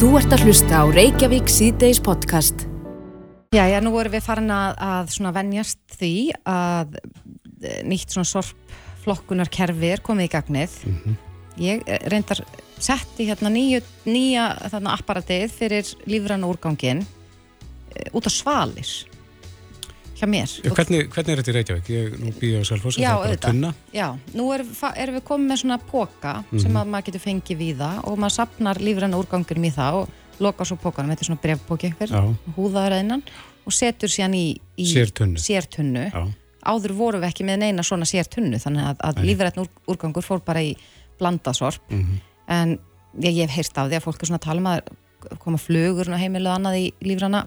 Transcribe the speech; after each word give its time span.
Þú 0.00 0.14
ert 0.16 0.32
að 0.32 0.46
hlusta 0.46 0.78
á 0.80 0.84
Reykjavík 0.88 1.50
síðdeis 1.52 1.98
podcast. 2.00 2.62
Já, 3.52 3.66
já, 3.68 3.76
nú 3.84 3.90
erum 4.00 4.14
við 4.14 4.22
farin 4.24 4.48
að, 4.48 4.78
að 4.80 5.10
svona 5.12 5.32
venjast 5.36 5.82
því 5.92 6.12
að 6.48 6.94
eh, 6.96 7.82
nýtt 7.84 8.14
svona 8.14 8.30
sorpflokkunarkerfi 8.30 9.90
er 9.92 10.00
komið 10.00 10.30
í 10.30 10.32
gagnið. 10.32 10.78
Ég 11.60 11.84
eh, 11.84 12.00
reyndar 12.08 12.40
setti 12.80 13.28
hérna 13.28 13.52
nýju, 13.52 13.82
nýja 14.08 14.46
þarna 14.72 14.96
apparatið 14.96 15.52
fyrir 15.58 15.92
lífrann 16.08 16.48
úrgangin 16.48 17.04
eh, 17.04 18.08
út 18.16 18.24
á 18.24 18.32
svalir 18.32 18.94
hjá 20.20 20.28
mér. 20.30 20.52
Hvernig, 20.76 21.08
hvernig 21.14 21.32
er 21.34 21.40
þetta 21.40 21.50
í 21.50 21.54
Reykjavík? 21.56 21.90
Ég 21.94 22.16
nú 22.20 22.32
býði 22.38 22.60
á 22.60 22.64
Selfoss, 22.68 22.98
Já, 23.00 23.10
það 23.16 23.24
er 23.24 23.36
bara 23.36 23.44
tunna. 23.46 23.70
Já, 23.96 24.06
nú 24.36 24.48
erum, 24.54 24.72
erum 24.96 25.16
við 25.18 25.24
komið 25.30 25.50
með 25.52 25.60
svona 25.64 25.78
póka 25.90 26.34
sem 26.60 26.76
að 26.80 26.90
maður 26.92 27.06
getur 27.10 27.24
fengið 27.24 27.60
víða 27.64 27.90
og 28.04 28.18
maður 28.20 28.36
sapnar 28.36 28.80
lífrann 28.84 29.16
úrgangurum 29.18 29.64
í 29.64 29.72
það 29.74 30.00
og 30.02 30.18
lokar 30.40 30.66
svo 30.70 30.76
pókanum, 30.80 31.10
þetta 31.12 31.24
er 31.26 31.28
svona 31.30 31.42
brefpóki 31.42 31.90
einhver, 31.90 32.12
Já. 32.14 32.52
húðaður 32.56 32.94
að 32.96 33.02
innan 33.04 33.22
og 33.66 33.72
setur 33.76 34.08
síðan 34.08 34.34
í, 34.38 34.44
í 34.80 34.86
Sértunnu. 34.88 35.36
sértunnu. 35.40 36.06
Áður 36.64 36.92
vorum 36.96 37.20
við 37.24 37.28
ekki 37.32 37.44
með 37.48 37.58
neina 37.64 37.82
svona 37.84 38.04
sértunnu 38.08 38.56
þannig 38.60 38.84
að, 38.88 38.96
að 39.04 39.20
lífrætn 39.24 39.60
úr, 39.62 39.68
úrgangur 39.88 40.24
fór 40.24 40.40
bara 40.44 40.60
í 40.64 40.74
blandasorp 41.20 41.80
Mhm. 41.92 42.20
en 42.48 42.78
ég, 43.20 43.34
ég 43.36 43.48
hef 43.48 43.56
heyrst 43.56 43.76
á 43.76 43.84
því 43.88 43.96
að 43.98 44.04
fólk 44.04 44.22
er 44.22 44.26
svona 44.30 44.38
að 44.40 44.46
tala 44.48 44.60
um 44.60 44.66
að 44.72 45.38
koma 45.38 45.58
flugur 45.60 46.08
og 46.08 46.18
heimilu 46.20 46.48
og 46.48 46.56
annað 46.56 46.76
í 46.80 46.92
lífræna 47.04 47.46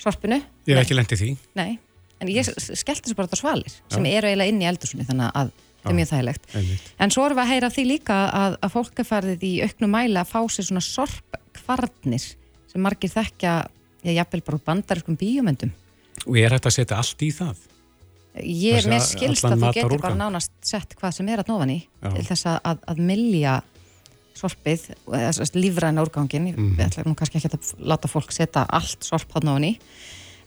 sorpinu. 0.00 0.40
Ég 0.66 0.76
hef 0.76 0.86
ekki 0.86 0.96
lendið 0.96 1.20
því. 1.20 1.30
Nei, 1.54 1.78
en 2.22 2.30
ég 2.32 2.46
skellti 2.46 3.08
þessu 3.10 3.18
bara 3.18 3.28
á 3.34 3.38
svalir 3.40 3.74
sem 3.90 4.06
eru 4.06 4.30
eiginlega 4.30 4.52
inn 4.54 4.62
í 4.62 4.68
eldursunni 4.70 5.06
þannig 5.08 5.32
að 5.34 5.50
það 5.82 5.90
er 5.90 5.92
Já. 5.92 5.96
mjög 5.98 6.10
þægilegt. 6.12 6.44
Einmitt. 6.54 6.90
En 7.02 7.10
svo 7.10 7.24
erum 7.26 7.38
við 7.40 7.42
að 7.42 7.50
heyra 7.52 7.70
því 7.74 7.84
líka 7.88 8.16
að, 8.38 8.52
að 8.62 8.70
fólk 8.76 9.00
er 9.02 9.08
farið 9.08 9.42
í 9.48 9.52
auknum 9.66 9.90
mæli 9.96 10.20
að 10.20 10.30
fá 10.30 10.40
sér 10.54 10.68
svona 10.68 10.82
sorpkvarnir 10.86 12.26
sem 12.70 12.80
margir 12.86 13.10
þekkja, 13.12 13.54
ég 14.06 14.14
jafnvel 14.20 14.42
bara 14.46 14.60
bandariskum 14.70 15.16
bíómyndum. 15.18 15.72
Og 16.28 16.38
ég 16.38 16.46
er 16.46 16.54
hægt 16.54 16.68
að 16.70 16.76
setja 16.78 17.00
allt 17.02 17.24
í 17.26 17.32
það. 17.34 17.56
Ég, 18.46 18.86
mér 18.88 19.02
a- 19.02 19.04
skilst 19.04 19.44
að 19.44 19.58
þú 19.60 19.72
getur 19.76 19.98
bara 20.00 20.16
nánast 20.16 20.52
sett 20.64 20.94
hvað 20.96 21.12
sem 21.18 21.28
er 21.28 21.42
að 21.42 21.50
nófan 21.52 21.74
í 21.74 21.80
Já. 21.82 22.08
til 22.14 22.24
þess 22.30 22.46
að, 22.48 22.60
að, 22.70 22.78
að 22.94 23.02
milja 23.10 23.56
sorpið, 24.38 24.86
lífræna 25.58 26.02
úrgangin, 26.06 26.46
Mhm. 26.54 26.76
við 26.78 26.86
ætlum 26.86 27.10
nú 27.10 27.14
kannski 27.18 27.36
ekki 27.42 27.50
að 27.52 27.74
láta 27.84 28.08
fólk 28.08 28.32
setja 28.32 28.64
allt 28.70 29.04
sorp 29.04 29.34
að 29.36 29.44
nófan 29.50 29.66
í 29.68 29.78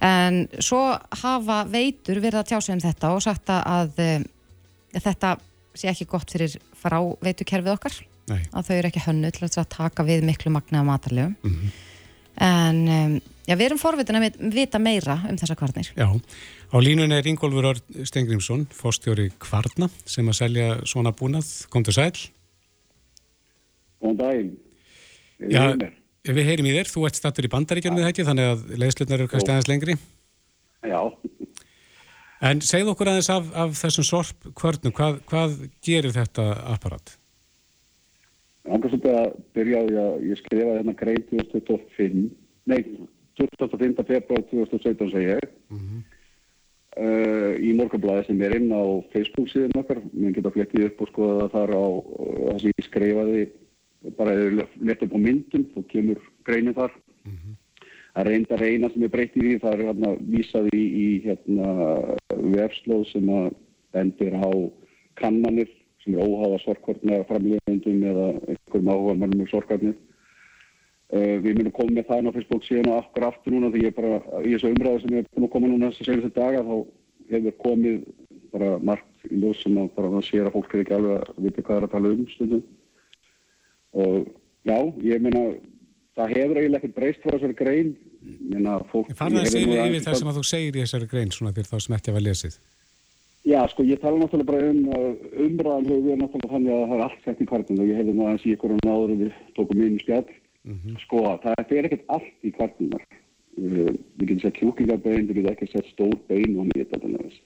en 0.06 0.42
svo 0.62 0.82
hafa 1.24 1.64
veitur 1.72 2.20
verið 2.22 2.42
að 2.44 2.50
tjá 2.52 2.60
sig 2.62 2.76
um 2.78 2.84
þetta 2.84 3.14
og 3.16 3.24
sagt 3.26 3.50
að, 3.50 3.64
að, 3.66 4.04
að 5.00 5.06
þetta 5.10 5.32
sé 5.76 5.90
ekki 5.92 6.06
gott 6.12 6.32
fyrir 6.32 6.58
frá 6.80 7.00
veitukerfið 7.26 7.74
okkar 7.78 7.96
Nei. 8.30 8.42
að 8.54 8.68
þau 8.70 8.76
eru 8.80 8.90
ekki 8.92 9.06
hönnu 9.08 9.32
til 9.36 9.48
að 9.50 9.68
taka 9.74 10.06
við 10.08 10.24
miklu 10.28 10.52
magna 10.54 10.82
af 10.84 10.88
matarlegum 10.92 11.36
Mhm. 11.44 11.72
en 12.46 12.80
um, 12.92 13.14
já, 13.48 13.56
við 13.56 13.66
erum 13.70 13.80
forvitin 13.80 14.18
að 14.20 14.26
vit- 14.28 14.40
vita 14.56 14.80
meira 14.80 15.20
um 15.30 15.38
þessa 15.40 15.56
kvarnir 15.56 15.92
Já. 15.96 16.08
Á 16.74 16.78
línunni 16.82 17.16
er 17.16 17.28
Ingólfur 17.30 17.64
Örn 17.70 18.06
Stengrimsson, 18.10 18.66
fórstjóri 18.74 19.30
Kvarna, 19.40 19.88
sem 20.06 20.28
að 20.28 20.36
selja 20.42 20.66
svona 20.84 21.14
búnað. 21.16 21.46
Komdu 21.72 21.94
sæl. 21.96 22.12
Góðan 24.02 24.18
daginn. 24.20 24.50
Já, 25.52 25.64
mér? 26.26 26.38
við 26.40 26.50
heyrim 26.52 26.70
í 26.70 26.76
þér. 26.76 26.92
Þú 26.92 27.08
ert 27.10 27.22
stattur 27.22 27.48
í 27.48 27.54
bandaríkjörnum 27.54 28.04
við 28.04 28.12
ekki, 28.12 28.28
þannig 28.28 28.52
að 28.52 28.66
leiðslutnar 28.82 29.22
eru 29.22 29.32
kannski 29.32 29.54
aðeins 29.54 29.72
lengri. 29.72 29.98
Já, 30.86 31.02
En 32.44 32.60
segð 32.62 32.92
okkur 32.92 33.10
aðeins 33.10 33.30
af, 33.32 33.46
af 33.56 33.78
þessum 33.80 34.06
sorpkvörnum, 34.06 34.94
hvað, 34.96 35.22
hvað 35.30 35.54
gerir 35.86 36.14
þetta 36.16 36.50
apparat? 36.74 37.16
Anga 38.66 38.90
svolítið 38.92 39.16
að 39.22 39.38
byrja 39.56 39.80
á 39.80 39.84
því 39.86 39.98
að 40.02 40.26
ég 40.26 40.42
skrifaði 40.42 40.76
hérna 40.80 40.96
grein 41.00 41.24
2025, 41.32 42.28
nei, 42.72 42.80
25. 43.40 44.06
februar 44.10 44.44
2017 44.52 45.14
segi 45.14 45.32
ég, 45.32 45.48
uh, 47.00 47.52
í 47.62 47.74
morgunblæði 47.78 48.28
sem 48.28 48.44
er 48.48 48.58
inn 48.60 48.74
á 48.74 48.84
Facebook 49.14 49.52
síðan 49.54 49.80
okkar, 49.82 50.02
mér 50.12 50.36
geta 50.36 50.54
flettið 50.56 50.90
upp 50.90 51.06
og 51.06 51.12
skoða 51.14 51.38
það 51.40 51.54
þar 51.56 51.76
á 51.78 51.86
það 51.86 52.62
sem 52.64 52.76
ég 52.76 52.90
skrifaði, 52.90 53.46
bara 54.18 54.36
leta 54.36 55.06
upp 55.06 55.16
á 55.16 55.20
myndum, 55.20 55.66
þá 55.74 55.80
kemur 55.92 56.22
greinin 56.48 56.78
þar. 56.78 56.94
Það 58.16 58.28
reyndar 58.30 58.62
eina 58.64 58.90
sem 58.94 59.04
er 59.04 59.12
breytt 59.12 59.34
í 59.36 59.42
því, 59.42 59.56
það 59.60 59.74
er 59.74 59.86
hérna 59.90 60.10
vísað 60.34 60.68
í, 60.72 60.84
í 61.04 61.08
hérna 61.26 61.72
vefslóð 62.32 63.08
sem 63.12 63.30
að 63.30 63.50
bendir 63.92 64.36
á 64.40 64.52
kannanir 65.20 65.72
sem 66.04 66.16
er 66.16 66.24
óháða 66.24 66.62
sorgkortna 66.64 67.24
framlýðendum 67.28 68.04
eða 68.12 68.28
einhverjum 68.36 68.92
áhuga 68.94 69.16
mannum 69.20 69.42
um 69.44 69.50
sorgkortnir. 69.52 69.98
Uh, 71.14 71.38
við 71.44 71.60
munum 71.60 71.74
koma 71.76 71.94
með 71.94 72.08
það 72.08 72.22
inn 72.22 72.30
á 72.30 72.36
Facebook 72.36 72.64
síðan 72.66 72.92
og 72.92 73.02
aftur 73.02 73.26
aftur 73.28 73.54
núna 73.54 73.70
því 73.74 73.84
ég 73.84 73.98
bara, 73.98 74.22
í 74.42 74.56
þessu 74.56 74.72
umræðu 74.72 75.02
sem 75.04 75.18
er 75.20 75.28
búin 75.36 75.46
að 75.46 75.52
koma 75.54 75.68
núna 75.70 75.90
þessu 75.92 76.08
senastu 76.08 76.32
daga 76.34 76.64
þá 76.66 76.76
hefur 77.30 77.58
komið 77.62 78.00
bara 78.56 78.72
margt 78.80 79.28
í 79.30 79.38
ljós 79.42 79.62
sem 79.62 79.78
að 79.78 79.92
það 80.00 80.18
sér 80.26 80.50
að 80.50 80.56
fólk 80.56 80.74
er 80.74 80.82
ekki 80.82 80.96
alveg 80.98 81.20
að 81.20 81.46
vita 81.46 81.66
hvað 81.68 81.78
er 81.78 81.88
að 81.88 81.94
tala 81.94 82.14
um 82.16 82.26
stundum. 82.32 82.64
Og 83.96 84.28
já, 84.68 84.78
ég 85.06 85.24
meina 85.24 85.48
það 86.16 86.36
hefur 86.36 86.62
eiginlega 86.62 86.82
ekkert 86.82 86.96
breyst 87.00 87.24
frá 87.24 87.36
þessari 87.36 87.58
grein. 87.60 87.92
Meina 88.52 88.80
fólk... 88.92 89.12
Ég 89.12 89.20
farði 89.20 89.42
að 89.42 89.44
ég 89.44 89.52
hef 89.52 89.58
segja 89.58 89.90
yfir 89.90 90.08
það 90.08 90.18
sem 90.22 90.32
að 90.32 90.40
þú 90.40 90.48
segir 90.52 90.78
í 90.80 90.86
þessari 90.86 91.12
grein, 91.12 91.36
svona 91.36 91.54
fyrir 91.56 91.70
þá 91.70 91.78
sem 91.86 91.98
ekki 91.98 92.14
hafa 92.14 92.24
lesið. 92.26 92.58
Já, 93.46 93.60
sko, 93.70 93.84
ég 93.86 94.00
tala 94.02 94.18
náttúrulega 94.18 94.50
bara 94.50 94.70
um 94.72 94.88
að 94.98 95.04
umræðan 95.46 95.86
hefur 95.86 96.06
verið 96.08 96.22
náttúrulega 96.24 96.54
þannig 96.56 96.74
að 96.74 96.88
það 96.90 96.96
er 96.96 97.04
allt 97.06 97.28
sett 97.28 97.44
í 97.44 97.48
kvartinu 97.52 97.84
og 97.84 97.92
ég 97.92 98.00
hefði 98.00 98.16
nú 98.16 98.26
aðeins 98.26 98.46
í 98.48 98.54
ykkur 98.56 98.74
um 98.74 98.88
áður 98.90 99.14
en 99.14 99.20
við 99.22 99.36
tókum 99.60 99.84
inn 99.86 100.00
í 100.00 100.02
spjall. 100.02 100.24
Sko, 101.04 101.22
það 101.44 101.76
er 101.78 101.88
ekkert 101.90 102.08
allt 102.16 102.48
í 102.48 102.52
kvartinunar. 102.56 103.04
Uh, 103.56 103.92
við 104.18 104.32
getum 104.32 104.42
sett 104.42 104.58
kjúklingabein, 104.58 105.28
við 105.30 105.38
getum 105.38 105.52
ekki 105.54 105.68
sett 105.72 105.92
stór 105.94 106.16
bein 106.28 106.58
og 106.58 106.72
mjög 106.72 106.90
þetta 106.90 107.12
næst. 107.12 107.46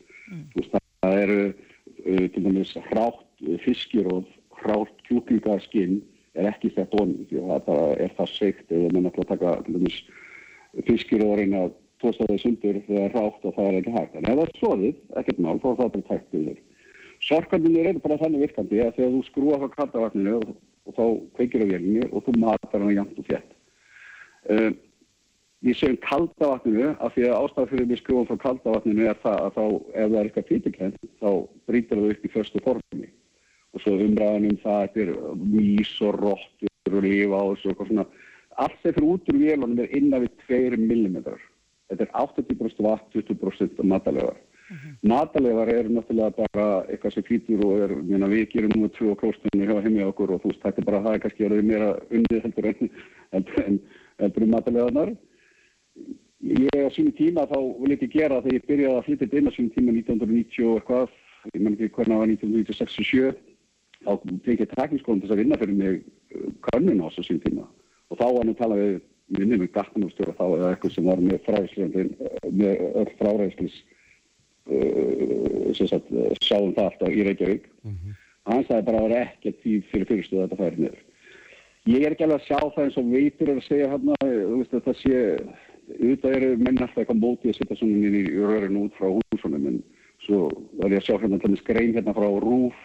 Þú 0.54 0.62
veist, 0.62 0.80
það 1.04 1.20
eru 1.26 1.42
uh, 1.50 2.24
til 2.32 2.46
dæmis 2.48 2.72
hrátt 2.88 3.44
uh, 3.44 3.60
fiskjuróf, 3.66 4.32
hrátt 4.64 5.04
kjúklingaskinn 5.10 6.00
er 6.38 6.50
ekki 6.50 6.72
sett 6.74 6.96
onni 7.00 7.28
því 7.30 7.44
að 7.46 7.68
það 7.68 7.94
er 8.06 8.16
það 8.18 8.34
seikt 8.34 8.74
eða 8.74 8.90
menn 8.96 9.10
ætla 9.10 9.26
að 9.26 9.32
taka 9.34 9.54
til 9.66 9.76
dæmis 9.78 10.00
fiskjuróðurinn 10.88 11.56
að 11.60 11.70
tósta 12.00 12.28
þau 12.30 12.40
sundur 12.40 12.82
þegar 12.88 12.98
það 12.98 13.06
er 13.06 13.16
rátt 13.18 13.46
og 13.46 13.56
það 13.56 13.70
er 13.70 13.78
ekki 13.80 13.96
hægt. 13.96 14.18
En 14.18 14.26
ef 14.26 14.36
það 14.36 14.44
er 14.44 14.52
svoðið, 14.60 15.00
ekkert 15.22 15.40
mál, 15.44 15.56
þá 15.60 15.70
er 15.72 15.80
það 15.80 15.94
bara 15.96 16.10
tækt 16.10 16.38
yfir. 16.40 16.60
Sorkandunir 17.28 17.90
eru 17.90 18.04
bara 18.04 18.20
þannig 18.22 18.46
virkandi 18.46 18.84
að 18.84 18.94
þegar 18.98 19.16
þú 19.16 19.24
skrúa 19.28 19.58
frá 19.60 19.72
kaldavatninu 19.74 20.36
og, 20.38 20.54
og 20.88 20.96
þá 20.96 21.06
kveikir 21.40 21.66
á 21.68 21.72
vélinu 21.74 22.06
og 22.14 22.24
þú 22.28 22.36
matar 22.40 22.80
hana 22.80 22.96
jæmt 22.96 23.20
og 23.20 23.28
fjett. 23.28 23.50
Uh, 24.48 24.72
ég 25.68 25.76
segjum 25.76 26.00
kaldavatninu 26.06 26.94
af 26.96 27.16
því 27.18 27.28
að 27.28 27.40
ástæða 27.42 27.72
fyrir 27.74 27.90
við 27.90 28.02
skrúum 28.04 28.30
frá 28.30 28.40
kaldavatninu 28.46 29.10
er 29.12 29.20
það 29.26 29.42
að 29.50 29.58
þá 29.58 29.66
ef 29.68 30.06
það 30.06 30.20
er 30.22 30.30
eitthvað 30.30 30.52
fýtikent 30.54 31.02
þá 31.20 31.32
brýtur 31.68 32.00
það 32.00 32.14
upp 32.14 32.30
í 32.30 32.32
förstu 32.38 32.64
formi 32.64 33.10
og 33.74 33.84
svo 33.84 33.96
umræðan 34.00 34.50
um 34.50 34.58
það 34.64 34.82
að 34.82 35.00
er 35.04 35.14
mís 35.44 35.94
og 36.06 36.20
rottur 36.24 36.98
og 36.98 37.06
lifa 37.06 37.44
og 37.52 37.58
svo 37.62 37.76
svona. 37.80 38.06
Allt 38.60 38.82
sem 38.82 38.96
fyrir 38.96 39.08
út 39.14 39.32
úr 39.32 39.40
vélunum 39.40 39.80
er 39.84 39.96
innan 39.96 40.26
við 40.26 40.32
2 40.50 40.78
mm 40.80 41.18
þetta 41.90 42.06
er 42.06 42.12
80% 42.14 42.86
vatn, 42.86 43.10
20% 43.16 43.84
matalegar 43.90 44.38
matalegar 45.02 45.72
eru 45.74 45.96
náttúrulega 45.96 46.46
bara 46.54 46.66
eitthvað 46.92 47.16
sem 47.16 47.26
flýtur 47.26 47.64
og 47.66 47.80
er, 47.86 47.94
mérna, 48.06 48.28
við 48.30 48.52
gerum 48.52 48.76
nú 48.78 48.90
tvö 48.94 49.16
klóstunni 49.18 49.66
hjá 49.66 49.80
heimja 49.82 50.12
okkur 50.12 50.36
og 50.36 50.44
þú 50.44 50.52
veist, 50.52 50.62
þetta 50.62 50.82
er 50.84 50.88
bara 50.92 51.02
það 51.08 51.16
er 51.16 51.24
kannski 51.24 51.48
verið 51.48 51.70
meira 51.72 51.88
unnið 52.14 52.44
heldur 52.46 52.70
en 52.70 52.92
en, 53.40 53.80
en 54.20 54.52
matalegarnar 54.54 55.16
ég 56.40 56.86
á 56.86 56.90
sínum 56.94 57.16
tíma 57.18 57.48
þá 57.50 57.58
vil 57.82 57.96
ekki 57.96 58.12
gera 58.14 58.44
þegar 58.44 58.60
ég 58.60 58.68
byrjaði 58.70 59.00
að 59.00 59.06
flytja 59.08 59.26
þetta 59.26 59.40
inn 59.40 59.50
á 59.50 59.56
sínum 59.56 59.74
tíma 59.76 59.96
1990 59.98 60.70
og 60.70 60.78
eitthvað. 60.80 61.18
Ég 61.50 61.62
menn 61.64 61.76
ekki 61.76 61.90
hvernig 61.96 62.14
það 62.14 62.22
var 62.22 62.32
1967 62.36 63.49
þá 64.06 64.12
tekið 64.46 64.64
ég 64.66 64.74
tekniskólan 64.74 65.22
til 65.22 65.28
þess 65.28 65.36
að 65.36 65.42
vinna 65.44 65.60
fyrir 65.62 65.80
mig 65.80 66.02
uh, 66.02 66.50
könnun 66.70 67.04
á 67.04 67.08
þessu 67.10 67.26
sínum 67.28 67.44
tíma. 67.46 67.68
Og 68.10 68.20
þá 68.20 68.26
var 68.26 68.40
hann 68.42 68.54
að 68.54 68.62
tala 68.62 68.80
við 68.80 68.96
minni 69.38 69.60
með 69.62 69.72
gatnumstjóra 69.76 70.38
þá 70.38 70.46
eða 70.48 70.72
eitthvað 70.74 70.96
sem 70.96 71.10
var 71.10 71.22
með 71.22 71.44
fræðislega 71.46 72.06
með 72.62 72.86
öll 73.02 73.12
fráræðislis 73.20 73.78
uh, 74.70 75.70
sem 75.78 75.92
sagt 75.92 76.10
uh, 76.14 76.32
sáum 76.42 76.74
það 76.78 76.90
alltaf 76.90 77.14
í 77.14 77.28
Reykjavík. 77.28 77.70
Hann 78.50 78.66
sagði 78.66 78.88
bara 78.88 78.98
að 78.98 79.04
það 79.04 79.10
var 79.10 79.28
ekkert 79.28 79.64
tíð 79.64 79.88
fyrir 79.92 80.10
fyrirstöðu 80.10 80.42
að 80.42 80.48
þetta 80.48 80.64
færi 80.64 80.84
niður. 80.84 81.02
Ég 81.90 82.06
er 82.06 82.14
ekki 82.14 82.26
alveg 82.26 82.40
að 82.40 82.48
sjá 82.48 82.60
það 82.60 82.84
eins 82.86 82.98
og 83.00 83.12
veitur 83.14 83.50
er 83.50 83.60
að 83.60 83.68
segja 83.68 83.92
veist 84.60 84.74
að 84.74 84.86
það 84.88 84.98
sé 85.00 85.20
auðvitað 85.90 86.36
eru 86.38 86.50
menn 86.60 86.82
alltaf 86.84 87.00
eitthvað 87.02 87.22
mótið 87.24 87.52
að 87.52 87.58
setja 87.58 87.78
svona 87.80 88.10
inn 88.10 88.18
í 88.20 88.24
rörinu 88.36 88.84
út 88.86 88.98
frá 88.98 89.08
húsunum 89.10 89.68
en 89.70 89.80
svo 90.26 90.42
var 90.78 90.94
ég 90.94 91.02
að 91.02 91.08
sjá 91.08 91.16
hérna 91.18 91.40
hérna 91.96 92.16
frá 92.18 92.28
Rúf 92.44 92.78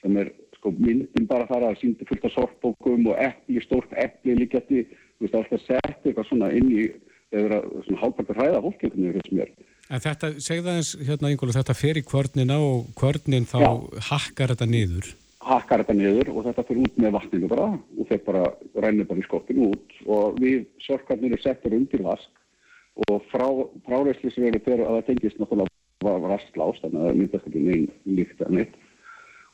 sem 0.00 0.16
er 0.20 0.32
sko 0.58 0.72
myndin 0.76 1.28
bara 1.28 1.48
þar 1.48 1.70
að 1.70 1.78
síndi 1.80 2.06
fullt 2.08 2.26
af 2.28 2.34
sortbókum 2.34 3.06
og 3.12 3.20
epli, 3.20 3.62
stórt 3.64 3.92
epli 3.96 4.36
líkjandi, 4.36 4.84
þú 5.16 5.26
veist 5.26 5.38
alltaf 5.38 5.64
sett 5.66 6.04
eitthvað 6.04 6.28
svona 6.28 6.50
inn 6.56 6.68
í 6.72 6.88
eða 7.30 7.60
svona 7.86 8.00
hálfpartur 8.02 8.38
hræða 8.40 8.62
fólk 8.64 8.84
einhvern 8.84 9.06
veginn 9.06 9.20
finnst 9.20 9.36
mér 9.38 9.52
En 9.90 10.02
þetta, 10.04 10.28
segðu 10.38 10.70
aðeins, 10.70 10.92
hérna 11.02 11.30
Ingólu, 11.32 11.54
þetta 11.54 11.74
fer 11.74 11.98
í 11.98 12.04
kvörnina 12.06 12.60
og 12.62 12.92
kvörnin 12.98 13.48
þá 13.50 13.58
Já. 13.58 13.70
hakkar 14.10 14.52
þetta 14.54 14.68
niður. 14.70 15.08
hakkar 15.40 15.82
þetta 15.82 15.96
niður 15.98 16.28
og 16.34 16.44
þetta 16.46 16.64
fyrir 16.68 16.84
út 16.84 16.98
með 17.00 17.14
vatninu 17.16 17.48
bara 17.50 17.66
og 17.72 18.10
þeir 18.10 18.20
bara 18.26 18.42
rennir 18.84 19.08
bara 19.08 19.22
í 19.22 19.26
skoppinu 19.26 19.70
út 19.72 19.96
og 20.06 20.38
við 20.38 20.66
sorkarnir 20.84 21.32
er 21.34 21.42
settur 21.42 21.74
undir 21.74 22.04
vask 22.04 22.30
og 23.08 23.24
frá, 23.32 23.46
fráreyslisverið 23.86 24.62
þegar 24.66 24.84
að 24.84 24.98
það 24.98 25.06
tengist 25.08 25.40
náttúrulega 25.40 26.30
rastlást, 26.30 26.84
þannig 26.84 27.00
að 27.00 27.08
það 27.08 27.18
myndast 27.20 27.48
ekki 27.48 27.64
neinn 27.64 27.88
líkt 28.18 28.44
að 28.44 28.54
neitt. 28.58 28.74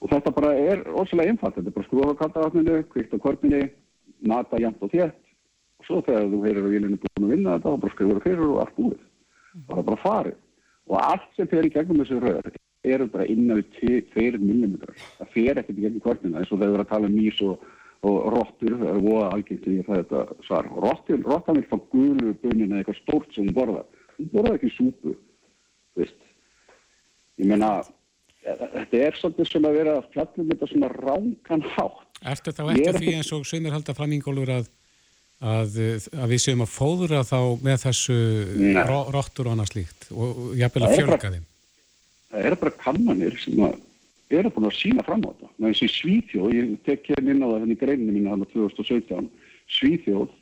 Og 0.05 0.11
þetta 0.13 0.33
bara 0.37 0.53
er 0.61 0.83
óslega 0.93 1.33
einfalt, 1.33 1.57
þetta 1.57 1.71
er 1.71 1.77
bara 1.77 1.89
skrúfa 1.89 2.17
kaldavatninu, 2.21 2.81
kvikt 2.93 3.15
á 3.17 3.19
korfinni, 3.23 3.63
nata 4.29 4.61
jæmt 4.61 4.83
og 4.85 4.93
þétt 4.93 5.23
og 5.77 5.89
svo 5.89 6.03
þegar 6.05 6.29
þú 6.33 6.43
heyrir 6.45 6.67
á 6.67 6.73
vélinu 6.73 6.99
búin 7.01 7.27
að 7.27 7.33
vinna 7.33 7.57
þetta, 7.57 7.73
þá 7.73 7.83
bara 7.85 7.95
skrifur 7.95 8.19
það 8.19 8.27
fyrir 8.27 8.45
og 8.47 8.61
allt 8.63 8.77
búið. 8.77 9.01
Það 9.57 9.81
er 9.81 9.89
bara 9.89 10.03
farið. 10.05 10.39
Og 10.87 11.01
allt 11.01 11.29
sem 11.37 11.51
í 11.57 11.73
gegnum 11.75 12.03
þessu 12.03 12.21
röður 12.23 12.59
eru 12.87 13.09
bara 13.11 13.27
innan 13.27 13.61
við 13.61 14.05
2 14.15 14.39
mm. 14.39 14.77
Það 15.19 15.33
fer 15.35 15.61
ekkert 15.61 15.81
í 15.81 15.87
gegnum 15.87 16.05
korfinna 16.05 16.41
eins 16.41 16.53
og 16.53 16.61
þegar 16.61 16.71
við 16.71 16.77
erum 16.77 16.87
að 16.87 16.93
tala 16.93 17.11
um 17.11 17.17
mís 17.17 17.41
og 17.43 17.65
og 18.07 18.27
rottur, 18.35 18.77
það 18.79 18.91
er 18.91 19.03
voða 19.03 19.29
algengt 19.35 19.67
að 19.67 19.77
er 19.79 19.87
þetta 19.89 20.23
svar. 20.47 20.69
Rottur, 20.85 21.23
rottan 21.25 21.59
vil 21.59 21.69
fá 21.71 21.77
gulu 21.93 22.35
bunin 22.43 22.73
eða 22.73 22.83
eitthvað 22.83 22.99
stórt 23.01 23.35
sem 23.35 23.47
hún 23.47 23.57
borða. 23.57 23.85
Hún 24.19 24.31
borða 24.35 24.57
ekki 24.59 24.73
súpu, 24.75 25.15
veist. 25.99 26.19
Ég 27.41 27.51
meina, 27.51 27.71
þetta 28.47 29.03
er 29.03 29.19
svolítið 29.19 29.51
sem 29.51 29.69
að 29.69 29.79
vera 29.81 29.95
að 29.99 30.11
fjallum 30.15 30.51
þetta 30.53 30.69
svona 30.71 30.91
ránkan 30.95 31.65
hátt. 31.75 32.03
Ertu 32.33 32.55
þá 32.57 32.63
eftir 32.73 33.01
því 33.01 33.15
eins 33.19 33.33
og 33.37 33.47
sögumir 33.49 33.75
halda 33.77 33.95
framíngólur 33.97 34.53
að, 34.55 34.71
að, 35.41 35.81
að 36.17 36.33
við 36.33 36.45
séum 36.45 36.65
að 36.65 36.73
fóðura 36.73 37.25
þá 37.27 37.41
með 37.67 37.83
þessu 37.85 38.21
rottur 39.17 39.51
og 39.51 39.57
annað 39.57 39.73
slíkt 39.75 40.09
og 40.15 40.55
jafnvel 40.59 40.87
að 40.87 40.97
fjölga 41.01 41.35
þeim? 41.35 41.51
Það 42.31 42.49
er 42.51 42.59
bara 42.63 42.79
kannanir 42.83 43.37
sem 43.41 43.61
að 43.67 43.77
eru 44.35 44.51
búin 44.51 44.69
að 44.71 44.79
sína 44.81 45.05
fram 45.07 45.23
á 45.23 45.31
þetta. 45.31 45.51
Með 45.57 45.73
þessi 45.73 45.89
Svíþjóð, 45.95 46.55
ég 46.57 46.73
tek 46.87 47.11
hérna 47.13 47.35
inn 47.35 47.45
á 47.45 47.49
það 47.49 47.61
henni 47.63 47.79
greininu 47.79 48.15
mínu 48.15 48.33
hann 48.33 48.43
á 48.43 48.49
2017, 48.51 49.29
Svíþjóð, 49.77 50.33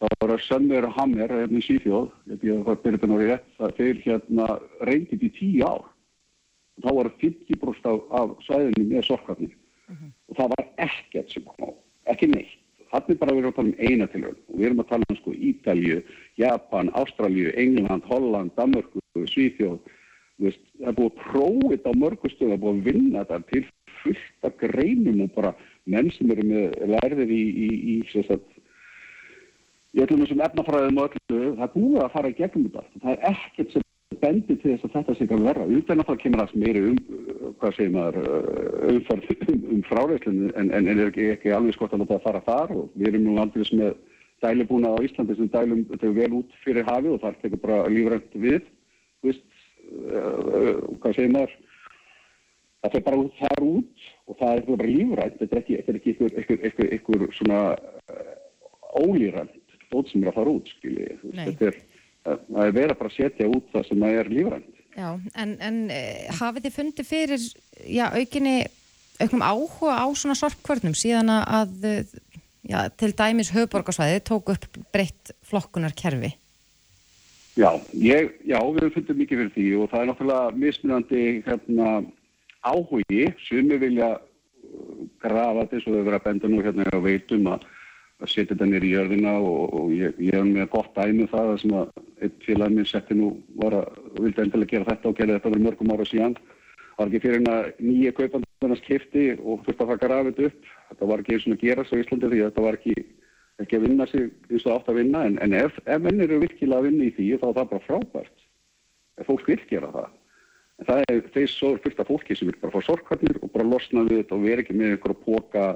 það 0.00 0.14
var 0.22 0.32
að 0.34 0.44
að 0.88 0.96
hammer 0.98 1.34
hérna 1.34 1.60
í 1.60 1.66
Svíþjóð, 1.66 2.06
ég 2.32 2.54
að 2.54 2.70
það 2.70 2.86
þetta 2.94 3.10
þeir 3.80 4.00
hérna 4.06 4.48
reyndið 4.88 5.26
í 5.28 5.30
tíu 5.36 5.68
ár. 5.68 5.84
Þá 6.82 6.90
var 6.98 7.10
50% 7.22 7.88
af, 7.90 8.04
af 8.18 8.36
svæðinu 8.46 8.84
með 8.90 9.06
sorkarnir 9.06 9.54
uh 9.54 9.94
-huh. 9.94 10.10
og 10.28 10.36
það 10.36 10.54
var 10.56 10.68
ekkert 10.88 11.30
sem 11.30 11.44
kom 11.44 11.68
á, 11.68 11.70
ekki 12.10 12.30
neitt. 12.32 12.60
Þannig 12.90 13.18
bara 13.18 13.34
við 13.34 13.38
erum 13.38 13.52
að 13.52 13.56
tala 13.56 13.68
um 13.68 13.78
eina 13.78 14.06
tilhörn 14.06 14.38
og 14.48 14.58
við 14.58 14.66
erum 14.66 14.80
að 14.80 14.88
tala 14.88 15.10
um 15.10 15.16
sko 15.16 15.32
Ítalju, 15.32 16.02
Japan, 16.36 16.90
Ástralju, 16.94 17.52
England, 17.56 18.02
Holland, 18.10 18.50
Danmörku, 18.56 19.00
Svíþjóð 19.14 19.78
Veist, 20.42 20.62
það 20.80 20.88
er 20.90 20.96
búið 20.98 21.10
að 21.12 21.18
prófa 21.22 21.68
þetta 21.70 21.90
á 21.94 22.00
mörgustöðu, 22.00 22.48
það 22.48 22.54
er 22.56 22.62
búið 22.64 22.78
að 22.78 22.86
vinna 22.88 23.20
þetta 23.22 23.36
til 23.52 23.60
fullt 24.00 24.48
af 24.48 24.56
greinum 24.58 25.20
og 25.22 25.30
bara 25.36 25.52
menn 25.94 26.10
sem 26.16 26.32
eru 26.34 26.46
með 26.48 26.74
lærðir 26.90 27.30
í, 27.30 27.42
í, 27.66 27.68
í, 27.92 27.94
sagt, 28.26 28.56
í 29.94 30.02
öllum 30.02 30.24
þessum 30.24 30.42
efnafræðum 30.48 30.98
og 30.98 31.14
öllu, 31.14 31.38
það 31.54 31.64
er 31.68 31.72
búið 31.76 32.00
að 32.02 32.14
fara 32.16 32.32
í 32.32 32.36
gegnum 32.40 32.66
þetta. 32.66 33.02
Það 33.04 33.12
er 33.14 33.30
ekkert 33.30 33.76
sem 33.76 33.83
bendir 34.20 34.58
til 34.60 34.72
þess 34.74 34.86
að 34.86 34.94
þetta 34.96 35.14
sé 35.18 35.26
að 35.28 35.44
verra. 35.48 35.66
Utan 35.78 36.02
að 36.02 36.08
það 36.10 36.20
kemur 36.22 36.42
alls 36.44 36.54
meiri 36.58 36.82
um, 36.90 36.98
hvað 37.60 37.76
segir 37.76 37.94
maður, 37.94 38.28
umfærð 38.92 39.30
um, 39.34 39.62
um 39.74 39.82
fráræðslinu 39.88 40.50
en, 40.60 40.70
en 40.78 40.90
er 40.92 41.02
ekki, 41.06 41.28
ekki 41.34 41.54
alveg 41.54 41.76
skott 41.76 41.96
að 41.96 42.04
láta 42.04 42.18
það 42.18 42.26
fara 42.28 42.42
þar 42.48 42.74
og 42.76 42.92
við 42.94 43.10
erum 43.10 43.26
nú 43.28 43.36
aldrei 43.42 43.64
með 43.80 43.98
dælibúna 44.44 44.92
á 44.92 45.04
Íslandi 45.06 45.38
sem 45.38 45.50
dælum 45.52 45.84
vel 46.18 46.30
út 46.40 46.56
fyrir 46.64 46.88
hafi 46.88 47.12
og 47.12 47.20
þar 47.22 47.38
tekur 47.42 47.62
bara 47.62 47.90
lífrænt 47.92 48.38
við, 48.46 48.70
veist, 49.24 49.44
uh, 49.88 50.80
hvað 51.00 51.18
segir 51.18 51.34
maður? 51.34 51.58
Það 52.84 52.94
fer 52.94 53.04
bara 53.08 53.20
út 53.22 53.36
þar 53.40 53.64
út 53.64 54.08
og 54.28 54.40
það 54.40 54.54
er 54.54 54.64
bara 54.68 54.88
lífrænt. 54.90 55.36
Þetta 55.40 55.54
er 55.56 55.62
ekki, 55.62 55.76
þetta 55.80 55.92
er 55.92 56.00
ekki 56.00 56.14
ykkur, 56.14 56.40
ykkur, 56.42 56.64
ykkur, 56.70 56.96
ykkur 56.98 57.28
svona 57.38 57.60
uh, 57.74 58.32
ólírænt 59.00 59.60
þótt 59.94 60.12
sem 60.12 60.24
er 60.24 60.30
að 60.30 60.38
fara 60.38 60.54
út 60.54 60.72
þetta 60.82 61.68
er, 61.70 61.78
það 62.24 62.62
er 62.64 62.76
verið 62.78 62.94
að 62.94 63.00
bara 63.02 63.14
setja 63.16 63.50
út 63.50 63.68
það 63.72 63.88
sem 63.90 64.06
er 64.10 64.32
lífrænt. 64.32 64.70
Já, 64.94 65.08
en, 65.42 65.56
en 65.58 65.78
hafið 66.38 66.68
þið 66.68 66.74
fundið 66.76 67.08
fyrir 67.08 67.46
já, 67.90 68.04
aukinni 68.14 68.56
auknum 69.18 69.42
áhuga 69.42 69.96
á 69.98 70.06
svona 70.14 70.36
sorpkvörnum 70.38 70.94
síðan 70.94 71.32
að 71.34 71.74
já, 72.64 72.78
til 72.98 73.12
dæmis 73.16 73.52
höfuborgarsvæði 73.54 74.22
tók 74.26 74.54
upp 74.54 74.80
breytt 74.94 75.34
flokkunarkerfi? 75.46 76.34
Já, 77.54 77.70
ég, 77.94 78.32
já, 78.42 78.58
við 78.58 78.90
fundið 78.96 79.18
mikið 79.20 79.40
fyrir 79.40 79.52
því 79.54 79.66
og 79.78 79.90
það 79.92 80.00
er 80.00 80.08
náttúrulega 80.10 80.58
mismunandi 80.58 81.24
hérna, 81.46 81.90
áhugi. 82.66 83.28
Sem 83.46 83.68
við 83.70 83.84
vilja 83.84 84.08
uh, 84.16 85.04
grafa 85.22 85.68
þess 85.70 85.86
og 85.86 85.94
þau 85.94 86.00
verða 86.00 86.18
að 86.18 86.26
benda 86.26 86.50
nú 86.50 86.64
hérna 86.64 86.88
á 86.90 86.98
veitum 87.04 87.50
að, 87.52 87.68
að 88.24 88.32
setja 88.32 88.54
þetta 88.54 88.68
nýri 88.70 88.90
í 88.90 88.94
jörðina 88.94 89.34
og, 89.38 89.62
og 89.78 89.94
ég, 89.94 90.18
ég 90.22 90.36
hef 90.38 90.48
með 90.48 90.68
gott 90.72 90.92
dæmi 90.96 91.24
um 91.24 91.32
það 91.32 91.52
sem 91.62 91.74
að 91.78 91.90
einn 92.24 92.36
félag 92.44 92.74
minn 92.74 92.88
setti 92.90 93.18
nú 93.18 93.30
var 93.60 93.78
að 93.80 93.98
vilja 94.20 94.44
endilega 94.46 94.72
gera 94.74 94.90
þetta 94.92 95.10
og 95.10 95.18
gera 95.20 95.38
þetta 95.38 95.52
verið 95.54 95.66
mörgum 95.68 95.92
ára 95.94 96.08
síðan. 96.08 96.38
Það 96.94 97.02
var 97.02 97.10
ekki 97.10 97.22
fyrir 97.24 97.40
hérna 97.40 97.56
nýja 97.82 98.14
kaupandarnas 98.14 98.84
kifti 98.86 99.26
og 99.34 99.64
þurfti 99.66 99.74
að 99.74 99.90
fara 99.90 99.98
að 99.98 100.04
grafa 100.04 100.30
þetta 100.30 100.48
upp. 100.50 100.72
Þetta 100.90 101.10
var 101.10 101.22
ekki 101.22 101.36
eins 101.36 101.46
og 101.46 101.54
að 101.56 101.64
gera 101.68 101.84
svo 101.84 101.98
í 101.98 102.04
Íslandi 102.04 102.30
því 102.30 102.42
þetta 102.44 102.66
var 102.66 102.78
ekki 102.80 102.96
ekki 103.62 103.78
að 103.78 103.86
vinna 103.86 104.06
sig 104.10 104.30
eins 104.50 104.66
og 104.66 104.74
átt 104.74 104.90
að 104.90 104.98
vinna 104.98 105.22
en, 105.28 105.38
en 105.42 105.54
ef, 105.54 105.76
ef 105.86 106.02
menn 106.02 106.22
eru 106.24 106.40
virkilega 106.42 106.80
að 106.80 106.88
vinna 106.88 107.06
í 107.06 107.14
því 107.14 107.28
þá 107.38 107.46
er 107.48 107.56
það 107.58 107.70
bara 107.70 107.86
frábært 107.86 108.46
ef 109.20 109.28
fólk 109.30 109.50
vil 109.50 109.60
gera 109.70 109.90
það 109.94 110.08
en 110.74 110.88
það 110.88 111.04
er 111.12 111.20
þeir 111.36 111.50
svo 111.52 111.70
fyrsta 111.84 112.06
fólki 112.08 112.36
sem 112.38 112.50
vil 112.50 112.58
bara 112.62 112.74
fá 112.74 112.88
sorkvarnir 112.88 113.38
og 113.40 113.52
bara 113.54 113.68
losna 113.68 114.02
við 114.08 114.24
þetta 114.24 114.38
og 114.38 114.46
vera 114.48 114.64
ekki 114.64 114.78
með 114.78 114.96
ykkur 114.96 115.14
að 115.14 115.22
póka 115.28 115.66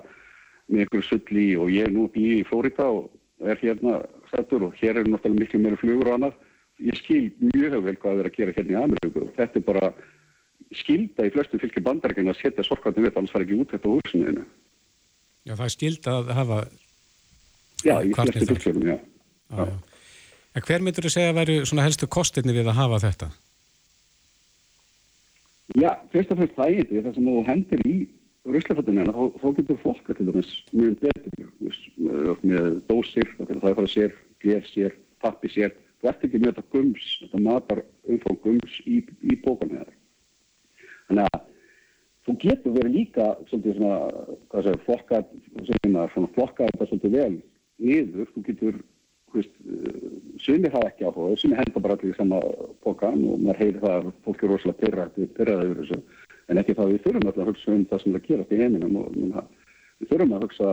með 0.68 0.84
ykkur 0.86 1.06
sulli 1.06 1.48
og 1.56 1.72
ég 1.72 1.88
er 1.88 1.94
nú 1.94 2.06
í 2.14 2.42
Flórida 2.48 2.88
og 2.92 3.08
er 3.40 3.58
hérna 3.62 4.02
stættur 4.28 4.68
og 4.68 4.76
hér 4.80 5.00
er 5.00 5.08
náttúrulega 5.08 5.40
miklu 5.44 5.60
meira 5.62 5.80
flugur 5.80 6.10
og 6.10 6.18
annað 6.18 6.38
ég 6.78 6.98
skil 6.98 7.24
mjög 7.54 7.80
vel 7.86 7.96
hvað 7.96 8.14
það 8.14 8.22
er 8.22 8.30
að 8.30 8.38
gera 8.38 8.56
hérna 8.56 8.74
í 8.74 8.80
Ameríku 8.82 9.24
og 9.24 9.34
þetta 9.38 9.60
er 9.60 9.66
bara 9.66 9.90
skilda 10.78 11.26
í 11.26 11.32
flestu 11.34 11.60
fylgir 11.62 11.84
bandarækina 11.86 12.34
að 12.34 12.42
setja 12.42 12.66
sorkvarnir 12.66 13.08
við 13.08 13.16
annars 13.16 13.34
fara 13.34 13.46
ekki 13.46 13.60
út 13.62 13.74
þetta 13.74 13.94
úr 13.94 14.10
sinni 14.12 14.46
Já 15.48 15.54
það 15.54 15.64
er 15.64 15.74
skilda 15.74 16.16
að 16.18 16.32
hafa 16.36 16.58
Já, 17.86 17.94
í 18.02 18.12
flestu 18.12 18.48
fullfjörnum, 18.50 18.88
já. 18.90 18.98
já. 18.98 19.64
já. 19.64 19.76
En 20.58 20.64
hver 20.66 20.82
myndur 20.82 21.06
þú 21.06 21.12
segja 21.14 21.30
að 21.32 21.38
veru 21.38 21.58
svona 21.68 21.84
helstu 21.86 22.08
kostinni 22.10 22.54
við 22.56 22.68
að 22.72 22.80
hafa 22.80 22.98
þetta? 23.04 23.28
Já, 25.78 25.90
fyrst 26.12 26.32
og 26.32 26.40
fremst 26.40 26.56
það 26.56 26.72
er 26.72 26.88
þetta, 26.88 27.02
það 27.04 27.14
sem 27.14 27.28
þú 27.28 27.42
hendir 27.46 27.84
í 27.86 27.96
ruslaföldinu, 28.54 29.04
þá, 29.08 29.22
þá 29.42 29.48
getur 29.58 29.80
fólk 29.82 30.08
til 30.08 30.28
dæmis 30.28 30.54
mjög 30.72 30.96
betur, 31.02 31.50
með, 32.42 32.70
dósir, 32.88 33.28
það 33.38 33.68
er 33.70 33.82
að 33.82 33.92
sér, 33.92 34.16
glef 34.42 34.64
sér, 34.72 34.96
pappi 35.22 35.50
sér, 35.52 35.76
þú 36.00 36.11
ert 36.12 36.26
ekki 36.26 36.40
með 36.42 36.52
þetta 36.52 36.73
gums, 36.75 37.06
þetta 37.25 37.44
matar 37.44 37.84
umfóng 38.08 38.40
gums 38.44 38.80
í, 38.87 39.02
í 39.26 39.38
bókan 39.44 39.75
eða. 39.80 39.94
Þannig 41.08 41.25
að 41.32 41.46
þú 42.28 42.37
getur 42.44 42.76
verið 42.76 42.96
líka 42.99 43.26
svolítið 43.49 43.78
svona, 43.80 43.99
flokkað 44.84 46.70
þetta 46.73 46.90
svolítið 46.90 47.16
vel 47.16 47.34
niður, 47.78 48.30
þú 48.34 48.44
getur 48.49 48.78
eh, 49.38 49.49
sumi 50.42 50.73
það 50.73 50.88
ekki 50.90 51.08
á 51.08 51.11
það 51.14 51.37
sumi 51.42 51.58
henda 51.58 51.82
bara 51.84 51.96
allir 51.96 52.12
í 52.12 52.18
sama 52.18 52.40
bókan 52.84 53.25
og 53.28 53.44
maður 53.44 53.62
heyri 53.62 53.82
það 53.82 53.96
að 53.99 54.11
fólk 54.26 54.42
er 54.42 54.52
rosalega 54.52 54.80
pyrraði 54.82 55.26
yfir 55.28 55.80
þessu, 55.82 56.00
en 56.49 56.61
ekki 56.62 56.76
það 56.78 56.93
við 56.93 57.02
þurfum 57.07 57.26
alltaf 57.31 57.43
að 57.45 57.50
hugsa 57.52 57.75
um 57.75 57.88
það 57.90 58.05
sem 58.05 58.14
er 58.14 58.21
að 58.21 58.31
gera 58.31 58.47
til 58.49 58.61
heiminum 58.62 59.00
og 59.00 59.11
minna, 59.17 59.45
við 59.99 60.12
þurfum 60.12 60.37
að 60.37 60.47
hugsa 60.47 60.71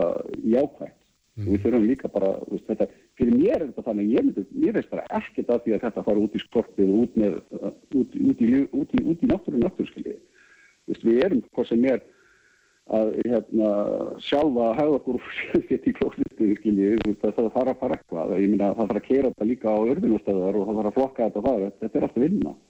jákvægt 0.54 0.96
mm. 0.96 1.46
og 1.46 1.50
við 1.52 1.64
þurfum 1.66 1.86
líka 1.90 2.12
bara 2.16 2.32
hvist, 2.46 2.66
þetta, 2.70 2.88
fyrir 3.20 3.36
mér 3.36 3.56
er 3.56 3.66
þetta 3.68 3.86
þannig 3.90 4.14
ég, 4.16 4.42
ég 4.66 4.76
veist 4.76 4.92
bara 4.92 5.06
ekkert 5.20 5.52
af 5.52 5.64
því 5.64 5.76
að 5.76 5.86
þetta 5.86 6.06
fara 6.08 6.24
út 6.26 6.36
í 6.36 6.42
skorpið 6.46 6.92
og 6.92 7.04
út, 7.04 7.20
með, 7.22 7.38
út, 7.60 8.18
út 8.32 8.44
í, 8.44 8.52
í, 8.64 9.16
í 9.16 9.30
náttúru 9.30 9.62
náttúrskilji 9.62 10.18
við 11.02 11.24
erum 11.26 11.42
hvað 11.52 11.72
sem 11.72 11.88
er 11.90 12.04
að 12.86 13.16
hérna, 13.26 13.70
sjálfa 14.22 14.68
hafa 14.78 14.98
okkur 15.00 15.18
fyrir 15.66 15.96
klóðlistu 15.98 16.52
það 17.22 17.48
þarf 17.56 17.72
að 17.72 17.80
fara 17.80 17.96
eitthvað. 17.98 18.34
Ég 18.38 18.52
minna 18.52 18.70
það 18.70 18.92
þarf 18.92 19.00
að 19.00 19.08
kera 19.08 19.32
þetta 19.32 19.48
líka 19.50 19.74
á 19.74 19.78
örðunustöðar 19.90 20.58
og 20.60 20.68
það 20.68 20.78
þarf 20.78 20.90
að 20.90 20.98
flokka 21.00 21.26
þetta 21.26 21.44
þar 21.46 21.64
þetta 21.80 21.98
er 21.98 22.06
allt 22.06 22.16
að 22.20 22.26
vinna. 22.26 22.54
þetta 22.54 22.65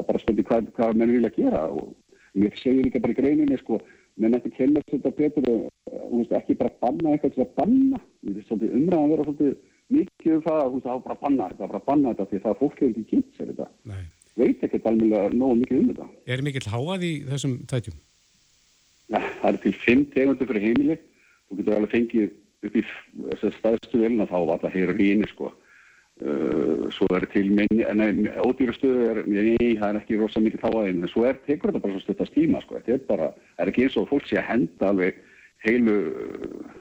það 0.00 0.04
er 0.04 0.10
bara 0.10 0.22
spöndi 0.24 0.44
hvað, 0.48 0.68
hvað 0.76 1.00
menn 1.00 1.14
vilja 1.14 1.32
gera 1.36 1.64
og 1.70 1.90
ég 2.38 2.60
segir 2.60 2.86
líka 2.86 3.02
bara 3.02 3.14
í 3.14 3.18
greininni 3.18 3.58
sko, 3.60 3.80
menn 4.20 4.36
eftir 4.38 4.54
kemur 4.56 4.86
þetta 4.90 5.14
betur 5.18 5.50
og 5.50 6.36
ekki 6.40 6.58
bara 6.60 6.76
banna 6.82 7.14
eitthvað 7.14 7.36
til 7.36 7.44
að 7.44 7.54
banna. 7.58 8.00
Umræðan 8.24 9.12
vera 9.14 9.26
svolítið 9.26 9.56
mikið 9.90 10.36
um 10.36 10.44
það 10.46 10.62
að 10.64 10.78
það 10.84 10.94
er 10.94 11.04
bara 11.06 11.16
að 11.16 11.24
banna 11.24 11.48
þetta 11.50 11.70
bara 11.72 11.82
að 11.82 11.88
banna 11.90 12.14
þetta 12.14 12.28
því 12.30 12.42
það 12.44 12.52
er 12.52 12.60
fólk 12.60 12.78
hefur 12.80 12.92
ekki 12.92 13.08
kynnt 13.10 13.34
sér 13.36 13.50
þetta. 13.52 13.70
Veit 14.40 14.62
ekki 14.64 14.80
alveg 14.86 15.34
nógu 15.34 15.58
mikið 15.62 15.80
um 15.80 15.90
þetta. 15.90 16.08
Er 16.30 16.44
mikill 16.46 16.70
háað 16.70 17.06
í 17.08 17.12
þessum 17.30 17.58
tætjum? 17.70 17.98
ja, 19.10 19.20
það 19.40 19.48
er 19.50 19.58
til 19.64 19.72
fimm 19.84 20.04
tegundur 20.14 20.50
fyrir 20.50 20.66
heimili. 20.68 20.96
Þú 21.48 21.58
getur 21.58 21.76
alveg 21.78 21.94
fengið 21.94 22.28
upp 22.68 22.76
í 22.76 22.84
staðstu 23.56 24.02
velina 24.02 24.28
þá 24.30 24.38
var 24.50 24.62
það 24.62 24.76
heroíni 24.76 25.28
sko. 25.30 25.50
uh, 25.50 25.69
svo 26.92 27.06
er 27.16 27.24
til 27.32 27.48
minni, 27.48 27.84
en 27.88 28.02
ódýrastuðu 28.44 29.06
er, 29.08 29.20
nei, 29.30 29.56
það 29.78 29.88
er 29.88 29.98
ekki 30.02 30.18
rosa 30.20 30.42
mikið 30.42 30.62
táaðinn 30.64 31.02
en 31.04 31.12
svo 31.12 31.24
er, 31.28 31.38
tekur 31.46 31.70
þetta 31.70 31.82
bara 31.84 31.94
svo 31.94 32.02
stuttast 32.04 32.34
tíma 32.36 32.60
sko. 32.64 32.76
Þetta 32.76 32.96
er 32.96 33.06
bara, 33.08 33.28
er 33.56 33.70
ekki 33.72 33.86
eins 33.86 33.96
og 34.00 34.10
fólk 34.10 34.26
sé 34.28 34.36
að 34.40 34.50
henda 34.50 34.90
alveg 34.90 35.14
heilu 35.64 35.96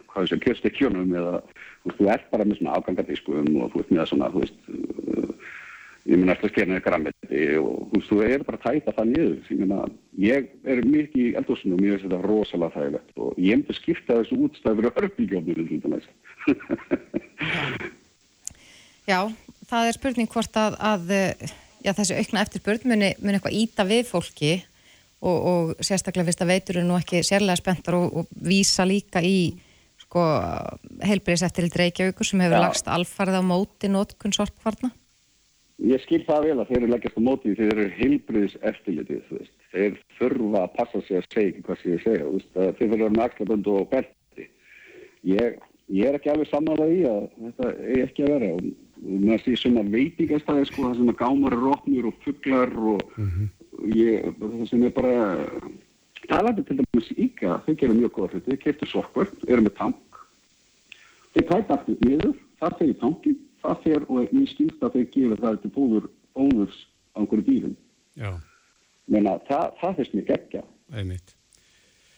hvað 0.10 0.26
þessu 0.26 0.38
kjöstekjunum 0.44 1.16
eða 1.20 1.34
þú, 1.44 1.88
veist, 1.88 1.98
þú 2.00 2.12
ert 2.16 2.28
bara 2.34 2.48
með 2.48 2.60
svona 2.60 2.76
afgangadiskum 2.80 3.50
og 3.60 3.72
þú 3.72 3.82
veist 3.82 3.92
með 3.96 4.10
svona 4.12 4.32
þú 4.34 4.44
veist 4.44 4.60
ég 6.10 6.16
mun 6.18 6.32
eftir 6.34 6.48
að 6.48 6.54
skera 6.54 6.70
neður 6.72 6.86
grammeti 6.88 7.42
og 7.60 7.74
þú 7.92 7.96
veist 7.96 8.10
þú 8.10 8.18
er 8.26 8.46
bara 8.48 8.60
að 8.60 8.66
tæta 8.66 8.96
það 8.98 9.10
niður. 9.12 9.38
Ég, 9.50 9.58
meina, 9.62 9.80
ég 10.24 10.40
er 10.66 10.78
mikið 10.88 11.24
í 11.24 11.36
eldhúsinu 11.40 11.76
og 11.76 11.82
mér 11.84 11.92
finnst 11.96 12.08
þetta 12.08 12.22
rosalega 12.26 12.76
þægilegt 12.76 13.24
og 13.24 13.30
ég 13.38 13.54
myndi 13.60 13.74
skipta 13.78 14.20
þessu 14.20 14.36
útstæður 14.48 14.84
Já, 19.10 19.24
það 19.70 19.88
er 19.90 19.98
spurning 19.98 20.30
hvort 20.30 20.58
að, 20.60 20.76
að 20.78 21.14
já, 21.82 21.94
þessi 21.98 22.18
aukna 22.20 22.44
eftirspurn 22.46 22.92
muni, 22.92 23.14
muni 23.24 23.40
eitthvað 23.40 23.58
íta 23.58 23.86
við 23.90 24.04
fólki 24.10 24.52
og, 25.20 25.38
og 25.38 25.82
sérstaklega 25.82 26.28
fyrst 26.30 26.44
að 26.46 26.52
veitur 26.54 26.80
er 26.82 26.86
nú 26.88 26.98
ekki 27.00 27.24
sérlega 27.26 27.58
spenntar 27.60 27.98
og, 27.98 28.22
og 28.22 28.30
vísa 28.46 28.86
líka 28.88 29.24
í 29.26 29.56
sko, 30.04 30.24
heilbriðis 31.06 31.46
eftir 31.48 31.70
Reykjavíkur 31.70 32.28
sem 32.28 32.42
hefur 32.44 32.60
já. 32.60 32.64
lagst 32.66 32.90
alfarið 32.90 33.40
á 33.42 33.44
móti 33.46 33.92
nótkunn 33.92 34.36
sorpvarna. 34.36 34.92
Ég 35.80 36.02
skil 36.04 36.26
það 36.28 36.50
vel 36.50 36.58
að 36.60 36.70
þeir 36.70 36.80
eru 36.82 36.92
leggjast 36.92 37.20
á 37.20 37.24
móti 37.24 37.56
þeir 37.56 37.70
eru 37.72 37.88
heilbriðis 37.96 38.56
eftirlitið 38.68 39.34
þeir 39.72 39.98
þurfa 40.18 40.64
að 40.66 40.74
passa 40.76 41.02
sig 41.08 41.20
að 41.22 41.28
segja 41.32 41.64
hvað 41.66 41.82
sem 41.82 41.94
ég 41.94 42.04
segja 42.04 42.32
þeir 42.56 42.78
fyrir 42.82 43.06
að 43.06 43.16
nakla 43.16 43.48
böndu 43.54 43.76
og 43.80 43.90
belti. 43.94 44.48
Ég, 45.30 45.56
ég 45.88 46.10
er 46.10 46.18
ekki 46.20 46.34
alveg 46.34 46.52
samanlega 46.52 46.98
í 46.98 47.06
að 47.08 47.24
þetta 47.46 47.72
er 47.94 48.04
ekki 48.08 48.26
að 48.26 48.34
vera 48.34 48.52
og 48.58 48.68
maður 49.00 49.44
sé 49.46 49.56
svona 49.56 49.84
veitingastæði 49.88 50.66
sko, 50.70 50.86
það 50.88 50.98
sem 51.00 51.12
að 51.14 51.20
gámar 51.22 51.56
róknur 51.56 52.10
og 52.12 52.24
fugglar 52.26 52.74
og 52.94 53.04
mm 53.16 53.30
-hmm. 53.30 53.48
ég, 53.96 54.32
það 54.40 54.70
sem 54.70 54.84
er 54.84 54.96
bara 54.96 55.16
talandi 56.28 56.64
til 56.64 56.80
dæmis 56.80 57.12
íka 57.18 57.62
þau 57.66 57.76
gerum 57.76 57.98
mjög 57.98 58.12
góða 58.12 58.32
hluti, 58.32 58.52
þau 58.52 58.64
keftur 58.64 58.88
sorkvörn 58.88 59.48
eru 59.48 59.62
með 59.62 59.76
tank. 59.78 60.06
Þau 61.34 61.44
tæta 61.48 61.74
aftur 61.74 61.96
niður, 62.02 62.36
það 62.60 62.78
fer 62.78 62.90
í 62.90 63.00
tankin 63.00 63.40
það 63.64 63.82
fer 63.84 64.06
og 64.08 64.22
ég 64.36 64.54
skýrst 64.54 64.84
að 64.84 64.96
þau 64.96 65.04
gefur 65.16 65.42
það 65.44 65.58
til 65.64 65.72
bóður, 65.76 66.08
bóðurs 66.38 66.80
á 67.16 67.18
einhverju 67.22 67.48
bílum 67.48 67.76
Menna, 69.10 69.40
það, 69.48 69.76
það 69.82 69.96
finnst 69.98 70.16
mér 70.16 70.26
geggja 70.28 70.64
einmitt. 70.94 71.32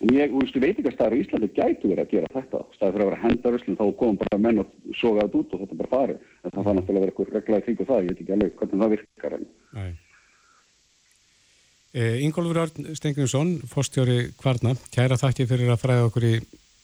Og 0.02 0.10
ég, 0.18 0.32
þú 0.32 0.42
veist, 0.42 0.58
veitingastæður 0.64 1.14
í 1.16 1.20
Íslandi 1.22 1.50
gætu 1.56 1.92
verið 1.92 2.02
að 2.04 2.14
gera 2.16 2.32
þetta 2.34 2.62
stæði 2.74 2.92
fyrir 2.96 3.04
að 3.04 3.10
vera 3.12 3.20
að 3.20 3.26
henda 3.28 3.52
röslun 3.54 3.78
þá 3.78 3.84
komum 4.02 4.18
bara 4.20 4.40
menn 4.42 4.62
og 4.64 4.74
soga 4.98 5.28
þetta 5.28 5.40
út 5.40 5.54
og 5.54 5.62
þetta 5.62 5.78
bara 5.82 5.92
farið 5.92 6.41
það 6.52 6.68
fann 6.68 6.80
náttúrulega 6.80 7.02
að 7.02 7.06
vera 7.06 7.14
eitthvað 7.14 7.36
reglaði 7.38 7.66
kring 7.66 7.84
og 7.84 7.90
það 7.90 8.02
ég 8.02 8.10
veit 8.10 8.24
ekki 8.24 8.36
alveg 8.36 8.58
hvernig 8.60 8.82
það 8.82 8.94
virkar 8.96 9.36
en 9.38 9.46
eh, 11.94 12.18
Ingólfur 12.26 12.62
Örn 12.64 12.90
Stenginsson 12.98 13.54
fórstjóri 13.72 14.20
Kvarna, 14.40 14.76
kæra 14.94 15.20
þakki 15.20 15.48
fyrir 15.50 15.72
að 15.74 15.82
fræða 15.86 16.10
okkur, 16.10 16.28
í, 16.28 16.36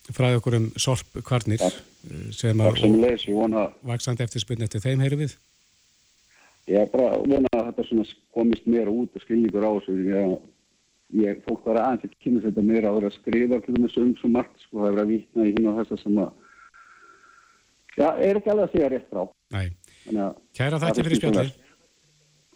fræða 0.09 0.41
okkur 0.41 0.59
um 0.59 0.71
sorp 0.79 1.21
Kvarnir 1.27 1.63
ja. 1.63 1.71
Eh, 2.07 2.27
sem 2.31 2.62
að 2.63 2.81
vaksandi 3.88 4.24
eftir 4.24 4.43
spiln 4.43 4.63
eftir 4.63 4.83
þeim 4.83 5.03
heyru 5.03 5.24
við? 5.25 5.38
Ég 6.67 6.83
er 6.83 6.91
bara 6.91 7.15
vona 7.24 7.50
að 7.55 7.71
þetta 7.71 8.05
komist 8.36 8.67
mér 8.67 8.91
út 8.91 9.15
og 9.15 9.24
skilningur 9.24 9.63
á 9.63 9.71
þessu 9.79 9.95
ég, 11.15 11.39
fólk 11.45 11.63
var 11.67 11.79
aðeins 11.79 12.07
ekki 12.07 12.25
kynna 12.25 12.43
þetta 12.43 12.63
meira 12.67 12.89
að 12.91 13.00
vera 13.00 13.12
að 13.12 13.17
skrifa 13.21 13.59
til 13.63 13.75
þess 13.77 13.95
að 14.00 14.03
um 14.03 14.15
svo 14.19 14.31
margt 14.33 14.65
sko, 14.65 14.81
það 14.81 14.89
er 14.89 15.01
að 15.03 15.13
vitna 15.13 15.47
í 15.47 15.53
hinn 15.55 15.69
og 15.71 15.79
þessa 15.79 16.00
sem 16.01 16.19
að 16.24 16.33
já, 17.97 18.09
er 18.21 18.39
ekki 18.39 18.53
alveg 18.53 18.67
að 18.67 18.75
segja 18.75 18.91
rétt 18.93 19.07
frá. 19.11 19.23
Nei, 19.55 19.67
kæra 20.57 20.79
þakki 20.83 21.07
fyrir 21.07 21.21
spjallið. 21.21 21.51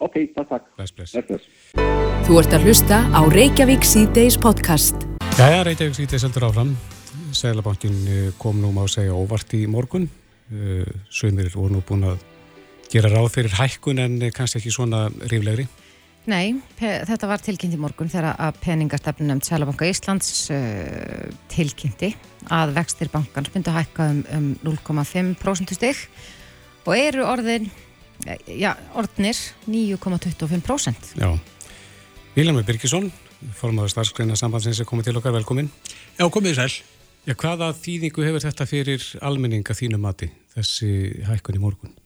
Ok, 0.02 0.16
takk, 0.34 0.48
takk. 0.50 0.70
Bless, 0.78 0.94
bless. 0.96 1.50
Þú 2.26 2.38
ert 2.40 2.56
að 2.56 2.66
hlusta 2.66 3.02
á 3.10 3.20
Reykjavík 3.30 3.86
C-Days 3.86 4.38
podcast. 4.42 5.06
Jæja, 5.38 5.62
Reykjavík 5.68 6.00
C-Days 6.00 6.26
heldur 6.26 6.48
áfram. 6.48 6.72
Sælabankin 7.32 8.00
eh, 8.08 8.26
kom 8.40 8.58
nú 8.62 8.72
má 8.74 8.82
segja 8.90 9.14
óvart 9.14 9.54
í 9.58 9.62
morgun. 9.70 10.08
Eh, 10.50 10.88
Sveimir 11.10 11.52
voru 11.54 11.76
nú 11.76 11.84
búin 11.86 12.08
að 12.10 12.24
gera 12.92 13.12
ráð 13.12 13.30
fyrir 13.36 13.54
hækkun 13.56 14.02
en 14.02 14.18
kannski 14.34 14.60
ekki 14.60 14.74
svona 14.74 15.06
ríflegri 15.30 15.68
Nei, 16.30 16.54
þetta 16.78 17.26
var 17.26 17.42
tilkynnt 17.42 17.74
í 17.74 17.80
morgun 17.82 18.10
þegar 18.10 18.36
að 18.38 18.58
peningastefnum 18.62 19.40
Sælabanka 19.42 19.88
Íslands 19.90 20.28
uh, 20.54 21.32
tilkynnti 21.50 22.12
að 22.54 22.76
vextir 22.76 23.10
bankans 23.10 23.50
myndi 23.50 23.72
að 23.72 23.80
hækka 23.80 24.06
um, 24.12 24.20
um 24.36 24.46
0,5% 24.62 25.74
stygg 25.74 26.04
og 26.86 26.94
eru 26.94 27.26
orðin, 27.26 27.66
já, 28.46 28.70
orðnir 28.94 29.38
9,25%. 29.66 31.12
Já, 31.18 31.34
Viljámi 32.36 32.62
Birkesson, 32.70 33.10
formadur 33.58 33.90
starfskreina 33.90 34.38
sambandsins 34.38 34.78
er 34.82 34.86
komið 34.86 35.10
til 35.10 35.18
okkar, 35.18 35.34
velkomin. 35.34 35.70
Já, 36.20 36.28
komið 36.30 36.58
sæl. 36.60 36.70
Já, 37.26 37.34
hvaða 37.34 37.72
þýðingu 37.82 38.28
hefur 38.28 38.46
þetta 38.46 38.70
fyrir 38.70 39.10
almenninga 39.26 39.74
þínu 39.74 39.98
mati, 40.02 40.30
þessi 40.54 40.94
hækkun 41.26 41.58
í 41.58 41.66
morgun? 41.66 41.98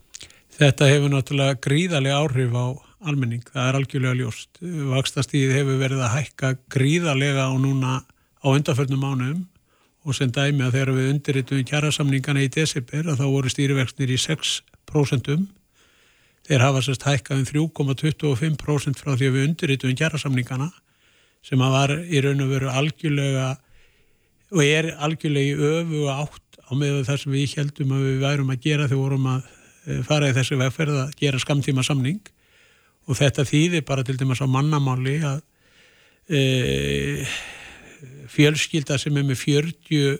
Þetta 0.56 0.88
hefur 0.88 1.12
náttúrulega 1.12 1.60
gríðarlega 1.60 2.24
áhrif 2.24 2.56
á 2.56 2.66
almenning, 3.04 3.42
það 3.44 3.68
er 3.68 3.78
algjörlega 3.80 4.18
ljóst. 4.20 4.60
Vakstastíð 4.92 5.52
hefur 5.56 5.80
verið 5.80 6.02
að 6.06 6.14
hækka 6.16 6.52
gríðarlega 6.72 7.48
á 7.50 7.54
núna 7.60 7.98
á 8.40 8.46
undarförnum 8.48 9.02
mánum 9.02 9.44
og 10.06 10.14
sem 10.14 10.30
dæmi 10.30 10.64
að 10.64 10.78
þegar 10.78 10.92
við 10.94 11.10
undirritum 11.12 11.66
kjærasamningana 11.66 12.44
í 12.46 12.50
desember 12.52 13.10
að 13.10 13.20
þá 13.20 13.26
voru 13.26 13.52
stýrivextnir 13.52 14.12
í 14.14 14.18
6%. 14.22 15.46
Þeir 16.46 16.62
hafa 16.62 16.82
sérst 16.86 17.06
hækkað 17.08 17.42
um 17.42 17.46
3,25% 17.50 19.02
frá 19.02 19.16
því 19.16 19.30
að 19.30 19.36
við 19.36 19.46
undirritum 19.50 19.96
kjærasamningana 19.98 20.70
sem 21.46 21.62
að 21.62 21.74
var 21.74 21.94
í 21.98 22.22
raun 22.22 22.44
og 22.44 22.52
veru 22.54 22.70
algjörlega 22.70 23.48
og 24.54 24.62
er 24.62 24.92
algjörlega 25.02 25.52
í 25.52 25.72
öfu 25.74 26.06
átt 26.12 26.60
á 26.66 26.72
með 26.78 27.02
það 27.06 27.20
sem 27.22 27.34
við 27.34 27.58
heldum 27.58 27.94
að 27.94 28.06
við 28.06 28.22
værum 28.22 28.54
að 28.54 28.62
gera 28.62 28.86
þegar 28.86 29.02
vorum 29.02 29.28
að 29.30 29.50
eh, 29.86 30.00
fara 30.06 30.30
í 30.30 30.36
þessu 30.38 30.58
vegferð 30.58 31.00
að 31.02 31.14
gera 31.18 31.42
skamtíma 31.42 31.84
samning 31.86 32.22
og 33.06 33.18
þetta 33.18 33.46
þýðir 33.46 33.84
bara 33.86 34.04
til 34.06 34.16
dæmis 34.18 34.42
á 34.42 34.46
mannamáli 34.50 35.18
að 35.26 35.42
e, 36.28 37.26
fjölskylda 38.32 38.98
sem 38.98 39.16
er 39.16 39.26
með 39.26 39.42
40 39.44 40.18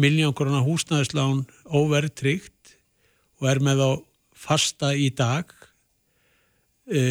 miljón 0.00 0.34
korona 0.36 0.62
húsnæðislán 0.64 1.44
óverðtrygt 1.66 2.76
og 3.42 3.50
er 3.50 3.60
með 3.62 3.82
á 3.82 3.90
fasta 4.44 4.92
í 4.94 5.10
dag 5.14 5.50
e, 6.86 7.02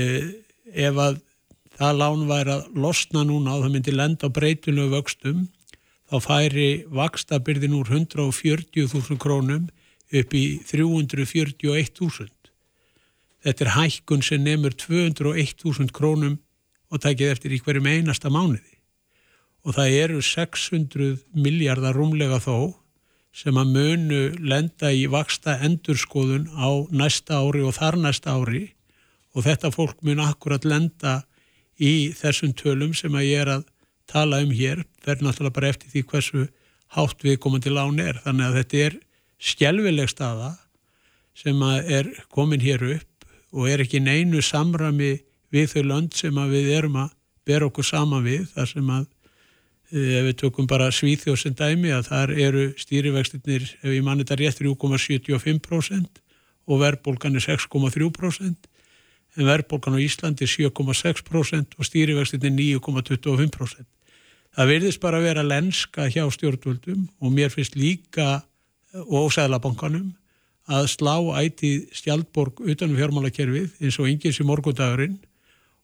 ef 0.71 0.99
að 0.99 1.19
það 1.73 1.99
lán 1.99 2.27
væri 2.29 2.53
að 2.53 2.79
losna 2.85 3.23
núna 3.27 3.57
og 3.57 3.65
það 3.65 3.75
myndi 3.75 3.95
lenda 3.95 4.29
á 4.29 4.35
breytunlegu 4.35 4.93
vöxtum 4.93 5.47
þá 6.11 6.17
færi 6.21 6.67
vakstabyrðin 6.93 7.75
úr 7.79 7.89
140.000 7.89 9.17
krónum 9.21 9.67
upp 10.13 10.35
í 10.37 10.45
341.000 10.69 12.42
Þetta 13.43 13.65
er 13.65 13.73
hækkun 13.75 14.23
sem 14.23 14.43
nefnur 14.43 14.75
201.000 14.79 15.91
krónum 15.95 16.37
og 16.93 17.01
takið 17.03 17.33
eftir 17.33 17.55
í 17.55 17.59
hverjum 17.63 17.89
einasta 17.89 18.31
mánuði. 18.31 18.77
Og 19.63 19.75
það 19.75 19.97
eru 19.97 20.21
600 20.23 21.17
miljardar 21.35 21.95
rúmlega 21.97 22.39
þó 22.43 22.73
sem 23.33 23.57
að 23.57 23.73
munu 23.73 24.21
lenda 24.45 24.91
í 24.93 25.05
vaksta 25.09 25.57
endurskoðun 25.65 26.49
á 26.53 26.69
næsta 26.93 27.39
ári 27.41 27.63
og 27.65 27.75
þar 27.75 27.97
næsta 27.99 28.35
ári 28.37 28.67
og 29.33 29.47
þetta 29.47 29.71
fólk 29.73 30.03
mun 30.05 30.21
akkurat 30.21 30.67
lenda 30.67 31.23
í 31.81 32.13
þessum 32.15 32.53
tölum 32.53 32.93
sem 32.95 33.15
að 33.17 33.27
ég 33.27 33.45
er 33.45 33.53
að 33.57 33.63
tala 34.07 34.43
um 34.43 34.51
hér. 34.53 34.83
Er 35.07 35.23
náttúrulega 35.23 35.57
bara 35.57 35.71
eftir 35.73 35.89
því 35.89 36.03
hversu 36.11 36.45
hátt 36.93 37.25
við 37.25 37.39
komum 37.41 37.63
til 37.63 37.75
án 37.79 37.97
er. 37.99 38.21
Þannig 38.23 38.45
að 38.45 38.59
þetta 38.59 38.83
er 38.87 38.99
skjelvileg 39.43 40.11
staða 40.11 40.53
sem 41.33 41.57
er 41.65 42.11
komin 42.31 42.61
hér 42.61 42.85
upp 42.93 43.12
og 43.53 43.69
er 43.69 43.83
ekki 43.83 44.01
neinu 44.01 44.41
samrami 44.41 45.17
við 45.53 45.69
þau 45.73 45.83
lönd 45.91 46.17
sem 46.17 46.39
við 46.49 46.71
erum 46.77 46.97
að 47.03 47.13
bera 47.45 47.67
okkur 47.69 47.85
sama 47.85 48.21
við 48.23 48.47
þar 48.53 48.69
sem 48.71 48.91
að 48.95 49.05
eh, 49.93 50.19
ef 50.19 50.27
við 50.29 50.35
tökum 50.41 50.69
bara 50.69 50.91
Svíþjóð 50.91 51.39
sem 51.39 51.55
dæmi 51.57 51.93
að 51.93 52.09
þar 52.09 52.35
eru 52.47 52.67
stýrivextinir 52.79 53.67
ef 53.81 53.89
ég 53.91 54.05
manni 54.05 54.25
þetta 54.25 54.39
rétt 54.41 54.61
3,75% 54.63 56.21
og 56.63 56.79
verðbólgan 56.81 57.37
er 57.37 57.45
6,3% 57.45 58.69
en 59.33 59.49
verðbólgan 59.49 59.97
á 59.97 59.99
Íslandi 60.01 60.47
er 60.47 60.53
7,6% 60.53 61.77
og 61.77 61.87
stýrivextinir 61.89 62.53
9,25%. 62.79 63.85
Það 64.53 64.69
verðist 64.69 65.01
bara 65.01 65.17
að 65.17 65.27
vera 65.27 65.45
lenska 65.45 66.05
hjá 66.13 66.25
stjórnvöldum 66.29 67.07
og 67.19 67.33
mér 67.33 67.49
finnst 67.53 67.77
líka 67.77 68.43
og 68.93 69.31
sæðlabankanum 69.33 70.11
að 70.71 70.87
slá 70.93 71.15
ætið 71.41 71.89
stjaldborg 71.95 72.61
utanum 72.63 72.97
fjármálakerfið 72.99 73.83
eins 73.83 73.99
og 73.99 74.09
yngir 74.11 74.35
sem 74.35 74.47
morgundagurinn 74.47 75.17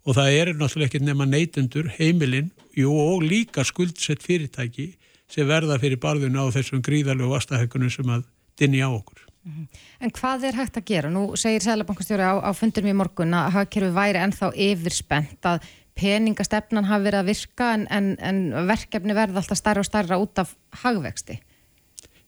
og 0.08 0.16
það 0.16 0.36
er 0.38 0.52
náttúrulega 0.56 0.88
ekki 0.88 1.02
nema 1.04 1.28
neytendur, 1.28 1.90
heimilinn 1.98 2.52
og 2.88 3.26
líka 3.26 3.66
skuldsett 3.68 4.24
fyrirtæki 4.24 4.94
sem 5.30 5.48
verða 5.48 5.78
fyrir 5.82 6.00
barðuna 6.02 6.48
á 6.48 6.54
þessum 6.56 6.84
gríðarlegu 6.86 7.34
vastahökunum 7.34 7.92
sem 7.92 8.08
að 8.08 8.24
dinni 8.60 8.80
á 8.80 8.90
okkur. 8.90 9.26
Mhm. 9.44 9.68
En 10.02 10.12
hvað 10.12 10.48
er 10.50 10.56
hægt 10.56 10.78
að 10.78 10.86
gera? 10.86 11.10
Nú 11.10 11.36
segir 11.36 11.64
Sælabankastjóri 11.64 12.24
á, 12.24 12.40
á 12.40 12.52
fundurum 12.56 12.92
í 12.92 12.96
morgun 12.96 13.36
að 13.36 13.52
hafkerfi 13.56 13.92
væri 13.96 14.24
ennþá 14.24 14.52
yfirspennt 14.56 15.44
að 15.44 15.64
peningastefnan 16.00 16.88
hafi 16.88 17.08
verið 17.10 17.20
að 17.20 17.30
virka 17.34 17.74
en, 17.76 17.86
en, 17.92 18.10
en 18.20 18.68
verkefni 18.68 19.16
verða 19.16 19.42
alltaf 19.42 19.60
starra 19.60 19.84
og 19.84 19.88
starra 19.88 20.20
út 20.20 20.40
af 20.40 20.56
hagvexti. 20.84 21.40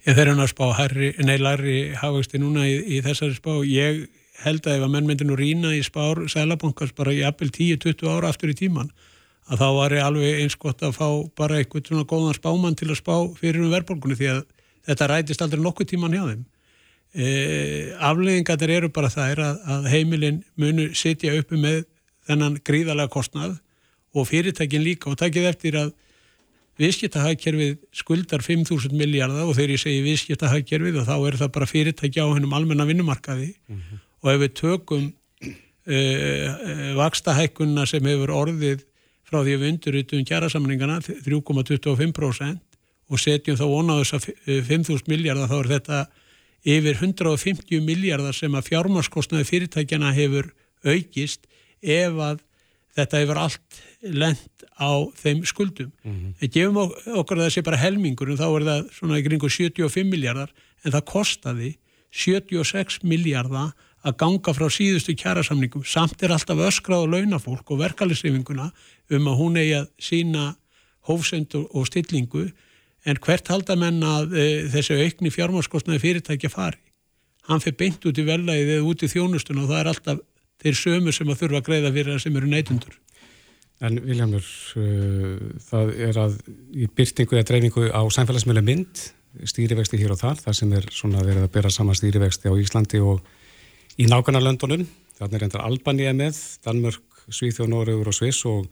Ég 0.02 0.18
þeir 0.18 0.32
hann 0.32 0.42
að 0.42 0.50
spá 0.50 0.66
herri, 0.80 1.12
nei, 1.22 1.38
larri 1.38 1.78
hagvexti 1.94 2.40
núna 2.42 2.66
í, 2.66 2.78
í 2.98 3.02
þessari 3.06 3.36
spá. 3.38 3.52
Ég 3.70 4.08
held 4.42 4.66
að 4.66 4.80
ef 4.80 4.86
að 4.88 4.94
menn 4.96 5.10
myndi 5.10 5.28
nú 5.28 5.38
rína 5.38 5.74
í 5.78 5.82
spár 5.86 6.24
sælabankars 6.32 6.96
bara 6.98 7.14
í 7.14 7.22
appil 7.28 7.52
10-20 7.54 8.10
ára 8.10 8.32
aftur 8.32 8.54
í 8.54 8.58
tíman 8.58 8.90
að 9.52 9.62
þá 9.62 9.68
var 9.76 9.96
ég 9.96 10.06
alveg 10.06 10.42
eins 10.42 10.56
gott 10.60 10.82
að 10.86 10.96
fá 10.96 11.08
bara 11.38 11.60
eitthvað 11.60 11.90
svona 11.90 12.08
góðan 12.10 12.38
spáman 12.38 12.78
til 12.78 12.90
að 12.90 13.02
spá 13.02 13.16
fyrir 13.38 13.62
um 13.66 13.74
verðbólkunni 13.74 14.18
því 14.18 14.30
að 14.32 14.42
þetta 14.88 15.10
rætist 15.12 15.44
aldrei 15.44 15.62
nokkuð 15.62 15.90
tíman 15.92 16.16
hjá 16.16 16.24
þeim. 16.30 16.44
E, 17.12 17.26
afleggingatir 18.00 18.72
eru 18.78 18.90
bara 18.94 19.12
þær 19.12 19.42
að, 19.44 19.58
að 19.76 19.90
heimilin 19.92 20.40
munu 20.62 20.88
sitja 20.96 21.36
uppi 21.38 21.60
með 21.60 21.84
þennan 22.30 22.58
gríðalega 22.66 23.12
kostnað 23.12 23.58
og 24.16 24.30
fyrirtækin 24.30 24.86
líka 24.86 25.12
og 25.12 25.20
takkið 25.20 25.50
eftir 25.52 25.78
að 25.82 25.92
viðskiptahagkerfið 26.82 27.74
skuldar 27.96 28.44
5.000 28.46 28.98
miljardar 28.98 29.48
og 29.48 29.56
þegar 29.58 29.76
ég 29.76 29.82
segi 29.84 30.06
viðskiptahagkerfið 30.06 31.02
þá 31.08 31.16
er 31.18 31.38
það 31.42 31.52
bara 31.58 31.70
fyrirtæki 31.70 32.24
á 32.24 32.28
hennum 32.34 32.56
almenna 32.58 32.88
vinnumarkaði 32.90 33.52
mm 33.54 33.78
-hmm. 33.78 34.02
og 34.22 34.32
ef 34.34 34.42
við 34.42 34.54
tökum 34.62 35.06
uh, 35.12 35.54
uh, 35.92 36.88
vakstahækkunna 36.98 37.86
sem 37.86 38.06
hefur 38.06 38.34
orðið 38.42 38.86
frá 39.28 39.40
því 39.44 39.54
að 39.56 39.62
við 39.62 39.70
undurritum 39.72 40.26
kjærasamningana 40.28 41.00
3,25% 41.06 42.60
og 43.12 43.20
setjum 43.20 43.58
þá 43.60 43.66
vona 43.68 43.96
á 43.96 44.02
þess 44.02 44.14
að 44.18 44.26
5.000 44.68 45.08
miljardar 45.12 45.52
þá 45.52 45.58
er 45.60 45.72
þetta 45.76 46.00
yfir 46.62 46.96
150 47.00 47.82
miljardar 47.86 48.36
sem 48.36 48.54
að 48.56 48.68
fjármarskostnaði 48.70 49.48
fyrirtækjana 49.50 50.12
hefur 50.16 50.52
aukist 50.86 51.48
ef 51.82 52.20
að 52.22 52.42
þetta 52.98 53.22
hefur 53.22 53.40
allt 53.40 53.82
lent 54.02 54.66
á 54.76 54.92
þeim 55.16 55.46
skuldum. 55.48 55.92
Mm 56.04 56.12
-hmm. 56.12 56.34
Við 56.42 56.52
gefum 56.56 56.78
okkur 57.22 57.50
sé 57.50 57.62
bara 57.64 57.78
helmingur 57.78 58.30
en 58.30 58.38
þá 58.38 58.48
er 58.50 58.68
það 58.70 58.90
svona 58.98 59.20
í 59.20 59.26
kringu 59.26 59.50
75 59.50 60.10
miljardar 60.10 60.52
en 60.84 60.92
það 60.92 61.06
kostaði 61.06 61.78
76 62.12 63.04
miljardar 63.04 63.72
að 64.02 64.18
ganga 64.18 64.54
frá 64.54 64.68
síðustu 64.70 65.14
kjærasamningum 65.16 65.86
samt 65.86 66.24
er 66.24 66.34
alltaf 66.34 66.58
öskrað 66.58 67.06
og 67.06 67.14
launafólk 67.14 67.72
og 67.72 67.80
verkalisreyfinguna 67.84 68.72
um 69.12 69.28
að 69.30 69.38
hún 69.38 69.60
eigi 69.62 69.76
að 69.78 69.88
sína 70.02 70.56
hófsend 71.08 71.54
og 71.56 71.86
stillingu 71.88 72.50
en 73.06 73.22
hvert 73.22 73.48
halda 73.48 73.76
menn 73.78 74.02
að 74.06 74.34
e, 74.38 74.48
þessi 74.74 74.98
aukni 75.06 75.32
fjármáskostnaði 75.34 76.02
fyrirtækja 76.02 76.50
fari. 76.54 76.82
Hann 77.50 77.62
fyrir 77.62 77.78
beint 77.78 78.06
út 78.06 78.18
í 78.18 78.26
velæðið 78.26 78.76
eða 78.76 78.90
út 78.90 79.06
í 79.06 79.10
þjónustun 79.10 79.64
og 79.64 79.72
það 79.72 79.80
er 79.80 79.90
alltaf 79.92 80.20
þeir 80.62 80.78
sömu 80.78 81.14
sem 81.16 81.32
að 81.32 81.42
þurfa 81.44 81.62
að 81.62 81.68
greiða 81.70 81.94
fyrir 81.96 82.14
það 82.14 82.24
sem 82.26 82.38
eru 82.40 82.52
neytundur. 82.52 82.98
En 83.82 83.98
Viljámur, 84.06 84.48
uh, 84.78 85.46
það 85.68 85.94
er 86.08 86.22
að 86.22 86.38
í 86.78 86.88
byrtingu 86.88 87.38
eða 87.38 87.50
dreifingu 87.50 87.88
á 87.90 88.02
samfélagsmiðlega 88.14 88.70
mynd, 88.70 89.06
stýrivexti 89.48 89.98
hér 89.98 90.14
og 90.14 90.22
þar, 90.22 90.42
það 90.44 90.58
sem 90.60 90.74
er 90.78 90.90
svona 90.94 91.24
verið 91.26 91.48
að 91.48 91.54
bera 91.56 91.72
saman 91.74 91.98
stýrivexti 91.98 92.52
á 92.52 92.54
Íslandi 92.62 93.02
og 93.02 93.24
í 93.98 94.06
nákvæmlega 94.12 94.50
þannig 95.22 95.38
er 95.38 95.46
endar 95.46 95.66
Albanía 95.68 96.14
með, 96.18 96.38
Danmörk, 96.66 97.22
Svíþjóð, 97.30 97.70
Nóriður 97.72 98.10
og 98.12 98.18
Sviss 98.18 98.46
og, 98.50 98.66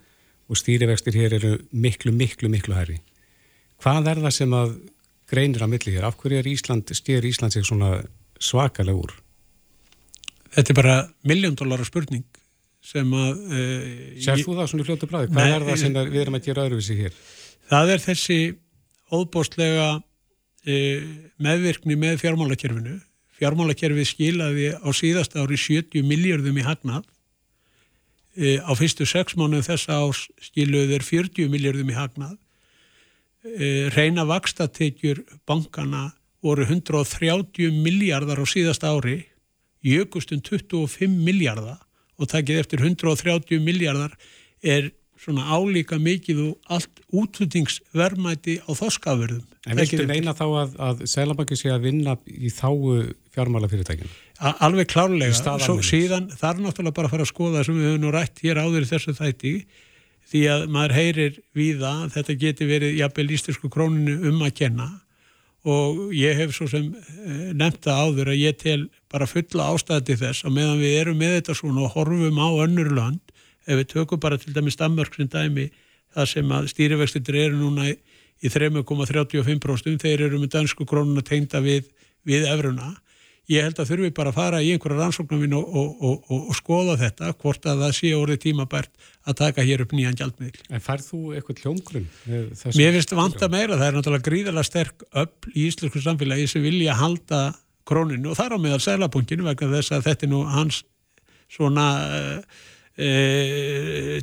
og 0.49 0.57
stýrivextir 0.57 1.17
hér 1.19 1.37
eru 1.37 1.51
miklu, 1.71 2.13
miklu, 2.15 2.49
miklu 2.49 2.77
herri. 2.77 2.97
Hvað 3.83 4.09
er 4.11 4.21
það 4.25 4.35
sem 4.35 4.55
að 4.57 4.75
greinir 5.29 5.63
að 5.63 5.73
milli 5.75 5.95
hér? 5.95 6.07
Af 6.09 6.17
hverju 6.19 6.41
er 6.41 6.49
Ísland, 6.49 6.89
stýr 6.97 7.27
Ísland 7.29 7.53
sig 7.55 7.67
svona 7.67 7.99
svakalega 8.41 8.97
úr? 8.97 9.13
Þetta 10.55 10.73
er 10.73 10.77
bara 10.77 10.95
miljóndólara 11.29 11.85
spurning 11.87 12.25
sem 12.83 13.11
að... 13.13 13.41
E, 13.51 13.65
Sér 14.23 14.41
þú 14.45 14.55
það 14.57 14.71
svona 14.71 14.87
fljótu 14.87 15.09
bræði? 15.09 15.29
Hvað 15.33 15.45
nei, 15.45 15.53
er 15.55 15.67
það 15.67 15.79
sem 15.83 15.99
er, 15.99 16.09
við 16.13 16.23
erum 16.23 16.39
að 16.39 16.47
gera 16.47 16.65
öðruvísi 16.65 16.97
hér? 16.97 17.19
Það 17.69 17.93
er 17.93 18.03
þessi 18.05 18.39
óbóstlega 19.13 19.87
e, 20.65 20.79
meðvirkni 21.43 21.97
með 21.99 22.19
fjármálakerfinu. 22.23 22.97
Fjármálakerfið 23.39 24.09
skilaði 24.09 24.69
á 24.75 24.89
síðast 24.95 25.37
ári 25.39 25.59
70 25.59 26.05
miljardum 26.07 26.59
í 26.59 26.65
hagnað. 26.65 27.07
E, 28.39 28.57
á 28.63 28.71
fyrstu 28.79 29.07
sex 29.09 29.37
mánu 29.39 29.61
þessa 29.65 29.99
ás 30.01 30.25
skiluði 30.49 30.95
þeir 30.95 31.09
40 31.11 31.51
miljardum 31.53 31.91
í 31.91 31.97
hagnað. 31.97 32.37
Reina 33.95 34.25
vakstatekjur 34.27 35.21
bankana 35.47 36.09
voru 36.43 36.65
130 36.67 37.71
miljardar 37.83 38.39
á 38.39 38.45
síðast 38.47 38.83
ári, 38.83 39.21
jökustum 39.85 40.41
25 40.43 41.19
miljardar 41.25 41.79
og 42.19 42.31
takkið 42.31 42.63
eftir 42.63 42.83
130 42.83 43.61
miljardar 43.63 44.15
er 44.59 44.91
svona 45.19 45.51
álíka 45.51 45.97
mikið 45.99 46.39
og 46.45 46.71
allt 46.71 47.01
útlutingsvermæti 47.11 48.59
á 48.63 48.71
þoskaförðum. 48.71 49.43
En 49.67 49.79
viltu 49.79 50.05
meina 50.07 50.31
þá 50.35 50.45
að, 50.47 50.77
að 50.79 51.03
Sælabanki 51.11 51.57
sé 51.59 51.73
að 51.73 51.89
vinna 51.89 52.15
í 52.31 52.51
þáu 52.55 53.09
fjármálafyrirtækinu? 53.35 54.11
Alveg 54.39 54.87
klárlega, 54.93 55.35
svo 55.59 55.79
síðan 55.83 56.29
þarf 56.31 56.63
náttúrulega 56.63 56.95
bara 56.95 57.09
að 57.09 57.15
fara 57.17 57.27
að 57.27 57.33
skoða 57.33 57.65
sem 57.67 57.75
við 57.75 57.89
höfum 57.89 58.05
nú 58.05 58.13
rætt 58.15 58.39
hér 58.45 58.61
áður 58.63 58.87
í 58.87 58.89
þessu 58.93 59.15
þætti 59.17 59.53
því 60.29 60.45
að 60.53 60.65
maður 60.71 60.95
heyrir 60.95 61.37
víða 61.57 61.93
þetta 62.13 62.37
geti 62.43 62.69
verið 62.69 62.97
jafnvel 63.01 63.29
íslensku 63.35 63.71
króninu 63.73 64.15
um 64.29 64.43
að 64.45 64.55
kenna 64.61 64.89
og 65.67 66.13
ég 66.15 66.37
hef 66.39 66.53
svo 66.55 66.69
sem 66.71 66.87
eh, 66.93 67.49
nefnda 67.57 67.97
áður 68.05 68.31
að 68.31 68.43
ég 68.45 68.59
tel 68.61 68.81
bara 69.11 69.27
fulla 69.29 69.71
ástæði 69.73 70.05
til 70.09 70.19
þess 70.23 70.45
að 70.45 70.55
meðan 70.57 70.81
við 70.81 70.95
erum 71.01 71.19
með 71.19 71.35
þetta 71.39 71.57
svona 71.57 71.85
og 71.87 71.93
horfum 71.97 72.41
á 72.41 72.49
önnur 72.65 72.91
land 72.95 73.35
ef 73.65 73.81
við 73.81 73.91
tökum 73.93 74.21
bara 74.21 74.39
til 74.41 74.53
dæmi 74.55 74.73
stammörk 74.73 75.17
sem 75.17 75.29
dæmi 75.29 75.69
það 76.15 76.31
sem 76.33 76.55
að 76.55 76.71
stýrivextindir 76.73 77.41
eru 77.45 77.59
núna 77.59 77.89
í 77.89 78.49
3,35% 78.49 80.05
þeir 80.05 80.25
eru 80.29 80.39
með 80.39 80.55
dansku 80.55 80.87
krónuna 80.87 81.25
tengda 81.25 81.61
við, 81.63 81.89
við 82.27 82.47
efruna 82.49 82.95
ég 83.49 83.65
held 83.65 83.79
að 83.81 83.91
þurfi 83.91 84.11
bara 84.15 84.31
að 84.31 84.37
fara 84.37 84.59
í 84.61 84.69
einhverja 84.73 84.99
rannsóknarvinn 84.99 85.55
og, 85.57 85.69
og, 85.73 86.03
og, 86.05 86.41
og 86.51 86.57
skoða 86.57 86.95
þetta 87.01 87.31
hvort 87.41 87.65
að 87.65 87.81
það 87.83 87.95
sé 87.97 88.11
orðið 88.17 88.41
tímabært 88.43 89.07
að 89.25 89.37
taka 89.39 89.65
hér 89.65 89.83
upp 89.85 89.95
nýjan 89.97 90.17
gjaldmiðl. 90.19 90.59
En 90.69 90.83
færð 90.85 91.07
þú 91.07 91.21
eitthvað 91.37 91.63
hljóngrunn? 91.63 92.05
Mér 92.77 92.93
finnst 92.97 93.15
vanta 93.17 93.49
meira, 93.49 93.79
það 93.79 93.87
er 93.87 93.97
náttúrulega 93.97 94.27
gríðala 94.27 94.65
sterk 94.67 95.05
öll 95.09 95.55
í 95.55 95.65
íslensku 95.65 96.03
samfélagi 96.05 96.45
sem 96.51 96.65
vilja 96.65 96.97
halda 96.99 97.41
króninu 97.89 98.31
og 98.31 98.39
þar 98.39 98.55
á 98.55 98.57
meðal 98.61 98.81
sælapunkinu 98.85 99.47
vegna 99.47 99.71
þess 99.75 99.95
að 99.97 100.09
þetta 100.09 100.27
er 100.27 100.33
nú 100.33 100.41
hans 100.49 100.83
svona 101.49 101.85
uh, 102.05 102.65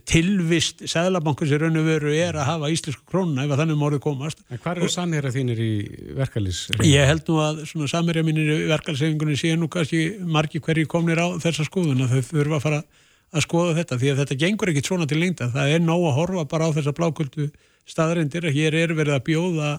tilvist 0.05 0.83
Sæðlabankus 0.91 1.55
í 1.55 1.59
raun 1.61 1.79
og 1.81 1.87
veru 1.87 2.11
er 2.13 2.37
að 2.37 2.49
hafa 2.51 2.69
íslensku 2.75 3.07
krónuna 3.09 3.47
ef 3.47 3.55
að 3.55 3.63
þannig 3.63 3.79
morðu 3.81 4.03
komast 4.05 4.43
En 4.53 4.61
hvað 4.61 4.83
eru 4.83 4.91
samherja 4.93 5.33
þínir 5.33 5.63
í 5.65 5.73
verkalýs? 6.19 6.67
Ég 6.85 7.09
held 7.09 7.25
nú 7.31 7.41
að 7.41 7.65
samherja 7.89 8.27
mínir 8.27 8.53
í 8.53 8.69
verkalýssefingunni 8.69 9.39
sé 9.41 9.55
nú 9.57 9.71
kannski 9.73 10.19
margi 10.21 10.61
hverji 10.61 10.85
komnir 10.93 11.25
á 11.25 11.41
þessa 11.41 11.65
skoðun 11.67 12.05
að 12.05 12.19
þau 12.19 12.35
þurfa 12.35 12.61
að 12.61 12.65
fara 12.69 12.85
að 13.33 13.47
skoða 13.47 13.75
þetta 13.81 13.99
því 14.01 14.13
að 14.13 14.23
þetta 14.23 14.39
gengur 14.45 14.73
ekkit 14.73 14.91
svona 14.91 15.09
til 15.09 15.21
lengta 15.21 15.51
það 15.55 15.75
er 15.75 15.83
nóg 15.83 16.07
að 16.11 16.17
horfa 16.21 16.47
bara 16.53 16.69
á 16.69 16.77
þessa 16.77 16.95
blákultu 16.97 17.49
staðarindir 17.89 18.49
að 18.49 18.59
hér 18.61 18.79
er 18.85 18.95
verið 18.99 19.17
að 19.17 19.27
bjóða 19.31 19.73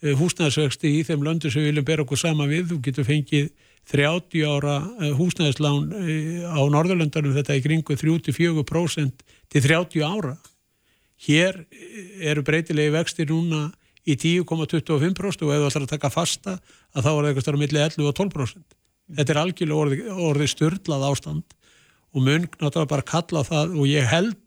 húsnæðsvexti 0.00 0.94
í 0.96 1.02
þeim 1.04 1.24
löndu 1.26 1.50
sem 1.50 1.60
við 1.60 1.72
viljum 1.72 1.88
bera 1.90 2.04
okkur 2.06 2.20
sama 2.20 2.46
við, 2.48 2.70
þú 2.70 2.78
getur 2.86 3.08
fengið 3.08 3.50
30 3.90 4.44
ára 4.46 4.76
eh, 5.00 5.12
húsnæðislán 5.16 5.90
eh, 5.98 6.46
á 6.46 6.60
Norðurlöndanum 6.70 7.34
þetta 7.34 7.56
er 7.56 7.64
kringu 7.64 7.96
34% 7.98 9.24
til 9.50 9.62
30 9.64 10.04
ára. 10.06 10.36
Hér 11.26 11.64
eh, 11.66 12.28
eru 12.30 12.44
breytilegi 12.46 12.94
vextir 12.94 13.30
núna 13.30 13.68
í 14.06 14.16
10,25% 14.16 15.44
og 15.44 15.54
ef 15.54 15.64
þú 15.64 15.70
ætlar 15.70 15.86
að 15.86 15.94
taka 15.94 16.12
fasta 16.12 16.58
að 16.94 17.02
þá 17.04 17.10
er 17.10 17.18
það 17.18 17.30
eitthvað 17.32 17.60
millir 17.60 17.88
11 17.88 18.06
og 18.10 18.20
12%. 18.20 18.78
Þetta 19.18 19.34
er 19.34 19.42
algjörlega 19.42 19.82
orðið 19.82 20.22
orði 20.28 20.48
störtlað 20.50 21.08
ástand 21.10 21.58
og 22.14 22.22
mun 22.22 22.46
náttúrulega 22.46 22.90
bara 22.90 23.06
kalla 23.06 23.42
það 23.46 23.76
og 23.78 23.90
ég 23.90 24.06
held 24.10 24.38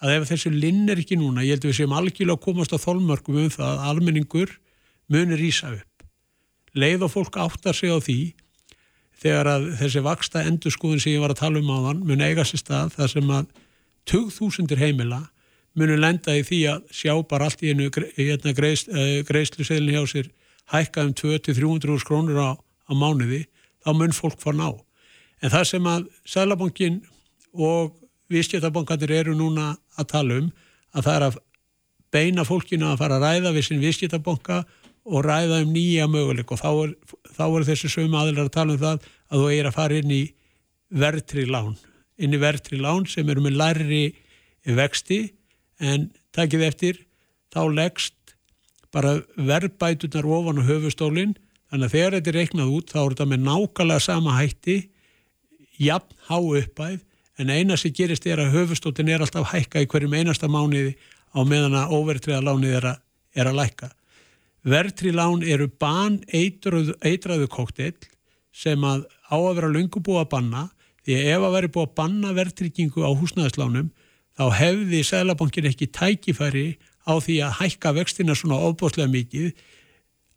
að 0.00 0.14
ef 0.14 0.30
þessu 0.30 0.50
linn 0.54 0.88
er 0.88 1.02
ekki 1.02 1.18
núna, 1.18 1.42
ég 1.44 1.58
held 1.58 1.66
að 1.66 1.72
við 1.72 1.78
séum 1.82 1.94
algjörlega 1.98 2.38
að 2.38 2.44
komast 2.46 2.72
á 2.72 2.78
þólmörkum 2.80 3.42
um 3.42 3.50
það 3.52 3.72
að 3.74 3.88
almenningur 3.90 4.54
munir 5.10 5.42
ísa 5.42 5.72
upp. 5.74 6.04
Leið 6.74 7.06
og 7.06 7.12
fólk 7.16 7.40
áttar 7.42 7.74
sig 7.74 7.90
á 7.90 7.98
því 7.98 8.20
þegar 9.20 9.50
að 9.52 9.66
þessi 9.80 10.02
vaksta 10.04 10.44
endurskúðin 10.46 11.02
sem 11.02 11.16
ég 11.16 11.24
var 11.24 11.34
að 11.34 11.42
tala 11.42 11.60
um 11.60 11.72
á 11.74 11.78
þann 11.88 12.04
mun 12.08 12.24
eiga 12.24 12.46
sér 12.46 12.62
stað 12.62 12.94
þar 12.96 13.12
sem 13.14 13.32
að 13.36 13.50
2000 14.08 14.80
heimila 14.80 15.20
munum 15.78 16.00
lenda 16.00 16.34
í 16.38 16.44
því 16.46 16.60
að 16.72 16.94
sjá 16.94 17.12
bara 17.28 17.50
allt 17.50 17.62
í 17.62 17.72
einu 17.72 17.90
hérna, 17.90 18.54
greiðslu 18.56 19.66
seglin 19.66 19.98
hjá 19.98 20.06
sér 20.08 20.30
hækka 20.70 21.04
um 21.06 21.14
200-300 21.18 22.06
krónur 22.06 22.38
á, 22.38 22.50
á 22.54 22.92
mánuði, 22.94 23.44
þá 23.82 23.90
mun 23.98 24.14
fólk 24.14 24.38
fara 24.42 24.56
ná. 24.56 24.68
En 25.42 25.50
það 25.50 25.64
sem 25.72 25.86
að 25.90 26.08
Sælabankin 26.28 27.00
og 27.54 27.96
Vískjötabankandir 28.30 29.10
eru 29.10 29.34
núna 29.34 29.72
að 29.98 30.10
tala 30.12 30.36
um 30.38 30.50
að 30.94 31.06
það 31.06 31.16
er 31.16 31.24
að 31.26 31.38
beina 32.14 32.44
fólkinu 32.46 32.90
að 32.90 33.00
fara 33.02 33.18
að 33.18 33.24
ræða 33.26 33.54
við 33.56 33.66
sin 33.66 33.82
Vískjötabanka 33.82 34.60
og 34.62 34.76
ræða 35.24 35.62
um 35.64 35.72
nýja 35.74 36.08
möguleik 36.10 36.50
og 36.52 36.60
þá 36.60 37.44
er 37.46 37.66
þessi 37.68 37.90
sögum 37.90 38.16
aðlar 38.18 38.48
að 38.48 38.54
tala 38.56 38.76
um 38.76 38.82
það 38.82 39.06
að 39.30 39.42
þú 39.42 39.50
er 39.56 39.68
að 39.68 39.76
fara 39.76 40.00
inn 40.00 40.14
í 40.14 40.22
verðtri 40.90 41.46
lán. 41.48 41.76
Inn 42.20 42.34
í 42.36 42.40
verðtri 42.40 42.80
lán 42.80 43.06
sem 43.08 43.28
eru 43.32 43.44
með 43.44 43.58
larri 43.60 44.04
vexti 44.66 45.20
en 45.80 46.10
takið 46.36 46.66
eftir 46.66 47.04
þá 47.50 47.62
leggst 47.72 48.34
bara 48.94 49.20
verðbætunar 49.36 50.26
ofan 50.26 50.60
á 50.60 50.68
höfustólinn 50.68 51.36
þannig 51.70 51.86
að 51.86 51.94
þegar 51.94 52.16
þetta 52.16 52.30
er 52.30 52.38
reiknað 52.40 52.72
út 52.74 52.90
þá 52.92 52.98
er 53.00 53.12
þetta 53.14 53.28
með 53.30 53.44
nákvæmlega 53.46 54.04
sama 54.04 54.34
hætti 54.36 54.76
jafn 55.80 56.18
há 56.28 56.36
uppæð 56.38 56.98
en 57.40 57.52
eina 57.54 57.78
sem 57.80 57.94
gerist 57.96 58.26
er 58.28 58.42
að 58.42 58.52
höfustólinn 58.58 59.14
er 59.14 59.24
alltaf 59.24 59.54
hækka 59.54 59.84
í 59.84 59.88
hverjum 59.88 60.18
einasta 60.18 60.50
mánuði 60.50 60.96
á 61.32 61.40
meðan 61.46 61.78
að 61.78 61.94
óvertriða 61.96 62.42
lánið 62.44 62.76
er 62.80 62.88
að, 62.90 63.02
er 63.38 63.48
að 63.48 63.58
lækka. 63.60 63.90
Verðtri 64.66 65.12
lán 65.16 65.40
eru 65.46 65.70
ban 65.80 66.18
eitraðu 66.28 67.48
koktel 67.48 67.94
sem 68.52 68.82
að 68.84 69.06
á 69.30 69.36
að 69.38 69.56
vera 69.56 69.72
lungu 69.72 70.02
búið 70.04 70.24
að 70.24 70.30
banna 70.34 70.62
því 71.06 71.16
að 71.16 71.28
ef 71.32 71.46
að 71.46 71.56
veri 71.56 71.72
búið 71.72 71.86
að 71.88 71.96
banna 72.00 72.32
verðtryggingu 72.36 73.04
á 73.06 73.10
húsnæðislánum 73.16 73.90
þá 74.36 74.44
hefði 74.58 75.02
Sælabankin 75.06 75.68
ekki 75.70 75.88
tækifæri 75.96 76.66
á 77.08 77.12
því 77.16 77.38
að 77.46 77.56
hækka 77.60 77.94
vextina 77.96 78.36
svona 78.36 78.60
ofbóslega 78.68 79.08
mikið 79.08 79.52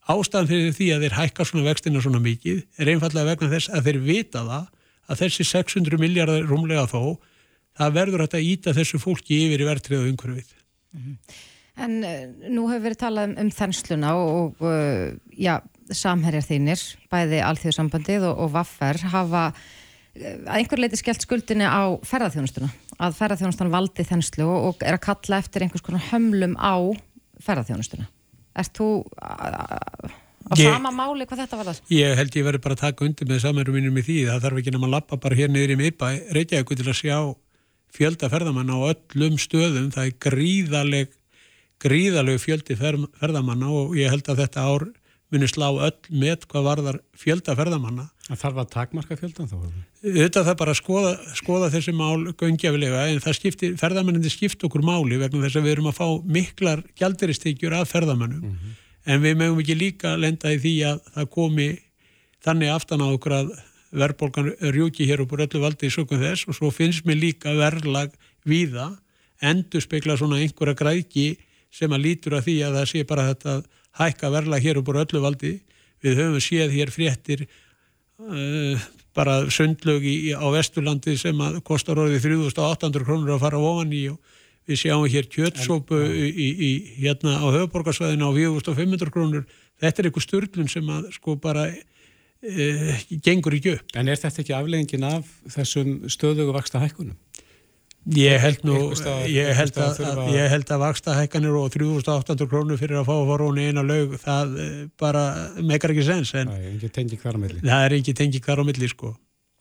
ástæðan 0.07 0.49
fyrir 0.49 0.75
því 0.77 0.87
að 0.93 1.05
þeir 1.05 1.17
hækka 1.19 1.47
svona 1.47 1.67
vextina 1.67 2.03
svona 2.03 2.23
mikið 2.23 2.63
er 2.79 2.91
einfallega 2.93 3.33
vegna 3.33 3.51
þess 3.51 3.71
að 3.71 3.89
þeir 3.89 3.99
vita 4.07 4.43
það 4.47 4.65
að 5.11 5.23
þessi 5.23 5.47
600 5.51 5.99
miljardar 5.99 6.47
rúmlega 6.47 6.85
þó 6.87 7.19
það 7.79 7.95
verður 7.97 8.23
að 8.25 8.45
íta 8.45 8.75
þessu 8.75 8.99
fólki 9.01 9.39
yfir 9.47 9.63
í 9.63 9.67
verðtriðu 9.67 10.11
umhverfið. 10.11 10.53
Mm 10.93 11.01
-hmm. 11.01 11.41
En 11.81 11.93
uh, 12.05 12.25
nú 12.53 12.67
hefur 12.69 12.87
verið 12.87 12.99
talað 13.01 13.31
um, 13.31 13.37
um 13.43 13.53
þennsluna 13.53 14.11
og 14.19 14.59
uh, 14.61 15.13
já, 15.33 15.55
samherjar 15.89 16.45
þínir, 16.45 16.83
bæði 17.11 17.39
Alþjóðsambandið 17.47 18.27
og, 18.29 18.43
og 18.45 18.51
Vaffer 18.53 18.99
hafa 19.13 19.45
uh, 19.49 19.63
að 20.21 20.57
einhver 20.59 20.83
leiti 20.83 20.99
skellt 21.01 21.25
skuldinni 21.25 21.65
á 21.65 21.97
ferðarþjónustuna, 22.05 22.69
að 23.01 23.17
ferðarþjónustan 23.17 23.73
valdi 23.73 24.05
þennslu 24.05 24.45
og, 24.45 24.67
og 24.69 24.85
er 24.85 24.99
að 24.99 25.05
kalla 25.07 25.41
eftir 25.41 25.65
einhvers 25.65 25.85
konar 25.85 26.05
hömlum 26.11 26.53
á 26.61 26.77
ferðarþjónustuna. 27.41 28.05
Erst 28.61 28.77
þú 28.77 28.89
á 29.17 30.53
ég, 30.59 30.69
sama 30.69 30.91
máli 30.93 31.25
hvað 31.25 31.41
þetta 31.45 31.57
var 31.57 31.69
það? 31.71 31.81
Ég 31.95 32.17
held 32.19 32.37
ég 32.37 32.45
verið 32.45 32.63
bara 32.67 32.77
að 32.77 32.83
taka 32.83 33.07
undir 33.07 33.29
með 33.29 33.41
samverðum 33.47 33.79
mínum 33.79 33.97
í 33.97 34.05
því 34.05 34.19
það 34.29 34.45
þarf 34.45 34.61
ekki 34.61 34.73
nema 34.75 34.89
að 34.89 34.93
lappa 34.93 35.19
bara 35.25 35.39
hér 35.39 35.49
niður 35.49 35.73
í 35.73 35.79
miðbæ 35.79 36.07
Reykjavík 36.37 36.73
til 36.77 36.85
að 36.85 36.99
sjá 36.99 37.17
fjölda 37.93 38.29
ferðamanna 38.29 38.77
á 38.77 38.81
öllum 38.91 39.39
stöðum 39.41 39.89
það 39.93 40.09
er 40.09 40.15
gríðaleg 40.27 41.17
gríðaleg 41.83 42.41
fjöldi 42.41 42.77
ferðamanna 42.79 43.71
og 43.71 43.95
ég 43.99 44.11
held 44.13 44.29
að 44.31 44.43
þetta 44.43 44.67
ár 44.67 44.87
muni 45.33 45.49
slá 45.49 45.67
öll 45.71 45.95
með 46.13 46.45
hvað 46.51 46.67
varðar 46.67 46.99
fjölda 47.17 47.55
ferðamanna 47.57 48.09
Það 48.23 48.39
þarf 48.39 48.59
að 48.61 48.67
takmarka 48.71 49.15
fjöldan 49.19 49.49
þá? 49.51 49.55
Þetta 50.03 50.43
þarf 50.47 50.59
bara 50.61 50.71
að 50.71 50.79
skoða, 50.79 51.09
skoða 51.35 51.69
þessi 51.73 51.93
mál 51.97 52.29
göngjafilega 52.39 53.01
en 53.11 53.19
það 53.23 53.35
skiptir, 53.39 53.73
ferðamennandi 53.81 54.31
skipt 54.31 54.63
okkur 54.63 54.85
máli 54.85 55.17
vegna 55.19 55.43
þess 55.43 55.59
að 55.59 55.67
við 55.67 55.75
erum 55.75 55.89
að 55.91 55.97
fá 55.97 56.07
miklar 56.37 56.83
gjaldiristíkjur 57.01 57.75
af 57.81 57.91
ferðamennum 57.91 58.45
mm 58.45 58.53
-hmm. 58.53 58.77
en 59.11 59.25
við 59.25 59.37
mögum 59.41 59.59
ekki 59.65 59.75
líka 59.75 60.15
lenda 60.15 60.53
í 60.53 60.61
því 60.63 60.75
að 60.91 61.03
það 61.17 61.29
komi 61.35 61.69
þannig 62.45 62.71
aftan 62.71 63.03
á 63.03 63.07
okkur 63.11 63.37
að 63.41 63.53
verðbólgan 63.93 64.53
rjúki 64.73 65.07
hér 65.09 65.23
upp 65.23 65.33
úr 65.35 65.45
öllu 65.45 65.59
valdi 65.61 65.87
í 65.87 65.93
sökum 65.93 66.21
þess 66.21 66.47
og 66.47 66.55
svo 66.57 66.71
finnst 66.71 67.05
mér 67.05 67.19
líka 67.19 67.51
verðlag 67.57 68.13
víða 68.47 68.93
endur 69.41 69.83
spekla 69.83 70.15
svona 70.17 70.39
einhverja 70.39 70.77
græki 70.79 71.27
sem 71.73 71.93
að 71.93 72.05
lítur 72.07 72.37
að 72.37 72.49
því 72.49 72.57
að 72.67 72.79
það 72.79 72.89
sé 72.91 73.05
bara 73.09 73.29
þetta 73.31 73.55
hækka 73.99 74.33
verðlag 74.33 74.65
hér 74.65 74.81
upp 74.81 74.91
úr 74.91 75.01
öllu 75.03 75.23
valdi 75.23 75.53
við 76.03 76.19
höfum 76.19 76.43
séð 76.43 76.75
hér 76.75 76.91
fréttir 76.93 77.45
uh, 77.47 78.85
bara 79.13 79.43
sundlög 79.53 80.05
í, 80.05 80.33
á 80.33 80.45
Vesturlandi 80.53 81.15
sem 81.19 81.41
kostar 81.65 82.01
orðið 82.01 82.25
3800 82.29 83.05
krónur 83.07 83.35
að 83.35 83.43
fara 83.45 83.61
ofan 83.61 83.93
í 83.93 84.07
og 84.11 84.39
við 84.69 84.79
sjáum 84.79 85.07
hér 85.11 85.27
kjötsópu 85.31 85.99
í, 86.07 86.47
í, 86.49 86.71
hérna 87.01 87.35
á 87.43 87.45
höfuborgarsvæðinu 87.51 88.29
á 88.29 88.31
4500 88.31 89.11
krónur 89.13 89.43
þetta 89.81 90.01
er 90.01 90.09
eitthvað 90.09 90.27
störlun 90.27 90.71
sem 90.71 90.91
að 90.93 91.09
sko 91.17 91.35
bara 91.41 91.67
e, 91.67 92.95
gengur 93.23 93.57
ekki 93.57 93.75
upp. 93.77 93.95
En 93.99 94.11
er 94.11 94.19
þetta 94.19 94.43
ekki 94.43 94.55
afleggingin 94.55 95.07
af 95.07 95.27
þessum 95.51 96.07
stöðugu 96.11 96.55
vaksta 96.55 96.81
hækkunum? 96.83 97.17
Ég 98.03 98.35
held 98.43 98.65
nú, 98.67 98.75
ég 99.31 99.53
held 99.55 99.77
að, 99.79 99.99
að, 100.03 100.17
ég 100.35 100.49
held 100.51 100.71
að 100.75 100.81
vaksta 100.81 101.13
hækkanir 101.15 101.55
og 101.55 101.69
3800 101.71 102.49
krónur 102.51 102.79
fyrir 102.79 102.99
að 102.99 103.07
fá 103.07 103.13
að 103.15 103.29
fara 103.29 103.45
hún 103.47 103.61
í 103.63 103.67
eina 103.69 103.83
lög, 103.87 104.17
það 104.19 104.57
eh, 104.59 104.73
bara 104.99 105.21
meikar 105.63 105.93
ekki 105.93 106.03
sens. 106.09 106.33
En 106.35 106.51
er 106.51 107.39
milli. 107.39 107.61
Það 107.63 107.85
er 107.85 107.95
ekki 107.95 108.15
tengi 108.19 108.41
hver 108.43 108.59
á 108.59 108.63
milli, 108.67 108.89
sko. 108.91 109.13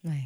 Nei. 0.08 0.24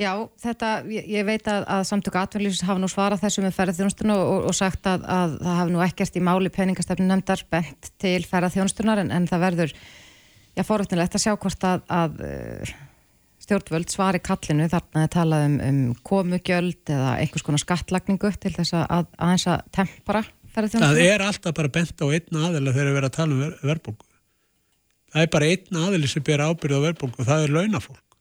Já, 0.00 0.12
þetta, 0.40 0.68
ég, 0.92 1.08
ég 1.12 1.24
veit 1.28 1.48
að, 1.48 1.64
að 1.78 1.86
samtöku 1.88 2.20
atverðlýsins 2.20 2.68
hafa 2.68 2.80
nú 2.80 2.88
svarað 2.88 3.24
þessu 3.24 3.44
með 3.44 3.56
ferðarþjónustunum 3.56 4.20
og, 4.20 4.44
og 4.48 4.56
sagt 4.56 4.88
að, 4.88 5.02
að 5.04 5.34
það 5.40 5.58
hafi 5.62 5.74
nú 5.74 5.82
ekkert 5.84 6.16
í 6.16 6.22
máli 6.24 6.52
peningastefnu 6.52 7.08
nefndar 7.08 7.42
bent 7.52 7.90
til 8.00 8.20
ferðarþjónustunar 8.28 9.02
en, 9.02 9.12
en 9.16 9.28
það 9.28 9.44
verður, 9.44 9.74
já, 10.56 10.64
fóröfnilegt 10.64 11.16
að 11.16 11.24
sjá 11.26 11.34
hvort 11.34 11.68
að, 11.68 11.84
að 11.92 12.16
stjórnvöld 13.50 13.90
svari 13.90 14.20
kallinu 14.22 14.68
þarna 14.70 15.06
að 15.06 15.14
tala 15.16 15.44
um, 15.46 15.56
um 15.66 15.80
komugjöld 16.06 16.90
eða 16.90 17.16
einhvers 17.18 17.44
konar 17.46 17.62
skattlagningu 17.62 18.30
til 18.38 18.52
þess 18.54 18.76
að 18.78 19.08
aðeins 19.18 19.48
að 19.50 19.64
tempara 19.74 20.22
Það 20.50 20.98
er 20.98 21.22
alltaf 21.22 21.54
bara 21.54 21.70
bent 21.70 22.00
á 22.02 22.06
einn 22.10 22.38
aðeila 22.42 22.72
þegar 22.74 22.88
við 22.88 22.96
erum 22.96 23.06
að 23.06 23.14
tala 23.14 23.34
um 23.34 23.42
ver 23.44 23.52
verðbólku. 23.62 24.06
Það 25.10 25.22
er 25.22 25.28
bara 25.30 25.50
einn 25.50 25.78
aðeili 25.78 26.10
sem 26.10 26.24
ber 26.26 26.42
ábyrð 26.42 26.74
á 26.74 26.84
verðbólku 26.86 27.22
og 27.22 27.28
það 27.28 27.44
er 27.44 27.54
launafólk. 27.54 28.16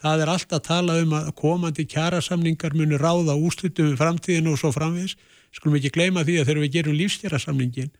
Það 0.00 0.24
er 0.24 0.32
alltaf 0.32 0.58
að 0.58 0.66
tala 0.66 0.96
um 0.98 1.14
að 1.14 1.28
komandi 1.38 1.86
kjærasamningar 1.86 2.74
muni 2.74 2.98
ráða 2.98 3.36
úslutum 3.38 3.92
í 3.92 3.98
framtíðinu 4.00 4.54
og 4.54 4.58
svo 4.58 4.72
framvís. 4.74 5.14
Skulum 5.54 5.78
ekki 5.78 5.92
gleyma 5.94 6.24
því 6.26 6.40
að 6.40 6.50
þegar 6.50 6.62
við 6.64 6.74
gerum 6.78 6.98
lífstjærasamningin 6.98 7.92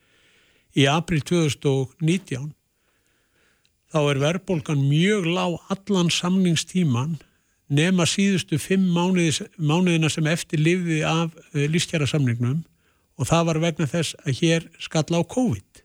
í 0.74 0.87
april 0.90 1.22
2019 1.30 2.50
þá 3.90 4.00
er 4.05 4.22
verðbólgan 4.22 4.87
mjög 4.87 5.26
lág 5.26 5.59
allan 5.74 6.11
samningstíman 6.14 7.18
nema 7.70 8.07
síðustu 8.09 8.59
fimm 8.59 8.88
mánuðis, 8.94 9.42
mánuðina 9.59 10.11
sem 10.11 10.26
eftir 10.31 10.62
lifði 10.62 11.00
af 11.07 11.35
eh, 11.55 11.66
lífstjara 11.70 12.09
samningnum 12.11 12.62
og 13.20 13.29
það 13.29 13.46
var 13.50 13.61
vegna 13.66 13.87
þess 13.90 14.16
að 14.24 14.38
hér 14.40 14.66
skall 14.81 15.07
á 15.12 15.20
COVID. 15.20 15.83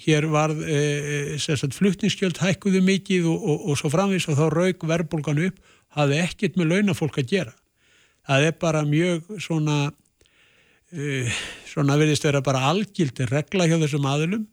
Hér 0.00 0.24
var 0.32 0.54
uh, 0.56 1.36
eh, 1.36 1.72
flutningsskjöld 1.76 2.38
hækkuðu 2.40 2.80
mikið 2.80 3.26
og, 3.28 3.42
og, 3.44 3.66
og 3.68 3.76
svo 3.76 3.90
framvís 3.92 4.24
og 4.32 4.38
þá 4.38 4.46
raug 4.54 4.86
verðbólgan 4.88 5.42
upp, 5.44 5.58
hafði 5.92 6.22
ekkit 6.24 6.56
með 6.56 6.72
launafólk 6.72 7.18
að 7.20 7.34
gera. 7.34 7.52
Það 8.24 8.46
er 8.46 8.56
bara 8.64 8.80
mjög 8.88 9.28
svona, 9.44 9.76
uh, 10.96 11.42
svona 11.68 11.98
verðist 12.00 12.24
vera 12.24 12.40
bara 12.46 12.64
algildi 12.70 13.28
regla 13.28 13.68
hjá 13.68 13.76
þessum 13.76 14.08
aðlum 14.08 14.48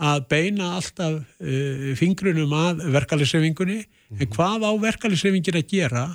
að 0.00 0.24
beina 0.32 0.72
alltaf 0.78 1.18
uh, 1.20 1.90
fingrunum 1.98 2.52
að 2.56 2.84
verkalisefingunni 2.94 3.78
mm. 3.82 4.16
en 4.16 4.24
mhm. 4.24 4.32
hvað 4.36 4.64
á 4.64 4.72
verkalisefingin 4.86 5.60
að 5.60 5.68
gera 5.74 6.06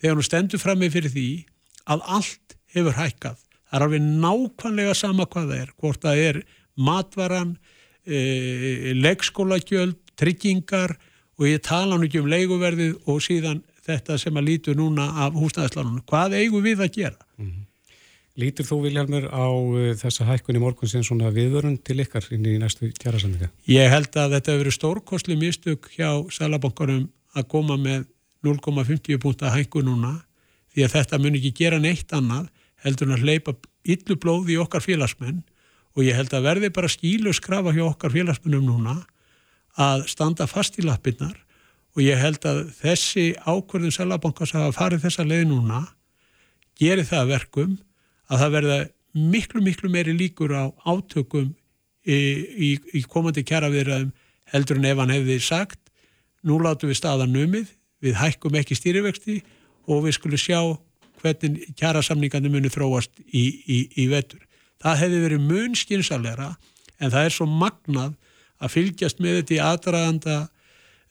þegar 0.00 0.16
hún 0.16 0.28
stendur 0.28 0.62
fram 0.62 0.80
með 0.80 0.96
fyrir 0.96 1.14
því 1.14 1.28
að 1.90 2.06
allt 2.16 2.56
hefur 2.74 2.96
hækkað. 2.96 3.38
Það 3.70 3.76
er 3.76 3.84
alveg 3.86 4.06
nákvæmlega 4.24 4.94
sama 4.98 5.26
hvað 5.30 5.52
það 5.52 5.60
er, 5.60 5.72
hvort 5.82 6.04
það 6.06 6.22
er 6.24 6.40
matvaran, 6.80 7.54
uh, 8.08 8.92
leggskólagjöld, 9.04 9.98
tryggingar 10.20 10.96
og 11.40 11.48
ég 11.48 11.62
tala 11.64 11.96
nú 11.96 12.08
ekki 12.08 12.20
um 12.20 12.30
leiguverðið 12.30 12.96
og 13.08 13.20
síðan 13.24 13.62
þetta 13.84 14.18
sem 14.20 14.36
að 14.36 14.48
lítu 14.48 14.74
núna 14.76 15.08
af 15.24 15.36
húsnæðislanunum. 15.36 16.04
Hvað 16.08 16.36
eigum 16.40 16.64
við 16.64 16.84
að 16.84 16.96
gera? 16.96 17.29
Lítur 18.38 18.66
þú 18.68 18.84
Viljarmur 18.84 19.26
á 19.26 19.46
uh, 19.50 19.90
þessa 19.98 20.28
hækkun 20.28 20.58
í 20.58 20.62
morgun 20.62 20.90
sem 20.90 21.02
svona 21.06 21.32
viðvörun 21.34 21.80
til 21.82 21.98
ykkar 22.04 22.28
inn 22.34 22.46
í 22.46 22.58
næstu 22.62 22.92
kjærasamlinga? 22.94 23.50
Ég 23.66 23.90
held 23.90 24.14
að 24.14 24.36
þetta 24.36 24.52
hefur 24.52 24.62
verið 24.62 24.76
stórkoslu 24.76 25.36
mistök 25.40 25.90
hjá 25.96 26.10
Sælabankarum 26.30 27.08
að 27.34 27.48
koma 27.50 27.76
með 27.80 28.06
0,50 28.46 29.18
púnta 29.20 29.50
hækkun 29.52 29.90
núna 29.90 30.14
því 30.70 30.86
að 30.86 30.94
þetta 30.94 31.20
mun 31.20 31.36
ekki 31.40 31.52
gera 31.58 31.82
neitt 31.82 32.14
annað 32.14 32.48
heldur 32.84 33.12
að 33.14 33.26
hleypa 33.26 33.56
yllu 33.90 34.16
blóð 34.20 34.54
í 34.54 34.58
okkar 34.62 34.84
félagsmenn 34.84 35.42
og 35.96 36.06
ég 36.06 36.16
held 36.16 36.32
að 36.34 36.46
verði 36.46 36.70
bara 36.74 36.90
skílu 36.90 37.34
skrafa 37.36 37.74
hjá 37.74 37.84
okkar 37.88 38.14
félagsmennum 38.14 38.66
núna 38.66 38.96
að 39.80 40.06
standa 40.10 40.46
fast 40.50 40.78
í 40.78 40.86
lappinnar 40.86 41.34
og 41.96 42.02
ég 42.04 42.20
held 42.20 42.44
að 42.46 42.62
þessi 42.78 43.32
ákverðin 43.42 43.94
Sælabankars 43.94 44.54
að 44.54 44.76
farið 44.76 45.06
þessa 45.06 45.26
leið 45.26 45.46
núna 45.50 45.80
geri 46.78 47.04
það 47.06 47.32
verkum 47.34 47.78
að 48.30 48.42
það 48.44 48.54
verða 48.56 48.78
miklu, 49.14 49.62
miklu 49.64 49.90
meiri 49.92 50.14
líkur 50.16 50.54
á 50.54 50.64
átökum 50.86 51.50
í, 52.06 52.16
í, 52.16 52.70
í 52.96 53.02
komandi 53.10 53.44
kjaraviðraðum 53.46 54.12
heldur 54.54 54.80
en 54.80 54.88
ef 54.90 55.00
hann 55.02 55.14
hefði 55.14 55.38
sagt 55.44 55.80
nú 56.46 56.58
látum 56.62 56.90
við 56.90 57.00
staðan 57.00 57.34
numið, 57.34 57.74
við 58.00 58.16
hækkum 58.16 58.56
ekki 58.60 58.78
stýrivexti 58.78 59.40
og 59.90 60.06
við 60.06 60.16
skulum 60.16 60.40
sjá 60.40 60.60
hvernig 61.20 61.74
kjarasamningandi 61.76 62.52
muni 62.52 62.70
þróast 62.72 63.12
í, 63.26 63.44
í 64.00 64.06
vetur. 64.08 64.40
Það 64.80 65.02
hefði 65.02 65.18
verið 65.26 65.44
mun 65.44 65.76
skynsalera 65.76 66.54
en 67.00 67.12
það 67.12 67.26
er 67.26 67.34
svo 67.34 67.46
magnað 67.50 68.14
að 68.60 68.74
fylgjast 68.76 69.20
með 69.20 69.40
þetta 69.40 69.54
í 69.56 69.60
aðdraganda 69.64 70.38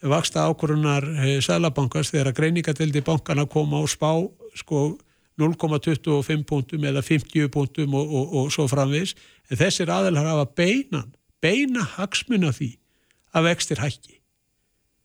vaksta 0.09 0.47
ákvörunar 0.47 1.05
eh, 1.19 1.37
Sælabankast 1.43 2.13
þegar 2.13 2.31
að 2.31 2.39
greiningatildi 2.39 3.03
bankana 3.05 3.45
koma 3.49 3.83
og 3.83 3.91
spá 3.91 4.11
sko 4.57 4.97
0,25 5.39 6.43
punktum 6.47 6.85
eða 6.89 7.03
50 7.05 7.49
punktum 7.53 7.95
og, 7.95 8.11
og, 8.11 8.35
og 8.35 8.51
svo 8.53 8.67
framvis 8.69 9.15
en 9.49 9.59
þessir 9.59 9.91
aðelar 9.93 10.27
hafa 10.33 10.45
beinan 10.59 11.13
beina 11.41 11.85
hagsmuna 11.95 12.51
því 12.55 12.73
að 13.33 13.49
vextir 13.49 13.79
hækki. 13.79 14.19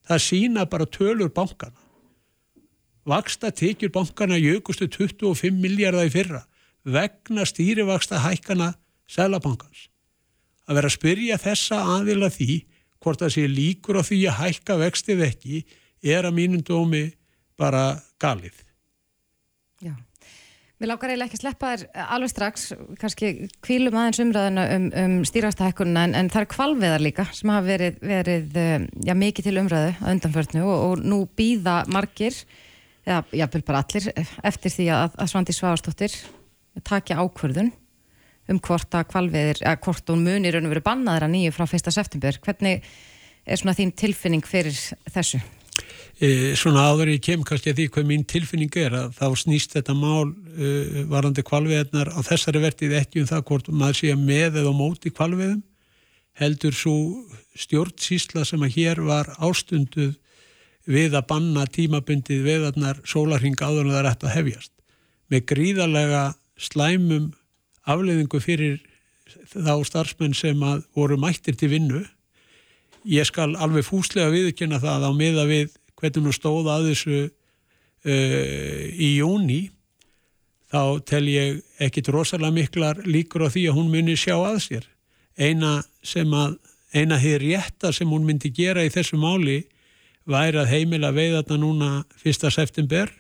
Það 0.05 0.23
sína 0.27 0.67
bara 0.69 0.89
tölur 0.91 1.31
bankana 1.33 1.85
vaksta 3.05 3.51
tekjur 3.53 3.93
bankana 3.93 4.37
jökustu 4.41 4.89
25 4.89 5.61
miljardar 5.61 6.09
í 6.09 6.13
fyrra 6.13 6.45
vegna 6.85 7.45
stýrivaksta 7.49 8.23
hækkana 8.25 8.73
selabankans 9.09 9.89
að 10.65 10.79
vera 10.79 10.89
að 10.89 10.97
spyrja 10.97 11.41
þessa 11.41 11.83
aðila 11.99 12.31
því 12.33 12.63
hvort 13.05 13.21
það 13.21 13.35
sé 13.37 13.45
líkur 13.49 14.01
á 14.01 14.03
því 14.09 14.21
að 14.31 14.39
hækka 14.41 14.79
vextið 14.81 15.25
ekki 15.29 15.63
er 16.01 16.25
að 16.25 16.37
mínum 16.39 16.65
dómi 16.65 17.05
bara 17.61 18.01
galið. 18.21 18.57
Já 19.85 19.93
Mér 20.85 20.91
lákar 20.93 21.15
eiginlega 21.15 21.31
ekki 21.31 21.39
að 21.39 21.45
sleppa 21.47 21.69
þér 21.71 21.83
alveg 22.13 22.29
strax, 22.29 22.65
kannski 23.01 23.29
kvílum 23.65 23.95
aðeins 23.97 24.19
umræðinu 24.21 24.65
um, 24.75 24.89
um 25.01 25.15
stýrastahækkununa 25.25 26.03
en, 26.11 26.17
en 26.19 26.29
það 26.29 26.43
er 26.43 26.49
kvalveðar 26.53 27.05
líka 27.07 27.25
sem 27.33 27.53
hafa 27.55 27.65
verið, 27.71 27.97
verið 28.05 28.59
já, 29.09 29.15
mikið 29.17 29.49
til 29.49 29.55
umræðu 29.63 29.95
að 29.95 30.13
undanförnu 30.13 30.67
og, 30.67 30.83
og 30.91 31.07
nú 31.09 31.23
býða 31.41 31.79
margir, 31.89 32.37
já, 33.09 33.17
jáfnvel 33.33 33.65
bara 33.65 33.81
allir, 33.81 34.11
eftir 34.45 34.77
því 34.77 34.91
að, 34.99 35.17
að 35.25 35.33
Svandi 35.33 35.57
Sváastóttir 35.57 36.21
takja 36.85 37.17
ákvörðun 37.25 37.73
um 38.53 38.61
hvort 38.69 39.01
að 39.01 39.09
kvalveðir, 39.15 39.65
að 39.65 39.81
hvort 39.89 40.13
hún 40.13 40.29
munir 40.29 40.61
og 40.61 40.69
verið 40.69 40.89
bannaður 40.91 41.31
að 41.31 41.37
nýju 41.39 41.57
frá 41.57 41.65
1. 41.65 41.95
september. 41.97 42.43
Hvernig 42.45 42.85
er 43.49 43.63
svona 43.63 43.79
þín 43.81 43.97
tilfinning 44.05 44.45
fyrir 44.45 44.77
þessu? 45.17 45.41
E, 46.19 46.55
svona 46.59 46.87
áður 46.91 47.15
ég 47.15 47.23
kem 47.25 47.45
kannski 47.47 47.73
að 47.73 47.81
því 47.81 47.87
hvað 47.95 48.09
mín 48.11 48.27
tilfinning 48.29 48.81
er 48.81 48.97
að 48.99 49.15
þá 49.19 49.27
snýst 49.45 49.77
þetta 49.77 49.95
mál 49.99 50.31
e, 50.31 51.05
varandi 51.11 51.45
kvalveðnar 51.47 52.13
á 52.15 52.21
þessari 52.27 52.63
vertið 52.63 52.97
ekki 53.01 53.23
um 53.23 53.31
það 53.31 53.47
hvort 53.51 53.71
maður 53.71 54.01
sé 54.01 54.19
með 54.19 54.61
eða 54.63 54.75
móti 54.77 55.15
kvalveðum 55.15 55.63
heldur 56.41 56.75
svo 56.75 56.97
stjórnsísla 57.59 58.45
sem 58.47 58.63
að 58.67 58.79
hér 58.79 59.03
var 59.07 59.31
ástunduð 59.39 60.17
við 60.91 61.15
að 61.17 61.29
banna 61.31 61.67
tímabundið 61.71 62.43
veðarnar 62.45 62.99
sólarhing 63.09 63.57
áður 63.61 63.87
en 63.87 63.95
það 63.95 64.01
er 64.01 64.09
eftir 64.11 64.29
að 64.29 64.37
hefjast. 64.39 64.73
Með 65.33 65.47
gríðarlega 65.53 66.25
slæmum 66.61 67.31
afleiðingu 67.89 68.41
fyrir 68.43 68.83
þá 69.55 69.79
starfsmenn 69.87 70.37
sem 70.37 70.61
að 70.65 70.85
voru 70.97 71.17
mættir 71.21 71.57
til 71.57 71.71
vinnu. 71.73 72.03
Ég 73.09 73.29
skal 73.29 73.55
alveg 73.57 73.87
fúslega 73.87 74.33
viðkynna 74.33 74.81
það 74.83 75.09
á 75.09 75.11
miða 75.17 75.47
við 75.49 75.73
hvernig 76.01 76.27
hún 76.27 76.37
stóð 76.37 76.71
að 76.73 76.91
þessu 76.91 77.19
uh, 77.25 78.85
í 78.95 79.11
jóni 79.19 79.63
þá 80.75 81.05
tel 81.07 81.25
ég 81.31 81.61
ekkit 81.83 82.11
rosalega 82.15 82.55
miklar 82.55 83.03
líkur 83.07 83.47
á 83.47 83.49
því 83.53 83.69
að 83.71 83.79
hún 83.79 83.93
muni 83.93 84.17
sjá 84.19 84.35
að 84.37 84.59
sér. 84.65 84.89
Eina 85.39 85.77
sem 86.03 86.31
að, 86.35 86.57
eina 86.95 87.19
hér 87.19 87.43
rétta 87.43 87.93
sem 87.95 88.11
hún 88.11 88.27
myndi 88.27 88.51
gera 88.55 88.85
í 88.87 88.91
þessu 88.93 89.19
máli 89.21 89.63
væri 90.31 90.61
að 90.63 90.73
heimila 90.73 91.13
veið 91.15 91.39
þarna 91.41 91.61
núna 91.61 91.91
fyrsta 92.19 92.51
september 92.55 93.11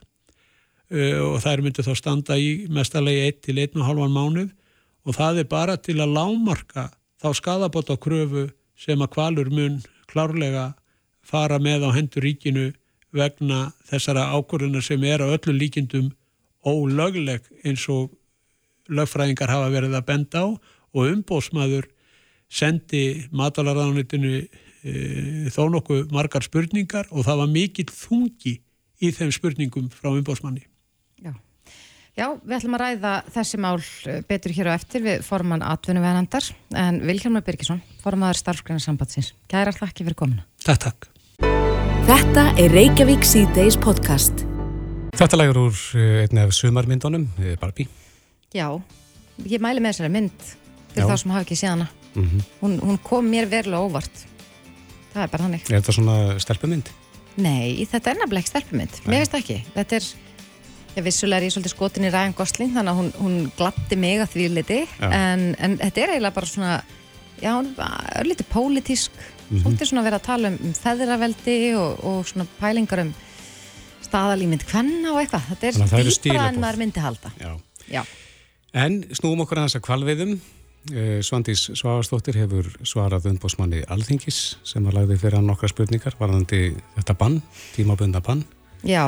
uh, 0.90 1.34
og 1.34 1.40
þær 1.44 1.64
myndi 1.64 1.86
þá 1.86 1.94
standa 1.98 2.38
í 2.40 2.66
mestalegi 2.72 3.30
1 3.30 3.40
til 3.48 3.58
1,5 3.68 4.04
mánuð 4.10 4.52
og 5.04 5.16
það 5.16 5.42
er 5.42 5.50
bara 5.50 5.76
til 5.76 5.98
að 6.00 6.14
lámarka 6.16 6.88
þá 7.20 7.28
skadabot 7.36 7.92
á 7.92 7.96
kröfu 8.00 8.48
sem 8.78 9.00
að 9.00 9.12
kvalur 9.14 9.50
mun 9.52 9.78
klárlega 10.10 10.72
fara 11.24 11.58
með 11.62 11.88
á 11.88 11.90
hendur 11.96 12.24
ríkinu 12.26 12.70
vegna 13.14 13.68
þessara 13.88 14.28
ákvörðunar 14.34 14.84
sem 14.84 15.02
er 15.06 15.22
á 15.22 15.30
öllu 15.30 15.54
líkindum 15.54 16.10
ólögleg 16.64 17.44
eins 17.64 17.84
og 17.92 18.12
lögfræðingar 18.90 19.52
hafa 19.52 19.72
verið 19.72 19.96
að 19.96 20.06
benda 20.08 20.44
á 20.44 20.46
og 20.94 21.10
umbósmaður 21.10 21.88
sendi 22.50 23.24
matalarraðanitinu 23.34 24.34
e, 24.38 24.92
þó 25.54 25.66
nokkuð 25.72 26.12
margar 26.14 26.44
spurningar 26.44 27.08
og 27.10 27.26
það 27.26 27.42
var 27.42 27.52
mikill 27.54 27.90
þungi 27.90 28.58
í 29.02 29.10
þeim 29.14 29.32
spurningum 29.34 29.88
frá 29.92 30.12
umbósmanni. 30.12 30.66
Já. 31.22 31.32
Já, 32.14 32.28
við 32.44 32.56
ætlum 32.60 32.76
að 32.76 32.84
ræða 32.84 33.14
þessi 33.34 33.58
mál 33.62 33.80
betur 34.28 34.54
hér 34.54 34.70
á 34.70 34.76
eftir 34.76 35.02
við 35.02 35.24
forman 35.26 35.64
atvinnuveganandar 35.66 36.46
en 36.78 37.00
Vilhelmur 37.02 37.42
Birgisson, 37.46 37.82
formadur 38.04 38.38
starfsgrænarsambandsins. 38.38 39.32
Kærar 39.50 39.74
þakki 39.74 40.06
fyrir 40.06 40.20
komuna. 40.22 40.46
Takk, 40.62 40.86
takk. 40.86 41.13
Þetta 42.04 42.42
er 42.60 42.68
Reykjavík 42.68 43.22
C-Days 43.24 43.78
podcast. 43.80 44.42
Þetta 45.16 45.38
lagur 45.38 45.58
úr 45.62 45.78
eh, 45.96 46.18
einni 46.26 46.42
af 46.42 46.50
sumarmyndunum, 46.52 47.22
eh, 47.40 47.54
Barbie. 47.56 47.86
Já, 48.52 48.66
ég 49.48 49.62
mæli 49.64 49.80
með 49.80 49.94
þessari 49.94 50.10
mynd 50.12 50.34
fyrir 50.90 51.00
Já. 51.00 51.06
þá 51.08 51.22
sem 51.22 51.32
hafa 51.32 51.46
ekki 51.46 51.56
séð 51.56 51.70
hana. 51.70 51.86
Mm 52.12 52.26
-hmm. 52.26 52.42
Hún, 52.60 52.74
hún 52.80 52.98
kom 53.02 53.24
mér 53.24 53.48
verulega 53.48 53.80
óvart. 53.80 54.26
Það 55.14 55.22
er 55.22 55.30
bara 55.32 55.44
þannig. 55.44 55.64
Er 55.70 55.80
þetta 55.80 55.94
svona 55.96 56.16
stelpumynd? 56.44 56.90
Nei, 57.36 57.86
þetta 57.88 58.10
er 58.10 58.20
nefnilega 58.20 58.42
ekki 58.44 58.52
stelpumynd. 58.52 59.00
Mér 59.06 59.24
veist 59.24 59.38
ekki. 59.40 59.64
Þetta 59.74 59.96
er, 59.96 60.04
ég 60.96 61.04
vissulega 61.04 61.40
er 61.40 61.48
ég 61.48 61.52
svolítið 61.56 61.72
skotin 61.72 62.04
í 62.04 62.12
Ryan 62.12 62.34
Gosling 62.36 62.74
þannig 62.76 62.92
að 62.92 63.00
hún, 63.00 63.12
hún 63.16 63.50
glatti 63.56 63.96
mig 63.96 64.20
að 64.20 64.28
því 64.34 64.48
liti 64.52 64.86
en, 65.00 65.56
en 65.58 65.78
þetta 65.78 66.00
er 66.00 66.10
eiginlega 66.12 66.34
bara 66.34 66.46
svona 66.46 66.82
já, 67.40 67.50
hún 67.56 67.74
er 67.80 68.26
lítið 68.28 68.46
pólitísk 68.52 69.12
Mhm. 69.50 69.62
svolítið 69.62 69.90
svona 69.90 70.04
verið 70.06 70.20
að 70.20 70.26
tala 70.30 70.48
um, 70.48 70.58
um 70.64 70.74
feðraveldi 70.78 71.58
og, 71.78 72.04
og 72.04 72.26
svona 72.28 72.46
pælingar 72.60 73.04
um 73.04 73.14
staðalímynd 74.04 74.66
hvenna 74.70 75.14
og 75.14 75.22
eitthvað 75.22 75.48
þetta 75.52 75.70
að 75.70 75.94
er 75.94 76.04
eru 76.04 76.18
dýpra 76.26 76.48
en 76.48 76.60
maður 76.62 76.80
myndi 76.84 77.02
halda 77.02 77.32
Já. 77.40 77.52
Já, 77.90 78.02
En 78.74 79.04
snúum 79.14 79.44
okkur 79.44 79.60
aðeins 79.60 79.76
að 79.78 79.84
kvalveiðum. 79.86 80.32
Eh, 80.92 81.20
Svandís 81.24 81.62
Svavarsdóttir 81.78 82.36
hefur 82.42 82.66
svarað 82.84 83.28
umbósmanni 83.30 83.84
Alþingis 83.88 84.58
sem 84.66 84.84
að 84.84 84.98
lagði 84.98 85.16
fyrir 85.22 85.38
hann 85.38 85.46
nokkra 85.48 85.70
spurningar 85.70 86.16
varðandi 86.18 86.74
þetta 86.96 87.14
bann, 87.16 87.38
tímabunda 87.76 88.20
bann. 88.20 88.42
já 88.82 89.06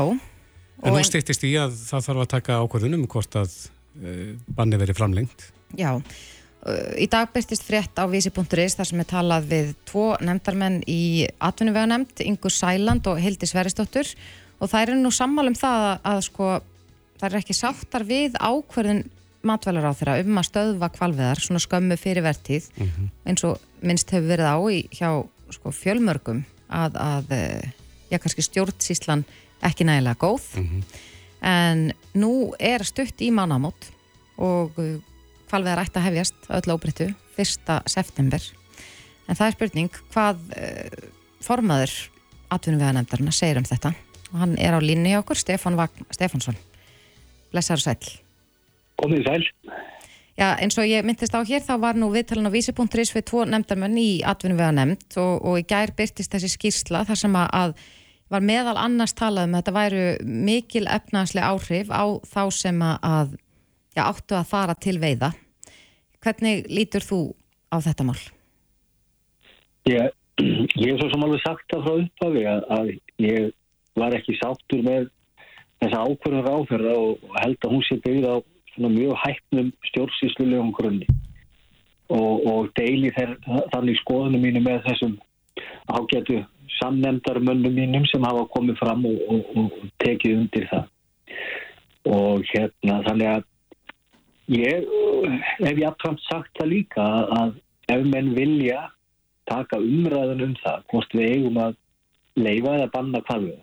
En 0.84 0.92
nú 0.92 1.02
stýttist 1.04 1.44
í 1.44 1.54
að 1.56 1.74
það 1.74 2.06
þarf 2.06 2.22
að 2.22 2.32
taka 2.32 2.60
ákvörðunum 2.62 3.06
hvort 3.08 3.36
að 3.40 3.52
uh, 4.00 4.32
banni 4.56 4.76
veri 4.80 4.94
framlengt. 4.96 5.48
Já, 5.76 5.96
í 6.98 7.06
dag 7.10 7.30
byrtist 7.34 7.66
frétt 7.66 7.98
á 7.98 8.04
vísi.is 8.10 8.76
þar 8.78 8.88
sem 8.88 9.02
er 9.02 9.08
talað 9.10 9.50
við 9.50 9.74
tvo 9.88 10.06
nefndarmenn 10.24 10.80
í 10.90 11.26
atvinnuveganemnd, 11.38 12.24
Ingur 12.26 12.54
Sæland 12.54 13.06
og 13.06 13.20
Hildi 13.22 13.48
Sveristóttur 13.48 14.08
og 14.58 14.72
það 14.72 14.80
er 14.82 14.98
nú 14.98 15.12
sammál 15.14 15.46
um 15.50 15.58
það 15.58 15.84
að, 15.90 16.00
að 16.12 16.24
sko 16.30 16.50
það 17.20 17.28
er 17.28 17.38
ekki 17.40 17.56
sáttar 17.56 18.06
við 18.08 18.36
ákverðin 18.40 19.04
matvælar 19.46 19.88
á 19.88 19.96
þeirra 19.96 20.18
um 20.24 20.40
að 20.40 20.48
stöðva 20.48 20.90
kvalveðar 20.94 21.42
svona 21.42 21.62
skömmu 21.62 21.96
fyrir 22.00 22.24
vertíð 22.26 22.68
eins 23.28 23.44
og 23.46 23.60
minnst 23.86 24.10
hefur 24.10 24.30
verið 24.32 24.50
á 24.50 24.58
í, 24.72 24.78
hjá 24.90 25.10
sko, 25.54 25.70
fjölmörgum 25.70 26.42
að, 26.66 26.96
að 26.98 27.34
eh, 27.36 27.74
já, 28.10 28.18
kannski 28.18 28.42
stjórnsíslan 28.42 29.24
ekki 29.64 29.86
nægilega 29.86 30.18
góð. 30.20 30.48
En 31.46 31.92
nú 32.16 32.54
er 32.58 32.82
stutt 32.84 33.20
í 33.22 33.30
mánamót 33.30 33.90
og 34.42 34.76
uh, 34.82 34.96
hvalveðar 35.50 35.84
ætti 35.84 36.00
að 36.00 36.08
hefjast 36.10 36.50
öll 36.58 36.74
óbreyttu 36.74 37.08
1. 37.36 37.72
september 37.90 38.42
en 39.26 39.38
það 39.38 39.46
er 39.46 39.56
spurning 39.56 39.98
hvað 40.14 40.44
uh, 40.56 41.08
formaður 41.44 41.96
atvinnuveganemndarna 42.54 43.34
segir 43.34 43.60
um 43.60 43.66
þetta 43.66 43.94
og 44.32 44.38
hann 44.42 44.54
er 44.58 44.74
á 44.74 44.80
línu 44.82 45.12
hjá 45.12 45.20
okkur, 45.22 45.38
Stefán 45.38 45.78
Vagn 45.78 46.06
Stefánsson 46.14 46.58
blessaður 47.52 47.82
og 47.82 47.86
sæl 47.86 48.16
Komið 48.96 49.26
sæl. 49.26 49.42
Já, 50.36 50.50
eins 50.60 50.76
og 50.76 50.84
ég 50.84 51.04
myndist 51.04 51.32
á 51.32 51.40
hér 51.48 51.62
þá 51.64 51.74
var 51.80 51.96
nú 51.96 52.10
viðtalin 52.12 52.48
á 52.48 52.52
vísi.is 52.52 53.12
við 53.16 53.24
tvo 53.28 53.44
nefndarmenn 53.48 53.96
í 53.96 54.20
atvinnuveganemnd 54.20 55.16
og, 55.20 55.34
og 55.40 55.60
í 55.62 55.64
gær 55.68 55.94
byrtist 55.96 56.32
þessi 56.32 56.50
skýrsla 56.52 57.06
þar 57.08 57.20
sem 57.22 57.38
að, 57.40 57.72
var 58.32 58.44
meðal 58.44 58.76
annars 58.80 59.16
talað 59.16 59.48
um 59.48 59.56
að 59.56 59.62
þetta 59.62 59.76
væru 59.78 60.04
mikil 60.48 60.84
efnaðslega 60.92 61.52
áhrif 61.54 61.92
á 61.92 62.04
þá 62.28 62.42
sem 62.52 62.84
að 62.84 63.32
já, 63.96 64.04
áttu 64.04 64.36
að 64.36 64.48
fara 64.50 64.76
til 64.78 64.98
veiða. 65.02 65.32
Hvernig 66.24 66.66
lítur 66.72 67.04
þú 67.04 67.20
á 67.72 67.76
þetta 67.82 68.06
mál? 68.06 68.18
Ég, 69.86 70.10
ég 70.76 70.90
hef 70.90 71.00
svo 71.00 71.10
sem 71.12 71.26
alveg 71.26 71.44
sagt 71.44 71.68
það 71.72 71.86
frá 71.86 71.94
upphafi 72.02 72.46
að, 72.50 72.64
að 72.76 72.90
ég 73.24 73.52
var 73.96 74.16
ekki 74.16 74.36
sáttur 74.40 74.82
með 74.84 75.08
þessa 75.82 76.02
ákvörður 76.08 76.50
áferða 76.52 76.96
og, 76.98 77.22
held 77.40 77.58
að 77.60 77.72
hún 77.74 77.86
sé 77.86 77.98
byggð 78.04 78.28
á 78.32 78.36
mjög 78.76 79.14
hættnum 79.22 79.70
stjórnsýslulegum 79.90 80.72
grunni 80.76 81.06
og, 82.12 82.44
og 82.46 82.68
deili 82.76 83.12
þær, 83.16 83.32
þannig 83.72 84.00
skoðunum 84.02 84.44
mínu 84.44 84.62
með 84.64 84.84
þessum 84.90 85.16
ágætu 85.88 86.42
samnemndarmönnum 86.76 87.72
mínum 87.72 88.04
sem 88.10 88.24
hafa 88.26 88.44
komið 88.52 88.80
fram 88.82 89.06
og, 89.08 89.20
og, 89.32 89.52
og 89.62 89.92
tekið 90.04 90.40
undir 90.42 90.68
það 90.72 90.90
og 92.16 92.44
hérna 92.52 93.00
þannig 93.06 93.30
að 93.32 93.46
ég 94.52 94.86
hef 95.60 95.80
jáfnframt 95.80 96.22
sagt 96.26 96.52
það 96.58 96.72
líka 96.72 97.06
að 97.36 97.56
ef 97.92 98.04
menn 98.06 98.32
vilja 98.36 98.88
taka 99.50 99.78
umræðan 99.78 100.44
um 100.48 100.54
það 100.62 100.82
hvort 100.92 101.14
við 101.14 101.32
eigum 101.34 101.60
að 101.62 101.76
leifa 102.36 102.74
eða 102.76 102.90
banna 102.94 103.22
kvalvið 103.26 103.62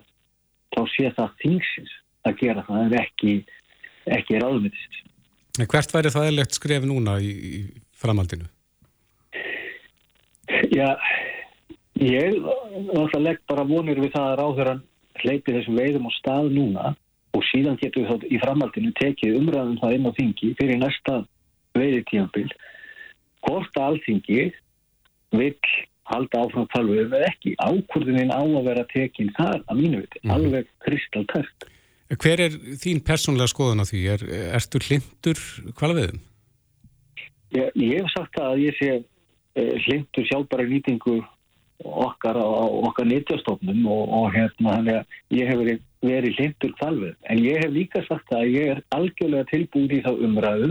þá 0.74 0.80
sé 0.94 1.12
það 1.16 1.36
þingsins 1.42 1.92
að 2.24 2.38
gera 2.40 2.64
það 2.66 2.82
en 2.84 2.96
ekki 3.00 3.34
ekki 4.14 4.40
ráðmyndist. 4.40 4.98
Hvert 5.70 5.94
væri 5.94 6.12
það 6.12 6.28
eðlegt 6.30 6.56
skref 6.58 6.84
núna 6.88 7.16
í, 7.22 7.30
í 7.32 7.58
framhaldinu? 8.00 8.48
Já, 10.74 10.90
ég 12.00 12.36
náttúrulega 12.42 13.22
legg 13.22 13.40
bara 13.48 13.64
vonir 13.68 14.00
við 14.02 14.12
það 14.16 14.28
að 14.32 14.38
ráðverðan 14.40 14.82
hleypi 15.22 15.54
þessum 15.56 15.78
veiðum 15.78 16.08
á 16.10 16.12
stað 16.18 16.50
núna 16.52 16.92
og 17.34 17.42
síðan 17.50 17.78
getur 17.80 18.04
við 18.04 18.10
þá 18.10 18.28
í 18.30 18.40
framhaldinu 18.42 18.92
tekið 19.00 19.38
umræðum 19.40 19.80
það 19.82 19.96
inn 19.96 20.08
á 20.08 20.12
þingi 20.18 20.52
fyrir 20.60 20.80
næsta 20.80 21.16
veiðitíðanbíl 21.74 22.46
hvort 23.44 23.78
að 23.78 23.88
alþingi 23.88 24.44
vil 25.34 25.54
halda 26.10 26.42
áfram 26.44 26.66
kvalvöðum 26.72 27.16
eða 27.16 27.30
ekki. 27.30 27.54
Ákvörðunin 27.58 28.32
á 28.32 28.42
að 28.42 28.66
vera 28.68 28.84
tekinn 28.92 29.32
þar 29.36 29.62
að 29.62 29.80
mínu 29.80 30.02
viti, 30.02 30.20
mm. 30.22 30.34
alveg 30.34 30.68
kristaltært. 30.84 31.68
Hver 32.20 32.42
er 32.44 32.56
þín 32.80 33.00
persónlega 33.04 33.50
skoðan 33.50 33.82
á 33.82 33.88
því? 33.88 34.02
Er, 34.14 34.24
ertu 34.58 34.80
hlindur 34.84 35.40
kvalvöðum? 35.78 36.20
Ég, 37.54 37.70
ég 37.80 38.02
hef 38.02 38.12
sagt 38.12 38.38
að 38.42 38.66
ég 38.66 38.76
sé 38.78 38.90
uh, 39.00 39.74
hlindur 39.86 40.28
sjálfbæra 40.28 40.68
nýtingu 40.68 41.20
okkar 41.82 42.38
á 42.38 42.46
okkar 42.88 43.08
nýttjastofnum 43.10 43.86
og, 43.90 44.04
og 44.08 44.28
hérna 44.34 44.76
þannig 44.78 45.00
að 45.00 45.38
ég 45.38 45.50
hef 45.50 45.60
verið, 45.62 45.80
verið 46.04 46.38
hlindur 46.38 46.76
kvalvöðum. 46.78 47.18
En 47.30 47.42
ég 47.42 47.64
hef 47.64 47.74
líka 47.74 48.04
sagt 48.08 48.36
að 48.36 48.52
ég 48.54 48.74
er 48.76 48.84
algjörlega 48.94 49.50
tilbúin 49.50 49.96
í 49.98 50.04
þá 50.04 50.12
umræðu 50.14 50.70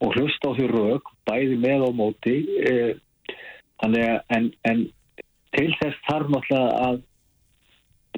og 0.00 0.16
hlust 0.16 0.44
á 0.48 0.50
því 0.56 0.66
rauk, 0.72 1.14
bæði 1.28 1.60
með 1.60 1.86
og 1.90 1.96
móti 1.98 2.36
Þannig 3.80 4.06
að 4.06 4.34
en, 4.36 4.48
en 4.68 4.82
til 5.56 5.70
þess 5.80 6.02
þarf 6.08 6.32
náttúrulega 6.34 6.88
að 6.88 6.98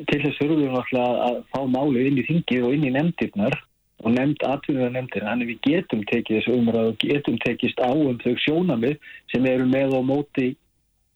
til 0.09 0.19
þess 0.25 0.39
þurfum 0.41 0.63
við 0.63 0.73
náttúrulega 0.73 1.27
að 1.29 1.37
fá 1.53 1.61
málið 1.75 2.09
inn 2.09 2.19
í 2.19 2.25
þingið 2.29 2.67
og 2.67 2.75
inn 2.77 2.89
í 2.89 2.95
nefndirnar 2.97 3.59
og 4.03 4.17
nefnd 4.17 4.47
atvinnuða 4.49 4.91
nefndir 4.97 5.27
þannig 5.29 5.51
við 5.53 5.61
getum 5.69 6.03
tekið 6.11 6.39
þessu 6.39 6.57
umræð 6.59 6.89
og 6.91 6.99
getum 7.05 7.39
tekist 7.45 7.83
á 7.85 7.91
um 7.93 8.19
þau 8.25 8.33
sjónamið 8.45 8.97
sem 9.31 9.47
eru 9.47 9.69
með 9.71 9.95
og 10.01 10.09
móti 10.09 10.49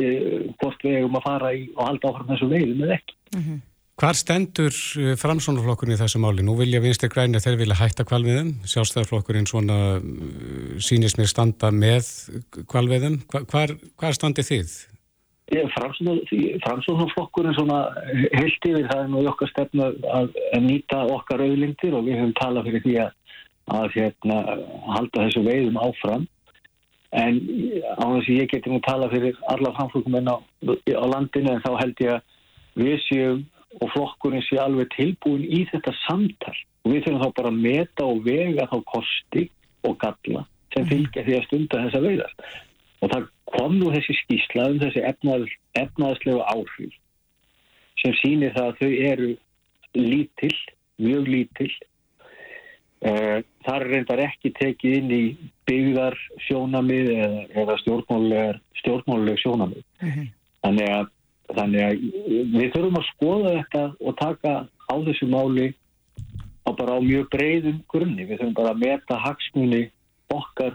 hvort 0.01 0.85
við 0.85 1.01
hefum 1.01 1.17
að 1.19 1.27
fara 1.27 1.55
í 1.57 1.65
og 1.77 1.89
halda 1.89 2.11
áfram 2.11 2.31
þessu 2.33 2.51
veiðum 2.51 2.85
eða 2.85 2.99
ekki. 2.99 3.17
Mm 3.37 3.43
-hmm. 3.43 3.63
Hvar 3.97 4.13
stendur 4.13 4.75
e, 5.01 5.15
framsónaflokkurinn 5.17 5.95
í 5.95 5.97
þessu 5.97 6.19
máli? 6.21 6.43
Nú 6.45 6.53
vilja 6.59 6.83
vinstir 6.85 7.09
grænir 7.09 7.41
þeir 7.41 7.57
vilja 7.57 7.79
hætta 7.79 8.05
kvalviðum, 8.05 8.51
sjálfstæðarflokkurinn 8.69 9.49
svona 9.49 9.79
e, 9.97 10.01
sínist 10.85 11.17
mér 11.17 11.31
standa 11.33 11.71
með 11.73 12.11
kvalviðum. 12.69 13.23
Hvar, 13.33 13.73
hvar 13.97 14.13
standi 14.13 14.45
þið? 14.45 14.75
Framsóknarflokkur 15.47 17.49
er 17.49 17.57
svona 17.57 17.79
heilt 18.35 18.69
yfir 18.69 18.85
það 18.91 19.01
er 19.01 19.11
nú 19.15 19.25
okkar 19.31 19.53
stefnu 19.55 19.89
að, 19.89 20.29
að 20.53 20.67
nýta 20.67 21.01
okkar 21.17 21.47
auðlindir 21.47 21.97
og 21.97 22.05
við 22.05 22.21
höfum 22.21 22.37
talað 22.37 22.69
fyrir 22.69 22.85
því 22.85 22.97
að, 23.07 23.17
að 23.81 23.97
hérna, 23.97 24.43
halda 24.93 25.25
þessu 25.25 25.47
veiðum 25.47 25.81
áfram 25.81 26.29
en 27.15 27.39
á 27.97 28.05
þess 28.05 28.29
að 28.29 28.37
ég 28.37 28.51
geti 28.51 28.73
nú 28.73 28.81
talað 28.85 29.15
fyrir 29.15 29.39
alla 29.53 29.73
framflokkumenn 29.77 30.33
á, 30.33 30.37
á 30.41 31.05
landinu 31.13 31.53
en 31.53 31.63
þá 31.65 31.73
held 31.83 32.03
ég 32.03 32.17
að 32.17 32.23
við 32.77 32.99
séum 33.07 33.45
og 33.81 33.93
flokkurinn 33.93 34.45
sé 34.47 34.59
alveg 34.61 34.91
tilbúin 34.97 35.45
í 35.45 35.65
þetta 35.71 35.95
samtal. 36.07 36.55
Og 36.85 36.93
við 36.93 37.07
þurfum 37.07 37.23
þá 37.25 37.39
bara 37.39 37.53
að 37.53 37.63
meta 37.65 38.07
og 38.07 38.23
vega 38.27 38.69
þá 38.71 38.77
kosti 38.93 39.49
og 39.87 39.99
galla 40.03 40.45
sem 40.75 40.85
mhm. 40.85 40.91
fylgja 40.93 41.27
því 41.27 41.37
að 41.37 41.49
stunda 41.49 41.83
þessa 41.87 42.05
veiðar. 42.05 42.37
Og 43.01 43.13
það 43.13 43.27
kom 43.57 43.77
nú 43.79 43.91
þessi 43.95 44.17
skísla 44.23 44.71
um 44.73 44.79
þessi 44.83 45.03
efnaðslegu 45.07 46.41
áhrif 46.43 46.95
sem 48.03 48.15
sýnir 48.21 48.55
það 48.57 48.71
að 48.71 48.81
þau 48.81 48.91
eru 49.11 49.29
lítill, 49.97 50.57
mjög 51.01 51.29
lítill 51.33 51.73
uh, 53.09 53.39
þar 53.67 53.85
er 53.85 53.93
reyndar 53.93 54.23
ekki 54.27 54.53
tekið 54.57 54.97
inn 55.01 55.13
í 55.15 55.25
byggðar 55.69 56.17
sjónamið 56.47 57.13
eða, 57.17 57.43
eða 57.63 57.79
stjórnmáluleg 57.83 59.43
sjónamið 59.43 59.83
uh 59.83 60.07
mhm. 60.07 60.15
-huh. 60.15 60.31
þannig, 60.63 60.95
að, 60.99 61.11
þannig 61.59 61.85
að 61.89 62.07
við 62.55 62.73
þurfum 62.77 63.01
að 63.03 63.11
skoða 63.11 63.57
þetta 63.59 63.85
og 64.01 64.19
taka 64.23 64.55
á 64.67 64.95
þessu 65.11 65.29
máli 65.31 65.69
á 66.67 66.71
bara 66.75 66.99
á 66.99 67.01
mjög 67.03 67.29
breyðum 67.31 67.79
grunni, 67.91 68.25
við 68.25 68.41
þurfum 68.41 68.59
bara 68.59 68.75
að 68.75 68.83
meta 68.83 69.23
hagsmunni 69.23 69.85
okkar 70.35 70.75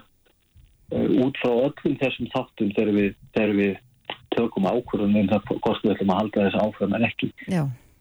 Uh, 0.92 1.08
út 1.24 1.38
frá 1.40 1.54
öllum 1.56 1.94
þessum 2.02 2.28
þáttum 2.34 2.72
þegar 2.76 2.90
við, 2.98 3.14
þegar 3.32 3.52
við 3.56 3.76
tökum 4.36 4.66
ákvörðunum 4.68 5.30
það 5.30 5.46
hvort 5.64 5.86
við 5.86 6.02
að 6.04 6.18
halda 6.18 6.44
þess 6.48 6.60
áfram 6.66 6.96
en 6.98 7.06
ekki 7.08 7.30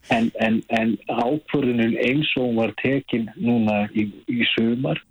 en, 0.09 0.31
en, 0.41 0.61
en 0.73 0.95
ákvörðunum 1.07 1.97
eins 2.01 2.31
og 2.41 2.55
var 2.57 2.73
tekin 2.81 3.29
núna 3.37 3.85
í, 3.93 4.07
í 4.31 4.41
sumar 4.55 5.01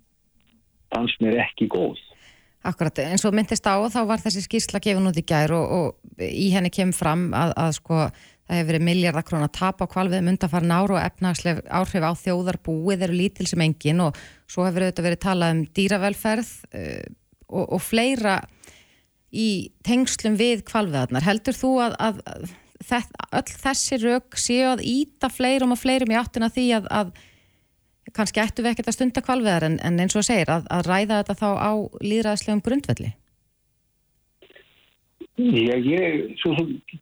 fannst 0.91 1.21
mér 1.23 1.39
ekki 1.47 1.69
góð 1.71 1.99
Akkurat, 2.61 2.99
eins 3.01 3.23
og 3.25 3.33
myndist 3.33 3.65
á 3.65 3.73
þá 3.89 4.03
var 4.05 4.21
þessi 4.21 4.43
skýrsla 4.45 4.81
gefin 4.83 5.09
út 5.09 5.17
í 5.17 5.25
gær 5.25 5.49
og, 5.57 5.71
og 5.73 6.21
í 6.21 6.51
henni 6.53 6.69
kemur 6.69 6.93
fram 6.93 7.23
að, 7.33 7.55
að 7.57 7.71
sko 7.79 8.03
það 8.51 8.59
hefur 8.59 8.69
verið 8.69 8.85
miljardakróna 8.85 9.47
tap 9.55 9.81
á 9.81 9.85
kvalvið 9.89 10.25
myndafarn 10.27 10.73
ára 10.75 10.97
og 10.97 11.01
efnagsleg 11.01 11.63
áhrif 11.71 12.05
á 12.05 12.11
þjóðarbúið 12.21 13.05
eru 13.07 13.17
lítil 13.17 13.47
sem 13.49 13.63
engin 13.65 14.03
og 14.05 14.19
svo 14.45 14.67
hefur 14.67 14.85
auðvitað 14.85 15.07
verið 15.07 15.21
talað 15.23 15.53
um 15.55 15.61
dýravelferð 15.79 16.51
uh, 16.75 17.05
og, 17.49 17.65
og 17.65 17.81
fleira 17.81 18.37
í 19.31 19.71
tengslum 19.87 20.35
við 20.35 20.65
kvalveðarnar. 20.67 21.23
Heldur 21.23 21.55
þú 21.55 21.71
að, 21.85 21.95
að, 22.03 22.19
að 22.27 22.49
öll 22.81 23.51
þessi 23.63 23.99
rauk 24.01 24.37
séu 24.39 24.71
að 24.73 24.85
íta 24.87 25.29
fleirum 25.31 25.75
og 25.75 25.81
fleirum 25.81 26.11
í 26.13 26.17
áttina 26.19 26.49
því 26.51 26.67
að, 26.79 26.89
að 26.91 27.13
kannski 28.15 28.41
ættu 28.43 28.63
við 28.63 28.73
ekkert 28.73 28.91
að 28.91 28.97
stunda 28.97 29.23
kvalveðar 29.25 29.67
en, 29.69 29.79
en 29.85 29.99
eins 30.01 30.17
og 30.17 30.25
segir 30.27 30.51
að 30.51 30.85
ræða 30.87 31.21
þetta 31.21 31.37
þá 31.39 31.49
á 31.61 31.71
líðræðslegum 32.01 32.63
grundvelli? 32.65 33.13
Já, 35.41 35.75
ég 35.79 36.35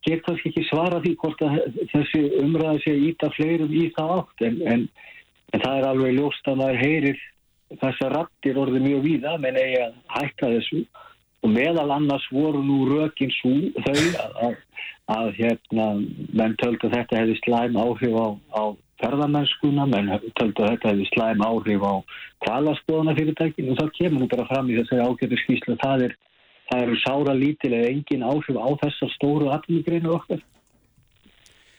get 0.05 0.21
kannski 0.23 0.51
ekki 0.51 0.63
svara 0.69 1.01
því 1.03 1.15
hvort 1.19 1.41
að 1.43 1.57
þessi 1.91 2.21
umræði 2.39 2.83
sé 2.83 2.93
að 2.93 3.05
íta 3.09 3.31
fleirum 3.35 3.73
í 3.73 3.87
það 3.95 4.13
átt 4.19 4.45
en, 4.47 4.61
en, 4.73 4.85
en 5.51 5.63
það 5.65 5.79
er 5.79 5.87
alveg 5.89 6.15
ljóst 6.15 6.47
að 6.47 6.61
maður 6.61 6.81
heyrir 6.83 7.23
þessar 7.81 8.15
rattir 8.15 8.59
orðið 8.61 8.85
mjög 8.85 9.03
víða 9.05 9.35
menn 9.41 9.59
eigi 9.59 9.81
að 9.83 9.97
hætta 10.15 10.51
þessu 10.55 10.83
og 11.39 11.53
meðal 11.55 11.89
annars 11.95 12.25
voru 12.33 12.61
nú 12.63 12.79
rökin 12.89 13.33
svo 13.39 13.51
þau 13.85 13.99
að, 14.47 14.55
að, 15.09 15.17
að 15.17 15.29
hérna, 15.39 15.87
menn 16.37 16.55
töldu 16.61 16.87
að 16.89 16.95
þetta 16.97 17.19
hefði 17.19 17.35
slæm 17.41 17.77
áhrif 17.79 18.15
á, 18.15 18.27
á 18.53 18.63
ferðarmennskuna, 19.01 19.87
menn 19.89 20.11
töldu 20.39 20.65
að 20.65 20.73
þetta 20.73 20.93
hefði 20.93 21.09
slæm 21.13 21.43
áhrif 21.45 21.85
á 21.85 21.93
kvalaskoðana 22.45 23.15
fyrirtækinu 23.17 23.73
og 23.73 23.81
það 23.81 23.93
kemur 23.97 24.23
nú 24.23 24.29
bara 24.31 24.47
fram 24.51 24.69
í 24.69 24.77
þessari 24.79 25.05
ágættu 25.07 25.41
skýslu 25.43 25.77
það, 25.83 26.05
er, 26.07 26.15
það 26.71 26.85
eru 26.85 27.01
sára 27.03 27.35
lítil 27.37 27.73
eða 27.73 27.91
engin 27.93 28.27
áhrif 28.27 28.59
á 28.59 28.69
þessar 28.85 29.13
stóru 29.15 29.51
atvinnugreinu 29.55 30.15
okkar. 30.19 30.43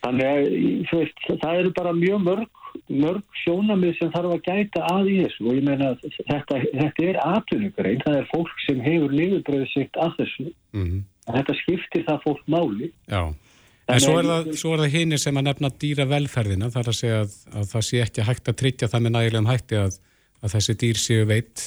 Þannig 0.01 0.27
að 0.31 0.47
veist, 0.95 1.27
það 1.29 1.59
eru 1.61 1.73
bara 1.77 1.93
mjög 1.93 2.25
mörg 2.25 2.61
mörg 2.91 3.39
sjónamið 3.43 3.97
sem 3.99 4.11
þarf 4.15 4.35
að 4.37 4.45
gæta 4.47 4.83
að 4.91 5.11
í 5.11 5.17
þessu. 5.25 5.47
Og 5.47 5.57
ég 5.59 5.67
meina 5.67 5.91
þetta, 6.03 6.61
þetta 6.65 7.07
er 7.07 7.21
atvinnugrein, 7.25 8.03
það 8.05 8.19
er 8.21 8.29
fólk 8.31 8.63
sem 8.67 8.83
hefur 8.85 9.15
liðurbröðið 9.15 9.73
sitt 9.75 10.01
að 10.01 10.15
þessu. 10.21 10.47
Mm 10.77 10.85
-hmm. 10.87 11.03
Þetta 11.39 11.57
skiptir 11.61 12.05
það 12.09 12.21
fólk 12.27 12.43
máli. 12.51 12.91
Já, 13.11 13.23
en 13.91 14.03
svo 14.05 14.17
er 14.21 14.31
það, 14.31 14.51
það 14.63 14.87
hinnir 14.95 15.23
sem 15.23 15.41
að 15.41 15.49
nefna 15.51 15.73
dýra 15.83 16.09
velferðina 16.11 16.73
þar 16.75 16.93
að 16.93 16.99
segja 17.01 17.23
að, 17.25 17.39
að 17.55 17.71
það 17.75 17.87
sé 17.89 18.03
ekki 18.07 18.27
hægt 18.29 18.51
að 18.53 18.59
tryggja 18.65 18.91
það 18.93 19.07
með 19.07 19.17
nægilegum 19.17 19.51
hætti 19.51 19.81
að, 19.81 20.01
að 20.41 20.57
þessi 20.57 20.77
dýr 20.83 21.01
séu 21.01 21.31
veit 21.31 21.65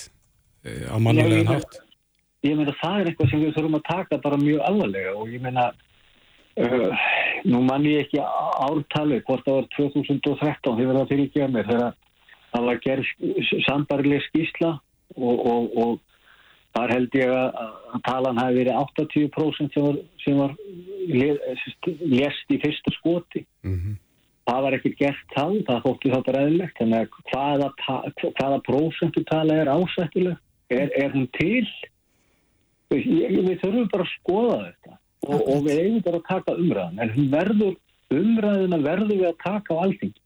e, 0.63 0.78
á 0.88 0.95
mannulegan 0.97 1.56
hætt 1.56 1.82
Ég 2.43 2.58
meina 2.60 2.76
það 2.76 2.99
er 2.99 3.10
eitthvað 3.10 3.30
sem 3.32 3.39
við 3.39 3.54
þurfum 3.56 3.78
að 3.78 3.84
taka 3.88 4.19
bara 4.23 4.38
mjög 4.41 4.63
alvarlega 4.67 5.12
og 5.15 5.30
ég 5.32 5.43
meina 5.43 5.69
uh, 6.60 7.04
nú 7.47 7.62
mann 7.63 7.86
ég 7.88 8.04
ekki 8.04 8.19
ártali 8.19 9.21
hvort 9.23 9.45
það 9.47 9.60
var 9.62 9.69
2013 9.78 10.82
hefur 10.82 10.99
það 10.99 11.13
fyrir 11.13 11.30
ekki 11.30 11.43
að 11.45 11.54
mér 11.54 11.69
þegar 11.69 11.93
það 12.54 12.67
var 12.67 12.82
gerð 12.84 13.13
sambarileg 13.67 14.26
skísla 14.28 14.73
og, 15.15 15.45
og, 15.54 15.78
og 15.86 16.12
þar 16.73 16.93
held 16.95 17.17
ég 17.17 17.33
að 17.33 18.00
talan 18.08 18.39
hafi 18.41 18.60
verið 18.62 18.79
80% 18.79 19.75
sem 19.75 19.85
var, 19.85 20.00
sem 20.23 20.39
var 20.39 20.56
lest 22.13 22.54
í 22.54 22.60
fyrsta 22.63 22.93
skoti. 22.98 23.43
Mm 23.65 23.77
-hmm. 23.77 24.00
það 24.50 24.63
var 24.65 24.77
ekki 24.77 24.95
gert 25.00 25.35
þá 25.35 25.45
það 25.67 25.83
þótti 25.85 26.13
það 26.13 26.25
bara 26.29 26.43
eðlegt 26.48 26.79
þannig 26.79 27.00
að 27.00 27.10
hvaða, 27.31 27.69
hvaða 28.39 28.60
prósentu 28.67 29.23
tala 29.29 29.62
er 29.62 29.71
ásættileg 29.71 30.37
er, 30.69 30.89
er 30.98 31.13
hún 31.13 31.29
til? 31.37 31.67
Við, 32.89 33.08
við 33.48 33.62
þurfum 33.62 33.89
bara 33.89 34.04
að 34.04 34.15
skoða 34.17 34.58
þetta. 34.65 34.98
Og, 35.23 35.39
og 35.48 35.63
við 35.63 35.79
eigum 35.79 36.02
bara 36.04 36.19
að 36.19 36.27
taka 36.27 36.58
umræðan 36.60 37.00
en 37.00 37.13
hún 37.15 37.29
verður, 37.31 37.77
umræðina 38.12 38.77
verður 38.83 39.15
við 39.15 39.29
að 39.29 39.41
taka 39.45 39.77
á 39.77 39.81
alþing 39.85 40.17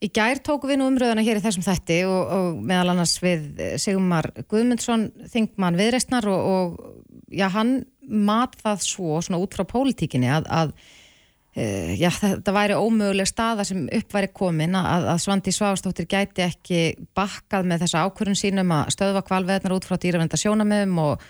Í 0.00 0.08
gær 0.16 0.38
tóku 0.40 0.70
við 0.70 0.80
nú 0.80 0.86
umröðuna 0.88 1.24
hér 1.24 1.40
í 1.40 1.44
þessum 1.44 1.64
þætti 1.66 1.98
og, 2.08 2.20
og 2.32 2.60
meðal 2.64 2.94
annars 2.94 3.18
við 3.20 3.60
Sigmar 3.82 4.30
Guðmundsson, 4.48 5.10
þingmann 5.28 5.76
viðreistnar 5.76 6.28
og, 6.32 6.46
og 6.54 7.26
já, 7.36 7.50
hann 7.52 7.82
mat 8.08 8.56
það 8.62 8.86
svo 8.86 9.20
svona 9.20 9.42
út 9.42 9.54
frá 9.54 9.66
pólitíkinni 9.68 10.30
að, 10.32 10.48
að 10.48 10.72
uh, 10.72 11.92
já, 12.00 12.08
þetta 12.16 12.54
væri 12.56 12.78
ómöguleg 12.80 13.28
staða 13.28 13.66
sem 13.68 13.84
upp 14.00 14.16
væri 14.16 14.32
komin 14.40 14.78
að, 14.80 15.10
að 15.12 15.20
Svandi 15.26 15.54
Svavastóttir 15.54 16.08
gæti 16.10 16.46
ekki 16.46 16.80
bakkað 17.16 17.68
með 17.68 17.84
þessa 17.84 18.06
ákvörðun 18.08 18.40
sínum 18.40 18.74
að 18.78 18.94
stöðva 18.96 19.24
kvalveðnar 19.28 19.76
út 19.76 19.88
frá 19.88 20.00
dýravenda 20.00 20.40
sjónamöðum 20.40 20.96
og 21.04 21.28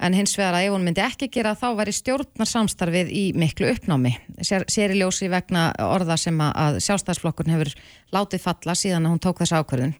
en 0.00 0.16
hins 0.16 0.32
vegar 0.38 0.56
að 0.56 0.66
ef 0.66 0.74
hún 0.74 0.86
myndi 0.86 1.02
ekki 1.04 1.28
gera 1.32 1.52
þá 1.58 1.66
væri 1.78 1.92
stjórnarsamstarfið 1.96 3.10
í 3.12 3.24
miklu 3.36 3.68
uppnámi. 3.74 4.14
Sér, 4.46 4.64
sér 4.72 4.94
í 4.94 5.00
ljósi 5.02 5.28
vegna 5.32 5.68
orða 5.84 6.16
sem 6.20 6.40
að 6.44 6.80
sjálfstæðsflokkurinn 6.86 7.56
hefur 7.56 7.74
látið 8.16 8.44
falla 8.46 8.76
síðan 8.78 9.08
að 9.08 9.14
hún 9.14 9.22
tók 9.26 9.42
þessa 9.42 9.60
ákvörðun. 9.60 9.92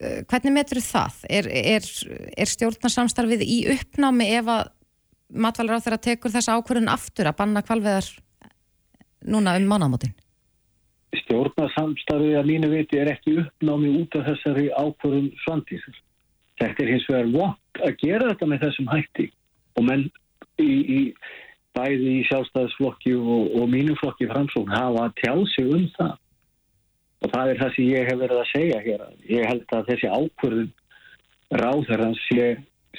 Uh, 0.00 0.18
hvernig 0.30 0.56
metur 0.56 0.82
það? 0.82 1.20
Er, 1.30 1.50
er, 1.76 1.86
er 2.34 2.50
stjórnarsamstarfið 2.54 3.46
í 3.46 3.60
uppnámi 3.76 4.30
ef 4.40 4.50
að 4.50 4.74
matvælar 5.30 5.78
á 5.78 5.84
þeirra 5.84 6.02
tekur 6.08 6.34
þessa 6.34 6.58
ákvörðun 6.58 6.90
aftur 6.90 7.30
að 7.30 7.38
banna 7.38 7.62
kvalveðar 7.62 8.10
núna 9.30 9.54
um 9.60 9.70
mánamótin? 9.70 10.16
Stjórnarsamstarfið 11.22 12.38
að 12.38 12.50
mínu 12.50 12.70
viti 12.72 12.98
er 12.98 13.12
ekki 13.14 13.38
uppnámi 13.44 13.94
út 14.00 14.14
af 14.18 14.26
þessari 14.32 14.70
ákvörðun 14.74 15.30
svandísar. 15.44 15.98
Þetta 16.60 16.84
er 16.84 16.92
hins 16.94 17.06
vegar 17.08 17.30
vant 17.34 17.84
að 17.86 17.94
gera 18.02 18.32
þetta 18.32 18.48
með 18.50 18.64
þessum 18.66 18.90
hætti 18.92 19.28
og 19.78 19.86
menn 19.88 20.08
í, 20.60 20.70
í 20.70 21.00
bæði 21.76 22.16
í 22.18 22.24
sjálfstæðisflokki 22.28 23.14
og, 23.16 23.54
og 23.56 23.70
mínum 23.72 23.98
flokki 24.00 24.28
framsókn 24.30 24.74
hafa 24.74 25.06
tjáð 25.22 25.44
sig 25.54 25.70
um 25.70 25.86
það 25.96 26.16
og 27.20 27.32
það 27.34 27.50
er 27.52 27.60
það 27.60 27.72
sem 27.76 27.88
ég 27.90 28.06
hef 28.08 28.20
verið 28.20 28.38
að 28.40 28.50
segja 28.50 28.78
hér. 28.84 29.02
Ég 29.28 29.48
held 29.50 29.74
að 29.76 29.88
þessi 29.90 30.08
ákvörðun 30.08 30.70
ráðherrans 31.60 32.20
sé, 32.28 32.46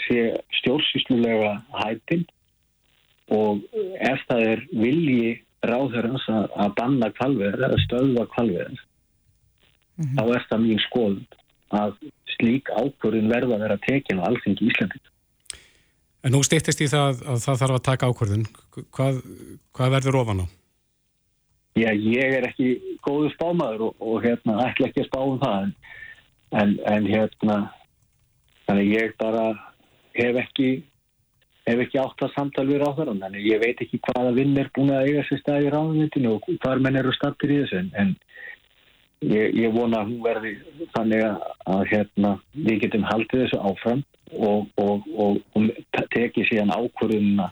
sé 0.05 0.25
stjórnsýslulega 0.59 1.55
hættin 1.79 2.25
og 3.31 3.63
ef 3.97 4.25
það 4.27 4.45
er 4.53 4.63
vilji 4.71 5.31
ráðherrans 5.65 6.25
að, 6.29 6.47
að 6.57 6.73
banna 6.79 7.11
kvalverð 7.17 7.67
eða 7.67 7.83
stöðva 7.85 8.25
kvalverð 8.33 8.77
mm 8.77 10.05
-hmm. 10.05 10.15
þá 10.17 10.23
er 10.35 10.47
það 10.49 10.63
mín 10.65 10.83
skoðun 10.87 11.25
að 11.71 11.93
slík 12.41 12.73
ákvörðun 12.73 13.31
verða 13.31 13.55
að 13.55 13.65
vera 13.67 13.81
tekin 13.85 14.19
á 14.19 14.27
allþengi 14.27 14.67
Íslandin. 14.67 15.05
En 16.21 16.35
nú 16.35 16.43
stýttist 16.45 16.83
í 16.83 16.89
það 16.91 17.23
að 17.25 17.45
það 17.45 17.61
þarf 17.63 17.77
að 17.77 17.85
taka 17.87 18.09
ákvörðun. 18.11 18.49
Hvað, 18.93 19.21
hvað 19.77 19.95
verður 19.95 20.19
ofan 20.21 20.43
á? 20.43 20.47
Já, 21.79 21.89
ég 21.95 22.35
er 22.35 22.45
ekki 22.49 22.97
góðu 23.05 23.31
spámaður 23.31 23.87
og, 23.87 24.03
og 24.03 24.25
hérna 24.25 24.59
ætla 24.65 24.89
ekki 24.89 25.05
að 25.05 25.07
spá 25.07 25.19
um 25.23 25.37
það 25.39 25.69
en, 26.59 26.73
en 26.83 27.05
hérna 27.07 27.57
þannig 28.67 28.89
ég 28.91 29.13
bara 29.21 29.45
hef 30.17 30.39
ekki 30.43 30.69
hef 31.69 31.83
ekki 31.85 32.01
átt 32.01 32.25
að 32.25 32.33
samtal 32.35 32.65
við 32.67 32.81
ráðverðan 32.81 33.21
þannig 33.23 33.47
ég 33.47 33.63
veit 33.63 33.83
ekki 33.85 34.01
hvaða 34.09 34.33
vinn 34.35 34.57
er 34.59 34.71
búin 34.75 34.91
að 34.91 35.07
eiga 35.07 35.23
sér 35.27 35.41
stað 35.41 35.67
í 35.67 35.71
ráðmyndinu 35.71 36.35
og 36.35 36.49
hvar 36.63 36.83
menn 36.83 36.99
eru 36.99 37.13
stattir 37.15 37.53
í 37.53 37.61
þessu 37.61 37.79
en, 37.79 37.91
en 38.01 38.13
ég, 39.21 39.55
ég 39.55 39.73
vona 39.73 40.01
að 40.01 40.11
hún 40.11 40.21
verði 40.25 40.53
þannig 40.95 41.25
að, 41.25 41.49
að 41.73 41.83
hérna, 41.91 42.31
við 42.55 42.79
getum 42.85 43.05
haldið 43.09 43.43
þessu 43.45 43.59
áfram 43.61 44.03
og, 44.31 44.69
og, 44.81 45.09
og, 45.15 45.41
og 45.57 46.07
tekið 46.13 46.49
síðan 46.49 46.73
ákvörðunna 46.75 47.51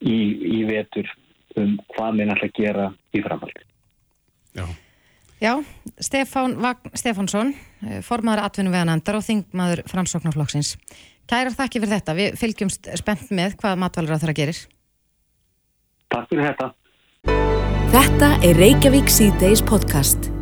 í, 0.00 0.18
í 0.60 0.62
vetur 0.68 1.10
um 1.58 1.74
hvað 1.94 2.20
minn 2.20 2.32
ætla 2.34 2.50
að 2.50 2.56
gera 2.60 2.86
í 3.16 3.24
framhaldi. 3.24 3.66
Já. 4.58 4.64
Já, 5.40 5.54
Stefán 5.96 6.58
Vagn 6.60 6.92
Stefánsson, 6.92 7.54
eh, 7.88 8.02
formadur 8.04 8.44
atvinnuveganandar 8.44 9.16
og 9.16 9.24
þingmaður 9.24 9.86
framsóknarflokksins. 9.88 10.74
Kærar 11.30 11.54
þakki 11.54 11.80
fyrir 11.80 11.94
þetta. 11.96 12.16
Við 12.18 12.36
fylgjumst 12.36 12.90
spennt 13.00 13.30
með 13.32 13.56
hvað 13.62 13.80
matvalur 13.80 14.18
á 14.18 14.20
þeirra 14.20 14.36
gerir. 14.36 14.60
Takk 16.10 16.28
fyrir 16.28 16.50
þetta. 16.50 16.74
Þetta 17.90 18.28
er 18.44 18.60
Reykjavík 18.60 19.08
C-Days 19.08 19.62
podcast. 19.62 20.39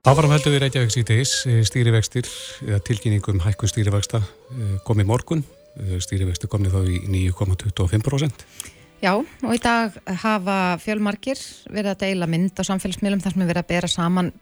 Áfram 0.00 0.32
heldur 0.32 0.54
við 0.54 0.62
Reykjavík 0.62 0.92
síðdeis, 0.94 1.30
eh, 1.44 1.58
stýrivextir 1.60 2.24
eða 2.64 2.78
tilkynningum 2.88 3.42
hækkun 3.44 3.68
stýrivexta 3.68 4.22
eh, 4.24 4.78
komi 4.80 5.04
morgun, 5.04 5.42
eh, 5.76 5.98
stýrivexti 6.00 6.48
komni 6.48 6.72
þá 6.72 6.78
í 6.88 7.02
9,25%. 7.04 8.46
Já, 9.04 9.12
og 9.20 9.52
í 9.52 9.60
dag 9.60 9.92
hafa 10.22 10.78
fjölmarkir 10.80 11.36
verið 11.68 11.92
að 11.92 12.00
deila 12.06 12.30
mynd 12.32 12.56
á 12.56 12.64
samfélagsmiðlum 12.64 13.20
þar 13.20 13.36
sem 13.36 13.44
er 13.44 13.52
verið 13.52 13.60
að 13.60 13.70
bera 13.74 13.92
saman 13.92 14.32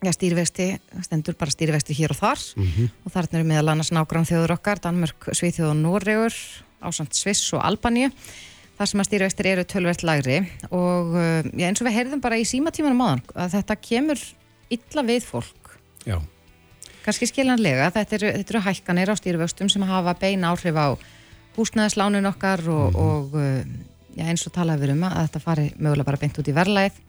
ja, 0.00 0.16
stýrivexti, 0.16 0.70
stendur 1.04 1.36
bara 1.36 1.52
stýrivexti 1.52 2.00
hér 2.00 2.16
og 2.16 2.22
þar 2.24 2.40
mm 2.56 2.72
-hmm. 2.72 2.90
og 3.04 3.12
þarna 3.12 3.38
eru 3.38 3.48
meðal 3.52 3.68
annars 3.68 3.92
nágrann 3.92 4.24
þjóður 4.24 4.56
okkar, 4.56 4.80
Danmörk, 4.80 5.28
Svíþjóð 5.28 5.76
og 5.76 5.76
Norregur, 5.76 6.34
ásand 6.80 7.12
Sviss 7.12 7.52
og 7.52 7.60
Albaníu 7.60 8.08
þar 8.78 8.88
sem 8.88 9.00
að 9.00 9.08
stýrivextir 9.12 9.46
eru 9.46 9.64
tölvert 9.64 10.02
lagri 10.02 10.48
og 10.72 11.12
ja, 11.52 11.68
eins 11.68 11.82
og 11.82 11.86
við 11.86 12.00
heyrðum 12.00 12.20
bara 12.24 12.40
í 12.40 12.48
símatímanum 12.48 13.04
áðan 13.04 13.22
að 13.36 13.60
þetta 13.60 13.76
kemur 13.76 14.18
illa 14.76 15.04
við 15.06 15.26
fólk. 15.28 15.74
Já. 16.06 16.18
Kanski 17.02 17.26
skiljanlega, 17.26 17.90
þetta 17.94 18.18
eru, 18.18 18.30
þetta 18.38 18.54
eru 18.54 18.62
hækkanir 18.68 19.10
á 19.10 19.14
stýrivöxtum 19.18 19.70
sem 19.72 19.82
hafa 19.86 20.14
beina 20.18 20.52
áhrif 20.52 20.76
á 20.78 20.94
húsnæðislánin 21.56 22.28
okkar 22.30 22.62
og, 22.70 22.92
mm. 22.92 23.00
og 23.02 23.34
uh, 23.34 23.58
já, 24.14 24.24
eins 24.30 24.46
og 24.46 24.54
talaði 24.54 24.86
við 24.86 24.94
um 24.94 25.06
að 25.08 25.18
þetta 25.24 25.42
fari 25.42 25.66
mögulega 25.76 26.08
bara 26.08 26.20
beint 26.22 26.38
út 26.38 26.48
í 26.48 26.56
verðlæð 26.56 27.00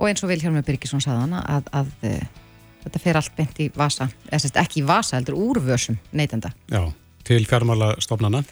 og 0.00 0.08
eins 0.08 0.24
og 0.24 0.32
Vilhelmur 0.32 0.66
Birgisson 0.66 1.04
saðan 1.04 1.38
að, 1.38 1.70
að, 1.78 1.94
uh, 2.08 2.42
þetta 2.84 3.04
fer 3.04 3.20
allt 3.20 3.38
beint 3.38 3.62
í 3.62 3.70
vasa, 3.76 4.10
eða 4.32 4.52
ekki 4.64 4.82
í 4.82 4.88
vasa, 4.88 5.16
heldur 5.18 5.38
úrvösum 5.38 6.00
neytenda. 6.16 6.52
Já, 6.72 6.82
til 7.28 7.44
fjármála 7.46 7.94
stofnana 8.02 8.42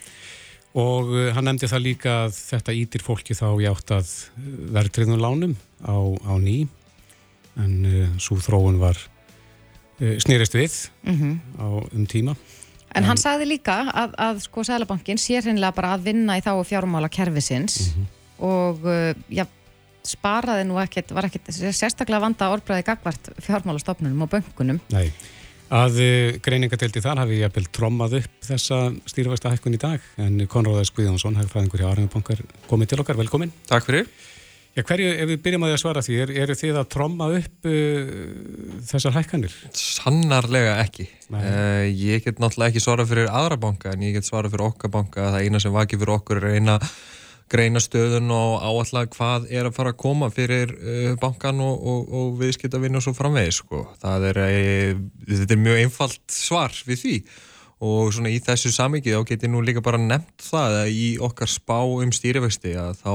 og 0.78 1.10
uh, 1.10 1.28
hann 1.34 1.50
nefndi 1.50 1.70
það 1.70 1.86
líka 1.90 2.16
að 2.28 2.38
þetta 2.38 2.78
ítir 2.84 3.04
fólki 3.04 3.36
þá 3.36 3.48
í 3.58 3.68
átt 3.68 3.96
að 3.98 4.14
verðtriðnum 4.78 5.24
lánum 5.26 5.58
á, 5.82 5.96
á 6.22 6.34
ný 6.38 6.68
en 7.58 7.74
uh, 7.84 7.98
eh, 8.04 8.08
svo 8.22 8.38
þróun 8.42 8.78
var 8.80 8.98
uh, 8.98 10.16
snýrist 10.22 10.56
við 10.56 10.74
mm 11.02 11.14
-hmm. 11.14 11.34
á, 11.58 11.66
um 11.94 12.06
tíma. 12.06 12.36
En, 12.88 13.02
en 13.02 13.08
hann 13.10 13.20
sagði 13.20 13.50
líka 13.52 13.80
að, 13.92 14.14
að 14.16 14.42
sko 14.46 14.64
Sælabankin 14.64 15.18
sé 15.18 15.40
hreinlega 15.42 15.74
bara 15.76 15.94
að 15.94 16.08
vinna 16.08 16.38
í 16.38 16.44
þá 16.44 16.52
fjármála 16.64 17.08
kervisins 17.08 17.80
mm 17.80 17.92
-hmm. 17.94 18.06
og 18.38 18.84
uh, 18.84 19.14
já, 19.28 19.46
sparaði 20.04 20.64
nú 20.64 20.78
ekkert, 20.80 21.10
var 21.12 21.24
ekkert 21.24 21.52
sérstaklega 21.52 22.20
vanda 22.20 22.50
orðbræði 22.50 22.84
gagvart 22.84 23.28
fjármálastofnunum 23.38 24.22
og 24.22 24.30
böngunum. 24.30 24.80
Nei, 24.88 25.12
að 25.68 26.00
greiningadeildi 26.40 27.00
þar 27.00 27.18
hafi 27.18 27.42
ég 27.42 27.50
að 27.50 27.68
trommað 27.72 28.14
upp 28.22 28.32
þessa 28.40 28.92
stýrvægsta 29.04 29.50
hækkun 29.52 29.74
í 29.74 29.82
dag 29.82 30.00
en 30.16 30.46
Konráðars 30.46 30.94
Guðjónsson, 30.96 31.36
hægfræðingur 31.36 31.80
hjá 31.82 31.90
Arðingabankar 31.90 32.40
komið 32.70 32.88
til 32.88 33.00
okkar, 33.00 33.16
velkomin. 33.16 33.52
Takk 33.66 33.84
fyrir. 33.84 34.08
Já, 34.78 34.84
hverju, 34.86 35.06
ef 35.10 35.26
við 35.26 35.40
byrjum 35.42 35.64
að 35.66 35.72
svara 35.82 36.02
því, 36.06 36.16
er, 36.22 36.30
eru 36.44 36.54
þið 36.54 36.76
að 36.78 36.90
tromma 36.94 37.26
upp 37.34 37.66
uh, 37.66 38.10
þessar 38.86 39.16
hækkanir? 39.16 39.56
Sannarlega 39.74 40.76
ekki. 40.84 41.08
Uh, 41.32 41.88
ég 41.90 42.22
get 42.22 42.38
náttúrulega 42.38 42.70
ekki 42.70 42.82
svara 42.84 43.06
fyrir 43.08 43.26
aðra 43.26 43.58
banka, 43.58 43.90
en 43.90 44.04
ég 44.06 44.14
get 44.14 44.28
svara 44.28 44.46
fyrir 44.52 44.68
okkar 44.68 44.94
banka. 44.94 45.32
Það 45.34 45.48
eina 45.48 45.62
sem 45.64 45.74
vakið 45.74 46.04
fyrir 46.04 46.14
okkur 46.14 46.42
er 46.44 46.54
eina 46.54 46.78
greina 47.50 47.82
stöðun 47.82 48.30
og 48.36 48.62
áallag 48.62 49.10
hvað 49.16 49.50
er 49.50 49.66
að 49.66 49.74
fara 49.80 49.96
að 49.96 50.00
koma 50.04 50.30
fyrir 50.30 50.76
uh, 50.78 51.12
bankan 51.18 51.66
og, 51.66 51.82
og, 51.82 52.14
og 52.14 52.32
viðskiptavinn 52.38 53.02
og 53.02 53.06
svo 53.08 53.18
framvegis. 53.18 53.58
Sko. 53.64 53.82
Er, 54.06 54.42
uh, 54.46 55.04
þetta 55.26 55.58
er 55.58 55.62
mjög 55.66 55.84
einfalt 55.88 56.38
svar 56.38 56.82
við 56.86 57.02
því 57.02 57.20
og 57.82 58.14
svona 58.14 58.30
í 58.30 58.38
þessu 58.46 58.70
samvikið 58.78 59.18
þá 59.18 59.30
getur 59.34 59.56
nú 59.56 59.66
líka 59.66 59.82
bara 59.82 59.98
nefnt 59.98 60.50
það 60.52 60.82
að 60.84 60.98
í 61.02 61.06
okkar 61.22 61.50
spá 61.50 61.80
um 61.82 62.14
stýrivexti 62.14 62.78
að 62.78 63.00
þá 63.02 63.14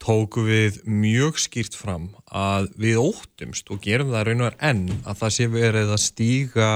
tóku 0.00 0.46
við 0.46 0.80
mjög 0.88 1.38
skýrt 1.42 1.76
fram 1.76 2.08
að 2.26 2.70
við 2.80 3.00
óttumst 3.02 3.70
og 3.72 3.82
gerum 3.84 4.12
það 4.14 4.26
raun 4.28 4.44
og 4.44 4.50
er 4.50 4.58
enn 4.70 4.84
að 5.04 5.22
það 5.22 5.34
sé 5.36 5.48
verið 5.52 5.94
að 5.94 6.04
stíga 6.06 6.70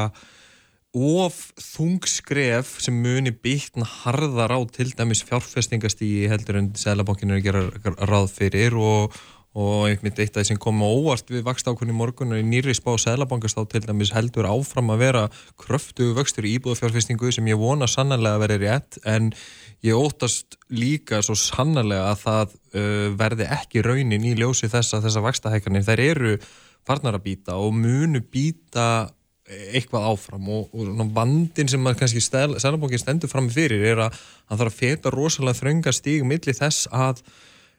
of 0.94 1.38
þungskref 1.58 2.76
sem 2.84 2.94
muni 3.02 3.32
byggna 3.34 3.86
harðar 4.04 4.54
á 4.54 4.60
til 4.70 4.92
dæmis 4.94 5.24
fjárfestingastígi 5.26 6.28
heldur 6.30 6.60
en 6.60 6.70
Sælabankinu 6.78 7.34
er 7.34 7.40
að 7.40 7.46
gera 7.48 7.94
ráð 8.06 8.28
fyrir 8.36 8.76
og, 8.78 9.16
og 9.54 9.84
einmitt 9.86 10.18
eitt 10.18 10.34
af 10.34 10.42
það 10.42 10.48
sem 10.48 10.58
kom 10.62 10.82
óvart 10.82 11.28
við 11.30 11.44
vakst 11.46 11.68
ákunni 11.70 11.94
morgun 11.94 12.34
og 12.34 12.40
í 12.42 12.46
nýri 12.46 12.74
spá 12.74 12.90
Sælabankast 12.98 13.58
á 13.58 13.62
til 13.70 13.84
dæmis 13.84 14.10
heldur 14.14 14.48
áfram 14.50 14.90
að 14.90 15.04
vera 15.04 15.26
kröftu 15.60 16.10
vöxtur 16.16 16.48
í 16.48 16.56
íbúðafjárfestingu 16.58 17.30
sem 17.34 17.52
ég 17.52 17.60
vona 17.60 17.86
sannlega 17.86 18.34
að 18.34 18.44
vera 18.46 18.60
rétt 18.64 18.98
en 19.06 19.30
Ég 19.84 19.92
óttast 19.92 20.56
líka 20.72 21.18
svo 21.20 21.34
sannarlega 21.36 22.06
að 22.14 22.20
það 22.22 22.52
uh, 22.54 23.08
verði 23.20 23.48
ekki 23.52 23.82
raunin 23.84 24.24
í 24.24 24.32
ljósi 24.38 24.70
þess 24.72 24.96
að 24.96 25.08
þessa 25.08 25.22
vakstahækkanir 25.26 25.84
þær 25.84 26.02
eru 26.06 26.32
farnar 26.88 27.18
að 27.18 27.26
býta 27.26 27.58
og 27.60 27.74
munu 27.76 28.22
býta 28.32 29.10
eitthvað 29.44 30.06
áfram. 30.08 30.48
Og, 30.48 30.72
og 30.72 31.10
vandin 31.12 31.68
sem 31.68 31.84
að 31.84 31.98
kannski 32.00 32.22
Sælabókin 32.24 33.02
stendur 33.02 33.28
fram 33.28 33.50
fyrir 33.52 33.84
er 33.90 34.06
að 34.06 34.16
hann 34.48 34.62
þarf 34.62 34.72
að 34.72 34.78
feta 34.78 35.12
rosalega 35.12 35.60
þrönga 35.60 35.92
stíg 35.92 36.24
millir 36.24 36.56
þess 36.56 36.88
að 36.88 37.20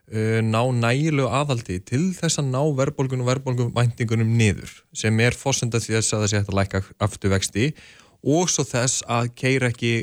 ná 0.06 0.62
nægilegu 0.70 1.28
aðhaldi 1.34 1.80
til 1.82 2.12
þess 2.14 2.38
að 2.41 2.51
ná 2.53 2.62
verðbólgun 2.78 3.24
og 3.24 3.30
verðbólgumvæntingunum 3.32 4.36
niður 4.38 4.74
sem 4.93 5.20
er 5.26 5.34
fórsenda 5.34 5.82
því 5.82 5.95
þess 5.97 6.14
að 6.14 6.26
það 6.26 6.30
sé 6.30 6.41
hægt 6.41 6.51
að 6.51 6.60
læka 6.60 6.82
afturvexti 7.08 7.70
og 8.26 8.51
svo 8.53 8.66
þess 8.70 9.01
að 9.10 9.32
keira 9.38 9.72
ekki 9.74 9.93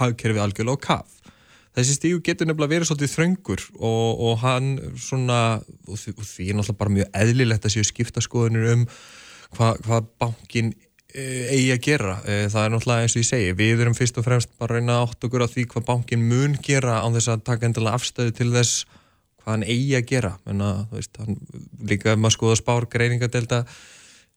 hagkerfi 0.00 0.42
algjörlega 0.42 0.74
á 0.74 0.84
kaf 0.88 1.14
þessi 1.74 1.96
stíu 1.98 2.22
getur 2.24 2.48
nefnilega 2.48 2.74
verið 2.76 2.90
svolítið 2.90 3.12
þröngur 3.14 3.62
og, 3.78 4.24
og 4.26 4.40
hann 4.44 4.72
svona, 5.00 5.40
og 5.88 5.98
því, 5.98 6.14
og 6.14 6.28
því 6.28 6.48
er 6.48 6.58
náttúrulega 6.58 6.80
bara 6.82 6.94
mjög 6.96 7.20
eðlilegt 7.22 7.68
að 7.68 7.74
séu 7.74 7.86
skipta 7.88 8.22
skoðunir 8.24 8.70
um 8.74 8.84
hvað 9.54 9.80
hva 9.86 10.00
bankin 10.22 10.72
e, 11.14 11.24
eigi 11.54 11.72
að 11.74 11.82
gera. 11.86 12.16
E, 12.26 12.36
það 12.50 12.66
er 12.66 12.74
náttúrulega 12.74 13.06
eins 13.06 13.16
og 13.16 13.22
ég 13.22 13.28
segi, 13.30 13.56
við 13.58 13.84
erum 13.84 13.98
fyrst 13.98 14.18
og 14.18 14.26
fremst 14.26 14.52
bara 14.58 14.78
að 14.78 14.82
reyna 14.82 15.00
átt 15.02 15.26
okkur 15.26 15.46
á 15.46 15.48
því 15.50 15.66
hvað 15.72 15.88
bankin 15.90 16.28
mun 16.30 16.58
gera 16.62 17.00
án 17.02 17.16
þess 17.18 17.32
að 17.34 17.44
taka 17.50 17.68
endilega 17.70 17.98
afstæði 17.98 18.36
til 18.38 18.50
þess 18.54 18.84
hvað 19.44 19.52
hann 19.52 19.68
eigi 19.68 19.94
að 19.98 20.08
gera. 20.10 20.32
Menna, 20.48 20.72
veist, 20.92 21.14
hann, 21.20 21.38
líka 21.84 22.14
ef 22.14 22.20
maður 22.20 22.38
skoða 22.38 22.58
spár 22.60 22.88
greiningadelta, 22.90 23.64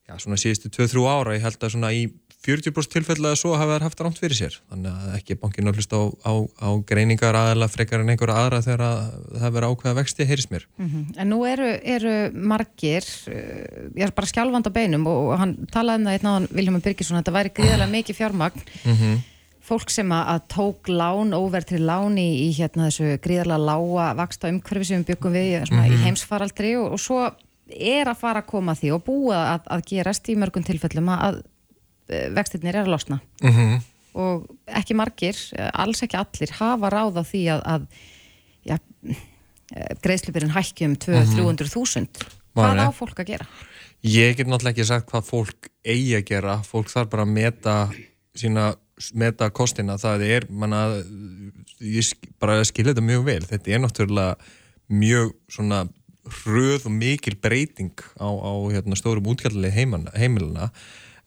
já 0.08 0.16
svona 0.20 0.40
síðustu 0.40 0.70
2-3 0.76 1.08
ára, 1.08 1.36
ég 1.36 1.44
held 1.44 1.64
að 1.64 1.74
svona 1.74 1.92
í 1.96 2.06
40% 2.38 2.92
tilfellega 2.94 3.36
svo 3.36 3.56
hafa 3.58 3.76
þær 3.76 3.84
haft 3.88 4.00
rámt 4.04 4.18
fyrir 4.20 4.38
sér 4.38 4.56
þannig 4.70 4.92
að 4.94 5.14
ekki 5.18 5.36
bankinu 5.40 5.72
að 5.72 5.80
hlusta 5.80 5.98
á, 5.98 6.04
á, 6.22 6.32
á 6.62 6.68
greiningar 6.86 7.34
aðeila 7.34 7.66
frekar 7.72 8.04
en 8.04 8.12
einhverja 8.12 8.44
aðra 8.44 8.60
þegar 8.62 8.84
það 9.42 9.56
verður 9.56 9.66
ákveða 9.72 9.94
vexti 9.98 10.26
heyris 10.28 10.46
mér. 10.52 10.68
Mm 10.78 10.88
-hmm. 10.88 11.08
En 11.18 11.30
nú 11.32 11.40
eru, 11.48 11.70
eru 11.82 12.14
margir 12.32 13.04
eh, 13.26 13.90
ég 13.98 14.06
er 14.06 14.14
bara 14.14 14.30
skjálfand 14.30 14.70
á 14.70 14.72
beinum 14.72 15.06
og, 15.10 15.34
hann 15.38 15.56
talaði 15.66 15.98
um 15.98 16.06
það 16.06 16.14
einn 16.14 16.30
áðan 16.30 16.48
Viljum 16.54 16.80
Birgisson 16.80 17.18
þetta 17.18 17.36
væri 17.38 17.54
gríðarlega 17.58 17.94
mikið 17.96 18.18
fjármagn 18.20 18.62
mm 18.84 18.94
-hmm. 18.94 19.18
Fólk 19.68 19.92
sem 19.92 20.12
að 20.12 20.40
tók 20.54 20.88
lán 20.88 21.36
óvertri 21.36 21.78
lán 21.78 22.16
í, 22.18 22.48
í 22.48 22.48
hérna 22.56 22.88
þessu 22.88 23.18
gríðarlega 23.24 23.68
lága 23.68 24.08
vaksta 24.22 24.48
umhverfi 24.52 24.88
sem 24.88 25.04
við 25.04 25.12
byggum 25.12 25.36
við 25.36 25.52
mm 25.60 25.68
-hmm. 25.68 25.84
í 25.84 25.92
mhm. 25.92 26.02
heimsfaraldri 26.06 26.72
og, 26.80 26.96
og 26.96 27.00
svo 27.00 27.20
er 27.68 28.08
að 28.08 28.20
fara 28.22 28.40
að 28.40 28.50
koma 28.50 28.74
því 28.74 28.92
og 28.96 29.04
búa 29.04 29.38
að, 29.54 29.70
að 29.76 29.86
gerast 29.92 30.28
í 30.28 30.36
mörgum 30.40 30.64
tilfellum 30.64 31.08
að 31.12 31.42
Eh, 32.08 32.28
vextinnir 32.32 32.72
er 32.72 32.86
að 32.86 32.94
losna 32.94 33.18
mm 33.42 33.50
-hmm. 33.52 33.80
og 34.16 34.46
ekki 34.80 34.94
margir, 34.96 35.36
eh, 35.52 35.70
alls 35.74 36.00
ekki 36.02 36.16
allir 36.16 36.50
hafa 36.56 36.88
ráð 36.88 37.20
á 37.20 37.22
því 37.22 37.42
að, 37.52 37.60
að 37.74 37.82
ja, 38.64 38.78
eh, 39.04 39.92
greiðslupirinn 40.00 40.54
hækki 40.56 40.86
um 40.86 40.96
200-300.000 40.96 42.00
mm 42.00 42.08
-hmm. 42.08 42.54
hvað 42.54 42.80
á 42.80 42.88
fólk 42.96 43.20
að 43.20 43.26
gera? 43.26 43.46
Ég 44.00 44.36
get 44.36 44.46
náttúrulega 44.46 44.70
ekki 44.70 44.84
sagt 44.84 45.10
hvað 45.10 45.24
fólk 45.24 45.68
eigi 45.84 46.16
að 46.16 46.24
gera, 46.24 46.62
fólk 46.62 46.88
þarf 46.88 47.10
bara 47.10 47.22
að 47.22 47.28
meta 47.28 47.90
sína, 48.34 48.76
meta 49.14 49.50
kostina 49.54 49.98
það 50.00 50.24
er, 50.26 50.48
manna 50.50 50.82
ég 51.78 52.12
bara 52.40 52.60
skilja 52.66 52.92
þetta 52.92 53.06
mjög 53.06 53.26
vel. 53.28 53.42
Þetta 53.48 53.74
er 53.74 53.82
náttúrulega 53.84 54.36
mjög 54.88 55.34
svona 55.52 55.84
hröð 56.28 56.88
og 56.88 56.94
mikil 56.94 57.36
breyting 57.40 57.94
á, 58.20 58.28
á 58.28 58.52
hérna, 58.72 58.96
stórum 58.98 59.28
útgjallið 59.32 59.72
heimilina 59.72 60.68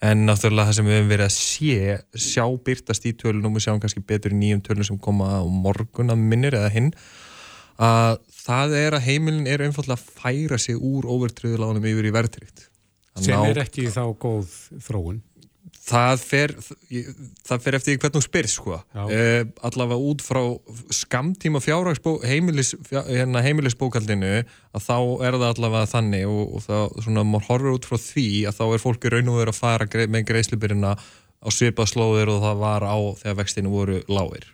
en 0.02 0.26
náttúrulega 0.26 0.70
það 0.70 0.78
sem 0.78 0.88
við 0.90 0.98
hefum 0.98 1.12
verið 1.12 1.28
að 1.28 1.36
sé 1.36 1.98
sjá 2.28 2.46
byrtast 2.66 3.06
í 3.06 3.14
tölunum 3.18 3.58
og 3.58 3.64
sjáum 3.64 3.82
kannski 3.82 4.02
betur 4.06 4.34
í 4.34 4.40
nýjum 4.40 4.64
tölunum 4.66 4.90
sem 4.90 5.02
koma 5.02 5.42
á 5.42 5.44
morgun 5.46 6.14
að 6.14 6.24
minnir 6.32 6.58
eða 6.58 6.72
hinn 6.74 6.92
að 7.82 8.20
það 8.42 8.76
er 8.80 8.98
að 8.98 9.06
heimilin 9.08 9.50
er 9.50 9.66
einfallega 9.66 9.98
að 9.98 10.22
færa 10.22 10.60
sig 10.62 10.78
úr 10.78 11.08
overtriðulánum 11.10 11.86
yfir 11.92 12.10
í 12.10 12.14
verðtrykt 12.18 12.68
sem 13.22 13.46
er 13.46 13.62
ekki 13.62 13.90
þá 13.94 14.04
góð 14.22 14.50
þróun 14.82 15.22
Það 15.82 16.20
fer, 16.22 16.52
það 17.48 17.64
fer 17.64 17.76
eftir 17.78 17.96
hvernig 17.98 18.14
þú 18.14 18.22
spyrir 18.22 18.52
sko. 18.54 18.76
Uh, 18.94 19.48
allavega 19.66 20.12
út 20.12 20.22
frá 20.22 20.40
skamtíma 20.94 21.62
fjárhagsbó, 21.64 22.20
heimilis, 22.28 22.76
hérna, 22.92 23.42
heimilisbókaldinu 23.42 24.44
að 24.44 24.86
þá 24.86 24.98
er 25.26 25.40
það 25.40 25.48
allavega 25.50 25.92
þannig 25.96 26.30
og, 26.30 26.44
og 26.46 26.66
það, 26.68 26.86
svona, 27.08 27.26
maður 27.26 27.50
horfir 27.50 27.74
út 27.80 27.90
frá 27.90 27.98
því 28.06 28.30
að 28.52 28.62
þá 28.62 28.64
er 28.68 28.86
fólki 28.86 29.12
raun 29.12 29.34
og 29.34 29.42
verið 29.42 29.56
að 29.56 29.62
fara 29.64 30.08
með 30.14 30.26
greiðslubyrjina 30.30 30.96
á 31.42 31.48
svipað 31.50 31.94
slóðir 31.96 32.30
og 32.30 32.42
það 32.46 32.62
var 32.62 32.86
á 32.86 32.98
þegar 33.24 33.40
vextinu 33.42 33.74
voru 33.74 34.02
lágir. 34.06 34.52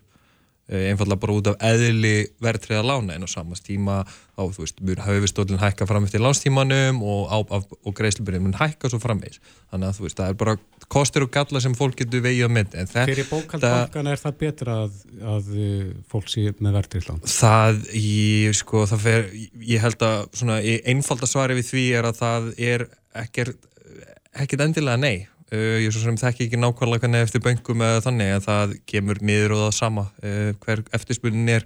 Eh, 0.67 0.89
einfallega 0.91 1.21
bara 1.23 1.35
út 1.37 1.47
af 1.47 1.61
eðli 1.63 2.25
verðtriða 2.43 2.81
lána 2.83 3.15
en 3.15 3.23
á 3.23 3.29
samast 3.31 3.63
tíma 3.63 4.01
þá, 4.35 4.41
þú 4.51 4.63
veist, 4.65 4.81
höfustólinn 5.05 5.61
hækka 5.61 5.87
fram 5.87 6.03
eftir 6.03 6.19
lánstímanum 6.19 6.99
og, 7.07 7.53
og 7.55 7.93
greiðslubyrjum 7.95 8.49
hækka 8.51 8.91
svo 8.91 8.99
framvegs 8.99 9.39
þannig 9.71 9.87
að 9.87 9.95
þú 9.95 10.03
veist, 10.03 10.19
það 10.19 10.33
er 10.33 10.39
bara 10.41 10.57
kostur 10.91 11.25
og 11.27 11.31
galla 11.33 11.61
sem 11.63 11.75
fólk 11.77 11.97
getur 11.99 12.23
vegið 12.23 12.47
á 12.47 12.51
myndi 12.57 12.85
Fyrir 12.93 13.27
bókaldbankan 13.29 14.11
er 14.11 14.21
það 14.21 14.37
betra 14.43 14.75
að, 14.85 14.99
að 15.35 15.49
eh, 15.59 15.87
fólk 16.11 16.29
sé 16.31 16.45
með 16.57 16.77
verðtrið 16.79 17.09
lán? 17.09 17.23
Það, 17.27 17.81
ég, 17.99 18.57
sko, 18.57 18.83
það 18.89 19.07
fer 19.07 19.31
ég 19.67 19.83
held 19.83 20.05
að, 20.07 20.19
svona, 20.41 20.59
einfaldasvari 20.93 21.57
við 21.59 21.71
því 21.71 21.87
er 21.99 22.11
að 22.11 22.21
það 22.21 22.53
er 22.69 22.87
ekkert 23.23 23.67
ekkert 24.37 24.67
endilega 24.67 25.01
nei 25.01 25.27
Uh, 25.47 25.77
ég 25.79 25.93
svo 25.95 26.01
sem 26.03 26.17
þekki 26.19 26.49
ekki 26.49 26.57
nákvæmlega 26.59 27.05
hvernig 27.05 27.21
eftir 27.23 27.39
böngum 27.39 27.79
eða 27.85 28.01
þannig 28.03 28.31
að 28.35 28.41
það 28.43 28.71
kemur 28.91 29.21
miður 29.23 29.53
og 29.55 29.61
það 29.61 29.75
sama 29.77 30.01
uh, 30.19 30.49
hver 30.65 30.81
eftirspunnin 30.97 31.51
er 31.53 31.63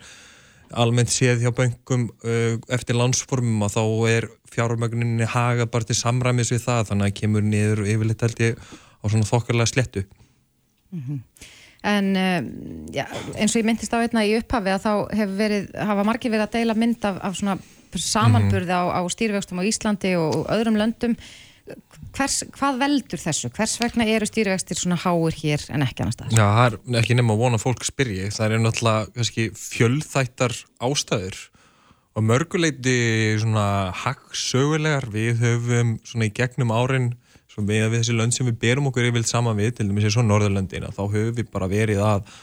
almennt 0.84 1.10
séð 1.10 1.42
hjá 1.42 1.50
böngum 1.58 2.04
uh, 2.22 2.60
eftir 2.78 3.00
landsformum 3.00 3.66
og 3.66 3.72
þá 3.74 3.82
er 4.12 4.28
fjármögninni 4.54 5.26
haga 5.34 5.66
bara 5.66 5.90
til 5.90 5.98
samræmis 5.98 6.54
við 6.54 6.62
það 6.68 6.92
þannig 6.92 7.10
að 7.10 7.18
kemur 7.24 7.48
niður 7.48 7.82
yfirleitt 7.88 8.28
held 8.28 8.44
ég 8.46 8.62
á 9.02 9.06
svona 9.10 9.28
þokkarlega 9.28 9.72
slettu 9.74 10.06
mm 10.92 11.02
-hmm. 11.02 11.20
En 11.84 12.16
já, 12.94 13.08
eins 13.36 13.56
og 13.56 13.62
ég 13.62 13.66
myndist 13.66 13.94
á 13.94 13.98
einna 13.98 14.22
í 14.22 14.38
upphafi 14.38 14.70
að 14.70 14.84
þá 14.84 14.94
hefur 15.18 15.38
verið, 15.38 15.64
hafa 15.74 16.04
margir 16.04 16.32
verið 16.32 16.44
að 16.46 16.52
deila 16.54 16.74
mynd 16.78 17.06
af, 17.06 17.18
af 17.22 17.36
svona 17.36 17.58
samanburði 17.96 18.70
mm 18.70 18.78
-hmm. 18.78 18.94
á, 18.94 19.02
á 19.02 19.10
stýrivöxtum 19.10 19.58
á 19.58 19.66
Íslandi 19.66 20.14
og 20.16 20.46
öðrum 20.46 20.78
löndum 20.78 21.18
hvers, 22.16 22.42
hvað 22.56 22.80
veldur 22.82 23.22
þessu? 23.22 23.50
Hvers 23.56 23.78
vegna 23.82 24.08
eru 24.10 24.28
stýrivextir 24.28 24.80
svona 24.80 24.98
háur 25.02 25.36
hér 25.36 25.64
en 25.74 25.86
ekki 25.86 26.04
annars 26.04 26.18
staðar? 26.18 26.36
Já, 26.36 26.46
það 26.58 26.96
er 26.96 27.00
ekki 27.02 27.18
nema 27.18 27.36
að 27.36 27.44
vona 27.44 27.62
fólk 27.62 27.86
spyrji. 27.88 28.30
Það 28.36 28.56
er 28.56 28.64
náttúrulega 28.66 29.08
kannski, 29.16 29.48
fjöldþættar 29.58 30.58
ástæður 30.88 31.40
og 32.16 32.24
mörguleiti 32.28 32.96
svona 33.42 33.92
hagsögulegar. 34.04 35.10
Við 35.14 35.44
höfum 35.44 35.98
svona 36.04 36.28
í 36.28 36.34
gegnum 36.36 36.74
árin 36.76 37.14
með 37.60 37.92
við 37.92 38.00
þessi 38.00 38.16
lönd 38.16 38.36
sem 38.36 38.48
við 38.48 38.58
berum 38.62 38.88
okkur 38.90 39.10
yfir 39.10 39.28
saman 39.28 39.60
við, 39.60 39.76
til 39.78 39.90
dæmis 39.90 40.08
eins 40.08 40.18
og 40.18 40.28
Norðurlöndina 40.28 40.92
þá 40.96 41.04
höfum 41.04 41.38
við 41.38 41.50
bara 41.52 41.68
verið 41.72 42.02
að 42.06 42.34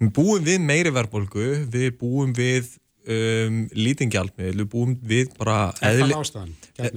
við 0.00 0.12
búum 0.16 0.44
við 0.46 0.60
meiri 0.64 0.92
verðbólgu, 0.94 1.48
við 1.68 1.90
búum 2.00 2.32
við 2.36 2.70
um, 3.08 3.60
lítingjaldmiðl, 3.76 4.56
við 4.62 4.70
búum 4.72 4.96
við 5.10 5.32
bara 5.38 5.58
eðli, 5.84 6.16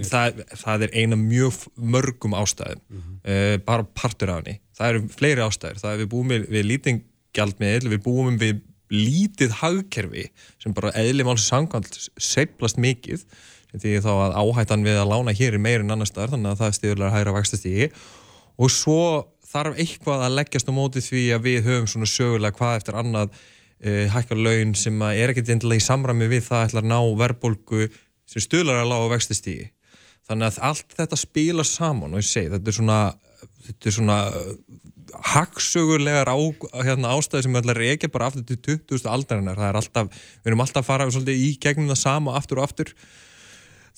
það, 0.07 0.43
það 0.64 0.88
er 0.88 0.95
eina 0.95 1.20
mjög 1.20 1.66
mörgum 1.76 2.36
ástæðum 2.39 2.82
mm 2.82 2.99
-hmm. 3.01 3.22
uh, 3.28 3.55
bara 3.68 3.84
partur 3.84 4.34
af 4.34 4.41
henni. 4.41 4.59
Það 4.78 4.89
eru 4.89 5.07
fleiri 5.20 5.45
ástæður, 5.45 5.82
það 5.84 5.93
er 5.93 6.03
við 6.03 6.12
búum 6.16 6.34
við, 6.34 6.49
við 6.49 6.68
lítingjaldmiðl, 6.72 7.89
við 7.95 8.03
búum 8.05 8.38
við 8.41 8.62
lítið 8.92 9.58
hagkerfi 9.62 10.28
sem 10.62 10.76
bara 10.76 10.94
eðli 11.00 11.26
málsins 11.28 11.50
sangkvæmt 11.52 12.00
seiplast 12.20 12.80
mikið 12.82 13.24
því 13.72 14.00
þá 14.04 14.12
að 14.12 14.38
áhættan 14.42 14.84
við 14.84 15.00
að 15.00 15.12
lána 15.14 15.36
hér 15.36 15.56
er 15.56 15.64
meir 15.64 15.84
en 15.84 15.94
annar 15.96 16.10
staðar 16.10 16.36
þannig 16.36 16.52
að 16.52 16.60
það 16.60 16.72
er 16.72 16.78
stíðurlega 16.78 17.12
að 17.12 17.16
hæra 17.18 17.36
vaxtastígi 17.38 17.88
og 18.62 18.74
svo 18.74 19.04
þarf 19.52 19.80
eitthvað 19.80 20.26
að 20.26 20.38
leggjast 20.39 20.70
á 20.72 20.74
móti 20.76 21.04
því 21.04 21.24
að 21.36 21.48
við 21.48 21.68
höfum 21.68 21.89
svona 21.89 22.10
sögulega 22.10 22.58
hvað 22.58 22.78
eftir 22.80 22.98
annað 23.00 23.32
uh, 23.32 24.06
hækkar 24.14 24.39
laun 24.39 24.74
sem 24.78 25.04
er 25.10 25.32
ekkert 25.34 25.52
endilega 25.56 25.82
í 25.82 25.88
samræmi 25.88 26.30
við 26.32 26.46
það 26.48 26.66
ætlar 26.68 26.86
að 26.86 26.92
ná 26.92 27.00
verðbólgu 27.22 27.88
sem 28.32 28.44
stuðlar 28.44 28.84
að 28.84 28.92
lága 28.94 29.10
vextistígi. 29.16 29.68
Þannig 30.30 30.48
að 30.48 30.60
allt 30.70 30.96
þetta 30.96 31.20
spila 31.20 31.66
saman 31.68 32.16
og 32.16 32.22
ég 32.22 32.30
segi 32.30 32.52
þetta 32.54 32.72
er 32.72 32.78
svona, 32.78 33.00
þetta 33.68 33.89
er 33.89 33.98
svona 33.98 34.20
hagsögulegar 35.32 36.30
á, 36.32 36.38
hérna, 36.82 37.16
ástæði 37.16 37.47
sem 37.47 37.57
ætlar 37.59 37.80
að 37.80 37.82
reykja 37.86 38.12
bara 38.12 38.30
aftur 38.32 38.45
til 38.47 38.59
20. 38.88 39.07
aldarinnar. 39.12 39.59
Það 39.59 39.70
er 39.70 39.80
alltaf, 39.82 40.22
við 40.41 40.51
erum 40.51 40.64
alltaf 40.66 40.84
að 40.84 40.89
fara 40.89 41.09
svolítið, 41.12 41.41
í 41.41 41.49
gegnum 41.62 41.91
það 41.91 42.01
sama 42.01 42.36
aftur 42.39 42.62
og 42.62 42.68
aftur. 42.68 42.93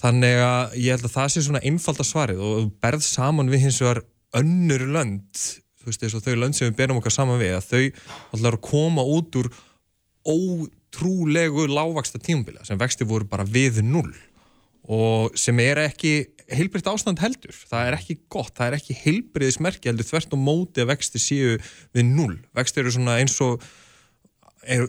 Þannig 0.03 0.39
að 0.43 0.77
ég 0.81 0.95
held 0.95 1.07
að 1.07 1.15
það 1.17 1.29
sé 1.31 1.43
svona 1.45 1.63
einfalda 1.63 2.07
svarið 2.07 2.41
og 2.43 2.71
berð 2.83 3.05
saman 3.05 3.51
við 3.51 3.67
hins 3.67 3.81
vegar 3.83 4.01
önnur 4.39 4.87
lönd, 4.95 5.43
þú 5.79 5.89
veist, 5.91 6.01
þess 6.01 6.17
að 6.17 6.27
þau 6.27 6.41
lönd 6.41 6.57
sem 6.57 6.69
við 6.71 6.79
berum 6.81 6.99
okkar 6.99 7.13
saman 7.13 7.41
við, 7.41 7.53
að 7.59 7.69
þau 7.69 7.83
ætlar 8.39 8.57
að 8.57 8.65
koma 8.65 9.05
út 9.05 9.37
úr 9.39 9.51
ótrúlegu 10.23 11.67
lágvaksta 11.69 12.21
tímubila 12.23 12.63
sem 12.65 12.79
vexti 12.79 13.05
voru 13.07 13.27
bara 13.29 13.45
við 13.45 13.83
null 13.85 14.13
og 14.83 15.37
sem 15.39 15.59
er 15.63 15.85
ekki 15.85 16.15
heilbriðt 16.53 16.89
ástand 16.91 17.21
heldur, 17.23 17.55
það 17.69 17.87
er 17.87 17.95
ekki 17.97 18.17
gott 18.31 18.51
það 18.57 18.67
er 18.67 18.79
ekki 18.79 18.97
heilbriðismerki 18.99 19.89
heldur 19.89 20.09
þvert 20.09 20.35
og 20.35 20.43
móti 20.43 20.83
að 20.83 20.91
vexti 20.91 21.21
séu 21.23 21.55
við 21.95 22.09
null 22.09 22.35
vexti 22.57 22.83
eru 22.83 22.91
svona 22.91 23.15
eins 23.21 23.37
og 23.43 23.63
er, 24.67 24.85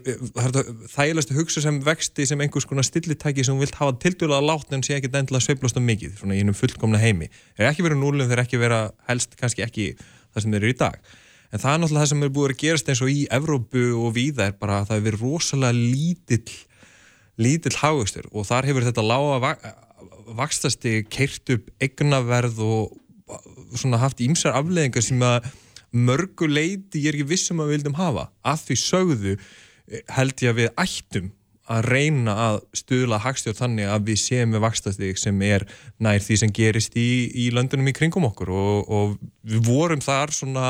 það 0.91 1.11
er 1.11 1.21
að 1.21 1.35
hugsa 1.39 1.63
sem 1.65 1.79
vexti 1.85 2.27
sem 2.29 2.41
einhvers 2.43 2.67
konar 2.69 2.87
stillitæki 2.87 3.45
sem 3.47 3.59
vilt 3.61 3.77
hafa 3.79 3.97
tildurlega 4.03 4.45
látt 4.45 4.73
en 4.75 4.85
sé 4.87 4.97
ekki 4.99 5.11
endilega 5.11 5.45
sveiflast 5.45 5.79
um 5.81 5.87
mikið, 5.89 6.17
svona 6.21 6.37
í 6.37 6.43
einum 6.43 6.57
fullkomna 6.57 7.01
heimi. 7.03 7.31
Er 7.59 7.71
ekki 7.71 7.87
verið 7.87 8.01
null 8.03 8.23
en 8.23 8.31
þeir 8.31 8.45
ekki 8.45 8.61
vera 8.63 8.87
helst 9.09 9.37
kannski 9.41 9.65
ekki 9.67 9.93
það 9.99 10.45
sem 10.45 10.55
þeir 10.55 10.61
eru 10.63 10.75
í 10.75 10.79
dag. 10.85 10.99
En 11.55 11.63
það 11.63 11.73
er 11.73 11.83
náttúrulega 11.83 12.05
það 12.05 12.13
sem 12.13 12.27
er 12.27 12.35
búið 12.35 12.53
að 12.53 12.61
gerast 12.65 12.91
eins 12.91 13.03
og 13.05 13.11
í 13.13 13.25
Evrópu 13.35 13.85
og 14.01 14.15
víða 14.17 14.49
er 14.49 14.57
bara 14.59 14.81
að 14.81 14.91
það 14.91 14.99
hefur 14.99 15.09
verið 15.09 15.27
rosalega 15.27 15.79
lítill 15.79 16.57
lítill 17.35 17.75
hagvöxtur 17.81 18.29
og 18.31 18.47
þar 18.47 18.69
hefur 18.71 18.87
þetta 18.87 19.03
lága 19.07 19.39
vakstasti 20.39 21.03
keirt 21.13 21.55
upp 21.55 21.71
egnaverð 21.85 22.61
og 22.65 23.39
svona 23.79 24.01
haft 24.03 24.21
ímsar 24.25 24.57
afleðingar 24.59 25.05
sem 25.05 25.23
að 25.25 25.49
mörgu 25.95 26.49
leiti 26.51 27.05
ég 27.05 27.13
er 27.13 27.19
ekki 27.19 27.31
vissum 27.31 27.63
að 27.63 27.71
við 27.71 27.79
vildum 27.79 27.97
hafa. 27.99 28.29
Að 28.43 28.67
því 28.69 28.77
sögðu 28.83 29.39
held 30.17 30.43
ég 30.43 30.53
að 30.53 30.61
við 30.61 30.71
ættum 30.85 31.33
að 31.71 31.87
reyna 31.89 32.35
að 32.51 32.59
stuðla 32.77 33.21
hagstjóð 33.25 33.57
þannig 33.57 33.89
að 33.89 34.11
við 34.11 34.19
séum 34.21 34.51
með 34.53 34.65
vakstastík 34.67 35.21
sem 35.21 35.39
er 35.47 35.65
nær 36.03 36.21
því 36.21 36.37
sem 36.43 36.53
gerist 36.53 36.97
í, 37.01 37.31
í 37.33 37.49
löndunum 37.57 37.89
í 37.89 37.95
kringum 37.97 38.27
okkur 38.29 38.53
og, 38.53 38.91
og 38.93 39.15
við 39.49 39.65
vorum 39.65 40.05
þar 40.05 40.35
svona 40.37 40.67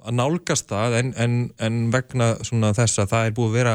að 0.00 0.16
nálgast 0.16 0.70
það 0.70 0.96
en, 0.96 1.10
en, 1.20 1.34
en 1.60 1.80
vegna 1.92 2.32
þess 2.40 3.02
að 3.02 3.10
það 3.12 3.26
er 3.26 3.36
búið 3.36 3.50
að 3.50 3.58
vera 3.58 3.74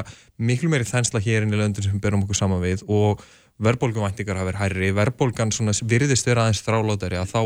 miklu 0.49 0.71
meiri 0.73 0.87
þensla 0.89 1.21
hér 1.21 1.45
inn 1.45 1.53
í 1.53 1.59
löndun 1.59 1.85
sem 1.85 2.01
berum 2.01 2.25
okkur 2.25 2.39
saman 2.39 2.63
við 2.63 2.81
og 2.89 3.21
verðbólgumvæntingar 3.63 4.39
hafa 4.39 4.49
verið 4.49 4.61
hærri, 4.63 4.93
verðbólgan 4.95 5.53
virðist 5.87 6.27
vera 6.27 6.45
aðeins 6.45 6.63
þrálótari 6.65 7.19
að 7.19 7.31
þá 7.31 7.41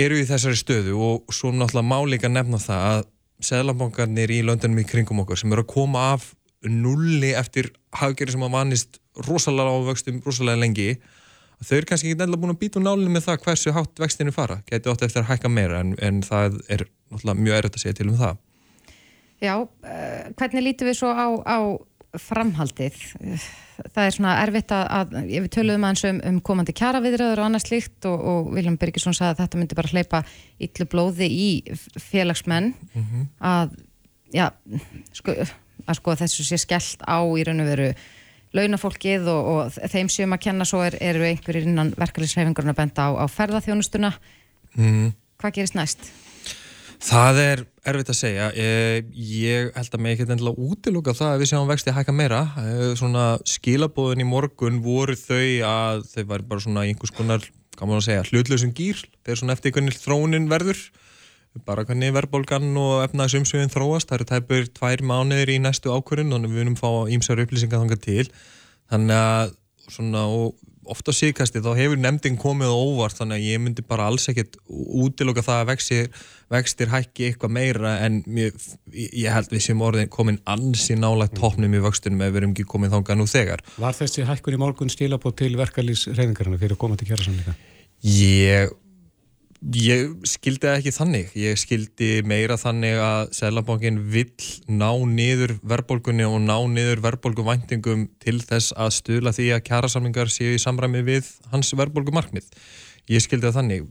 eru 0.00 0.20
við 0.20 0.30
þessari 0.30 0.60
stöðu. 0.60 0.94
Og 0.96 1.34
svo 1.34 1.52
náttúrulega 1.52 1.88
máleika 1.88 2.30
nefna 2.32 2.60
það 2.62 2.86
að 2.92 3.02
seglabankarnir 3.42 4.32
í 4.32 4.42
löndunum 4.46 4.80
í 4.80 4.86
kringum 4.88 5.24
okkur 5.24 5.40
sem 5.40 5.52
eru 5.52 5.64
að 5.66 5.72
koma 5.74 6.12
af 6.14 6.30
nulli 6.62 7.32
eftir 7.34 7.72
hafgjörði 7.98 8.36
sem 8.36 8.46
að 8.46 8.54
vanist 8.54 9.00
rosalega 9.26 9.74
á 9.74 9.78
vöxtum 9.88 10.22
rosalega 10.24 10.62
lengi 10.62 10.92
þau 11.62 11.76
eru 11.78 11.88
kannski 11.90 12.10
ekki 12.10 12.18
nefnilega 12.20 12.42
búin 12.42 12.54
að 12.54 12.60
býta 12.62 12.80
um 12.80 12.86
nálinu 12.86 13.12
með 13.12 13.26
það 13.26 13.42
hversu 13.46 13.74
hátt 13.74 14.02
vextinu 14.02 14.34
fara, 14.34 14.60
getur 14.70 14.94
átt 14.94 15.04
eftir 15.06 15.22
að 15.22 15.30
hækka 15.32 15.50
meira 15.52 15.82
en, 15.82 15.94
en 16.02 16.22
það 16.26 16.58
er 16.72 16.86
mjög 17.22 17.58
erriðt 17.58 17.78
að 17.78 17.84
segja 17.84 17.98
til 18.00 18.08
um 18.10 18.18
það. 18.20 18.40
Já, 19.42 19.54
uh, 19.58 20.26
hvernig 20.38 20.66
lítum 20.68 20.90
við 20.90 20.98
svo 21.00 21.10
á, 21.10 21.26
á 21.42 21.58
framhaldið 22.20 22.96
það 23.94 24.04
er 24.04 24.14
svona 24.14 24.34
erfitt 24.42 24.72
að, 24.76 24.82
að 24.98 25.14
við 25.30 25.48
töluðum 25.54 25.86
aðeins 25.88 26.04
um, 26.08 26.18
um 26.28 26.40
komandi 26.44 26.74
kjaraviðröður 26.76 27.40
og 27.40 27.48
annars 27.48 27.70
líkt 27.72 28.08
og, 28.08 28.18
og 28.20 28.50
Viljum 28.56 28.76
Birgisson 28.80 29.16
sagði 29.16 29.32
að 29.32 29.40
þetta 29.42 29.60
myndi 29.60 29.78
bara 29.78 29.92
hleypa 29.92 30.22
yllu 30.66 30.88
blóði 30.92 31.28
í 31.32 31.48
félagsmenn 32.10 32.72
mm 32.74 33.06
-hmm. 33.06 33.28
að 33.40 33.76
já, 34.32 34.50
sko 35.16 35.36
að 35.86 35.98
sko 35.98 36.16
þessu 36.20 36.44
sé 36.46 36.58
skellt 36.60 37.02
á 37.08 37.18
í 37.24 37.44
raun 37.46 37.64
og 37.64 37.70
veru 37.70 37.88
launafólkið 38.52 39.28
og, 39.32 39.48
og 39.52 39.78
þeim 39.92 40.10
sem 40.12 40.34
að 40.34 40.42
kenna 40.46 40.66
svo 40.68 40.82
er, 40.84 40.98
eru 41.00 41.24
einhverjir 41.24 41.68
innan 41.68 41.94
verkefliðsreyfingarna 41.96 42.76
benda 42.76 43.08
á, 43.08 43.24
á 43.24 43.26
ferðarþjónustuna 43.32 44.12
mm. 44.76 45.08
hvað 45.40 45.56
gerist 45.56 45.78
næst? 45.78 46.12
Það 47.02 47.38
er 47.42 47.60
erfitt 47.90 48.10
að 48.12 48.18
segja. 48.18 48.44
Ég, 48.54 49.08
ég 49.26 49.70
held 49.74 49.96
að 49.96 50.02
mig 50.04 50.14
ekki 50.14 50.26
endilega 50.30 50.66
útiluga 50.70 51.14
það 51.18 51.32
að 51.32 51.40
við 51.42 51.48
séum 51.50 51.70
vexti 51.70 51.90
að 51.90 51.96
hækka 51.98 52.14
meira. 52.14 52.42
Eh, 52.62 52.92
svona 52.98 53.24
skilabóðin 53.48 54.22
í 54.22 54.26
morgun 54.28 54.78
voru 54.84 55.16
þau 55.18 55.46
að 55.66 56.04
þau 56.12 56.22
var 56.30 56.44
bara 56.46 56.62
svona 56.62 56.84
einhvers 56.86 57.14
konar, 57.16 57.48
kannu 57.78 57.98
að 57.98 58.06
segja, 58.06 58.26
hlutlausum 58.30 58.74
gýr 58.78 59.02
þegar 59.24 59.40
svona 59.40 59.56
eftir 59.56 59.74
hvernig 59.74 59.98
þróunin 59.98 60.46
verður. 60.52 60.78
Bara 61.66 61.82
hvernig 61.88 62.14
verðbólgan 62.14 62.70
og 62.80 63.02
efnaðsumsögum 63.08 63.72
þróast, 63.74 64.08
það 64.08 64.20
eru 64.20 64.28
tæpur 64.30 64.70
tvær 64.78 65.02
mánuðir 65.04 65.52
í 65.52 65.58
næstu 65.60 65.90
ákvörðun 65.92 66.38
og 66.38 66.46
við 66.46 66.62
vunum 66.62 66.78
fá 66.78 67.10
ímsar 67.12 67.42
upplýsingar 67.42 67.82
þangar 67.82 68.00
til. 68.06 68.30
Þannig 68.92 69.18
að 69.18 69.56
svona 69.90 70.22
ofta 70.90 71.14
síkasti 71.14 71.62
þá 71.62 71.70
hefur 71.78 72.00
nefndin 72.00 72.38
komið 72.40 72.72
óvart 72.74 73.18
þannig 73.20 73.38
að 73.38 73.48
ég 73.48 73.62
myndi 73.62 73.84
bara 73.86 74.08
alls 74.10 74.28
ekkert 74.30 74.58
útiloka 74.68 75.44
það 75.46 75.60
að 75.60 75.70
vextir, 75.70 76.08
vextir 76.52 76.90
hækki 76.92 77.28
eitthvað 77.28 77.54
meira 77.54 77.94
en 78.06 78.20
mér, 78.26 78.56
ég 78.92 79.30
held 79.30 79.52
við 79.52 79.64
sem 79.68 79.84
orðin 79.86 80.10
komin 80.12 80.40
ansi 80.50 80.96
nálagt 80.98 81.36
tóknum 81.38 81.78
í 81.78 81.82
vöxtunum 81.84 82.24
ef 82.26 82.34
við 82.34 82.42
erum 82.42 82.54
ekki 82.56 82.68
komið 82.74 82.96
þánga 82.96 83.18
nú 83.20 83.28
þegar 83.30 83.64
Var 83.78 83.98
þessi 84.00 84.26
hækkun 84.28 84.58
í 84.58 84.62
morgun 84.62 84.92
stílabót 84.92 85.38
til 85.38 85.54
verkalýs 85.60 86.08
reyningarna 86.10 86.58
fyrir 86.58 86.76
að 86.76 86.82
koma 86.82 86.98
til 86.98 87.10
kjæra 87.12 87.28
samlinga? 87.28 87.56
Ég 88.02 88.74
Ég 89.62 90.24
skildi 90.26 90.66
það 90.66 90.76
ekki 90.80 90.92
þannig. 90.96 91.34
Ég 91.38 91.58
skildi 91.60 92.06
meira 92.26 92.56
þannig 92.58 92.96
að 92.98 93.28
Sælabankin 93.38 94.00
vill 94.10 94.32
ná 94.66 94.90
niður 95.06 95.54
verðbólgunni 95.62 96.26
og 96.26 96.40
ná 96.42 96.56
niður 96.72 97.04
verðbólguvæntingum 97.04 98.08
til 98.24 98.40
þess 98.42 98.74
að 98.74 98.90
stuðla 98.98 99.34
því 99.36 99.46
að 99.54 99.62
kjærasamlingar 99.68 100.34
séu 100.34 100.56
í 100.56 100.62
samræmi 100.62 101.04
við 101.06 101.30
hans 101.54 101.70
verðbólgumarkmið. 101.78 102.50
Ég 103.06 103.22
skildi 103.22 103.46
það 103.46 103.60
þannig. 103.60 103.86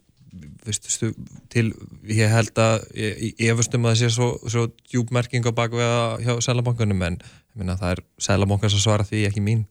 Vistu, 0.67 1.13
til, 1.51 1.65
ég 2.07 2.31
held 2.31 2.59
að 2.59 2.83
ég 2.95 3.47
efustum 3.51 3.87
að 3.87 3.95
það 3.95 3.99
sé 4.03 4.13
svo, 4.17 4.29
svo 4.51 4.67
djúbmerking 4.91 5.47
á 5.47 5.55
bakveða 5.55 6.05
hjá 6.19 6.35
Sælabankunum 6.43 7.07
en 7.07 7.19
minna, 7.55 7.79
það 7.79 7.95
er 7.95 8.05
Sælabankans 8.27 8.75
að 8.75 8.85
svara 8.89 9.07
því 9.07 9.25
ekki 9.31 9.43
mín. 9.47 9.65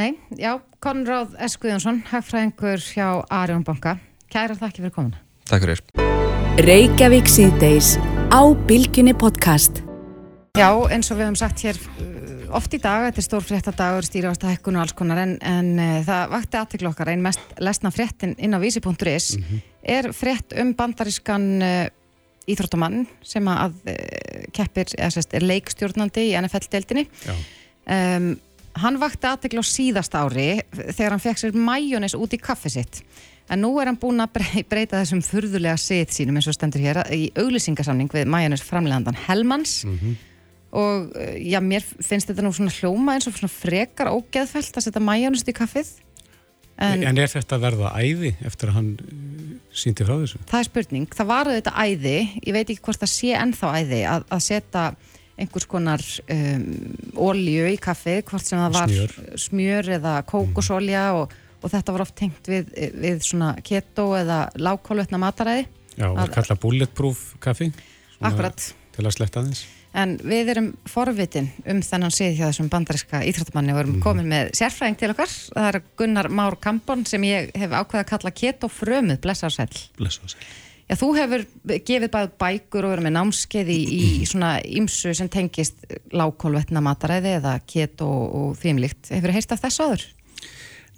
Nei, 0.00 0.14
já, 0.40 0.54
Konráð 0.80 1.36
Eskviðjónsson, 1.44 2.04
hagfræðingur 2.08 2.84
hjá 2.94 3.08
Arjónbanka 3.28 3.98
Kæra 4.28 4.52
þakki 4.52 4.82
fyrir 4.82 4.92
komuna. 4.92 5.20
Takk 5.48 5.64
fyrir. 5.64 5.80
Reykjavík 6.66 7.30
síðdeis 7.32 7.94
á 8.28 8.44
Bilginni 8.68 9.14
podcast. 9.16 9.80
Já, 10.58 10.68
eins 10.92 11.08
og 11.08 11.16
við 11.16 11.24
hefum 11.24 11.38
sagt 11.40 11.62
hér 11.64 11.78
uh, 11.78 12.42
oft 12.58 12.74
í 12.76 12.80
dag, 12.82 13.06
þetta 13.06 13.22
er 13.22 13.24
stór 13.24 13.46
fréttadagur, 13.46 14.04
stýrjast 14.04 14.44
hækkun 14.44 14.76
og 14.76 14.84
alls 14.84 14.92
konar, 14.98 15.22
en, 15.22 15.32
en 15.40 15.70
uh, 15.80 15.94
það 16.04 16.34
vakti 16.34 16.60
aðtiklu 16.60 16.90
okkar, 16.90 17.12
einn 17.14 17.24
mest 17.24 17.54
lesna 17.64 17.92
fréttin 17.94 18.34
inn 18.36 18.52
á 18.52 18.60
vísi.is 18.60 18.90
mm 19.38 19.46
-hmm. 19.46 19.62
er 19.96 20.10
frétt 20.12 20.52
um 20.60 20.74
bandarískan 20.76 21.48
uh, 21.62 21.86
íþróttamann 22.44 23.06
sem 23.22 23.48
að 23.48 23.80
uh, 23.88 24.44
keppir, 24.52 24.92
eða 24.98 25.14
sérst, 25.16 25.32
er 25.32 25.48
leikstjórnandi 25.48 26.28
í 26.28 26.36
NFL-deltinni. 26.36 27.08
Um, 27.88 28.36
hann 28.76 29.00
vakti 29.00 29.24
aðtiklu 29.24 29.64
á 29.64 29.72
síðast 29.72 30.12
ári 30.12 30.60
þegar 30.92 31.16
hann 31.16 31.24
fekk 31.24 31.38
sér 31.38 31.56
mæjónis 31.56 32.18
út 32.18 32.36
í 32.36 32.42
kaffi 32.42 32.76
sitt 32.76 33.02
en 33.48 33.62
nú 33.64 33.70
er 33.80 33.90
hann 33.90 33.98
búin 34.00 34.22
að 34.22 34.40
breyta 34.68 35.00
þessum 35.00 35.22
furðulega 35.24 35.76
set 35.80 36.14
sínum 36.14 36.38
eins 36.38 36.48
og 36.50 36.56
stendur 36.56 36.84
hér 36.84 37.02
í 37.14 37.28
auglýsingasamning 37.38 38.10
við 38.12 38.28
Majanus 38.30 38.64
framlegandan 38.66 39.16
Helmans 39.26 39.84
mm 39.84 39.98
-hmm. 39.98 40.16
og 40.72 41.16
eh, 41.16 41.38
já, 41.52 41.60
mér 41.60 41.82
finnst 41.82 42.28
þetta 42.28 42.42
nú 42.42 42.52
svona 42.52 42.74
hljóma 42.74 43.14
eins 43.14 43.26
og 43.26 43.34
svona 43.34 43.52
frekar 43.52 44.12
ógeðfælt 44.12 44.76
að 44.76 44.84
setja 44.84 45.00
Majanus 45.00 45.44
í 45.48 45.52
kaffið. 45.52 45.88
En, 46.78 47.02
en 47.02 47.18
er 47.18 47.26
þetta 47.26 47.56
að 47.56 47.60
verða 47.60 47.90
æði 47.98 48.36
eftir 48.46 48.68
að 48.68 48.74
hann 48.74 48.90
uh, 49.02 49.58
síndi 49.74 50.04
frá 50.04 50.14
þessu? 50.14 50.38
Það 50.46 50.60
er 50.60 50.64
spurning, 50.64 51.08
það 51.10 51.26
var 51.26 51.46
þetta 51.50 51.72
æði. 51.74 52.18
Ég 52.46 52.52
veit 52.54 52.70
ekki 52.70 52.84
hvort 52.86 53.00
það 53.00 53.10
sé 53.10 53.32
ennþá 53.34 53.68
æði 53.80 54.02
að, 54.06 54.22
að 54.30 54.44
setja 54.46 54.84
einhvers 55.38 55.66
konar 55.70 56.04
um, 56.34 56.62
ólju 57.14 57.66
í 57.72 57.76
kaffið, 57.82 58.22
hvort 58.30 58.46
sem 58.46 58.58
það 58.58 58.78
var 58.78 58.92
smjör, 58.92 59.12
smjör 59.38 59.90
eða 59.98 60.14
kókosolja 60.26 61.04
og 61.18 61.34
og 61.62 61.72
þetta 61.72 61.94
var 61.94 62.04
oft 62.04 62.16
tengt 62.18 62.50
við, 62.50 62.70
við 62.98 63.24
svona 63.26 63.54
keto 63.64 64.10
eða 64.18 64.44
lágkólvetna 64.58 65.20
mataræði. 65.22 65.66
Já, 65.96 66.06
það 66.06 66.22
er 66.26 66.36
kallað 66.36 66.62
bulletproof 66.62 67.24
kaffi 67.42 67.72
Akkurat. 68.18 68.70
Til 68.94 69.04
að 69.06 69.14
sletta 69.14 69.42
þins 69.46 69.66
En 69.98 70.14
við 70.20 70.50
erum 70.52 70.68
forvitin 70.86 71.48
um 71.66 71.80
þennan 71.82 72.12
síð 72.12 72.36
hjá 72.36 72.44
þessum 72.50 72.68
bandariska 72.70 73.22
íþróttamanni 73.26 73.72
og 73.72 73.80
erum 73.82 73.94
mm. 73.96 74.04
komin 74.04 74.28
með 74.30 74.50
sérfræðing 74.58 74.98
til 75.00 75.10
okkar. 75.14 75.32
Það 75.32 75.68
er 75.70 75.78
Gunnar 75.98 76.28
Már 76.28 76.58
Kampon 76.60 77.04
sem 77.08 77.24
ég 77.26 77.48
hef 77.56 77.72
ákveðið 77.72 78.02
að 78.04 78.10
kalla 78.12 78.34
keto 78.36 78.70
frömið 78.70 79.22
blessarsæl 79.24 79.70
Blessarsæl 79.98 80.42
Já, 80.88 80.96
þú 80.96 81.08
hefur 81.18 81.42
gefið 81.84 82.12
bæð 82.14 82.30
bækur 82.40 82.86
og 82.88 82.92
verið 82.94 83.04
með 83.04 83.14
námskeið 83.18 83.72
í, 83.74 83.80
í 83.92 84.04
svona 84.30 84.54
ymsu 84.64 85.12
sem 85.16 85.28
tengist 85.32 85.82
lágkólvetna 86.16 86.80
mataræði 86.84 87.34
eða 87.40 87.58
keto 87.68 88.08
og 88.08 88.54
þýmlikt. 88.60 89.10
Hefur 89.12 89.28
þið 89.28 89.36
heist 89.36 89.52
af 89.52 89.64
þessu 89.66 89.84
aður? 89.84 90.06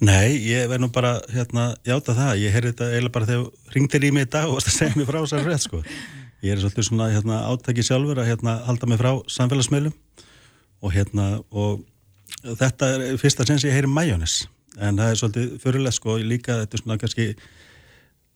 Nei, 0.01 0.33
ég 0.49 0.65
verð 0.65 0.81
nú 0.81 0.87
bara 0.89 1.11
hérna 1.29 1.75
játa 1.85 2.15
það, 2.17 2.39
ég 2.41 2.53
heyrði 2.55 2.71
þetta 2.71 2.85
eiginlega 2.89 3.13
bara 3.13 3.27
þegar 3.29 3.73
ringtir 3.75 4.05
í 4.07 4.09
mig 4.15 4.23
í 4.25 4.29
dag 4.33 4.49
og 4.49 4.63
það 4.63 4.73
segði 4.73 4.97
mér 4.97 5.09
frá 5.11 5.17
þessar 5.19 5.43
frétt 5.45 5.65
sko. 5.67 5.81
Ég 6.41 6.55
er 6.55 6.61
svolítið 6.63 6.87
svona 6.87 7.09
hérna, 7.13 7.41
átæki 7.51 7.85
sjálfur 7.85 8.17
að 8.17 8.31
hérna 8.31 8.55
halda 8.65 8.89
mig 8.89 8.97
frá 8.97 9.11
samfélagsmeilum 9.29 9.93
og 10.81 10.95
hérna 10.95 11.27
og 11.53 11.83
þetta 12.47 12.89
er 12.95 13.19
fyrsta 13.21 13.45
sens 13.45 13.65
ég 13.67 13.75
heyri 13.77 13.91
majónis 13.91 14.39
en 14.79 14.97
það 14.97 15.11
er 15.11 15.21
svolítið 15.21 15.53
fyrirlega 15.61 15.97
sko. 15.99 16.17
Líka 16.31 16.57
þetta 16.63 16.79
er 16.79 16.83
svona 16.83 16.97
kannski 17.03 17.27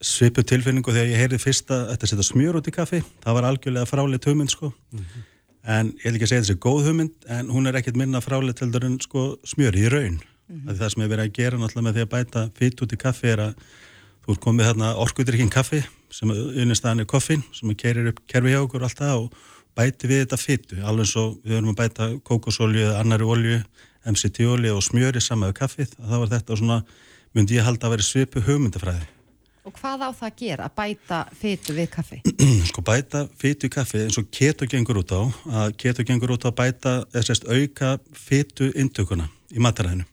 svipu 0.05 0.45
tilfinningu 0.45 0.93
þegar 0.93 1.15
ég 1.15 1.23
heyri 1.23 1.41
fyrsta 1.41 1.81
þetta 1.95 2.11
setja 2.11 2.27
smjör 2.29 2.61
út 2.61 2.69
í 2.69 2.75
kaffi, 2.77 3.01
það 3.25 3.39
var 3.39 3.49
algjörlega 3.49 3.89
frálið 3.89 4.29
hugmynd 4.29 4.53
sko. 4.53 4.69
Mm 4.69 5.01
-hmm. 5.01 5.25
en 5.79 5.91
ég 5.97 6.11
vil 6.11 6.15
ekki 6.19 6.29
segja 6.29 6.45
þessi 6.45 6.59
góð 6.61 6.91
hugmynd 6.91 7.29
en 7.39 7.49
hún 7.49 7.65
er 7.65 7.81
ekkit 7.81 7.97
minna 7.97 8.21
frálið 8.21 8.61
til 8.61 8.69
þarun 8.69 9.01
sko 9.01 9.27
smjör 9.41 9.81
í 9.81 9.89
raun 9.89 10.21
Mm 10.47 10.61
-hmm. 10.61 10.77
Það 10.77 10.89
sem 10.89 11.03
er 11.03 11.09
verið 11.09 11.25
að 11.25 11.35
gera 11.39 11.57
náttúrulega 11.57 11.87
með 11.87 11.95
því 11.95 12.01
að 12.05 12.13
bæta 12.15 12.49
fytt 12.55 12.81
út 12.81 12.93
í 12.93 12.97
kaffi 12.97 13.27
er 13.27 13.39
að 13.39 13.53
þú 14.25 14.31
er 14.33 14.39
komið 14.45 14.65
þarna 14.65 14.95
orkudrykkin 14.95 15.49
kaffi 15.49 15.83
sem 16.09 16.31
unnigstaðan 16.31 17.03
er 17.03 17.05
koffin 17.09 17.43
sem 17.53 17.69
er 17.69 17.75
kerir 17.75 18.07
upp 18.11 18.21
kerfi 18.27 18.53
hjá 18.53 18.61
okkur 18.61 18.83
alltaf 18.83 19.17
og 19.19 19.33
bæti 19.75 20.07
við 20.07 20.23
þetta 20.23 20.39
fyttu 20.39 20.77
alveg 20.83 21.09
svo 21.09 21.25
við 21.43 21.57
höfum 21.57 21.73
að 21.73 21.81
bæta 21.81 22.07
kókosolju 22.23 22.85
eða 22.87 23.01
annari 23.01 23.27
olju, 23.27 23.59
MCT 24.05 24.47
olju 24.47 24.77
og 24.77 24.85
smjöri 24.85 25.21
saman 25.21 25.49
með 25.49 25.57
kaffið 25.59 25.97
þá 25.97 26.15
var 26.15 26.31
þetta 26.31 26.57
svona 26.61 26.79
myndi 27.35 27.59
ég 27.59 27.67
halda 27.67 27.89
að 27.89 27.95
vera 27.95 28.07
svipu 28.07 28.43
hugmyndafræði. 28.45 29.11
Og 29.65 29.73
hvað 29.73 30.03
á 30.05 30.09
það 30.13 30.27
að 30.29 30.35
gera 30.39 30.65
að 30.69 30.75
bæta 30.77 31.19
fyttu 31.41 31.75
við 31.75 31.87
kaffi? 31.97 32.21
sko 32.69 32.83
bæta 32.85 33.25
fyttu 33.41 33.67
í 33.67 33.73
kaffi 33.73 34.03
eins 34.05 34.19
og 34.21 34.29
keto 34.31 34.69
gengur 34.69 35.01
út 35.01 35.11
á 35.11 35.21
að 35.65 35.77
keto 35.81 36.05
gengur 36.07 36.35
út 36.37 36.45
á 36.45 36.53
að 36.53 36.59
bæta 36.61 36.97
þess 37.11 37.43
að 37.43 37.55
auka 37.57 37.95
fyttu 38.13 38.69
intökuna 38.77 39.27
í 39.51 39.59
mataræðinu 39.59 40.05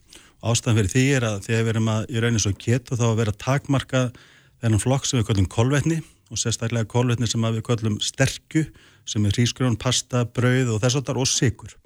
Ástæðan 0.43 0.81
fyrir 0.81 0.91
því 0.91 1.03
er 1.17 1.25
að 1.27 1.37
þegar 1.45 1.61
við 1.63 1.73
erum 1.73 1.91
að 1.93 2.09
í 2.11 2.23
raunin 2.23 2.43
svo 2.43 2.51
getu 2.59 2.97
þá 2.99 3.05
að 3.09 3.19
vera 3.21 3.35
takmarka 3.39 4.01
þennan 4.63 4.81
flokk 4.83 5.07
sem 5.07 5.21
við 5.21 5.29
kallum 5.29 5.47
kolvetni 5.51 6.01
og 6.33 6.41
sérstaklega 6.41 6.89
kólvetni 6.91 7.29
sem 7.29 7.45
við 7.45 7.63
kallum 7.67 7.95
sterkju 8.03 8.65
sem 9.07 9.23
er 9.27 9.35
hrísgrjón, 9.35 9.79
pasta, 9.79 10.25
brauð 10.25 10.75
og 10.75 10.83
þess 10.83 10.99
að 10.99 11.07
það 11.07 11.21
og 11.23 11.29
sigur 11.31 11.77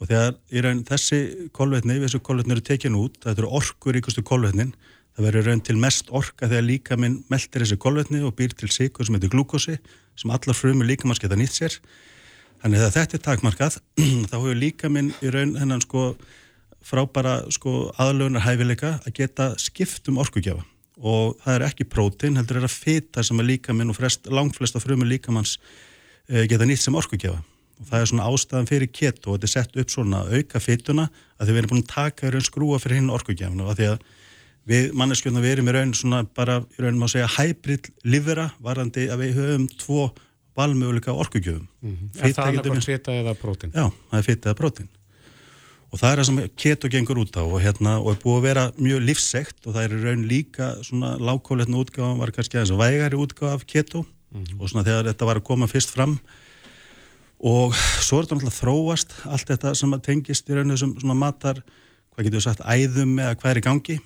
og 0.00 0.08
þegar 0.08 0.36
í 0.48 0.62
raun 0.64 0.84
þessi 0.88 1.18
kólvetni, 1.56 1.98
þessu 2.00 2.22
kólvetni 2.24 2.56
eru 2.56 2.64
tekinu 2.64 3.02
út, 3.04 3.18
þetta 3.20 3.42
eru 3.42 3.50
orkur 3.58 3.96
ríkustu 3.96 4.24
kólvetnin, 4.24 4.72
það 5.12 5.26
verður 5.26 5.50
raun 5.50 5.64
til 5.66 5.76
mest 5.80 6.12
orka 6.16 6.48
þegar 6.48 6.66
líka 6.66 6.96
minn 7.00 7.18
meldir 7.32 7.64
þessi 7.66 7.80
kólvetni 7.80 8.22
og 8.24 8.36
býr 8.38 8.54
til 8.56 8.70
sigur 8.72 9.06
sem 9.06 9.18
heitir 9.18 9.32
glúkosi 9.34 9.76
sem 10.16 10.32
allar 10.32 10.56
frumur 10.56 10.88
líka 10.88 11.08
mann 11.08 11.18
sketa 11.18 11.36
nýtt 11.36 11.58
sér. 11.58 11.76
Þannig 12.62 12.84
að 12.86 12.96
þetta 12.96 13.18
er 13.18 13.24
takmarkað 13.26 13.76
þá 14.30 14.36
hefur 14.38 14.56
líka 14.56 14.92
minn 14.92 15.12
í 15.20 15.32
raun 15.32 15.56
hennan 15.60 15.84
sko 15.84 16.14
frábara 16.84 17.40
sko 17.52 17.90
aðlögunar 18.00 18.44
hæfileika 18.44 18.96
að 19.04 19.16
geta 19.20 19.52
skipt 19.60 20.08
um 20.10 20.20
orkugjafa. 20.22 20.64
Og 21.00 21.38
það 21.40 21.54
er 21.54 21.66
ekki 21.70 21.86
prótin, 21.88 22.36
heldur 22.36 22.60
er 22.60 22.66
að 22.68 22.76
fita 22.76 23.24
sem 23.24 23.38
að 23.40 23.54
líka 23.54 23.76
minn 23.76 23.92
og 23.92 23.96
frest, 23.96 24.28
langflesta 24.28 24.82
frumur 24.82 25.08
líkamanns 25.08 25.56
e, 26.28 26.44
geta 26.50 26.68
nýtt 26.68 26.84
sem 26.84 26.96
orkugjafa. 26.96 27.40
Og 27.80 27.88
það 27.88 28.02
er 28.02 28.10
svona 28.10 28.28
ástæðan 28.28 28.68
fyrir 28.68 28.90
keto 28.92 29.30
og 29.30 29.38
þetta 29.38 29.48
er 29.48 29.54
sett 29.54 29.78
upp 29.80 29.92
svona 29.92 30.24
auka 30.28 30.60
fituna 30.60 31.06
að 31.38 31.48
þið 31.48 31.56
verðum 31.56 31.72
búin 31.72 31.84
að 31.86 31.92
taka 31.94 32.32
raun 32.32 32.44
skrúa 32.44 32.80
fyrir 32.82 33.00
hinn 33.00 33.12
orkugjafna 33.14 33.64
og 33.64 33.72
að 33.72 33.80
því 33.80 33.88
að 33.94 34.02
við 34.70 34.90
manneskjöndum 35.00 35.44
við 35.44 35.54
erum 35.54 35.70
í 35.70 35.74
raun 35.76 35.94
svona 35.96 36.20
bara 36.36 36.60
í 36.76 36.84
raun 36.84 37.00
má 37.00 37.06
segja 37.08 37.30
hybrid 37.38 37.88
livera 38.04 38.50
varandi 38.60 39.08
að 39.08 39.24
við 39.24 39.38
höfum 39.40 39.66
tvo 39.80 40.10
valmöguleika 40.58 41.14
orkugjöfum 41.16 41.66
mm 41.80 41.96
-hmm. 41.96 42.20
Er 42.20 42.32
það 42.36 42.48
annarkvæmt 42.48 42.84
fita 42.84 43.12
eða 43.12 43.34
prótin? 43.34 43.72
Já, 43.72 43.90
það 44.10 44.18
er 44.18 44.22
fita 44.28 44.50
eða 44.50 44.58
prótin 44.60 44.88
og 45.90 45.98
það 45.98 46.10
er 46.10 46.20
það 46.20 46.28
sem 46.28 46.40
keto 46.62 46.90
gengur 46.90 47.20
út 47.24 47.34
á 47.34 47.42
og 47.42 47.58
hérna 47.62 47.96
og 47.98 48.12
er 48.12 48.20
búið 48.22 48.36
að 48.38 48.46
vera 48.46 48.64
mjög 48.78 49.02
livsegt 49.08 49.66
og 49.66 49.74
það 49.74 49.86
er 49.86 50.04
raun 50.04 50.26
líka 50.30 50.68
svona 50.86 51.16
lágkóletna 51.18 51.80
útgáðan 51.82 52.20
var 52.20 52.32
kannski 52.34 52.58
aðeins 52.58 52.76
vægari 52.78 53.18
útgáð 53.18 53.56
af 53.56 53.66
keto 53.66 54.04
mm 54.04 54.44
-hmm. 54.44 54.60
og 54.60 54.68
svona 54.68 54.86
þegar 54.86 55.10
þetta 55.10 55.26
var 55.26 55.36
að 55.36 55.48
koma 55.48 55.66
fyrst 55.66 55.90
fram 55.90 56.18
og 57.40 57.74
svo 57.74 58.18
er 58.18 58.24
þetta 58.24 58.36
náttúrulega 58.36 58.60
þróast 58.60 59.10
allt 59.24 59.48
þetta 59.48 59.74
sem 59.74 60.00
tengist 60.00 60.50
í 60.50 60.54
rauninu 60.54 60.76
sem 60.76 60.94
svona 61.00 61.14
matar, 61.14 61.62
hvað 62.12 62.24
getur 62.24 62.38
við 62.38 62.44
sagt, 62.44 62.60
æðum 62.60 63.18
eða 63.18 63.34
hvað 63.34 63.50
er 63.50 63.58
í 63.58 63.66
gangi 63.68 64.00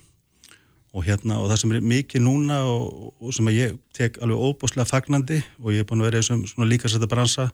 og 0.95 1.03
hérna 1.03 1.41
og 1.41 1.49
það 1.51 1.59
sem 1.59 1.71
er 1.71 1.81
mikið 1.81 2.21
núna 2.23 2.61
og, 2.63 3.13
og 3.19 3.33
sem 3.33 3.47
ég 3.51 3.77
tek 3.93 4.17
alveg 4.23 4.37
óbúslega 4.39 4.87
fagnandi 4.87 5.43
og 5.59 5.73
ég 5.75 5.83
er 5.83 5.85
búin 5.89 6.01
að 6.01 6.09
vera 6.09 6.19
í 6.19 6.23
svona 6.23 6.69
líkasetta 6.69 7.07
bransa 7.07 7.49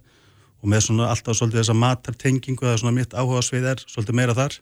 og 0.62 0.70
með 0.70 0.86
svona 0.88 1.10
alltaf 1.12 1.38
svolítið 1.38 1.64
þessa 1.64 1.78
matartengingu 1.82 2.66
það 2.66 2.76
er 2.76 2.82
svona 2.84 2.98
mitt 2.98 3.16
áhuga 3.18 3.44
svið 3.46 3.70
er 3.74 3.86
svolítið 3.88 4.20
meira 4.22 4.38
þar 4.38 4.60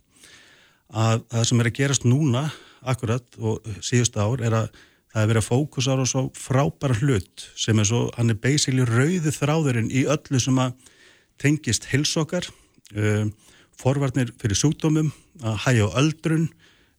að 0.90 1.26
það 1.30 1.48
sem 1.50 1.62
er 1.62 1.70
að 1.70 1.80
gerast 1.80 2.08
núna 2.08 2.46
akkurat 2.80 3.40
og 3.40 3.68
síðust 3.84 4.18
ár 4.18 4.42
er 4.42 4.56
að 4.64 4.70
það 5.10 5.24
er 5.24 5.30
verið 5.32 5.42
að 5.42 5.50
fókusa 5.50 5.98
á 5.98 6.06
svo 6.08 6.24
frábæra 6.38 6.98
hlut 7.02 7.46
sem 7.58 7.82
er 7.82 7.88
svo, 7.90 8.02
hann 8.18 8.32
er 8.32 8.40
basically 8.42 8.86
rauði 8.88 9.34
þráðurinn 9.34 9.92
í 9.92 10.06
öllu 10.10 10.42
sem 10.42 10.60
að 10.62 10.76
tengist 11.40 11.88
hilsokkar, 11.90 12.46
uh, 12.96 13.26
forvarnir 13.80 14.34
fyrir 14.42 14.60
sjúkdómum, 14.60 15.12
að 15.42 15.62
hægja 15.66 15.88
á 15.88 15.98
öldrun, 16.02 16.48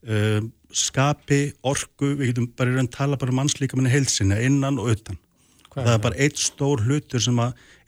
uh, 0.09 0.39
skapi, 0.71 1.41
orgu, 1.67 2.15
við 2.17 2.31
getum 2.31 2.49
bara 2.57 2.73
í 2.73 2.77
raun 2.79 2.91
tala 2.91 3.19
bara 3.21 3.33
um 3.33 3.41
mannslíkamenni 3.41 3.91
heilsinna 3.91 4.39
innan 4.43 4.79
og 4.81 4.95
utan. 4.95 5.19
Hvað 5.71 5.87
það 5.87 5.93
er 5.93 6.03
bara 6.03 6.19
eitt 6.25 6.39
stór 6.41 6.81
hlutur 6.83 7.23
sem 7.23 7.37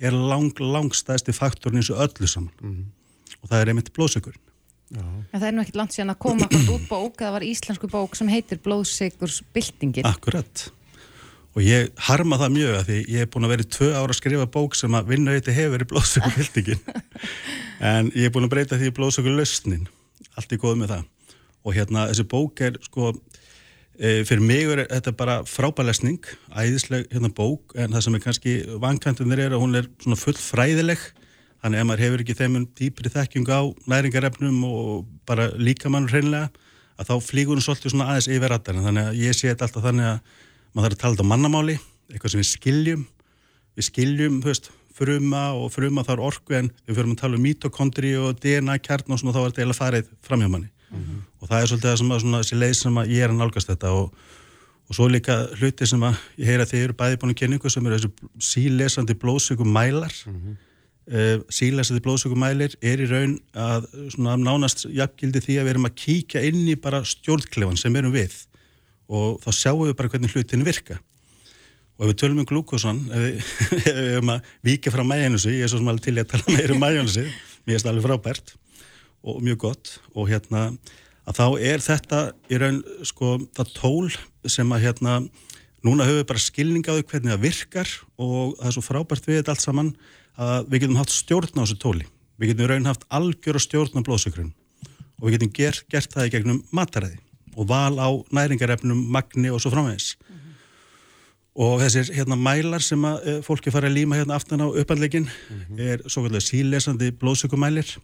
er 0.04 0.16
lang, 0.16 0.52
langstæðsti 0.60 1.36
faktorn 1.36 1.80
eins 1.80 1.92
og 1.94 2.02
öllu 2.06 2.28
saman 2.28 2.52
mm 2.60 2.72
-hmm. 2.72 3.40
og 3.42 3.50
það 3.50 3.62
er 3.62 3.74
einmitt 3.74 3.94
blóðsökurinn. 3.96 4.42
En 4.94 5.40
það 5.40 5.48
er 5.48 5.54
nú 5.56 5.62
ekkert 5.62 5.80
langt 5.80 5.94
síðan 5.94 6.14
að 6.14 6.20
koma 6.20 6.46
út 6.46 6.88
bók, 6.90 7.18
það 7.18 7.32
var 7.32 7.44
íslensku 7.44 7.88
bók 7.90 8.16
sem 8.16 8.28
heitir 8.28 8.60
Blóðsökursbyltingin. 8.62 10.06
Akkurat 10.06 10.72
og 11.54 11.62
ég 11.62 11.92
harma 12.08 12.40
það 12.42 12.56
mjög 12.56 12.76
að 12.78 12.88
því 12.90 13.00
ég 13.14 13.24
hef 13.24 13.32
búin 13.34 13.46
að 13.46 13.54
vera 13.54 13.66
í 13.66 13.72
tvö 13.76 13.90
ára 13.94 14.10
að 14.10 14.18
skrifa 14.18 14.48
bók 14.56 14.78
sem 14.78 14.96
að 14.98 15.10
vinnaauti 15.12 15.54
hefur 15.54 15.76
verið 15.76 15.90
blóðsökuhildingin 15.92 16.82
en 17.94 18.10
ég 18.16 18.26
hef 18.26 18.34
búin 18.34 18.48
að 18.48 18.54
breyta 18.56 18.80
því 18.82 18.94
blóðsökulöstnin 18.98 19.86
allt 20.34 20.56
í 20.56 20.60
góð 20.62 20.80
með 20.82 20.96
það 20.96 21.04
og 21.64 21.78
hérna 21.78 22.08
þessi 22.10 22.26
bók 22.34 22.64
er 22.66 22.80
sko 22.88 23.14
fyrir 24.00 24.42
mig 24.42 24.70
er 24.74 24.86
þetta 24.90 25.14
bara 25.18 25.36
frábælesning 25.46 26.24
æðisleg 26.50 27.06
hérna 27.14 27.30
bók 27.30 27.76
en 27.78 27.94
það 27.94 28.06
sem 28.08 28.16
er 28.18 28.24
kannski 28.24 28.54
vankantunir 28.82 29.40
er 29.46 29.54
að 29.54 29.62
hún 29.62 29.78
er 29.78 29.90
svona 30.02 30.18
full 30.18 30.38
fræðileg 30.40 31.00
þannig 31.64 31.80
að 31.80 31.88
maður 31.88 32.04
hefur 32.04 32.24
ekki 32.24 32.38
þeimum 32.40 32.66
dýpri 32.76 33.12
þekking 33.14 33.52
á 33.54 33.62
næringarefnum 33.88 34.64
og 34.68 35.06
bara 35.30 35.52
líkamannur 35.56 36.12
hreinlega 36.12 36.50
að 37.00 37.10
þá 37.10 37.16
flígur 37.24 37.56
hún 37.56 37.64
svolítið 37.64 37.94
svona 37.94 38.10
aðeins 38.12 38.30
yfir 38.34 38.52
rættarinn 38.52 38.88
þannig 38.88 39.10
að 39.10 39.20
ég 39.22 39.38
sé 39.38 39.50
þetta 39.52 39.70
alltaf 39.70 39.86
þannig 39.88 40.10
að 40.10 40.20
maður 40.74 40.84
þarf 40.84 40.98
að 40.98 41.02
tala 41.04 41.14
þetta 41.16 41.26
á 41.26 41.32
mannamáli, 41.32 41.76
eitthvað 42.12 42.34
sem 42.34 42.42
við 42.42 42.50
skiljum, 42.50 43.06
við 43.78 43.88
skiljum, 43.88 44.40
þú 44.44 44.52
veist, 44.52 44.70
fruma 44.94 45.44
og 45.58 45.72
fruma 45.74 46.06
þar 46.06 46.22
orku 46.22 46.58
en 46.58 46.70
við 46.86 47.00
fyrir 47.00 47.12
að 47.14 47.22
tala 47.24 47.40
um 47.40 47.46
mitokondri 47.48 48.14
og 48.20 48.38
DNA 48.42 48.78
kjarn 48.84 49.14
og 49.14 49.22
svona 49.22 49.34
þá 49.34 49.42
er 49.46 50.02
þetta 50.02 50.74
mm 50.94 51.04
-hmm. 51.04 51.22
og 51.40 51.50
það 51.50 51.62
er 51.62 51.68
svolítið 51.68 51.90
það 51.90 51.98
sem 52.02 52.12
að 52.12 52.22
svona 52.24 52.42
þessi 52.42 52.60
leið 52.62 52.76
sem 52.80 52.98
að 52.98 53.10
ég 53.14 53.24
er 53.24 53.30
að 53.30 53.40
nálgast 53.40 53.72
þetta 53.72 53.92
og, 54.00 54.14
og 54.88 54.96
svo 54.96 55.08
líka 55.08 55.36
hluti 55.60 55.88
sem 55.88 56.04
að 56.04 56.16
ég 56.38 56.46
heyra 56.52 56.70
þeir 56.70 56.84
eru 56.84 57.00
bæði 57.02 57.20
búin 57.22 57.34
að 57.34 57.40
kynningu 57.42 57.70
sem 57.70 57.86
eru 57.86 57.98
þessi 57.98 58.12
sílesandi 58.52 59.14
blóðsöku 59.14 59.66
mælar 59.66 60.14
mm 60.26 60.34
-hmm. 60.34 60.56
uh, 61.16 61.38
sílesandi 61.50 62.02
blóðsöku 62.06 62.36
mælir 62.36 62.76
er 62.82 63.00
í 63.00 63.10
raun 63.10 63.40
að 63.54 63.88
svona 64.10 64.36
nánast 64.38 64.86
jafngildi 64.90 65.40
því 65.40 65.60
að 65.60 65.64
við 65.64 65.74
erum 65.74 65.90
að 65.90 65.96
kíkja 65.96 66.46
inn 66.50 66.68
í 66.68 66.76
bara 66.76 67.04
stjórnklefan 67.04 67.78
sem 67.78 67.96
erum 67.96 68.14
við 68.14 68.34
og 69.10 69.42
þá 69.44 69.52
sjáum 69.52 69.88
við 69.88 69.96
bara 69.96 70.10
hvernig 70.10 70.32
hlutin 70.32 70.66
virka 70.66 71.00
og 71.98 72.06
ef 72.06 72.10
við 72.10 72.20
tölum 72.22 72.40
um 72.42 72.46
glúkosan 72.46 73.00
ef 73.14 73.72
við 73.72 73.88
erum 74.18 74.30
að 74.30 74.42
vika 74.66 74.92
frá 74.92 75.04
mæjanusi 75.04 75.58
ég 75.58 75.64
er 75.64 75.70
svo 75.70 75.78
sem 75.78 75.88
alveg 75.88 76.04
til 76.04 76.18
að 76.20 76.30
tala 76.34 76.56
meira 76.56 76.74
um 76.74 76.80
mæjanusi 76.80 77.26
mér 77.66 77.76
er 77.76 77.80
þetta 77.80 77.90
alveg 77.94 78.08
frábært 78.08 78.56
og 79.24 79.42
mjög 79.44 79.58
gott 79.66 79.94
og 80.14 80.30
hérna 80.30 80.66
að 81.24 81.40
þá 81.40 81.48
er 81.72 81.84
þetta 81.84 82.22
í 82.52 82.60
raun 82.60 82.82
sko 83.08 83.38
það 83.56 83.74
tól 83.78 84.10
sem 84.46 84.76
að 84.76 84.84
hérna 84.88 85.20
núna 85.84 86.08
höfum 86.08 86.22
við 86.22 86.30
bara 86.32 86.44
skilning 86.44 86.88
á 86.88 86.96
því 86.96 87.06
hvernig 87.12 87.34
það 87.34 87.46
virkar 87.46 87.94
og 88.18 88.58
það 88.60 88.68
er 88.68 88.76
svo 88.76 88.84
frábært 88.84 89.30
við 89.30 89.40
þetta 89.40 89.56
allt 89.56 89.66
saman 89.68 89.94
að 90.36 90.68
við 90.68 90.84
getum 90.84 91.00
haft 91.00 91.16
stjórn 91.16 91.60
á 91.60 91.64
þessu 91.64 91.80
tóli 91.80 92.10
við 92.40 92.54
getum 92.54 92.72
raun 92.72 92.90
haft 92.90 93.08
algjör 93.14 93.60
og 93.60 93.64
stjórn 93.64 94.00
á 94.00 94.06
blóðsökrun 94.06 94.52
og 95.20 95.28
við 95.28 95.38
getum 95.38 95.54
gert, 95.56 95.86
gert 95.92 96.12
það 96.12 96.28
í 96.28 96.34
gegnum 96.34 96.64
mataræði 96.76 97.20
og 97.56 97.68
val 97.70 97.96
á 98.02 98.10
næringarefnum, 98.34 98.98
magni 99.14 99.52
og 99.54 99.62
svo 99.62 99.72
framvegis. 99.72 100.16
Mm 100.18 100.36
-hmm. 100.36 100.54
Og 101.56 101.82
þessir 101.82 102.14
hérna 102.16 102.36
mælar 102.36 102.82
sem 102.82 103.06
að 103.06 103.28
e, 103.28 103.42
fólki 103.42 103.72
fara 103.72 103.88
að 103.88 103.94
líma 103.94 104.16
hérna 104.16 104.36
aftan 104.36 104.62
á 104.62 104.68
upphandlegin 104.68 105.30
mm 105.30 105.60
-hmm. 105.60 105.80
er 105.80 106.10
svo 106.10 106.24
kallar 106.24 106.42
sílesandi 106.42 107.12
blóðsökumælir 107.12 107.98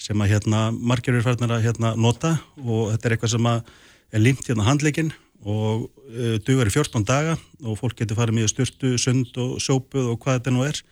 sem 0.00 0.20
að 0.22 0.34
hérna 0.34 0.62
margir 0.72 1.14
eru 1.14 1.24
farnar 1.24 1.56
að 1.56 1.68
hérna 1.68 1.94
nota 1.96 2.34
og 2.62 2.90
þetta 2.92 3.08
er 3.08 3.14
eitthvað 3.16 3.34
sem 3.36 3.48
að 3.50 3.70
er 4.12 4.22
límt 4.22 4.48
hérna 4.48 4.66
handlegin 4.66 5.12
og 5.46 5.86
e, 6.10 6.36
dugar 6.46 6.68
í 6.68 6.74
14 6.74 7.06
daga 7.06 7.36
og 7.64 7.78
fólk 7.80 7.96
getur 8.00 8.18
farið 8.18 8.40
mjög 8.40 8.52
styrtu, 8.52 8.96
sund 9.00 9.38
og 9.40 9.56
sjópuð 9.62 10.12
og 10.12 10.20
hvað 10.22 10.40
þetta 10.40 10.54
nú 10.54 10.66
er. 10.66 10.82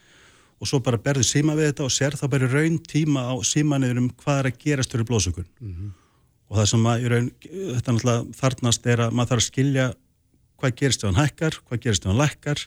Og 0.63 0.71
svo 0.71 0.79
bara 0.81 1.01
berður 1.03 1.27
síma 1.27 1.57
við 1.59 1.73
þetta 1.73 1.85
og 1.89 1.93
sér 1.93 2.17
þá 2.17 2.25
bara 2.31 2.49
raun 2.49 2.79
tíma 2.79 3.27
á 3.29 3.35
símanuður 3.45 4.05
um 4.05 4.09
hvað 4.23 4.41
er 4.41 4.49
að 4.51 4.59
gerast 4.63 4.95
fyrir 4.95 5.09
blóðsökun. 5.11 5.49
Mm 5.61 5.75
-hmm 5.75 5.93
og 6.55 6.61
það 6.61 6.71
sem 6.71 6.89
að 6.89 7.05
raun, 7.11 7.29
þetta 7.43 7.95
náttúrulega 7.95 8.39
þarnast 8.39 8.89
er 8.93 9.03
að 9.05 9.15
maður 9.17 9.31
þarf 9.33 9.43
að 9.43 9.49
skilja 9.49 9.87
hvað 10.61 10.77
gerist 10.81 11.03
ef 11.03 11.11
hann 11.11 11.21
hækkar, 11.21 11.57
hvað 11.67 11.81
gerist 11.83 12.05
ef 12.05 12.11
hann 12.13 12.21
lækkar 12.21 12.65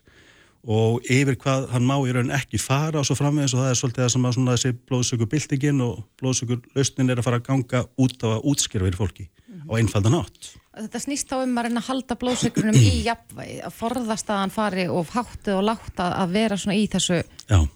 og 0.67 1.05
yfir 1.07 1.37
hvað 1.39 1.69
hann 1.71 1.87
má 1.87 1.95
í 2.03 2.13
raun 2.15 2.33
ekki 2.35 2.59
fara 2.59 2.99
og 2.99 3.07
svo 3.07 3.15
framvegis 3.15 3.55
og 3.55 3.63
það 3.63 3.71
er 3.71 3.79
svolítið 3.79 4.03
það 4.03 4.13
sem 4.13 4.27
að 4.27 4.35
svona 4.35 4.55
þessi 4.55 4.71
blóðsökurbildingin 4.91 5.83
og 5.85 6.01
blóðsökurlausnin 6.19 7.13
er 7.13 7.21
að 7.21 7.27
fara 7.29 7.39
að 7.39 7.47
ganga 7.47 7.83
út 8.03 8.25
á 8.25 8.27
að 8.33 8.49
útskjara 8.51 8.87
fyrir 8.87 8.99
fólki 8.99 9.27
mm 9.27 9.61
-hmm. 9.61 9.69
á 9.71 9.71
einfaldan 9.79 10.19
átt. 10.19 10.51
Þetta 10.77 10.99
snýst 10.99 11.31
þá 11.31 11.37
um 11.43 11.57
að 11.57 11.63
reyna 11.65 11.81
að 11.81 11.87
halda 11.87 12.15
blóðsökurnum 12.15 12.75
í 12.75 12.93
jafnvægi, 13.09 13.57
að 13.63 13.73
forðast 13.79 14.29
að 14.29 14.41
hann 14.43 14.53
fari 14.53 14.87
og 14.87 15.07
háttið 15.15 15.55
og 15.55 15.63
látt 15.63 15.99
að 15.99 16.31
vera 16.31 16.57
svona 16.57 16.75
í 16.75 16.87
þessu 16.87 17.23
Já 17.49 17.67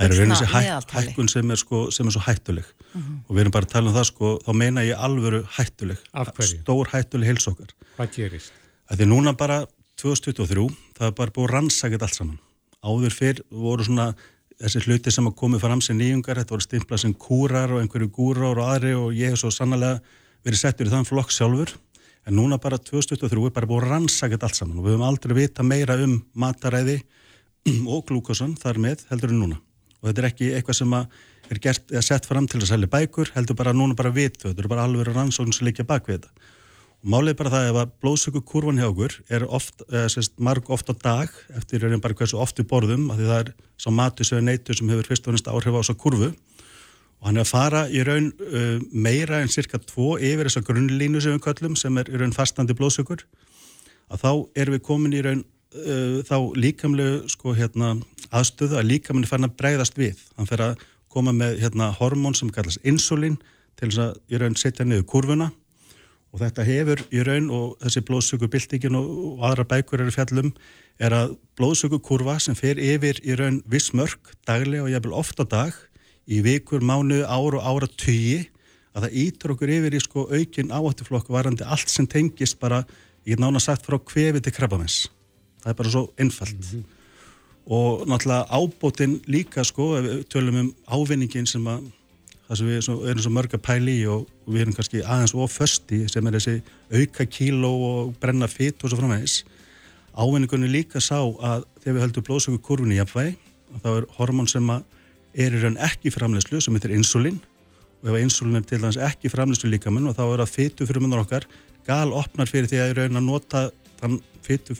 Það 0.00 0.06
er 0.06 0.16
raunin 0.16 0.32
þessi 0.32 0.48
hætt, 0.48 0.92
hækkun 0.96 1.28
sem 1.28 1.50
er, 1.52 1.58
sko, 1.60 1.80
sem 1.92 2.08
er 2.08 2.14
svo 2.14 2.22
hættuleg 2.24 2.64
mhm. 2.64 3.02
-huh. 3.02 3.18
og 3.28 3.36
við 3.36 3.40
erum 3.42 3.52
bara 3.52 3.66
að 3.66 3.72
tala 3.74 3.90
um 3.90 3.96
það 3.96 4.06
sko, 4.08 4.30
þá 4.46 4.52
meina 4.56 4.84
ég 4.84 4.96
alvöru 4.96 5.42
hættuleg, 5.56 5.98
stór 6.40 6.88
hættuleg 6.88 7.28
heilsókar. 7.28 7.74
Hvað 7.98 8.14
gerist? 8.16 8.52
Það 8.88 9.00
er 9.00 9.06
núna 9.06 9.36
bara 9.36 9.66
2023, 10.00 10.68
það 11.00 11.08
er 11.08 11.16
bara 11.16 11.34
búið 11.36 11.52
rannsakit 11.54 12.04
allt 12.04 12.16
saman. 12.18 12.38
Áður 12.84 13.14
fyrr 13.16 13.42
voru 13.50 13.86
svona 13.86 14.10
þessi 14.60 14.82
hluti 14.84 15.12
sem 15.14 15.28
að 15.28 15.38
komið 15.40 15.62
fram 15.64 15.80
sem 15.84 15.96
nýjungar, 15.96 16.40
þetta 16.40 16.54
voru 16.54 16.66
stimplað 16.66 17.02
sem 17.04 17.14
kúrar 17.16 17.72
og 17.72 17.80
einhverju 17.80 18.10
gúrar 18.12 18.60
og 18.60 18.68
aðri 18.68 18.92
og 18.96 19.14
ég 19.16 19.32
hef 19.32 19.40
svo 19.40 19.52
sannlega 19.54 20.02
verið 20.44 20.60
settur 20.60 20.90
í 20.90 20.92
þann 20.92 21.08
flokk 21.08 21.32
sjálfur. 21.32 21.72
En 22.28 22.36
núna 22.36 22.60
bara 22.60 22.76
2023 22.76 23.48
er 23.48 23.56
bara 23.56 23.68
búið 23.70 23.88
rannsakit 23.88 24.44
allt 24.44 24.60
saman 24.60 24.76
og 24.76 24.84
við 24.84 24.98
höfum 24.98 25.08
aldrei 25.08 25.36
vita 25.40 25.64
meira 25.64 25.96
um 26.04 26.18
mataræði 26.36 27.00
og 27.92 28.04
glúkosan 28.08 28.52
þar 28.60 28.80
með 28.84 29.06
heldur 29.08 29.32
en 29.32 29.44
núna 29.46 29.60
og 30.00 30.08
þetta 30.08 30.22
er 30.22 30.28
ekki 30.30 30.50
eitthvað 30.56 30.78
sem 30.78 30.94
er 30.96 31.60
gert 31.64 31.94
sett 32.06 32.28
fram 32.28 32.46
til 32.48 32.60
að 32.60 32.70
selja 32.70 32.88
bækur, 32.90 33.32
heldur 33.34 33.58
bara 33.58 33.74
núna 33.76 33.96
bara 33.98 34.12
vitu, 34.14 34.48
þetta 34.48 34.62
er 34.62 34.70
bara 34.70 34.86
alveg 34.88 35.10
rannsókn 35.10 35.52
sem 35.52 35.68
líka 35.68 35.84
bak 35.84 36.08
við 36.08 36.20
þetta 36.20 36.48
Málið 37.00 37.32
er 37.32 37.36
bara 37.38 37.50
það 37.54 37.76
að 37.80 37.92
blóðsöku 38.04 38.40
kurvan 38.44 38.76
hjá 38.76 38.90
okkur 38.90 39.14
er 39.32 39.44
oft, 39.48 39.80
sérst, 40.12 40.34
marg 40.36 40.66
oft 40.68 40.90
á 40.92 40.94
dag 41.00 41.36
eftir 41.56 41.80
raunin 41.80 42.02
bara 42.04 42.12
hversu 42.12 42.36
oft 42.36 42.58
við 42.60 42.66
borðum 42.68 43.06
af 43.08 43.16
því 43.16 43.28
það 43.30 43.38
er 43.40 43.52
sá 43.80 43.86
matu 43.88 44.26
sem 44.26 44.36
er 44.36 44.44
neytu 44.44 44.76
sem 44.76 44.90
hefur 44.92 45.08
fyrst 45.08 45.28
og 45.30 45.32
næst 45.32 45.48
áhrif 45.48 45.72
á 45.72 45.80
þessa 45.80 45.94
kurvu. 45.96 46.28
Og 46.28 47.28
hann 47.28 47.40
er 47.40 47.46
að 47.46 47.52
fara 47.54 47.80
í 47.88 48.02
raun 48.04 48.28
uh, 48.44 48.82
meira 48.92 49.40
en 49.40 49.48
cirka 49.48 49.80
tvo 49.80 50.18
yfir 50.18 50.50
þessa 50.50 50.62
grunnlínu 50.66 51.22
sem 51.24 51.38
við 51.38 51.44
kallum 51.46 51.78
sem 51.80 51.96
er 52.02 52.10
í 52.12 52.20
raun 52.20 52.36
fastandi 52.36 52.76
blóðsökur 52.76 53.24
að 54.12 54.20
þá 54.20 54.30
erum 54.60 54.76
við 54.76 54.84
komin 54.90 55.16
í 55.16 55.22
raun 55.24 55.40
uh, 55.40 56.20
þá 56.28 56.36
líkamlegu 56.52 57.32
sko 57.32 57.56
hérna 57.56 57.94
aðstöðu 58.28 58.76
að 58.76 58.90
líkaminn 58.90 59.24
er 59.24 59.32
farin 59.32 59.48
að 59.48 59.56
bregðast 59.56 59.96
við. 59.96 60.20
Hann 60.36 60.52
fer 60.52 60.66
að 60.68 60.84
koma 61.08 61.32
með 61.32 61.62
hérna 61.64 61.88
hormón 61.96 62.36
sem 62.36 62.52
kallast 62.52 62.84
insulín 62.84 63.40
til 63.80 63.88
þess 63.88 64.04
að 64.04 64.20
í 64.28 64.44
raun 64.44 64.60
setja 64.60 64.84
niður 64.84 65.08
kurvuna 65.14 65.48
og 66.30 66.42
þetta 66.44 66.66
hefur 66.66 67.02
í 67.10 67.22
raun 67.26 67.50
og 67.50 67.76
þessi 67.82 68.02
blóðsökubildingin 68.06 68.98
og, 68.98 69.08
og 69.08 69.44
aðra 69.48 69.66
bækur 69.72 70.04
eru 70.04 70.14
fjallum 70.14 70.52
er 71.00 71.16
að 71.16 71.34
blóðsökukurva 71.58 72.38
sem 72.42 72.56
fer 72.58 72.78
yfir 72.78 73.18
í 73.26 73.36
raun 73.38 73.60
vissmörk 73.70 74.34
daglega 74.48 74.86
og 74.86 74.92
jæfnvel 74.92 75.16
ofta 75.18 75.46
dag 75.48 75.74
í 76.30 76.40
vikur, 76.46 76.84
mánu, 76.86 77.24
ár 77.26 77.58
og 77.58 77.64
ára 77.66 77.88
tugi 77.90 78.46
að 78.94 79.06
það 79.06 79.18
ítur 79.24 79.54
okkur 79.54 79.74
yfir 79.76 79.96
í 79.96 80.02
sko 80.02 80.26
aukin 80.30 80.72
áhættuflokku 80.74 81.34
varandi 81.34 81.66
allt 81.66 81.90
sem 81.90 82.06
tengist 82.10 82.58
bara, 82.62 82.84
ég 83.26 83.36
er 83.36 83.42
nána 83.42 83.62
sagt 83.62 83.86
frá 83.86 83.98
kvefi 83.98 84.42
til 84.44 84.54
krabbamens 84.54 85.04
það 85.62 85.72
er 85.72 85.78
bara 85.78 85.92
svo 85.92 86.04
einfalt 86.18 86.58
mm 86.58 86.80
-hmm. 86.80 86.84
og 87.66 88.06
náttúrulega 88.06 88.46
ábótin 88.50 89.20
líka 89.26 89.64
sko, 89.64 89.94
tölum 90.30 90.60
um 90.60 90.74
ávinningin 90.86 91.46
sem 91.46 91.66
að 91.66 91.90
það 92.50 92.58
sem 92.58 92.66
við 92.66 93.10
erum 93.12 93.22
svo 93.22 93.30
mörg 93.30 93.52
að 93.54 93.62
pæli 93.62 93.92
í 94.00 94.06
og 94.10 94.24
við 94.50 94.64
erum 94.64 94.74
kannski 94.74 95.04
aðeins 95.04 95.34
ofösti 95.38 96.00
sem 96.10 96.26
er 96.26 96.34
þessi 96.34 96.54
auka 96.90 97.26
kíló 97.30 97.70
og 97.86 98.14
brenna 98.18 98.48
fitt 98.50 98.82
og 98.82 98.90
svo 98.90 98.98
framvegis. 98.98 99.44
Ávinningunni 100.18 100.66
líka 100.70 100.98
sá 100.98 101.20
að 101.22 101.68
þegar 101.84 101.94
við 101.94 102.04
höldum 102.04 102.26
blóðsöku 102.26 102.62
kurvin 102.66 102.94
í 102.96 102.98
jafnvægi 102.98 103.36
þá 103.84 103.90
er 103.92 104.08
hormón 104.16 104.50
sem 104.50 104.72
er 104.74 105.54
í 105.54 105.60
raun 105.62 105.78
ekki 105.78 106.10
framlegslu 106.10 106.58
sem 106.58 106.74
heitir 106.74 106.96
insulin 106.96 107.38
og 108.02 108.10
ef 108.10 108.18
insulin 108.18 108.58
er 108.58 108.64
til 108.66 108.80
dæmis 108.82 108.98
ekki 108.98 109.30
framlegslu 109.30 109.70
líkamann 109.70 110.08
og 110.10 110.16
þá 110.18 110.24
er 110.26 110.42
að 110.42 110.54
fytu 110.56 110.88
fyrir 110.88 111.04
munnar 111.04 111.22
okkar. 111.22 111.46
Gal 111.86 112.10
opnar 112.10 112.50
fyrir 112.50 112.66
því 112.66 112.80
að 112.82 112.90
í 112.90 112.96
raun 112.98 113.20
að 113.20 113.28
nota 113.28 113.62
þann 114.00 114.18
fytu 114.42 114.74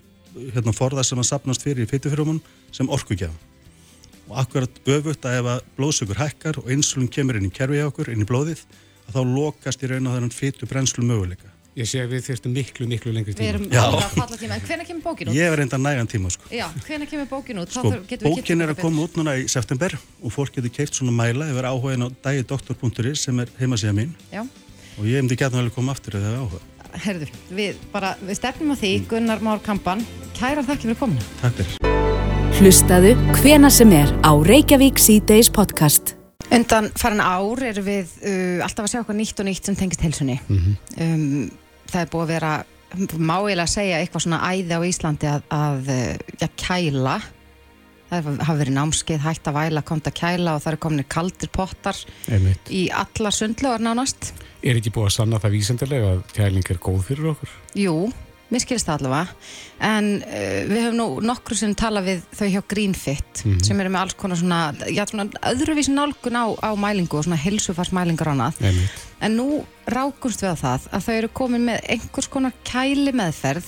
hérna 0.56 0.74
forða 0.74 1.06
sem 1.06 1.22
að 1.22 1.30
sapnast 1.30 1.62
fyrir 1.62 1.86
í 1.86 2.24
mun 2.24 2.42
sem 2.74 2.90
orkugjafa. 2.90 3.38
og 3.38 3.49
akkurat 4.38 4.82
öfugt 4.86 5.24
að 5.26 5.38
ef 5.40 5.48
að 5.54 5.62
blóðsökur 5.78 6.20
hækkar 6.20 6.60
og 6.62 6.70
insulin 6.72 7.10
kemur 7.10 7.38
inn 7.38 7.48
í 7.48 7.54
kerfi 7.54 7.80
okkur, 7.86 8.12
inn 8.12 8.24
í 8.24 8.28
blóðið, 8.28 8.66
að 9.08 9.16
þá 9.16 9.22
lokast 9.34 9.82
í 9.82 9.90
raun 9.90 10.10
á 10.10 10.14
þennan 10.16 10.34
fytu 10.34 10.68
brennslu 10.70 11.06
möguleika. 11.06 11.50
Ég 11.78 11.86
sé 11.86 12.00
að 12.02 12.16
við 12.16 12.24
þurftum 12.26 12.54
miklu, 12.54 12.86
miklu 12.90 13.12
lengri 13.14 13.32
tíma. 13.32 13.44
Við 13.44 13.52
erum 13.52 13.66
alveg 13.70 14.06
að 14.08 14.16
falla 14.16 14.38
tíma, 14.40 14.56
en 14.58 14.64
hvena 14.66 14.86
kemur 14.88 15.04
bókin 15.04 15.30
út? 15.30 15.36
Ég 15.38 15.52
er 15.52 15.60
reynda 15.60 15.78
nægan 15.78 16.10
tíma, 16.10 16.32
sko. 16.34 16.48
Já, 16.50 16.64
hvena 16.86 17.06
kemur 17.06 17.28
bókin 17.30 17.60
út? 17.62 17.70
Sko, 17.70 17.92
bókin 18.24 18.64
er 18.64 18.72
að 18.74 18.82
koma 18.82 19.04
út 19.06 19.14
núna 19.20 19.36
í 19.38 19.46
september 19.48 19.94
og 19.94 20.34
fólk 20.34 20.58
getur 20.58 20.74
keift 20.74 20.98
svona 20.98 21.14
mæla 21.14 21.46
yfir 21.54 21.70
áhugin 21.70 22.04
á 22.04 22.08
dagidoktor.is 22.26 23.22
sem 23.22 23.38
er 23.44 23.54
heimasíða 23.60 23.94
mín. 24.00 24.18
Já. 24.34 24.42
Og 24.98 25.06
ég 25.06 25.22
hefndi 25.22 25.38
vel 25.38 25.62
að 25.62 25.72
koma 25.78 25.94
aftur 25.94 26.18
eða 26.18 26.42
áhuga. 26.42 26.60
Herður, 27.06 27.30
við 27.54 27.78
bara, 27.94 28.16
við 28.18 28.42
stefnum 28.42 28.74
á 28.74 28.76
því, 28.82 28.92
Gunnar 29.14 29.46
Már 29.46 29.62
Kampan, 29.62 30.02
kæra 30.34 30.66
þakki 30.66 30.90
fyrir 30.90 31.02
komuna. 31.06 31.32
Takk 31.38 31.62
fyrir. 31.62 31.99
Hlustaðu 32.60 33.14
hvena 33.38 33.70
sem 33.72 33.88
er 33.96 34.10
á 34.20 34.36
Reykjavík 34.36 34.98
C-Days 35.00 35.48
podcast. 35.48 36.10
Undan 36.52 36.90
farin 37.00 37.22
ár 37.24 37.62
erum 37.64 37.86
við 37.86 38.10
uh, 38.20 38.60
alltaf 38.66 38.84
að 38.84 38.90
segja 38.92 39.00
okkur 39.06 39.16
nýtt 39.16 39.40
og 39.40 39.48
nýtt 39.48 39.70
sem 39.70 39.78
tengist 39.80 40.04
helsunni. 40.04 40.36
Mm 40.44 40.58
-hmm. 40.58 40.74
um, 41.06 41.80
það 41.88 42.02
er 42.02 42.10
búið 42.12 42.26
að 42.26 42.32
vera, 42.34 42.52
máilega 43.16 43.64
að 43.64 43.72
segja 43.72 44.02
eitthvað 44.02 44.24
svona 44.26 44.42
æði 44.44 44.76
á 44.76 44.80
Íslandi 44.90 45.30
að, 45.32 45.42
að 45.48 45.90
ja, 46.36 46.48
kæla. 46.66 47.16
Það 48.10 48.30
hafa 48.44 48.58
verið 48.60 48.76
námskeið, 48.76 49.20
hægt 49.24 49.48
að 49.48 49.56
væla, 49.56 49.82
komt 49.82 50.06
að 50.06 50.18
kæla 50.20 50.54
og 50.54 50.60
það 50.60 50.72
eru 50.72 50.84
kominir 50.84 51.08
kaldir 51.08 51.48
pottar 51.48 51.96
Einmitt. 52.28 52.68
í 52.68 52.90
alla 52.92 53.30
sundlegar 53.30 53.80
nánast. 53.80 54.34
Er 54.60 54.76
ekki 54.76 54.92
búið 54.92 55.06
að 55.08 55.16
sanna 55.16 55.40
það 55.40 55.56
vísendilega 55.56 56.12
að 56.12 56.24
kæling 56.36 56.70
er 56.70 56.76
góð 56.76 57.04
fyrir 57.08 57.32
okkur? 57.32 57.48
Jú, 57.72 58.12
mér 58.50 58.62
skilist 58.64 58.88
það 58.88 59.00
allavega 59.00 59.26
en 59.90 60.08
uh, 60.20 60.60
við 60.70 60.82
höfum 60.84 60.98
nú 60.98 61.08
nokkru 61.30 61.58
sem 61.58 61.74
tala 61.78 62.02
við 62.04 62.24
þau 62.36 62.46
hjá 62.46 62.62
Greenfit 62.72 63.44
mm 63.44 63.52
-hmm. 63.52 63.64
sem 63.66 63.80
eru 63.80 63.90
með 63.90 64.00
alls 64.00 64.14
konar 64.14 64.38
svona, 64.38 64.60
já 64.88 65.04
svona 65.06 65.28
öðruvísi 65.52 65.94
nálgun 65.94 66.36
á, 66.36 66.46
á 66.58 66.70
mælingu 66.74 67.18
og 67.18 67.24
svona 67.24 67.40
helsufarsmælingar 67.40 68.28
á 68.28 68.34
annað 68.34 68.54
Einmitt. 68.60 69.06
en 69.20 69.36
nú 69.36 69.64
rákumst 69.86 70.42
við 70.42 70.52
á 70.54 70.56
það 70.64 70.80
að 70.92 71.04
þau 71.06 71.14
eru 71.14 71.28
komin 71.28 71.64
með 71.64 71.78
einhvers 71.88 72.28
konar 72.28 72.52
kæli 72.64 73.12
meðferð 73.12 73.66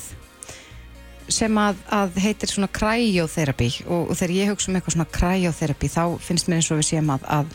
sem 1.28 1.58
að, 1.58 1.76
að 1.90 2.18
heitir 2.22 2.50
svona 2.50 2.68
cryotherapy 2.68 3.70
og, 3.86 4.10
og 4.10 4.16
þegar 4.18 4.34
ég 4.36 4.50
hugsa 4.52 4.70
um 4.70 4.76
eitthvað 4.76 4.96
svona 4.96 5.12
cryotherapy 5.18 5.88
þá 5.88 6.18
finnst 6.20 6.48
mér 6.48 6.60
eins 6.60 6.70
og 6.70 6.80
við 6.80 6.88
séum 6.90 7.12
að, 7.14 7.26
að 7.28 7.46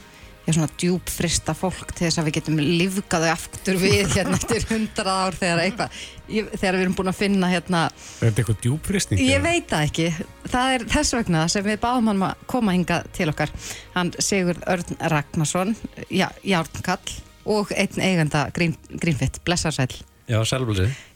er 0.47 0.55
svona 0.55 0.69
djúbfrista 0.79 1.53
fólk 1.57 1.91
til 1.91 2.05
þess 2.07 2.21
að 2.21 2.29
við 2.29 2.37
getum 2.39 2.61
livgaðu 2.61 3.29
aftur 3.31 3.79
við 3.81 4.09
hérna 4.15 4.39
eftir 4.39 4.65
hundra 4.71 5.15
ár 5.27 5.37
þegar 5.37 5.63
eitthvað 5.65 6.01
þegar 6.27 6.77
við 6.77 6.85
erum 6.85 6.97
búin 6.97 7.11
að 7.11 7.19
finna 7.19 7.51
hérna 7.51 7.83
Er 7.91 8.29
þetta 8.29 8.43
eitthvað 8.43 8.59
djúbfristing? 8.65 9.21
Ég 9.23 9.43
veit 9.43 9.69
það 9.69 9.85
ekki. 9.87 10.09
Það 10.47 10.73
er 10.77 10.87
þess 10.95 11.15
vegna 11.19 11.45
sem 11.51 11.67
við 11.67 11.79
báðum 11.83 12.11
hann 12.11 12.25
að 12.29 12.43
koma 12.51 12.75
hinga 12.75 12.99
til 13.15 13.29
okkar. 13.31 13.53
Hann 13.95 14.11
Sigurd 14.23 14.67
Örn 14.71 14.99
Ragnarsson 15.13 15.75
já, 16.09 16.27
Járnkall 16.43 17.17
og 17.47 17.71
einn 17.75 18.03
eiganda 18.03 18.47
Green, 18.55 18.75
Greenfit, 18.99 19.41
blessarsæl 19.47 19.91
Já, 20.27 20.41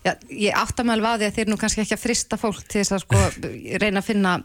Já, 0.05 0.13
ég 0.31 0.55
átta 0.55 0.85
með 0.87 1.01
alveg 1.01 1.25
að 1.27 1.35
þeir 1.35 1.49
nú 1.51 1.57
kannski 1.59 1.83
ekki 1.83 1.97
að 1.97 2.03
frista 2.05 2.37
fólk 2.39 2.61
til 2.63 2.79
þess 2.79 2.95
að 2.95 3.01
sko 3.03 3.23
reyna 3.83 3.99
að 3.99 4.07
finna 4.07 4.37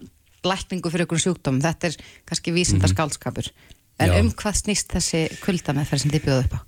lækningu 0.46 0.90
fyrir 0.90 1.06
einhvern 1.06 1.22
sjúkdóm 1.22 1.60
þetta 1.62 1.90
er 1.90 1.98
kannski 2.26 2.54
vísindar 2.54 2.90
skálskapur 2.90 3.50
en 3.98 4.12
Já. 4.12 4.18
um 4.20 4.32
hvað 4.32 4.58
snýst 4.62 4.92
þessi 4.92 5.22
kuldameðferð 5.42 6.04
sem 6.04 6.14
þið 6.14 6.26
bjóðu 6.26 6.46
upp 6.46 6.56
á? 6.56 6.60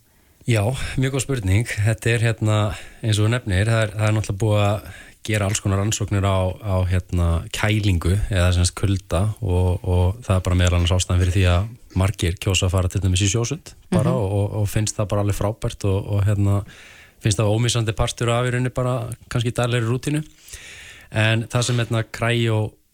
Já, 0.49 0.62
mjög 0.97 1.12
góð 1.12 1.24
spurning 1.26 1.68
Þetta 1.68 2.11
er 2.14 2.22
hérna, 2.24 2.59
eins 3.05 3.18
og 3.20 3.29
nefnir 3.33 3.68
það 3.68 3.83
er, 3.85 3.91
það 3.99 4.07
er 4.07 4.14
náttúrulega 4.16 4.43
búið 4.45 4.62
að 4.64 4.89
gera 5.29 5.49
alls 5.49 5.61
konar 5.61 5.83
rannsóknir 5.83 6.24
á, 6.24 6.39
á 6.57 6.76
hérna 6.89 7.26
kælingu 7.53 8.14
eða 8.31 8.53
semst 8.57 8.74
kulda 8.79 9.35
og, 9.43 9.83
og 9.83 10.22
það 10.24 10.39
er 10.39 10.45
bara 10.47 10.59
meðal 10.61 10.79
annars 10.79 10.95
ástæðan 10.97 11.20
fyrir 11.20 11.37
því 11.37 11.45
að 11.53 11.68
margir 11.99 12.39
kjósa 12.41 12.68
að 12.68 12.74
fara 12.76 12.93
til 12.93 13.03
dæmis 13.05 13.24
í 13.26 13.29
sjósund 13.29 13.74
bara 13.93 14.14
og, 14.14 14.55
og 14.62 14.70
finnst 14.70 14.97
það 14.97 15.11
bara 15.12 15.26
alveg 15.26 15.37
frábært 15.37 15.85
og, 15.91 15.99
og 16.14 16.24
hérna 16.24 16.62
finnst 17.20 17.41
það 17.41 17.53
ómísandi 17.53 17.97
partur 17.99 18.33
af 18.33 18.49
í 18.49 18.55
rauninni 18.55 18.72
bara 18.74 18.97
kannski 19.29 19.53
dælir 19.53 19.85
rútinu 19.89 20.22
en 21.11 21.45
það 21.51 21.66
sem 21.68 21.83
hérna 21.83 22.05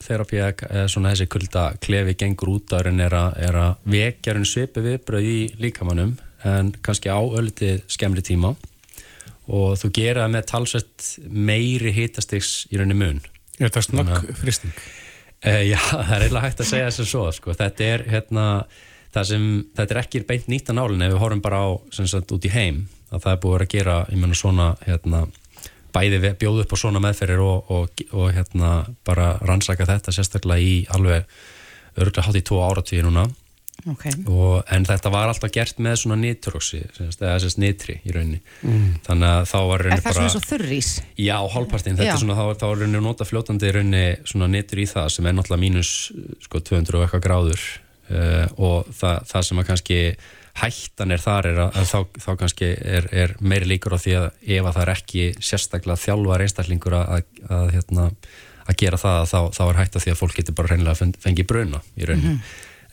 kræjóþerapi 0.04 0.40
eða 0.68 0.88
svona 0.90 1.12
þessi 1.12 1.26
kulda 1.32 1.64
klefi 1.82 2.14
gengur 2.18 2.52
út 2.56 2.72
á 2.76 2.78
raun 2.84 3.00
er 3.00 3.14
að, 3.16 3.36
er 3.40 3.56
að 3.56 3.90
vekja 3.94 4.34
raun 4.34 4.48
svipi 4.48 4.82
viðbröð 4.84 5.28
í 5.28 5.38
líkamannum 5.60 6.16
en 6.44 6.72
kannski 6.84 7.08
á 7.08 7.20
öllitið 7.20 7.84
skemmri 7.88 8.24
tíma 8.24 8.54
og 9.48 9.76
þú 9.80 9.90
gera 9.96 10.26
með 10.28 10.48
talsett 10.52 11.14
meiri 11.28 11.92
hitastiks 11.92 12.66
í 12.70 12.80
rauninni 12.80 12.98
mun 13.00 13.22
Er 13.54 13.68
þetta 13.70 13.84
snögg 13.86 14.32
fristing? 14.40 14.74
Uh, 15.44 15.62
já, 15.68 15.78
það 16.08 16.16
er 16.16 16.24
eiginlega 16.24 16.48
hægt 16.48 16.64
að 16.64 16.70
segja 16.72 16.88
þess 16.90 17.04
að 17.04 17.10
svo 17.12 17.24
sko. 17.36 17.54
þetta 17.54 17.86
er 17.86 18.04
hérna 18.10 18.46
sem, 19.22 19.46
þetta 19.76 19.94
er 19.94 20.02
ekki 20.02 20.24
beint 20.26 20.50
nýtt 20.50 20.72
að 20.72 20.80
nálinn 20.80 21.06
ef 21.06 21.14
við 21.14 21.22
horfum 21.22 21.44
bara 21.44 21.62
á 21.62 21.68
sem 21.94 22.08
sagt 22.10 22.34
út 22.34 22.48
í 22.48 22.52
heim 22.52 22.84
að 23.14 23.22
það 23.22 23.32
er 23.32 23.42
búið 23.44 23.62
að 23.62 23.74
gera, 23.76 23.98
ég 24.10 24.18
menna 24.18 24.36
svona 24.36 24.72
hérna, 24.82 25.20
bæði 25.94 26.34
bjóða 26.40 26.64
upp 26.64 26.74
á 26.74 26.78
svona 26.80 27.02
meðferðir 27.04 27.44
og, 27.44 27.70
og, 27.70 28.04
og 28.12 28.34
hérna 28.34 28.74
bara 29.06 29.34
rannsaka 29.44 29.86
þetta 29.88 30.14
sérstaklega 30.14 30.60
í 30.62 30.76
alveg 30.94 31.24
örgulega 31.94 32.26
hátt 32.28 32.40
í 32.40 32.44
tvo 32.44 32.60
áratvíði 32.66 33.06
núna. 33.06 33.28
Ok, 33.90 34.04
og, 34.30 34.62
en 34.72 34.86
þetta 34.86 35.10
var 35.12 35.28
alltaf 35.28 35.50
gert 35.52 35.80
með 35.82 35.96
svona 36.00 36.16
nitroxi, 36.16 36.78
eða 37.02 37.34
þess 37.42 37.58
nitri 37.60 37.98
í 38.06 38.14
rauninni, 38.14 38.38
þannig 39.04 39.26
að 39.28 39.48
þá 39.50 39.56
var 39.58 39.74
er 39.74 39.84
rauninni 39.84 40.04
það 40.04 40.16
svona 40.16 40.32
svo 40.32 40.42
þurrís? 40.44 40.90
Já, 41.20 41.34
hálfpartinn, 41.52 41.98
þetta 41.98 42.14
er 42.14 42.22
svona, 42.22 42.36
þá, 42.38 42.60
þá 42.62 42.64
er 42.68 42.78
rauninni 42.80 43.00
að 43.00 43.08
nota 43.08 43.26
fljótandi 43.28 43.68
í 43.68 43.74
rauninni 43.74 44.04
svona 44.30 44.48
nýttur 44.54 44.80
í 44.80 44.86
það 44.88 45.10
sem 45.16 45.28
er 45.28 45.36
náttúrulega 45.36 45.64
mínus 45.66 45.90
sko 46.46 46.62
200 46.70 46.96
og 46.96 47.04
eitthvað 47.04 47.26
gráður. 47.26 47.66
Uh, 48.04 48.46
og 48.60 48.88
það, 48.94 49.20
það 49.32 49.46
sem 49.48 49.60
að 49.60 49.68
kannski 49.72 50.00
hættan 50.60 51.10
er 51.14 51.22
þar 51.22 51.48
er 51.50 51.58
að, 51.66 51.78
að 51.80 51.88
þá, 51.90 51.98
þá 52.24 52.28
kannski 52.42 52.68
er, 52.78 53.08
er 53.12 53.32
meiri 53.42 53.66
líkur 53.72 53.96
á 53.96 53.98
því 53.98 54.12
að 54.20 54.26
ef 54.58 54.68
að 54.68 54.76
það 54.76 54.82
er 54.84 54.92
ekki 54.94 55.24
sérstaklega 55.42 56.02
þjálfar 56.04 56.44
einstaklingur 56.46 56.94
að, 57.00 57.08
að, 57.16 57.48
að, 57.58 57.72
hérna, 57.74 58.04
að 58.68 58.78
gera 58.84 59.00
það 59.02 59.24
þá, 59.32 59.40
þá 59.58 59.64
er 59.70 59.80
hætta 59.82 60.04
því 60.04 60.12
að 60.14 60.20
fólk 60.22 60.38
getur 60.38 60.54
bara 60.60 60.70
reynilega 60.74 61.00
fengi, 61.00 61.20
fengi 61.26 61.48
bruna 61.50 61.82
í 61.98 62.06
rauninni 62.10 62.38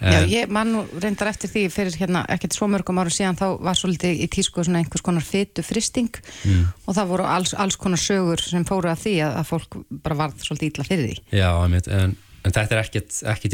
Já, 0.01 0.15
En- 0.17 0.31
ég 0.33 0.49
man 0.49 0.71
nú 0.73 0.79
reyndar 0.97 1.29
eftir 1.29 1.51
því 1.51 1.67
fyrir 1.69 1.93
hérna 1.99 2.23
ekkert 2.33 2.55
svo 2.57 2.65
mörgum 2.73 2.97
árum 2.97 3.13
síðan 3.13 3.37
þá 3.37 3.43
var 3.61 3.77
svolítið 3.77 4.23
í 4.25 4.27
tísku 4.33 4.63
svona 4.65 4.79
einhvers 4.81 5.03
konar 5.05 5.21
fytu 5.21 5.61
fristing 5.61 6.09
Mm. 6.41 6.63
og 6.89 6.95
það 6.97 7.11
voru 7.11 7.27
alls, 7.29 7.51
alls 7.53 7.77
konar 7.77 8.01
sögur 8.01 8.41
sem 8.41 8.65
fóru 8.65 8.89
að 8.89 9.03
því 9.03 9.13
að, 9.27 9.35
að 9.43 9.45
fólk 9.51 9.77
bara 10.01 10.17
varð 10.23 10.41
svolítið 10.41 10.71
illa 10.71 10.85
fyrir 10.89 11.05
því. 11.11 11.19
Já, 11.37 11.49
einmitt, 11.61 11.87
en, 11.93 12.15
en 12.41 12.53
þetta 12.55 12.75
er 12.75 12.81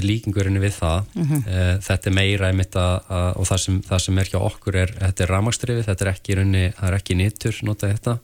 í 0.03 0.07
líkingurinn 0.07 0.61
við 0.61 0.77
það. 0.77 1.09
Mm 1.13 1.25
þetta 1.87 2.09
er 2.09 2.15
meira 2.15 2.47
einmitt 2.51 2.75
að, 2.79 2.95
að 3.09 3.29
og 3.41 3.49
það 3.49 3.61
sem, 3.63 3.81
það 3.89 4.03
sem 4.05 4.17
er 4.17 4.31
hjá 4.31 4.39
okkur 4.39 4.79
er, 4.83 4.93
þetta 5.01 5.23
er 5.23 5.33
ramagstrifið, 5.33 5.85
þetta 5.89 6.05
er 6.05 6.11
ekki 6.13 6.31
í 6.31 6.37
rauninni, 6.37 6.71
það 6.77 6.89
er 6.89 6.97
ekki 6.99 7.17
nýttur 7.19 7.59
notað 7.63 7.93
þetta. 7.95 8.17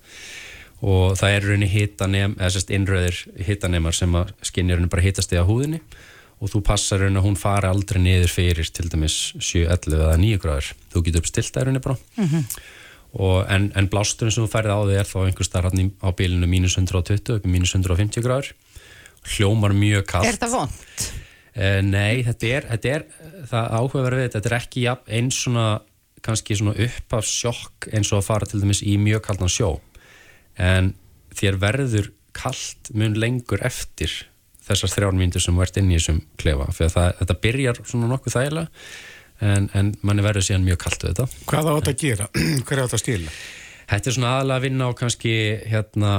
Og 0.83 1.17
það 1.19 1.35
er 1.35 1.45
rauninni 1.47 1.69
hitanem, 1.71 2.35
eða 2.39 2.53
sérst 2.55 2.73
innröðir 2.75 3.19
hitanemar 3.47 3.95
sem 3.95 4.15
að 4.15 4.33
skinnja 4.41 4.75
rauninni 4.75 4.91
bara 4.91 5.05
hitast 5.05 5.33
í 5.33 5.39
að 5.39 5.49
húðinni. 5.51 5.81
Og 6.43 6.51
þú 6.51 6.63
passar 6.67 6.99
rauninni 6.99 7.19
að 7.19 7.27
hún 7.27 7.39
fari 7.39 7.67
aldrei 7.67 8.01
niður 8.03 8.31
fyrir 8.31 8.71
til 8.71 8.89
dæmis 8.91 9.33
7, 9.39 9.67
11 9.67 9.99
eða 9.99 10.17
9 10.19 10.39
gráður. 10.43 10.73
Þú 10.91 11.03
getur 11.05 11.23
uppstilt 11.23 11.53
það 11.53 11.67
rauninni 11.67 11.83
bara. 11.83 11.97
Mm 12.17 12.27
-hmm. 12.27 12.43
en, 13.49 13.71
en 13.75 13.89
blásturinn 13.89 14.33
sem 14.33 14.43
þú 14.43 14.49
færið 14.49 14.73
á 14.73 14.79
þig 14.89 14.97
er 14.99 15.05
þá 15.05 15.19
einhver 15.25 15.45
starf 15.45 15.73
á 16.01 16.09
bílinu 16.17 16.47
mínus 16.47 16.77
120 16.77 17.35
upp 17.35 17.45
í 17.45 17.49
mínus 17.49 17.75
150 17.75 18.23
gráður 18.25 18.53
hljómar 19.35 19.75
mjög 19.77 20.07
kallt 20.09 20.29
Er 20.29 20.37
þetta 20.37 20.51
vond? 20.53 21.07
Eh, 21.53 21.79
nei, 21.85 22.23
þetta 22.25 22.49
er, 22.49 22.67
þetta 22.73 22.93
er 22.97 23.07
það 23.51 23.73
áhugaverð 23.77 24.21
við, 24.23 24.29
þetta 24.35 24.49
er 24.49 24.57
ekki 24.57 24.85
eins 25.19 25.39
svona 25.45 25.67
kannski 26.23 26.57
svona 26.57 26.75
upp 26.85 27.15
af 27.17 27.27
sjokk 27.27 27.89
eins 27.93 28.11
og 28.13 28.21
að 28.21 28.27
fara 28.29 28.47
til 28.49 28.61
dæmis 28.63 28.83
í 28.87 28.95
mjög 29.01 29.25
kaldan 29.27 29.51
sjó 29.51 29.73
en 30.57 30.93
þér 31.35 31.57
verður 31.61 32.11
kallt 32.33 32.93
mun 32.97 33.17
lengur 33.19 33.61
eftir 33.65 34.13
þessar 34.63 34.93
þrjárn 34.93 35.19
mínútur 35.19 35.43
sem 35.43 35.57
verðt 35.59 35.81
inn 35.81 35.91
í 35.91 35.97
þessum 35.97 36.21
klefa 36.39 36.69
fyrir 36.73 36.95
að 37.01 37.17
þetta 37.19 37.39
byrjar 37.43 37.81
svona 37.83 38.09
nokkuð 38.11 38.37
þægilega 38.37 38.69
en, 39.43 39.67
en 39.75 39.91
manni 40.05 40.23
verður 40.25 40.47
síðan 40.47 40.65
mjög 40.67 40.79
kallt 40.85 41.03
við 41.03 41.11
þetta. 41.13 41.43
Hvað 41.49 41.69
á 41.69 41.73
þetta 41.73 41.93
að 41.93 42.03
gera? 42.03 42.29
Hver 42.65 42.77
er 42.77 42.85
þetta 42.85 42.97
að 42.99 43.03
stila? 43.03 43.35
Þetta 43.83 44.09
er 44.09 44.15
svona 44.15 44.31
aðalega 44.37 44.59
að 44.59 44.65
vinna 44.67 44.87
á 44.87 44.91
kannski 44.97 45.35
hérna 45.69 46.13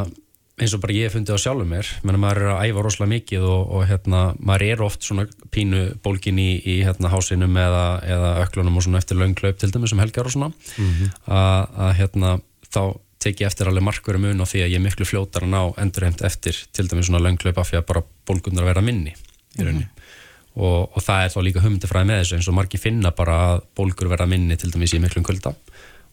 eins 0.54 0.74
og 0.76 0.82
bara 0.84 0.94
ég 0.94 1.08
hef 1.08 1.16
fundið 1.16 1.34
á 1.34 1.42
sjálfum 1.42 1.70
mér 1.74 1.88
menn 2.06 2.14
að 2.14 2.22
maður 2.22 2.40
er 2.44 2.50
að 2.52 2.68
æfa 2.68 2.82
rosalega 2.86 3.10
mikið 3.10 3.46
og, 3.50 3.62
og 3.74 3.86
hérna 3.90 4.20
maður 4.38 4.64
er 4.68 4.82
oft 4.86 5.06
svona 5.06 5.24
pínu 5.54 5.80
bólkin 6.04 6.38
í, 6.38 6.50
í 6.62 6.76
hérna 6.86 7.10
hásinum 7.10 7.58
eða, 7.58 7.86
eða 8.06 8.30
öklunum 8.44 8.78
og 8.78 8.86
svona 8.86 9.00
eftir 9.02 9.18
launglaup 9.18 9.58
til 9.58 9.72
dæmis 9.74 9.90
sem 9.90 10.02
helgar 10.02 10.30
og 10.30 10.34
svona 10.36 10.52
mm 10.52 10.92
-hmm. 10.92 11.10
að 11.26 11.90
hérna 11.98 12.36
þá 12.70 12.82
teki 13.24 13.46
eftir 13.48 13.70
alveg 13.70 13.86
markverðu 13.86 14.20
mun 14.22 14.44
á 14.44 14.46
því 14.46 14.62
að 14.62 14.70
ég 14.70 14.78
er 14.78 14.84
miklu 14.84 15.08
fljótar 15.08 15.46
að 15.46 15.54
ná 15.54 15.60
endurheimt 15.82 16.22
eftir 16.22 16.54
til 16.72 16.86
dæmis 16.86 17.08
svona 17.08 17.22
launglaupa 17.24 17.64
fyrir 17.64 17.82
að 17.82 17.88
bara 17.90 18.04
bólkunar 18.28 18.68
vera 18.68 18.84
minni 18.84 19.14
í 19.58 19.62
rauninni. 19.62 19.84
Mm 19.84 19.90
-hmm. 19.90 20.62
og, 20.62 20.96
og 20.96 21.02
það 21.02 21.24
er 21.24 21.30
þá 21.34 21.40
líka 21.42 21.64
humdifræði 21.64 22.06
með 22.06 22.20
þessu 22.20 22.36
eins 22.36 22.48
og 22.48 22.54
margi 22.54 22.78
finna 22.78 23.10
bara 23.10 23.34
að 23.48 23.62
bólkur 23.76 24.08
vera 24.08 24.26
minni 24.26 24.56
til 24.56 24.70
dæmis 24.70 24.94
í 24.94 25.00
miklum 25.00 25.24
kulda 25.24 25.54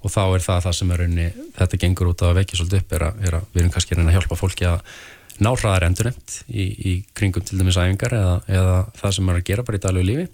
og 0.02 0.12
þá 0.12 0.22
er 0.26 0.46
það 0.46 0.62
það 0.66 0.78
sem 0.78 0.92
er 0.92 1.02
rauninni, 1.04 1.48
þetta 1.58 1.82
gengur 1.86 2.12
út 2.12 2.24
að 2.26 2.38
vekja 2.42 2.60
svolítið 2.60 2.82
upp 2.82 2.96
er 2.98 3.08
að, 3.08 3.26
er 3.28 3.38
að 3.38 3.50
við 3.52 3.62
erum 3.62 3.74
kannski 3.76 3.98
að 3.98 4.14
hjálpa 4.16 4.40
fólki 4.40 4.68
að 4.70 4.84
ná 5.42 5.52
hraðar 5.56 5.88
endurheimt 5.88 6.38
í, 6.50 6.66
í 6.66 6.94
kringum 7.18 7.46
til 7.46 7.60
dæmis 7.60 7.80
æfingar 7.80 8.14
eða, 8.18 8.36
eða 8.50 8.76
það 9.00 9.16
sem 9.18 9.32
er 9.32 9.40
að 9.40 9.48
gera 9.50 9.66
bara 9.68 9.80
í 9.80 9.84
daglegu 9.86 10.10
lífi 10.10 10.28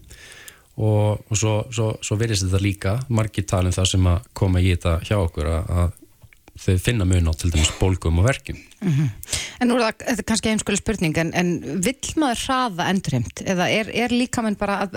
og, 0.78 1.24
og 1.28 1.38
svo, 1.38 1.53
svo, 1.74 1.88
svo 2.05 2.18
verðist 2.20 2.47
þetta 2.47 2.63
líka 2.63 2.97
margi 3.09 3.45
talin 3.47 3.76
það 3.76 3.91
sem 3.93 4.09
að 4.11 4.28
koma 4.38 4.61
í 4.61 4.74
þetta 4.74 4.97
hjá 5.07 5.18
okkur 5.20 5.49
að, 5.51 5.72
að 5.82 5.95
þau 6.57 6.80
finna 6.82 7.05
mun 7.05 7.30
á 7.30 7.34
til 7.38 7.51
dæmis 7.53 7.70
bólgum 7.78 8.18
og 8.18 8.26
verkjum. 8.26 8.57
Mm 8.82 8.93
-hmm. 8.93 9.09
En 9.61 9.70
nú 9.70 9.76
er 9.78 9.84
það, 9.84 9.93
þetta 10.07 10.22
er 10.24 10.28
kannski 10.32 10.49
einskjölu 10.49 10.78
spurning, 10.78 11.18
en, 11.18 11.32
en 11.34 11.82
vill 11.86 12.13
maður 12.18 12.41
hraða 12.45 12.89
endurheimt? 12.89 13.43
Eða 13.45 13.70
er, 13.70 13.91
er 13.93 14.09
líka 14.09 14.41
mann 14.41 14.57
bara 14.57 14.89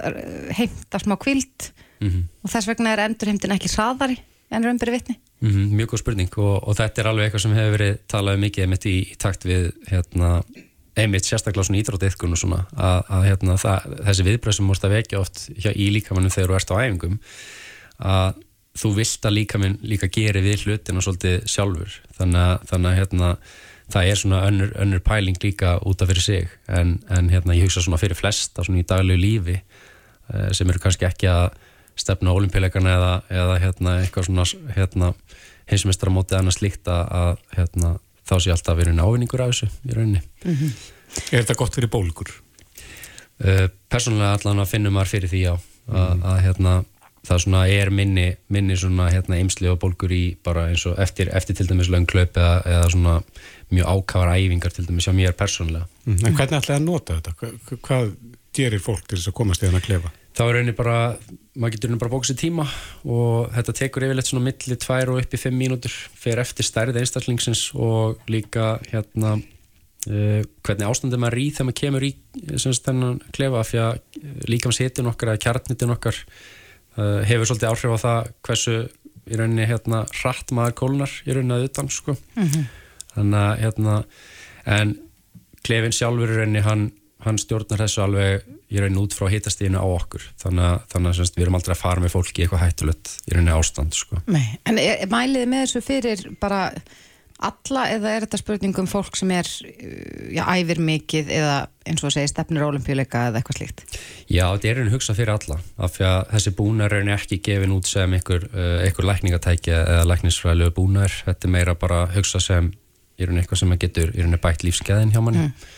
heimta 0.56 0.98
smá 0.98 1.16
kvild 1.20 1.72
mm 2.00 2.08
-hmm. 2.08 2.24
og 2.42 2.50
þess 2.50 2.68
vegna 2.68 2.92
er 2.92 3.04
endurheimtin 3.04 3.52
ekki 3.52 3.68
hraðari 3.68 4.18
en 4.51 4.66
raunberi 4.66 4.94
vitni? 4.96 5.16
Mm 5.40 5.51
-hmm, 5.51 5.76
mjög 5.78 5.92
góð 5.92 6.03
spurning 6.03 6.38
og, 6.38 6.68
og 6.68 6.76
þetta 6.76 7.01
er 7.01 7.09
alveg 7.09 7.24
eitthvað 7.24 7.42
sem 7.42 7.57
hefur 7.57 7.76
verið 7.78 7.98
talað 8.09 8.34
um 8.34 8.44
mikið 8.44 8.64
einmitt 8.64 8.86
í, 8.86 8.96
í 9.12 9.16
takt 9.18 9.44
við 9.44 9.70
hérna, 9.88 10.42
einmitt 10.96 11.24
sérstaklega 11.24 11.64
svona 11.64 11.80
ídrótiðkun 11.80 12.36
og 12.36 12.38
svona 12.38 12.61
að, 12.74 13.01
að 13.09 13.26
hérna, 13.28 13.57
það, 13.57 13.96
þessi 14.09 14.26
viðbröð 14.28 14.57
sem 14.59 14.66
múst 14.66 14.84
að 14.84 14.94
vekja 14.98 15.20
oft 15.20 15.42
hjá, 15.57 15.70
í 15.72 15.90
líkamannum 15.94 16.34
þegar 16.34 16.51
þú 16.51 16.59
ert 16.59 16.70
á 16.70 16.80
æfingum 16.82 17.18
að 18.01 18.34
þú 18.80 18.92
vilt 18.94 19.26
að 19.26 19.36
líka 19.36 19.59
minn 19.59 19.78
líka 19.82 20.09
geri 20.12 20.42
við 20.44 20.66
hlutina 20.66 21.03
svolítið 21.03 21.46
sjálfur 21.51 21.96
þannig 22.18 22.40
að, 22.40 22.68
þannig 22.70 22.90
að 22.90 22.98
hérna, 23.01 23.30
það 23.90 24.11
er 24.11 24.20
svona 24.20 24.42
önnur, 24.46 24.70
önnur 24.78 25.03
pæling 25.05 25.40
líka 25.42 25.78
út 25.86 26.03
af 26.03 26.11
fyrir 26.11 26.22
sig 26.22 26.53
en, 26.68 26.98
en 27.11 27.30
hérna, 27.32 27.57
ég 27.59 27.66
hugsa 27.66 27.82
svona 27.82 27.98
fyrir 28.01 28.18
flesta 28.18 28.64
svona 28.64 28.82
í 28.82 28.86
daglegu 28.86 29.20
lífi 29.20 29.57
uh, 29.59 30.51
sem 30.55 30.70
eru 30.70 30.82
kannski 30.82 31.09
ekki 31.09 31.30
að 31.30 31.51
stefna 32.01 32.34
ólimpíleikana 32.36 32.94
eða, 32.96 33.11
eða 33.42 33.59
hérna, 33.64 33.96
eitthvað 34.05 34.28
svona 34.28 34.46
hérna, 34.76 35.12
heimsmestramóti 35.70 36.34
eða 36.34 36.44
annað 36.44 36.59
slíkt 36.59 36.90
að 36.90 37.42
hérna, 37.57 37.96
þá 38.28 38.36
sé 38.38 38.55
alltaf 38.55 38.78
verið 38.78 39.03
ávinningur 39.03 39.44
af 39.44 39.53
þessu 39.53 39.70
í 39.86 39.96
rauninni 39.96 40.22
mm 40.44 40.55
-hmm. 40.55 40.78
Er 41.11 41.42
þetta 41.42 41.59
gott 41.59 41.74
fyrir 41.74 41.90
bólgur? 41.90 42.30
Uh, 43.40 43.66
Personlega 43.90 44.36
allan 44.36 44.62
að 44.62 44.70
finnum 44.70 44.94
maður 44.94 45.09
fyrir 45.14 45.30
því 45.32 45.40
já 45.42 45.53
að, 45.90 46.11
mm. 46.14 46.22
að 46.22 46.40
hérna 46.44 46.74
það 47.26 47.42
svona 47.44 47.62
er 47.68 47.90
minni, 47.92 48.26
minni 48.53 48.76
svona 48.78 49.09
hérna 49.12 49.38
eimsli 49.40 49.68
og 49.70 49.78
bólgur 49.82 50.12
í 50.14 50.22
bara 50.44 50.68
eins 50.70 50.86
og 50.88 50.98
eftir, 51.03 51.30
eftir 51.36 51.59
til 51.59 51.68
dæmis 51.68 51.90
löngklaup 51.92 52.36
eða, 52.36 52.61
eða 52.64 52.86
svona 52.94 53.16
mjög 53.70 53.90
ákavara 53.92 54.38
æfingar 54.40 54.74
til 54.74 54.86
dæmis 54.88 55.09
á 55.11 55.12
mér 55.12 55.36
persónlega. 55.36 55.86
Mm, 56.07 56.16
en 56.24 56.38
hvernig 56.38 56.61
ætlaði 56.62 56.78
að 56.78 56.86
nota 56.86 57.18
þetta? 57.18 57.53
Hvað, 57.84 58.14
gerir 58.57 58.82
fólk 58.82 59.05
til 59.07 59.18
þess 59.18 59.30
að 59.30 59.36
komast 59.36 59.62
í 59.62 59.68
þann 59.68 59.78
að 59.78 59.86
klefa? 59.86 60.12
Það 60.36 60.46
er 60.46 60.56
rauninni 60.56 60.74
bara, 60.78 60.98
maður 61.58 61.74
getur 61.74 61.90
rauninni 61.90 62.00
bara 62.04 62.12
bóksið 62.12 62.36
tíma 62.38 62.66
og 63.04 63.50
þetta 63.56 63.74
tekur 63.80 64.06
yfirleitt 64.06 64.28
svona 64.30 64.44
milli 64.46 64.76
tvær 64.78 65.10
og 65.12 65.22
upp 65.22 65.34
í 65.34 65.40
fimm 65.40 65.58
mínútur 65.58 65.94
fyrir 66.22 66.42
eftir 66.44 66.68
stærðið 66.68 67.00
einstaklingsins 67.02 67.64
og 67.74 68.20
líka 68.30 68.76
hérna 68.92 69.34
uh, 69.40 70.40
hvernig 70.62 70.86
ástandið 70.86 71.22
maður 71.24 71.42
í 71.42 71.48
þegar 71.50 71.68
maður 71.68 71.80
kemur 71.82 72.06
í 72.06 72.12
þennan 72.86 73.20
klefa 73.34 73.60
af 73.60 73.72
því 73.72 73.82
að 73.84 74.00
líka 74.52 74.70
maður 74.70 74.78
setin 74.78 75.10
okkar 75.10 75.32
eða 75.32 75.42
kjarnitin 75.46 75.94
okkar 75.96 76.22
uh, 76.22 77.20
hefur 77.26 77.50
svolítið 77.50 77.72
áhrif 77.72 77.98
á 77.98 78.04
það 78.04 78.32
hversu 78.46 78.78
í 79.30 79.40
rauninni 79.40 79.66
hérna 79.68 80.04
hratt 80.22 80.54
maður 80.54 80.78
kólunar 80.84 81.18
í 81.26 81.34
rauninni 81.34 81.58
að 81.58 81.66
utan 81.68 81.90
sko 81.90 82.14
mm 82.14 82.46
-hmm. 82.46 82.70
þannig 83.16 83.42
að 83.42 83.60
hérna 83.64 83.98
en 84.78 84.96
klefin 85.66 85.98
sjálfur 85.98 86.32
í 86.32 86.38
rauninni 86.38 86.64
hann, 86.64 86.88
hann 87.26 87.38
stjórnar 87.38 87.82
þessu 87.84 88.02
alveg 88.06 88.48
í 88.70 88.78
rauninni 88.78 89.02
út 89.02 89.16
frá 89.16 89.28
hitastíðinu 89.32 89.82
á 89.82 89.86
okkur 89.88 90.24
þannig 90.40 90.66
að, 90.68 90.80
þannig 90.94 91.12
að 91.12 91.20
semst, 91.20 91.36
við 91.36 91.46
erum 91.46 91.58
aldrei 91.58 91.74
að 91.74 91.82
fara 91.82 92.04
með 92.04 92.14
fólki 92.14 92.44
eitthvað 92.44 92.64
hættulegt 92.64 93.14
í 93.26 93.36
rauninni 93.36 93.54
ástand 93.56 93.96
sko 93.98 94.20
Nei, 94.30 94.44
En 94.68 94.80
er, 94.82 95.06
mæliði 95.10 95.50
með 95.50 95.64
þessu 95.66 95.86
fyrir 95.86 96.26
bara 96.42 96.66
alla 97.40 97.86
eða 97.88 98.12
er 98.12 98.24
þetta 98.26 98.38
spurningum 98.40 98.88
fólk 98.90 99.16
sem 99.16 99.30
er 99.32 99.48
uh, 99.48 100.32
já, 100.36 100.42
æfir 100.44 100.80
mikið 100.84 101.30
eða 101.40 101.54
eins 101.88 102.04
og 102.04 102.12
segir 102.14 102.28
stefnir 102.30 102.66
ólimpíuleika 102.66 103.26
eða 103.30 103.40
eitthvað 103.40 103.60
slíkt? 103.60 103.84
Já, 104.28 104.44
þetta 104.52 104.70
er 104.70 104.80
einu 104.82 104.92
hugsa 104.94 105.16
fyrir 105.16 105.32
alla 105.34 105.56
af 105.80 105.94
því 105.96 106.06
að 106.10 106.20
þessi 106.34 106.52
búnar 106.60 106.96
er 106.96 107.08
ekki 107.16 107.40
gefin 107.48 107.74
út 107.74 107.88
sem 107.88 108.16
einhver, 108.18 108.44
uh, 108.52 108.76
einhver 108.84 109.08
lækningatækja 109.08 109.80
eða 109.80 110.04
lækningsfræðilegu 110.12 110.76
búnar 110.76 111.16
þetta 111.24 111.48
er 111.48 111.54
meira 111.56 111.76
bara 111.80 112.04
hugsa 112.14 112.42
sem 112.44 112.70
er 113.20 113.32
einu 113.32 113.40
eitthvað 113.40 113.64
sem 113.64 113.78
getur, 113.80 114.12
er 114.14 114.28
einu 114.28 114.40
bætt 114.40 114.66
lífskeiðin 114.66 115.14
hjá 115.14 115.24
manni 115.24 115.48
mm. 115.48 115.72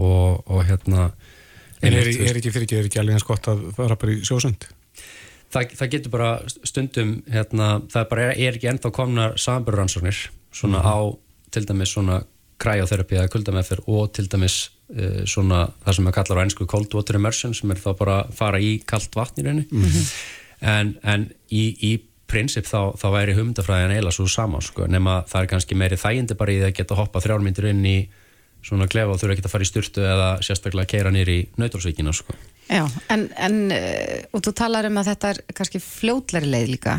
og, 0.00 0.42
og 0.48 0.64
hérna 0.68 1.10
En 1.82 1.96
er, 1.98 2.06
er 2.06 2.38
ekki 2.38 2.52
fyrir 2.54 2.66
ekki, 2.66 2.78
er 2.78 2.88
ekki 2.88 3.00
alveg 3.02 3.18
eins 3.18 3.26
gott 3.26 3.48
að 3.50 3.64
fara 3.76 3.98
bara 3.98 4.14
í 4.14 4.20
sjósund? 4.26 4.68
Það, 5.52 5.72
það 5.76 5.90
getur 5.94 6.12
bara 6.14 6.28
stundum 6.64 7.16
hérna, 7.30 7.72
það 7.92 8.06
bara 8.12 8.28
er, 8.30 8.38
er 8.38 8.58
ekki 8.58 8.70
ennþá 8.70 8.92
komnar 8.94 9.34
samburðransóknir 9.40 10.28
svona 10.52 10.78
mm 10.78 10.84
-hmm. 10.84 10.92
á 10.94 11.52
til 11.52 11.66
dæmis 11.68 11.92
svona 11.92 12.22
kryotherapi 12.62 13.18
eða 13.18 13.32
kuldameðferð 13.32 13.88
og 13.90 14.12
til 14.16 14.28
dæmis 14.30 14.70
uh, 14.96 15.24
svona 15.26 15.66
það 15.84 15.96
sem 15.96 16.06
við 16.06 16.16
kallar 16.18 16.38
á 16.38 16.44
einsku 16.44 16.66
cold 16.66 16.94
water 16.94 17.18
immersion 17.18 17.54
sem 17.54 17.70
er 17.70 17.82
þá 17.82 17.90
bara 17.98 18.16
að 18.22 18.32
fara 18.38 18.60
í 18.60 18.72
kallt 18.86 19.18
vatn 19.18 19.40
í 19.40 19.44
rauninni 19.44 19.66
mm 19.70 19.84
-hmm. 19.84 20.08
en, 20.60 20.94
en 21.02 21.30
í, 21.50 21.64
í 21.82 21.92
prinsip 22.26 22.66
þá, 22.66 22.96
þá 22.96 23.06
væri 23.12 23.36
humdafræðin 23.36 23.96
eila 23.96 24.10
svo 24.10 24.28
sama 24.28 24.60
sko 24.60 24.86
nema 24.86 25.22
það 25.28 25.42
er 25.42 25.46
kannski 25.46 25.74
meiri 25.74 25.96
þægindi 26.00 26.38
bara 26.38 26.52
í 26.52 26.58
því 26.60 26.68
að 26.70 26.76
geta 26.78 26.94
hoppa 26.94 27.20
þrjármyndir 27.20 27.68
inn 27.72 27.84
í 27.86 27.98
svona 28.62 28.88
klefa 28.90 29.14
og 29.14 29.20
þurfa 29.20 29.36
ekki 29.36 29.46
að 29.46 29.54
fara 29.54 29.66
í 29.66 29.70
styrtu 29.70 30.04
eða 30.06 30.28
sérstaklega 30.44 30.86
að 30.86 30.92
keira 30.94 31.12
nýri 31.14 31.38
í 31.40 31.46
nautalsvíkina 31.60 32.14
sko. 32.14 32.34
Já, 32.70 32.84
en, 33.12 33.26
en 33.36 33.56
uh, 33.74 34.20
og 34.32 34.44
þú 34.46 34.52
talar 34.56 34.86
um 34.88 35.00
að 35.00 35.10
þetta 35.10 35.32
er 35.32 35.40
kannski 35.58 35.80
fljótlæri 35.82 36.48
leið 36.48 36.68
líka 36.76 36.94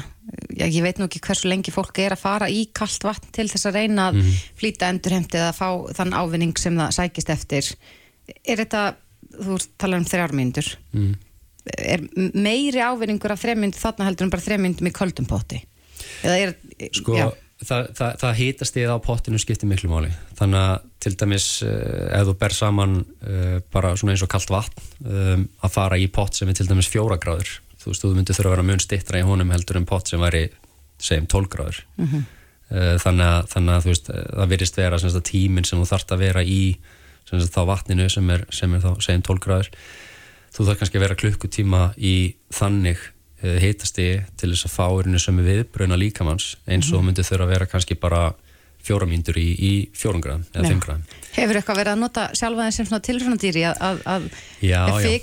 já, 0.51 0.65
ég 0.67 0.83
veit 0.83 0.99
nú 0.99 1.07
ekki 1.07 1.21
hversu 1.23 1.49
lengi 1.49 1.73
fólk 1.73 1.99
er 2.03 2.15
að 2.15 2.23
fara 2.23 2.49
í 2.51 2.65
kallt 2.75 3.05
vatn 3.07 3.31
til 3.35 3.47
þess 3.51 3.69
að 3.69 3.77
reyna 3.79 4.09
að 4.09 4.17
mm 4.17 4.21
-hmm. 4.21 4.41
flýta 4.59 4.89
endurhemti 4.91 5.39
eða 5.39 5.53
fá 5.55 5.69
þann 5.97 6.13
ávinning 6.13 6.57
sem 6.59 6.77
það 6.77 6.95
sækist 6.97 7.29
eftir 7.29 7.71
er 8.45 8.57
þetta, 8.57 8.95
þú 9.39 9.59
talar 9.77 9.99
um 9.99 10.05
þrjármyndur 10.05 10.67
mm. 10.91 11.13
er 11.77 12.03
meiri 12.33 12.79
ávinningur 12.79 13.31
af 13.31 13.41
þrjármyndu 13.43 13.79
þarna 13.79 14.05
heldur 14.05 14.27
en 14.27 14.33
bara 14.35 14.45
þrjármyndum 14.47 14.87
í 14.87 14.91
köldum 14.91 15.25
potti 15.25 15.63
eða 16.23 16.37
er 16.37 16.55
sko, 16.91 17.15
já. 17.17 17.31
Það, 17.67 17.89
það, 17.97 18.15
það 18.21 18.37
hýtast 18.39 18.77
í 18.77 18.83
það 18.83 18.99
á 18.99 19.05
pottinu 19.07 19.41
skiptir 19.41 19.69
miklu 19.69 19.89
máli. 19.91 20.11
Þannig 20.39 20.59
að 20.59 20.85
til 21.03 21.13
dæmis 21.19 21.47
uh, 21.65 22.19
ef 22.19 22.27
þú 22.29 22.35
ber 22.43 22.55
saman 22.55 22.95
uh, 23.03 23.57
bara 23.73 23.93
svona 23.99 24.15
eins 24.15 24.23
og 24.25 24.31
kallt 24.31 24.53
vatn 24.53 24.85
um, 25.03 25.45
að 25.63 25.75
fara 25.75 25.99
í 25.99 26.07
pott 26.13 26.37
sem 26.37 26.49
er 26.49 26.57
til 26.59 26.67
dæmis 26.69 26.89
fjóra 26.91 27.19
gráður. 27.21 27.51
Þú 27.81 27.91
veist, 27.91 28.05
þú 28.05 28.13
myndir 28.15 28.37
þurfa 28.37 28.51
að 28.51 28.55
vera 28.55 28.67
mun 28.69 28.83
stittra 28.83 29.19
í 29.19 29.27
honum 29.27 29.51
heldur 29.53 29.79
en 29.79 29.87
pott 29.89 30.11
sem 30.11 30.21
væri, 30.23 30.45
segjum, 31.03 31.27
12 31.31 31.51
gráður. 31.51 31.83
Mm 31.97 32.07
-hmm. 32.07 32.23
þannig, 33.03 33.25
að, 33.27 33.41
þannig 33.53 33.73
að 33.73 33.83
þú 33.83 33.91
veist, 33.91 34.07
það 34.09 34.51
virðist 34.53 34.77
vera 34.77 34.99
sagt, 34.99 35.25
tíminn 35.27 35.67
sem 35.67 35.79
þú 35.79 35.89
þarfst 35.91 36.13
að 36.15 36.23
vera 36.23 36.43
í 36.43 36.61
sagt, 37.27 37.53
þá 37.53 37.61
vatninu 37.67 38.09
sem 38.09 38.29
er, 38.29 38.45
sem 38.51 38.73
er 38.73 38.79
þá, 38.79 38.91
segjum, 39.03 39.25
12 39.27 39.43
gráður. 39.43 39.69
Þú 40.53 40.65
þarf 40.65 40.79
kannski 40.79 40.97
að 40.97 41.03
vera 41.03 41.19
klukkutíma 41.19 41.81
í 41.97 42.15
þannig 42.53 42.99
uh, 43.43 43.57
hitasti 43.61 44.07
til 44.39 44.53
þess 44.53 44.69
að 44.69 44.75
fá 44.77 44.85
urinu 44.95 45.19
sem 45.21 45.39
er 45.39 45.49
viðbröna 45.49 45.99
líkamanns 45.99 46.55
eins 46.65 46.89
og 46.91 46.99
-hmm. 46.99 47.05
myndir 47.11 47.27
þurfa 47.27 47.47
að 47.47 47.53
vera 47.55 47.69
kannski 47.69 47.99
bara 47.99 48.23
fjóra 48.83 49.07
mínútur 49.07 49.37
í, 49.39 49.45
í 49.55 49.73
fjórungraðum 49.95 50.43
eða 50.51 50.71
fimmgraðum. 50.71 51.05
Hefur 51.33 51.59
eitthvað 51.59 51.79
verið 51.79 51.93
að 51.93 52.01
nota 52.01 52.25
sjálfa 52.35 52.65
þeim 52.65 52.75
sem 52.75 52.89
svona 52.89 53.05
tilfrænadýri 53.07 53.63
að, 53.69 53.79
að, 53.85 54.01
að 54.09 54.25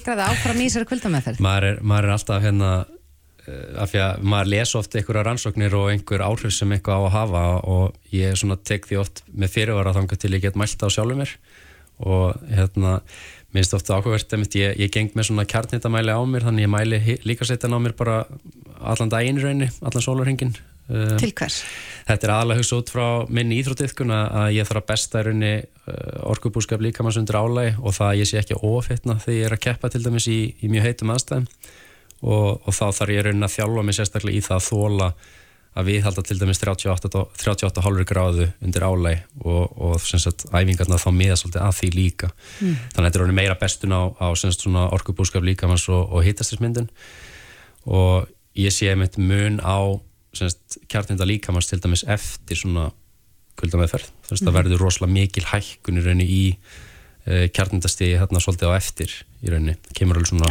það 0.06 0.22
áfram 0.24 0.62
í 0.62 0.68
þessari 0.68 0.88
kvöldameðferð? 0.88 1.42
Maður 1.46 1.68
er, 1.68 1.82
maður 1.92 2.08
er 2.08 2.14
alltaf 2.16 2.46
hérna 2.46 2.70
uh, 2.80 3.82
af 3.84 3.92
því 3.92 4.02
að 4.06 4.24
maður 4.32 4.52
les 4.54 4.74
oft 4.80 4.96
einhverja 4.96 5.26
rannsóknir 5.28 5.76
og 5.76 5.90
einhver 5.92 6.24
áhrif 6.24 6.56
sem 6.56 6.72
eitthvað 6.76 7.04
á 7.04 7.06
að 7.10 7.16
hafa 7.18 7.44
og 7.76 8.14
ég 8.16 8.46
tek 8.64 8.88
því 8.88 9.02
oft 9.04 9.24
með 9.28 9.54
fyrirvara 9.58 9.96
þanga 9.98 10.20
til 10.24 10.32
ég 10.36 10.46
get 10.46 10.56
mælt 10.60 10.80
á 10.80 10.88
sjálfur 10.88 11.20
mér 11.20 11.36
og 12.00 12.40
hérna 12.48 13.00
minnst 13.55 13.74
ofta 13.74 13.98
áhugavert 13.98 14.34
ég, 14.55 14.78
ég 14.78 14.90
geng 14.94 15.14
með 15.16 15.30
svona 15.30 15.46
kjarnittamæli 15.48 16.14
á 16.14 16.20
mér 16.22 16.46
þannig 16.46 16.66
ég 16.66 16.70
mæli 16.70 17.01
líka 17.26 17.46
setjan 17.48 17.74
á 17.74 17.78
mér 17.82 17.96
bara 17.98 18.22
allan 18.80 19.11
daginn 19.11 19.40
rauninni, 19.42 19.70
allan 19.82 20.05
sólarhengin 20.05 20.55
uh, 20.55 21.16
Til 21.20 21.32
hvers? 21.34 21.62
Þetta 22.07 22.28
er 22.28 22.34
aðalega 22.36 22.62
hugsa 22.62 22.78
út 22.78 22.92
frá 22.94 23.07
minni 23.28 23.59
íþrótiðkun 23.61 24.14
að 24.14 24.55
ég 24.57 24.68
þarf 24.68 24.82
að 24.82 24.88
besta 24.92 25.22
í 25.22 25.26
rauninni 25.28 25.53
uh, 25.59 26.30
orkubúskap 26.30 26.84
líka 26.84 27.07
manns 27.07 27.18
undir 27.20 27.40
álægi 27.40 27.74
og 27.80 27.96
það 27.98 28.09
að 28.12 28.22
ég 28.22 28.30
sé 28.30 28.40
ekki 28.40 28.61
ófitna 28.62 29.18
þegar 29.24 29.38
ég 29.40 29.51
er 29.51 29.59
að 29.59 29.64
keppa 29.66 29.90
til 29.90 30.05
dæmis 30.07 30.30
í, 30.30 30.40
í 30.62 30.70
mjög 30.70 30.88
heitum 30.88 31.14
aðstæðum 31.16 31.51
og, 32.20 32.48
og 32.61 32.72
þá 32.76 32.86
þarf 33.01 33.14
ég 33.16 33.26
rauninni 33.26 33.48
að 33.48 33.57
þjálfa 33.59 33.86
mig 33.86 33.98
sérstaklega 33.98 34.38
í 34.38 34.46
það 34.46 34.59
að 34.61 34.66
þóla 34.70 35.12
að 35.80 35.88
við 35.90 36.04
halda 36.06 36.24
til 36.26 36.36
dæmis 36.40 36.60
38,5 36.62 37.24
38 37.40 38.04
gráðu 38.08 38.48
undir 38.64 38.84
álæg 38.86 39.24
og, 39.44 39.72
og 39.80 39.96
sagt, 40.04 40.46
æfingarna 40.52 41.00
þá 41.00 41.08
miða 41.16 41.38
svolítið 41.40 41.64
að 41.64 41.78
því 41.78 41.90
líka 41.96 42.30
mm. 42.30 42.76
þannig 42.92 43.00
að 43.00 43.08
þetta 43.08 43.24
er 43.24 43.34
meira 43.40 43.56
bestun 43.60 43.96
á, 43.96 44.02
á 44.20 44.28
orkubúskap 44.94 45.46
líka 45.46 45.70
manns 45.70 45.88
og, 45.88 46.04
og 46.12 46.24
hitastismyndun 46.26 46.90
og 47.90 48.28
ég 48.58 48.74
sé 48.74 48.92
einmitt 48.92 49.18
mun 49.18 49.60
á 49.64 49.98
kjartinda 50.90 51.26
líkamanns 51.26 51.70
til 51.70 51.80
dæmis 51.82 52.04
eftir 52.06 52.58
svona 52.58 52.90
kvöldameðferð 53.60 54.06
þannig 54.06 54.30
að 54.30 54.38
það 54.38 54.46
mhm. 54.52 54.58
verður 54.60 54.84
rosalega 54.84 55.16
mikil 55.16 55.48
hækkun 55.50 55.98
í 55.98 56.04
rauninni 56.04 56.28
í 56.30 56.44
uh, 56.54 57.46
kjartindastigi 57.54 58.20
hérna 58.20 58.42
svolítið 58.42 58.72
á 58.72 58.78
eftir 58.78 59.16
í 59.42 59.52
rauninni 59.52 59.76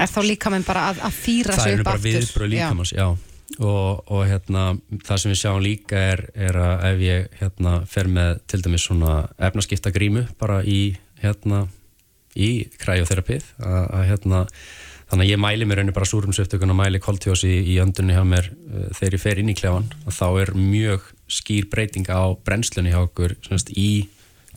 Er 0.04 0.12
þá 0.12 0.22
líkamann 0.28 0.68
bara 0.68 0.90
að, 0.92 1.02
að 1.08 1.18
fýra 1.24 1.56
sig 1.56 1.56
upp 1.56 1.64
aftur? 1.64 1.66
Það 1.66 1.80
er 1.80 1.90
bara 1.90 2.06
viðbröð 2.06 2.54
líkamanns, 2.56 2.94
já, 2.94 3.06
já 3.08 3.29
og, 3.58 4.04
og 4.12 4.26
hérna, 4.30 4.66
það 5.06 5.22
sem 5.22 5.34
við 5.34 5.42
sjáum 5.42 5.64
líka 5.64 6.04
er, 6.14 6.26
er 6.38 6.60
að 6.60 6.86
ef 6.92 7.02
ég 7.06 7.40
hérna, 7.42 7.74
fer 7.90 8.12
með 8.12 8.44
til 8.52 8.62
dæmis 8.66 8.86
svona 8.88 9.16
efnaskipta 9.50 9.94
grímu 9.96 10.28
bara 10.40 10.62
í, 10.64 10.94
hérna, 11.24 11.66
í 12.38 12.70
kræjóþerapið 12.80 13.48
hérna 14.10 14.46
þannig 15.10 15.26
að 15.26 15.32
ég 15.32 15.42
mæli 15.42 15.66
mér 15.66 15.82
raunir 15.82 15.96
bara 15.96 16.10
súrumsöftökun 16.10 16.74
og 16.74 16.78
mæli 16.78 17.02
koltjósi 17.02 17.50
í, 17.50 17.62
í 17.74 17.80
öndunni 17.82 18.14
hjá 18.14 18.22
mér 18.28 18.52
uh, 18.52 18.90
þegar 18.94 19.18
ég 19.18 19.24
fer 19.24 19.42
inn 19.42 19.52
í 19.52 19.58
klefan 19.58 19.90
þá 20.06 20.28
er 20.44 20.54
mjög 20.58 21.10
skýr 21.30 21.70
breyting 21.72 22.10
á 22.14 22.30
brennslunni 22.46 22.94
hjá 22.94 23.02
okkur 23.02 23.36
semst, 23.46 23.74
í 23.74 24.06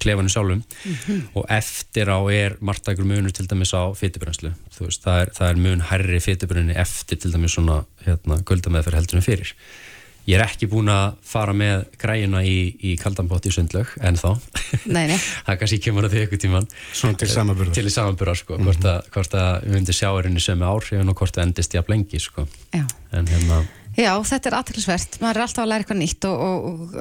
klefanu 0.03 0.33
sjálfum. 0.33 0.63
Mm 0.63 0.97
-hmm. 1.07 1.23
og 1.35 1.47
eftir 1.49 2.11
á 2.11 2.19
er 2.33 2.57
margtakur 2.61 3.05
munur 3.05 3.33
til 3.33 3.47
dæmis 3.47 3.75
á 3.75 3.83
fytirbrennslu 3.95 4.53
það, 4.79 5.31
það 5.37 5.49
er 5.49 5.57
mun 5.57 5.81
herri 5.81 6.21
fytirbrenni 6.21 6.75
eftir 6.77 7.19
til 7.19 7.33
dæmis 7.33 7.57
svona 7.57 7.85
hérna, 8.07 8.43
guldameðferð 8.45 8.95
heldunum 8.95 9.23
fyrir. 9.25 9.55
Ég 10.23 10.39
er 10.39 10.45
ekki 10.45 10.69
búin 10.71 10.87
að 10.87 11.17
fara 11.27 11.53
með 11.53 11.81
græina 11.99 12.45
í, 12.47 12.77
í 12.79 12.95
kaldanbótt 13.01 13.49
í 13.51 13.51
sundlög 13.51 13.91
en 14.07 14.15
þá. 14.15 14.39
Það 15.47 15.57
kannski 15.59 15.79
kemur 15.83 16.07
að 16.07 16.15
því 16.15 16.21
eitthvað 16.23 16.43
tíman 16.45 16.69
Svona 16.93 17.19
til 17.19 17.29
samanburðar. 17.33 17.75
Til 17.75 17.91
samanburðar 17.91 18.39
sko, 18.39 18.55
mm 18.55 18.61
-hmm. 18.61 18.69
hvort, 18.69 18.85
að, 18.87 19.11
hvort 19.17 19.35
að 19.35 19.53
við 19.65 19.75
myndum 19.75 19.99
sjá 19.99 20.09
erinn 20.13 20.39
í 20.39 20.45
sömu 20.47 20.69
áhrifin 20.69 21.11
og 21.11 21.19
hvort 21.19 21.35
það 21.35 21.47
endist 21.49 21.75
jafn 21.75 21.95
lengi 21.97 22.21
sko. 22.23 22.47
en 23.13 23.27
hérna 23.27 23.65
Já, 23.99 24.13
þetta 24.25 24.49
er 24.49 24.57
aðtilsvert, 24.59 25.19
maður 25.21 25.41
er 25.41 25.45
alltaf 25.47 25.65
að 25.65 25.71
læra 25.73 25.85
eitthvað 25.85 26.01
nýtt 26.01 26.29
og, 26.29 26.45
og, 26.47 26.63
og 26.71 26.95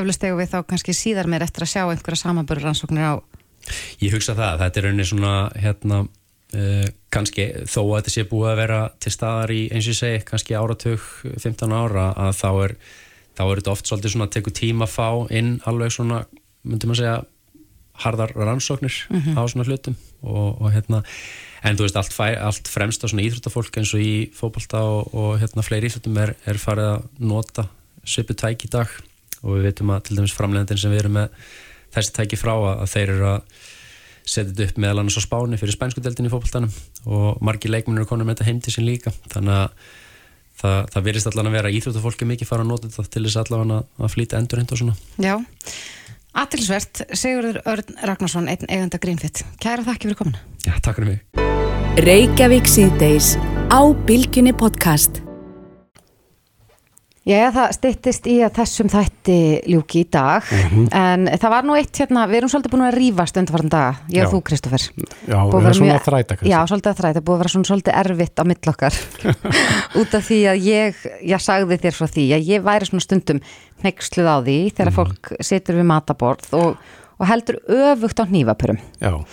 eflust 0.00 0.26
eða 0.26 0.38
við 0.40 0.52
þá 0.52 0.58
kannski 0.70 0.94
síðar 0.94 1.30
meir 1.30 1.46
eftir 1.46 1.66
að 1.66 1.72
sjá 1.72 1.82
einhverja 1.84 2.22
samanbörur 2.22 2.68
rannsóknir 2.68 3.08
á 3.10 3.14
Ég 3.98 4.14
hugsa 4.14 4.36
það, 4.38 4.60
þetta 4.62 4.78
er 4.78 4.84
rauninni 4.86 5.08
svona 5.08 5.32
hérna, 5.58 6.04
uh, 6.54 6.84
kannski 7.10 7.48
þó 7.66 7.80
að 7.82 7.96
þetta 7.96 8.14
sé 8.14 8.26
búið 8.30 8.52
að 8.52 8.60
vera 8.60 8.78
til 9.02 9.12
staðar 9.16 9.54
í 9.56 9.64
eins 9.72 9.88
og 9.88 9.96
ég 9.96 9.98
segi, 9.98 10.22
kannski 10.28 10.54
áratug 10.54 11.08
15 11.34 11.74
ára, 11.74 12.12
að 12.14 12.38
þá 12.38 12.50
er 12.52 12.76
þá 13.36 13.42
er 13.44 13.60
þetta 13.60 13.74
oft 13.74 13.90
svolítið 13.90 14.14
svona 14.14 14.28
að 14.28 14.36
teku 14.36 14.52
tíma 14.54 14.86
að 14.86 14.94
fá 14.94 15.08
inn 15.34 15.56
alveg 15.68 15.92
svona, 15.92 16.22
myndum 16.66 16.94
að 16.94 17.02
segja 17.02 17.16
hardar 18.04 18.32
rannsóknir 18.36 18.96
mm 19.08 19.20
-hmm. 19.20 19.36
á 19.40 19.42
svona 19.48 19.66
hlutum 19.66 19.96
og, 20.22 20.60
og 20.60 20.72
hérna 20.72 21.02
en 21.66 21.78
þú 21.78 21.86
veist, 21.86 21.98
allt, 21.98 22.14
fæ, 22.14 22.26
allt 22.38 22.68
fremst 22.70 23.02
á 23.02 23.10
svona 23.10 23.24
íþróttafólk 23.26 23.80
eins 23.80 23.92
og 23.96 24.02
í 24.02 24.12
fókbalta 24.36 24.82
og, 24.86 25.14
og 25.16 25.30
hérna 25.40 25.64
fleiri 25.66 25.90
íþróttum 25.90 26.20
er, 26.22 26.34
er 26.46 26.60
farið 26.62 26.90
að 26.92 27.06
nota 27.32 27.66
svipu 28.06 28.36
tæk 28.38 28.68
í 28.68 28.72
dag. 28.72 28.92
Og 29.42 29.58
við 29.58 29.70
veitum 29.70 29.92
að 29.94 30.04
til 30.06 30.18
dæmis 30.18 30.34
framlegandin 30.36 30.80
sem 30.80 30.94
við 30.94 31.04
erum 31.04 31.18
með 31.18 31.48
þessi 31.96 32.14
tæki 32.16 32.38
frá 32.38 32.54
að, 32.54 32.72
að 32.84 32.92
þeir 32.94 33.12
eru 33.16 33.28
að 33.32 33.60
setja 34.26 34.48
þetta 34.50 34.66
upp 34.66 34.80
meðal 34.82 35.02
annars 35.02 35.18
á 35.18 35.22
spáni 35.22 35.58
fyrir 35.60 35.76
spænskudeldin 35.76 36.26
í 36.26 36.32
fókbaltanum 36.32 36.72
og 37.14 37.44
margi 37.46 37.70
leikmennir 37.70 38.02
eru 38.02 38.10
konum 38.10 38.26
með 38.26 38.40
þetta 38.40 38.48
heim 38.48 38.62
til 38.62 38.74
sín 38.74 38.88
líka. 38.88 39.12
Þannig 39.30 39.58
að 39.60 39.92
það, 40.62 40.78
það 40.94 41.06
verist 41.10 41.30
allavega 41.30 41.52
að 41.52 41.58
vera 41.60 41.74
íþróttafólki 41.78 42.30
mikið 42.32 42.50
fara 42.50 42.66
að 42.66 42.72
nota 42.72 42.90
þetta 42.90 43.14
til 43.14 43.26
þess 43.28 43.42
allavega 43.44 43.82
að 44.02 44.16
flýta 44.16 44.40
endur 44.40 44.64
og 44.64 44.82
svona. 44.82 44.98
Já 45.22 45.36
Atilsvert, 46.36 47.00
Sigurður 47.16 47.62
Örn 47.64 47.96
Ragnarsson, 48.04 48.50
einn 48.52 48.68
eiganda 48.68 49.00
Greenfit. 49.00 49.40
Kæra 49.62 49.86
þakki 49.86 50.10
fyrir 50.10 50.18
komuna. 50.20 50.42
Já, 50.66 50.74
takk 50.84 51.00
fyrir 51.00 51.14
mig. 51.14 51.46
Já, 57.26 57.48
það 57.50 57.72
stittist 57.74 58.26
í 58.30 58.36
að 58.46 58.52
þessum 58.60 58.88
þætti 58.92 59.36
ljúki 59.72 60.04
í 60.04 60.06
dag, 60.14 60.44
mm 60.46 60.68
-hmm. 60.70 60.84
en 60.94 61.30
það 61.42 61.52
var 61.56 61.64
nú 61.66 61.74
eitt 61.74 61.98
hérna, 61.98 62.26
við 62.30 62.38
erum 62.38 62.52
svolítið 62.52 62.74
búin 62.74 62.84
að 62.86 62.98
rýfast 63.00 63.40
undarfarn 63.40 63.72
daga, 63.72 63.96
ég 64.14 64.26
og 64.28 64.36
þú 64.36 64.40
Kristófer. 64.46 64.84
Já, 65.26 65.38
við 65.50 65.56
erum 65.58 65.74
svona 65.74 65.96
að 65.96 66.06
þræta. 66.06 66.36
Já, 66.46 66.58
svolítið 66.70 66.92
að 66.92 67.00
þræta, 67.00 67.24
búið 67.26 67.34
að 67.34 67.42
vera 67.42 67.52
svona 67.56 67.70
svolítið 67.72 67.98
erfitt 68.04 68.38
á 68.38 68.44
millokkar, 68.46 69.00
út 70.00 70.14
af 70.14 70.22
því 70.28 70.40
að 70.52 70.62
ég, 70.70 71.02
ég 71.34 71.42
sagði 71.42 71.80
þér 71.82 71.98
frá 71.98 72.06
því 72.06 72.28
að 72.38 72.46
ég 72.54 72.62
væri 72.62 72.90
svona 72.92 73.06
stundum 73.08 73.42
nexluð 73.82 74.30
á 74.30 74.36
því 74.46 74.58
þegar 74.70 74.92
mm 74.92 74.94
-hmm. 74.94 75.18
fólk 75.26 75.50
situr 75.50 75.82
við 75.82 75.90
mataborð 75.90 76.54
og, 76.54 76.78
og 77.18 77.26
heldur 77.26 77.58
öfugt 77.66 78.22
á 78.22 78.24
nývapurum. 78.30 78.78
Já 79.02 79.26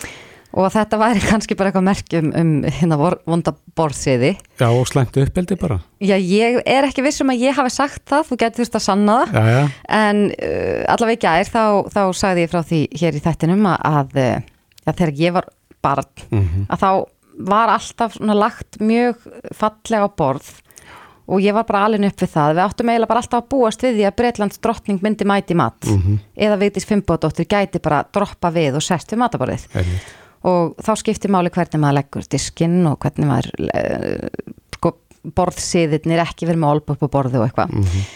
og 0.54 0.70
þetta 0.74 0.98
væri 1.00 1.22
kannski 1.30 1.56
bara 1.58 1.70
eitthvað 1.70 1.86
merkjum 1.88 2.30
um 2.38 2.52
hérna 2.64 2.98
vonda 3.00 3.54
borðsiði 3.76 4.34
Já 4.60 4.68
og 4.70 4.86
slæmt 4.88 5.16
uppeldi 5.18 5.58
bara. 5.58 5.80
Já 5.98 6.14
ég 6.14 6.60
er 6.62 6.86
ekki 6.86 7.04
vissum 7.04 7.32
að 7.32 7.42
ég 7.42 7.58
hafi 7.58 7.72
sagt 7.74 8.04
það. 8.10 8.28
Þú 8.30 8.40
getur 8.42 8.62
þurft 8.62 8.78
að 8.78 8.86
sanna 8.86 9.18
það. 9.24 9.34
Já, 9.34 9.56
já. 9.56 9.64
en 9.98 10.22
uh, 10.30 10.82
allavega 10.94 11.18
ekki 11.18 11.30
aðeir 11.32 11.52
þá, 11.54 11.64
þá 11.94 12.02
sagði 12.20 12.44
ég 12.44 12.52
frá 12.54 12.60
því 12.70 12.80
hér 13.02 13.18
í 13.18 13.24
þættinum 13.24 13.70
að, 13.72 13.78
að 13.90 14.18
ja, 14.22 14.92
þegar 14.92 15.14
ég 15.24 15.36
var 15.38 15.50
barn 15.84 16.26
mm 16.30 16.44
-hmm. 16.44 16.68
að 16.70 16.84
þá 16.84 16.90
var 17.50 17.72
alltaf 17.74 18.20
lagt 18.20 18.78
mjög 18.80 19.26
fallega 19.52 20.08
borð. 20.16 20.52
Og 21.24 21.40
ég 21.40 21.54
var 21.56 21.64
bara 21.64 21.86
alveg 21.88 22.04
upp 22.04 22.20
við 22.20 22.30
það. 22.30 22.50
Við 22.54 22.64
áttum 22.66 22.90
eiginlega 22.92 23.08
bara 23.10 23.20
alltaf 23.24 23.42
að 23.42 23.48
búast 23.48 23.82
við 23.82 23.94
því 23.96 24.04
að 24.04 24.16
Breitlands 24.18 24.58
drottning 24.60 25.00
myndi 25.02 25.24
mæti 25.24 25.54
mat. 25.56 25.80
Mm 25.88 26.02
-hmm. 26.02 26.18
eða 26.36 26.58
Vigdís 26.60 26.86
Fimboðdóttir 26.86 27.48
gæti 27.48 27.80
bara 27.80 28.04
droppa 28.12 28.50
við 28.52 28.76
og 28.76 28.82
sest 28.84 29.12
við 29.12 29.18
mataborðið 29.24 29.66
og 30.44 30.74
þá 30.84 30.92
skiptir 31.00 31.32
máli 31.32 31.52
hvernig 31.52 31.80
maður 31.80 31.98
leggur 32.00 32.26
diskinn 32.30 32.82
og 32.90 32.98
hvernig 33.04 33.30
maður 33.30 33.50
uh, 33.68 34.90
borðsiðirnir 35.24 36.20
ekki 36.20 36.44
verið 36.44 36.60
með 36.60 36.74
olp 36.74 36.92
upp 36.92 37.06
á 37.08 37.08
borðu 37.08 37.40
og 37.40 37.46
eitthvað. 37.46 37.72
Mm 37.72 37.86
-hmm. 37.88 38.10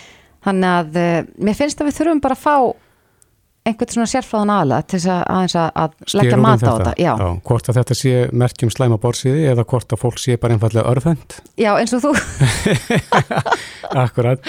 þannig 0.44 0.74
að 0.74 1.00
uh, 1.00 1.30
mér 1.46 1.56
finnst 1.56 1.80
að 1.80 1.88
við 1.88 1.98
þurfum 2.00 2.20
bara 2.20 2.36
að 2.36 2.44
fá 2.44 2.56
einhvern 3.68 3.92
svona 3.92 4.08
sérfráðan 4.08 4.52
aðla 4.52 4.78
til 4.88 4.98
þess 4.98 5.10
að, 5.12 5.56
að, 5.56 5.72
að 5.82 6.14
leggja 6.20 6.38
mat 6.40 6.62
á 6.64 6.72
þetta? 6.72 6.94
Já. 6.96 7.10
Já, 7.18 7.28
hvort 7.48 7.68
að 7.68 7.80
þetta 7.80 7.96
sé 8.00 8.12
merkjum 8.32 8.72
slæma 8.72 8.98
borðsiði 9.02 9.44
eða 9.52 9.64
hvort 9.68 9.92
að 9.92 10.02
fólk 10.04 10.22
sé 10.22 10.36
bara 10.40 10.56
einfallega 10.56 10.88
örfend 10.88 11.36
Já, 11.58 11.72
eins 11.76 11.92
og 11.96 12.06
þú. 12.06 12.12
Akkurat 14.04 14.44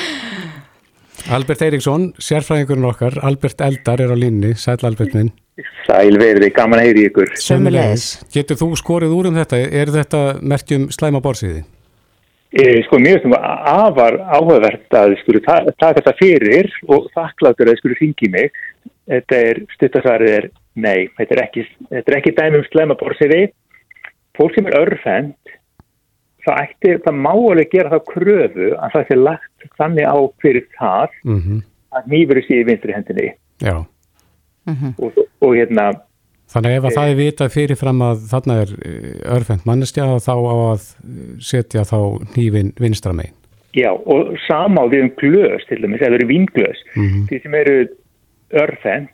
Albert 1.28 1.62
Eiríksson, 1.68 2.10
sérfræðingurinn 2.22 2.88
okkar 2.90 3.20
Albert 3.28 3.62
Eldar 3.66 4.02
er 4.02 4.14
á 4.14 4.18
línni, 4.18 4.56
sæl 4.58 4.80
Albert 4.88 5.14
minn 5.18 5.34
Sælverði, 5.88 6.52
gaman 6.56 6.80
að 6.80 6.90
heyri 6.90 7.06
ykkur. 7.10 7.34
Sömmulegis. 7.41 8.06
Getur 8.34 8.60
þú 8.60 8.70
skorið 8.80 9.16
úr 9.16 9.30
um 9.32 9.38
þetta? 9.40 9.60
Er 9.82 9.91
þetta 9.94 10.22
merkjum 10.40 10.88
slæma 10.94 11.22
borsiði? 11.24 11.64
E, 12.50 12.80
sko, 12.88 12.98
mér 13.02 13.20
finnst 13.22 13.36
það 13.36 13.84
afar 13.86 14.18
áhugavert 14.34 14.96
að 14.98 15.16
skuru 15.22 15.41
taka 15.46 15.74
ta 15.78 15.91
þetta 15.98 16.16
fyrir 16.18 16.70
og 16.90 17.10
þakkláttur 17.14 17.70
að 17.70 17.80
skuru 17.82 17.98
ringi 18.00 18.32
mig. 18.34 18.56
Þetta 19.10 19.41
er, 19.50 19.62
stuttasarið 19.76 20.36
er, 20.38 20.50
nei, 20.78 21.10
þetta 21.18 21.36
er 21.36 21.44
ekki, 21.44 21.66
þetta 21.90 22.14
er 22.14 22.20
ekki 22.20 22.36
dæmi 22.38 22.62
um 22.62 22.68
slæma 22.70 22.98
borsiði. 22.98 23.44
Fólk 24.38 24.56
sem 24.56 24.70
er 24.70 24.80
örfend, 24.80 25.56
það 26.49 26.65
ætti, 26.65 26.97
það 27.05 27.21
má 27.21 27.31
alveg 27.35 27.71
gera 27.71 27.93
þá 27.93 27.99
kröfu 28.09 28.73
að 28.76 28.97
það 28.97 29.07
sé 29.07 29.19
lagt 29.21 29.69
þannig 29.80 30.09
á 30.09 30.17
fyrir 30.43 30.67
það 30.76 31.15
mm 31.23 31.39
-hmm. 31.39 31.63
að 31.95 32.11
nýfuru 32.13 32.45
síði 32.47 32.67
vinstri 32.71 32.97
hendinni. 32.97 33.31
Já 33.61 33.85
mm 34.69 34.76
-hmm. 34.76 34.93
og, 35.03 35.26
og 35.41 35.55
hérna 35.55 35.91
Þannig 36.49 36.76
ef 36.76 36.84
að 36.84 36.91
e 36.91 36.95
það 36.97 37.09
er 37.09 37.17
vitað 37.19 37.53
fyrirfram 37.53 38.01
að 38.01 38.21
þarna 38.31 38.53
er 38.63 38.71
eh, 38.85 39.35
örfend 39.35 39.65
mannestja 39.69 40.05
þá 40.17 40.34
á 40.34 40.55
að 40.73 40.88
setja 41.51 41.84
þá 41.85 41.99
nývin 42.38 42.73
vinstra 42.80 43.13
megin 43.13 43.35
Já 43.77 43.91
og 43.93 44.34
sama 44.47 44.81
á 44.81 44.85
við 44.89 45.03
um 45.03 45.11
glös 45.21 45.65
til 45.69 45.81
dæmis, 45.81 46.01
eða 46.01 46.17
eru 46.17 46.27
vinglös 46.27 46.80
mm 46.95 47.05
-hmm. 47.05 47.27
því 47.30 47.41
sem 47.41 47.53
eru 47.53 47.77
örfend 48.49 49.09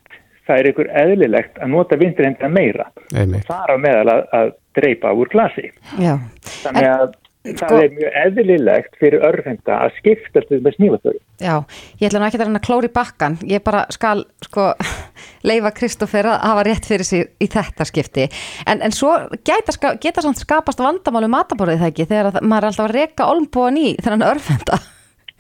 það 0.48 0.58
er 0.60 0.70
ykkur 0.70 0.90
eðlilegt 1.02 1.58
að 1.58 1.68
nota 1.68 1.98
vinstri 1.98 2.26
hendina 2.26 2.50
meira 2.50 2.86
Einmitt. 3.16 3.44
og 3.44 3.48
það 3.50 3.64
er 3.64 3.76
á 3.76 3.78
meðal 3.78 4.10
að, 4.16 4.24
að 4.40 4.52
dreipa 4.76 5.14
úr 5.14 5.30
glasi 5.30 5.72
Já. 6.00 6.16
þannig 6.64 6.90
að 6.90 7.08
Sko- 7.10 7.25
það 7.46 7.78
er 7.80 7.94
mjög 7.96 8.20
eðlilegt 8.24 9.00
fyrir 9.02 9.26
örfenda 9.28 9.80
að 9.86 9.96
skipta 10.00 10.44
til 10.50 10.62
með 10.66 10.78
snífatöru 10.80 11.22
Já, 11.36 11.60
ég 12.00 12.08
ætla 12.08 12.22
nú 12.22 12.28
ekki 12.30 12.40
að 12.40 12.46
reyna 12.48 12.62
klóri 12.64 12.90
bakkan, 12.96 13.36
ég 13.44 13.64
bara 13.66 13.84
skal 13.92 14.24
sko 14.46 14.70
leifa 15.50 15.74
Kristófer 15.76 16.30
að 16.32 16.38
hafa 16.48 16.64
rétt 16.68 16.88
fyrir 16.88 17.08
sig 17.08 17.26
í 17.44 17.50
þetta 17.52 17.88
skipti. 17.90 18.28
En, 18.64 18.80
en 18.80 18.96
svo 18.96 19.12
geta, 19.48 19.76
geta 20.02 20.24
samt 20.24 20.40
skapast 20.40 20.80
vandamálu 20.80 21.28
mataborðið 21.34 21.84
það 21.84 21.92
ekki 21.92 22.08
þegar 22.12 22.30
að, 22.32 22.40
maður 22.48 22.68
er 22.68 22.72
alltaf 22.72 22.88
að 22.88 22.96
reka 22.96 23.28
olmbúan 23.34 23.82
í 23.82 23.90
þennan 24.00 24.30
örfenda 24.30 24.80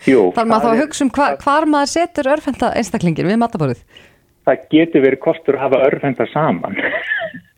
Jú, 0.03 0.27
þar 0.35 0.51
maður 0.51 0.67
þá 0.67 0.83
hugsa 0.83 1.07
um 1.07 1.13
hva, 1.15 1.29
hvar 1.45 1.69
maður 1.71 1.93
setur 1.93 2.31
örfenda 2.35 2.73
einstaklingin 2.75 3.31
við 3.31 3.39
mataborðið 3.45 4.03
það 4.45 4.65
getur 4.71 5.05
verið 5.05 5.23
kostur 5.25 5.57
að 5.57 5.65
hafa 5.65 5.83
örfenda 5.89 6.27
saman. 6.31 6.79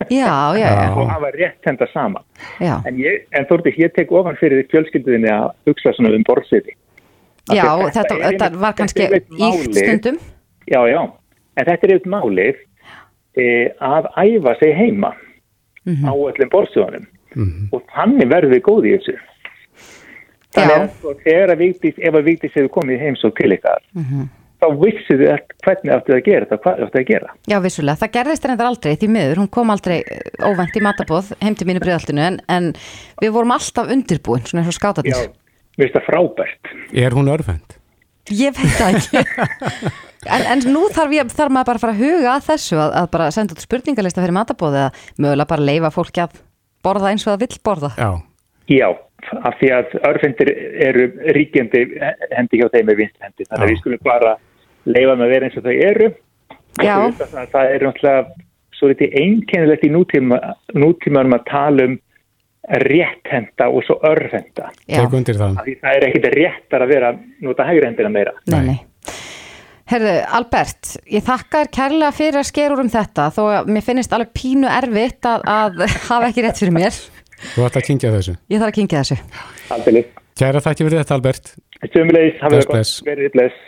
Já, 0.08 0.56
já, 0.56 0.68
já, 0.72 0.90
og 0.98 1.08
hafa 1.10 1.30
rétt 1.34 1.68
henda 1.68 1.88
saman. 1.92 2.24
Já, 2.64 2.78
en, 2.88 3.00
ég, 3.02 3.24
en 3.36 3.48
Þórti, 3.50 3.74
ég 3.80 3.94
tek 3.96 4.12
ofan 4.14 4.38
fyrir 4.40 4.62
því 4.62 4.68
fjölskylduðinni 4.72 5.32
að 5.34 5.50
hugsa 5.68 5.94
svona 5.96 6.14
um 6.16 6.26
borðsiti 6.28 6.76
já 7.56 7.64
þetta 7.64 8.02
þetta, 8.02 8.16
er 8.16 8.36
þetta 8.36 8.60
var 8.60 8.74
kannski 8.76 9.04
er 9.06 9.22
málið. 9.30 9.78
stundum. 9.78 10.18
Já, 10.68 10.80
já, 10.88 11.00
en 11.56 11.68
þetta 11.68 11.86
er 11.86 11.94
eitt 11.94 12.08
málið 12.12 12.58
e, 13.38 13.46
að 13.80 14.10
æfa 14.20 14.54
sig 14.60 14.74
heima 14.76 15.14
á 15.88 16.12
öllum 16.12 16.52
borðsjóðanum 16.52 17.06
og 17.72 17.84
þannig 17.94 18.28
verður 18.28 18.54
við 18.56 18.64
góði 18.66 18.92
í 18.92 18.98
þessu. 18.98 19.16
Þannig 20.56 20.74
Já. 20.74 20.80
að 20.80 20.92
sko, 20.96 21.12
þegar 21.24 21.50
að 21.52 21.60
Vigdís, 21.60 21.96
ef 22.00 22.14
að 22.16 22.24
Vigdís 22.24 22.54
hefur 22.56 22.70
komið 22.72 23.02
heim 23.04 23.16
svo 23.20 23.30
til 23.36 23.50
ykkar, 23.52 23.82
þá 24.58 24.66
vissu 24.82 25.16
þið 25.20 25.32
hvernig 25.64 25.94
áttu 25.94 26.14
að 26.16 26.22
gera 26.26 26.46
þetta, 26.46 26.60
hvað 26.64 26.82
áttu 26.86 27.00
að 27.00 27.06
gera. 27.08 27.34
Já, 27.50 27.56
vissulega, 27.64 28.00
það 28.02 28.14
gerðist 28.16 28.48
reyndar 28.48 28.70
aldrei 28.70 28.94
því 28.98 29.10
miður, 29.14 29.42
hún 29.42 29.50
kom 29.54 29.72
aldrei 29.74 29.96
eh, 30.00 30.30
óvænt 30.42 30.78
í 30.78 30.84
matabóð 30.84 31.32
heim 31.42 31.58
til 31.58 31.68
mínu 31.68 31.82
breiðaltinu 31.84 32.24
en, 32.24 32.40
en 32.50 32.70
við 33.22 33.34
vorum 33.36 33.54
alltaf 33.54 33.92
undirbúin, 33.94 34.46
svona 34.48 34.64
eins 34.64 34.72
og 34.72 34.78
skátatir 34.78 35.14
Já, 35.14 35.30
mér 35.78 35.86
finnst 35.86 35.98
það 36.00 36.08
frábært. 36.10 36.72
Er 37.06 37.16
hún 37.16 37.32
örfend? 37.32 37.78
Ég 38.28 38.52
veit 38.58 38.74
það 38.76 38.98
ekki 38.98 39.22
en, 40.34 40.42
en 40.52 40.66
nú 40.68 40.84
þarf, 40.92 41.14
ég, 41.16 41.30
þarf 41.32 41.54
maður 41.54 41.70
bara 41.70 41.80
að 41.80 41.84
fara 41.86 41.94
að 41.94 42.02
huga 42.02 42.34
að 42.34 42.48
þessu 42.50 42.80
að, 42.82 42.96
að 43.00 43.10
bara 43.14 43.30
senda 43.34 43.56
út 43.56 43.64
spurningalista 43.64 44.24
fyrir 44.24 44.36
matabóð 44.36 44.80
eða 44.82 44.90
mögulega 45.16 45.52
bara 45.54 45.68
leifa 45.70 45.92
fólki 45.94 46.24
að 46.24 46.40
borða 46.84 47.12
eins 47.12 47.24
og 47.26 47.32
það 47.32 47.44
vill 47.46 47.60
borða 47.64 47.92
Já. 47.96 48.10
Já, 48.68 48.88
af 49.42 49.54
því 49.60 49.70
að 49.74 49.94
örfendir 50.08 50.50
eru 50.88 51.06
ríkjandi 51.36 51.84
hendi 52.34 52.60
hjá 52.60 52.68
þeim 52.74 52.92
er 52.92 52.98
vinst 52.98 53.16
hendi. 53.24 53.46
Þannig 53.48 53.64
að 53.64 53.72
við 53.72 53.80
skulum 53.82 54.02
bara 54.06 54.34
leifa 54.88 55.14
með 55.20 55.32
vera 55.34 55.48
eins 55.48 55.56
og 55.60 55.64
þau 55.68 55.72
eru. 55.74 56.10
Já. 56.78 56.96
Það, 57.18 57.48
það 57.54 57.72
er 57.72 57.86
náttúrulega 57.86 58.44
svo 58.78 58.90
litið 58.92 59.16
einkennilegt 59.22 59.88
í 59.88 59.90
nútíma, 59.90 60.38
nútímanum 60.78 61.34
að 61.38 61.48
tala 61.48 61.88
um 61.88 61.96
rétthenda 62.84 63.70
og 63.72 63.82
svo 63.86 63.96
örfenda. 64.04 64.68
Já, 64.84 65.00
Tek 65.00 65.16
undir 65.16 65.40
það. 65.40 65.62
Því 65.64 65.74
það 65.80 65.96
er 65.96 66.06
ekkit 66.10 66.28
réttar 66.36 66.84
að 66.84 66.92
vera 66.92 67.14
nota 67.44 67.66
hægri 67.66 67.88
hendina 67.88 68.12
meira. 68.12 68.36
nei, 68.52 68.60
nei 68.74 68.78
Herðu, 69.88 70.10
Albert, 70.36 70.98
ég 71.08 71.22
þakka 71.24 71.62
þér 71.62 71.68
kærlega 71.72 72.12
fyrir 72.12 72.36
að 72.42 72.48
skera 72.50 72.74
úr 72.74 72.82
um 72.82 72.90
þetta 72.92 73.30
þó 73.32 73.38
að 73.46 73.70
mér 73.72 73.84
finnist 73.86 74.12
alveg 74.12 74.34
pínu 74.36 74.68
erfitt 74.68 75.28
að, 75.30 75.46
að 75.48 75.78
hafa 76.10 76.28
ekki 76.28 76.44
rétt 76.44 76.60
fyrir 76.60 76.74
mér 76.76 76.98
Þú 77.54 77.66
ætti 77.68 77.80
að 77.82 77.86
kynkja 77.90 78.12
þessu. 78.16 78.36
Ég 78.50 78.62
þarf 78.62 78.72
að 78.72 78.78
kynkja 78.80 79.02
þessu 79.02 79.18
Aldrei. 79.76 80.04
Kæra 80.38 80.62
þakki 80.62 80.86
fyrir 80.86 81.02
þetta 81.02 81.18
Albert. 81.18 81.52
Sumulegis, 81.92 82.38
hafið 82.42 82.62
það 82.64 82.72
bless. 82.72 82.94
gott. 82.98 83.08
Verið 83.10 83.32
bless. 83.34 83.60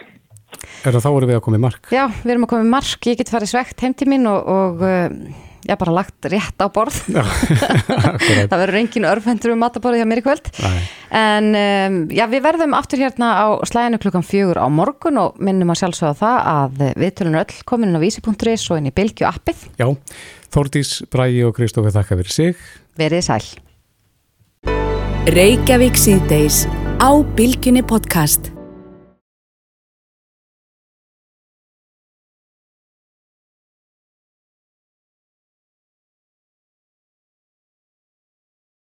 Er 0.84 0.92
það 0.96 1.04
þá 1.04 1.10
voru 1.14 1.28
við 1.30 1.38
að 1.38 1.44
koma 1.46 1.58
í 1.60 1.62
mark? 1.62 1.86
Já, 1.94 2.04
við 2.24 2.32
erum 2.34 2.44
að 2.46 2.50
koma 2.54 2.66
í 2.66 2.72
mark, 2.74 3.06
ég 3.10 3.18
get 3.20 3.30
farið 3.32 3.52
svegt 3.52 3.84
heim 3.84 3.94
til 3.96 4.08
mín 4.10 4.26
og, 4.30 4.48
og 4.50 4.82
uh, 4.82 5.36
ég 5.68 5.78
bara 5.78 5.94
lagt 5.94 6.26
rétt 6.32 6.58
á 6.62 6.66
borð 6.72 6.96
Akkurat. 7.20 8.48
það 8.50 8.62
verður 8.64 8.78
engin 8.80 9.06
örfendur 9.10 9.52
um 9.54 9.60
mataborðið 9.62 10.02
hjá 10.02 10.08
mér 10.10 10.20
í 10.22 10.24
kvöld 10.24 10.50
Nei. 10.64 10.80
en 11.20 11.48
um, 11.60 11.98
já, 12.16 12.24
við 12.32 12.44
verðum 12.48 12.74
aftur 12.78 13.02
hérna 13.04 13.30
á 13.36 13.46
slæðinu 13.68 14.00
klukkan 14.02 14.26
fjögur 14.26 14.58
á 14.62 14.66
morgun 14.72 15.20
og 15.22 15.38
minnum 15.42 15.70
að 15.74 15.82
sjálfsögða 15.84 16.18
það 16.22 16.50
að 16.54 16.84
viðtölun 17.04 17.40
öll 17.44 17.56
komin 17.68 17.92
inn 17.92 18.00
á 18.00 18.04
vísi.is 18.04 18.66
og 18.72 18.80
inn 18.80 18.90
í 18.90 18.94
Bilgju 18.96 19.28
appið, 19.30 19.66
Já, 19.80 19.88
Þórdís, 20.50 20.96
Bræi 21.12 21.44
og 21.46 21.54
Kristófi 21.54 21.92
þakka 21.94 22.16
fyrir 22.18 22.34
sig. 22.34 22.62
Verið 23.00 23.26
sæl 23.30 23.50
Reykjavík 25.30 25.98
síðdeis 26.00 26.64
á 26.98 27.10
Bilginni 27.36 27.84
podcast. 27.86 28.50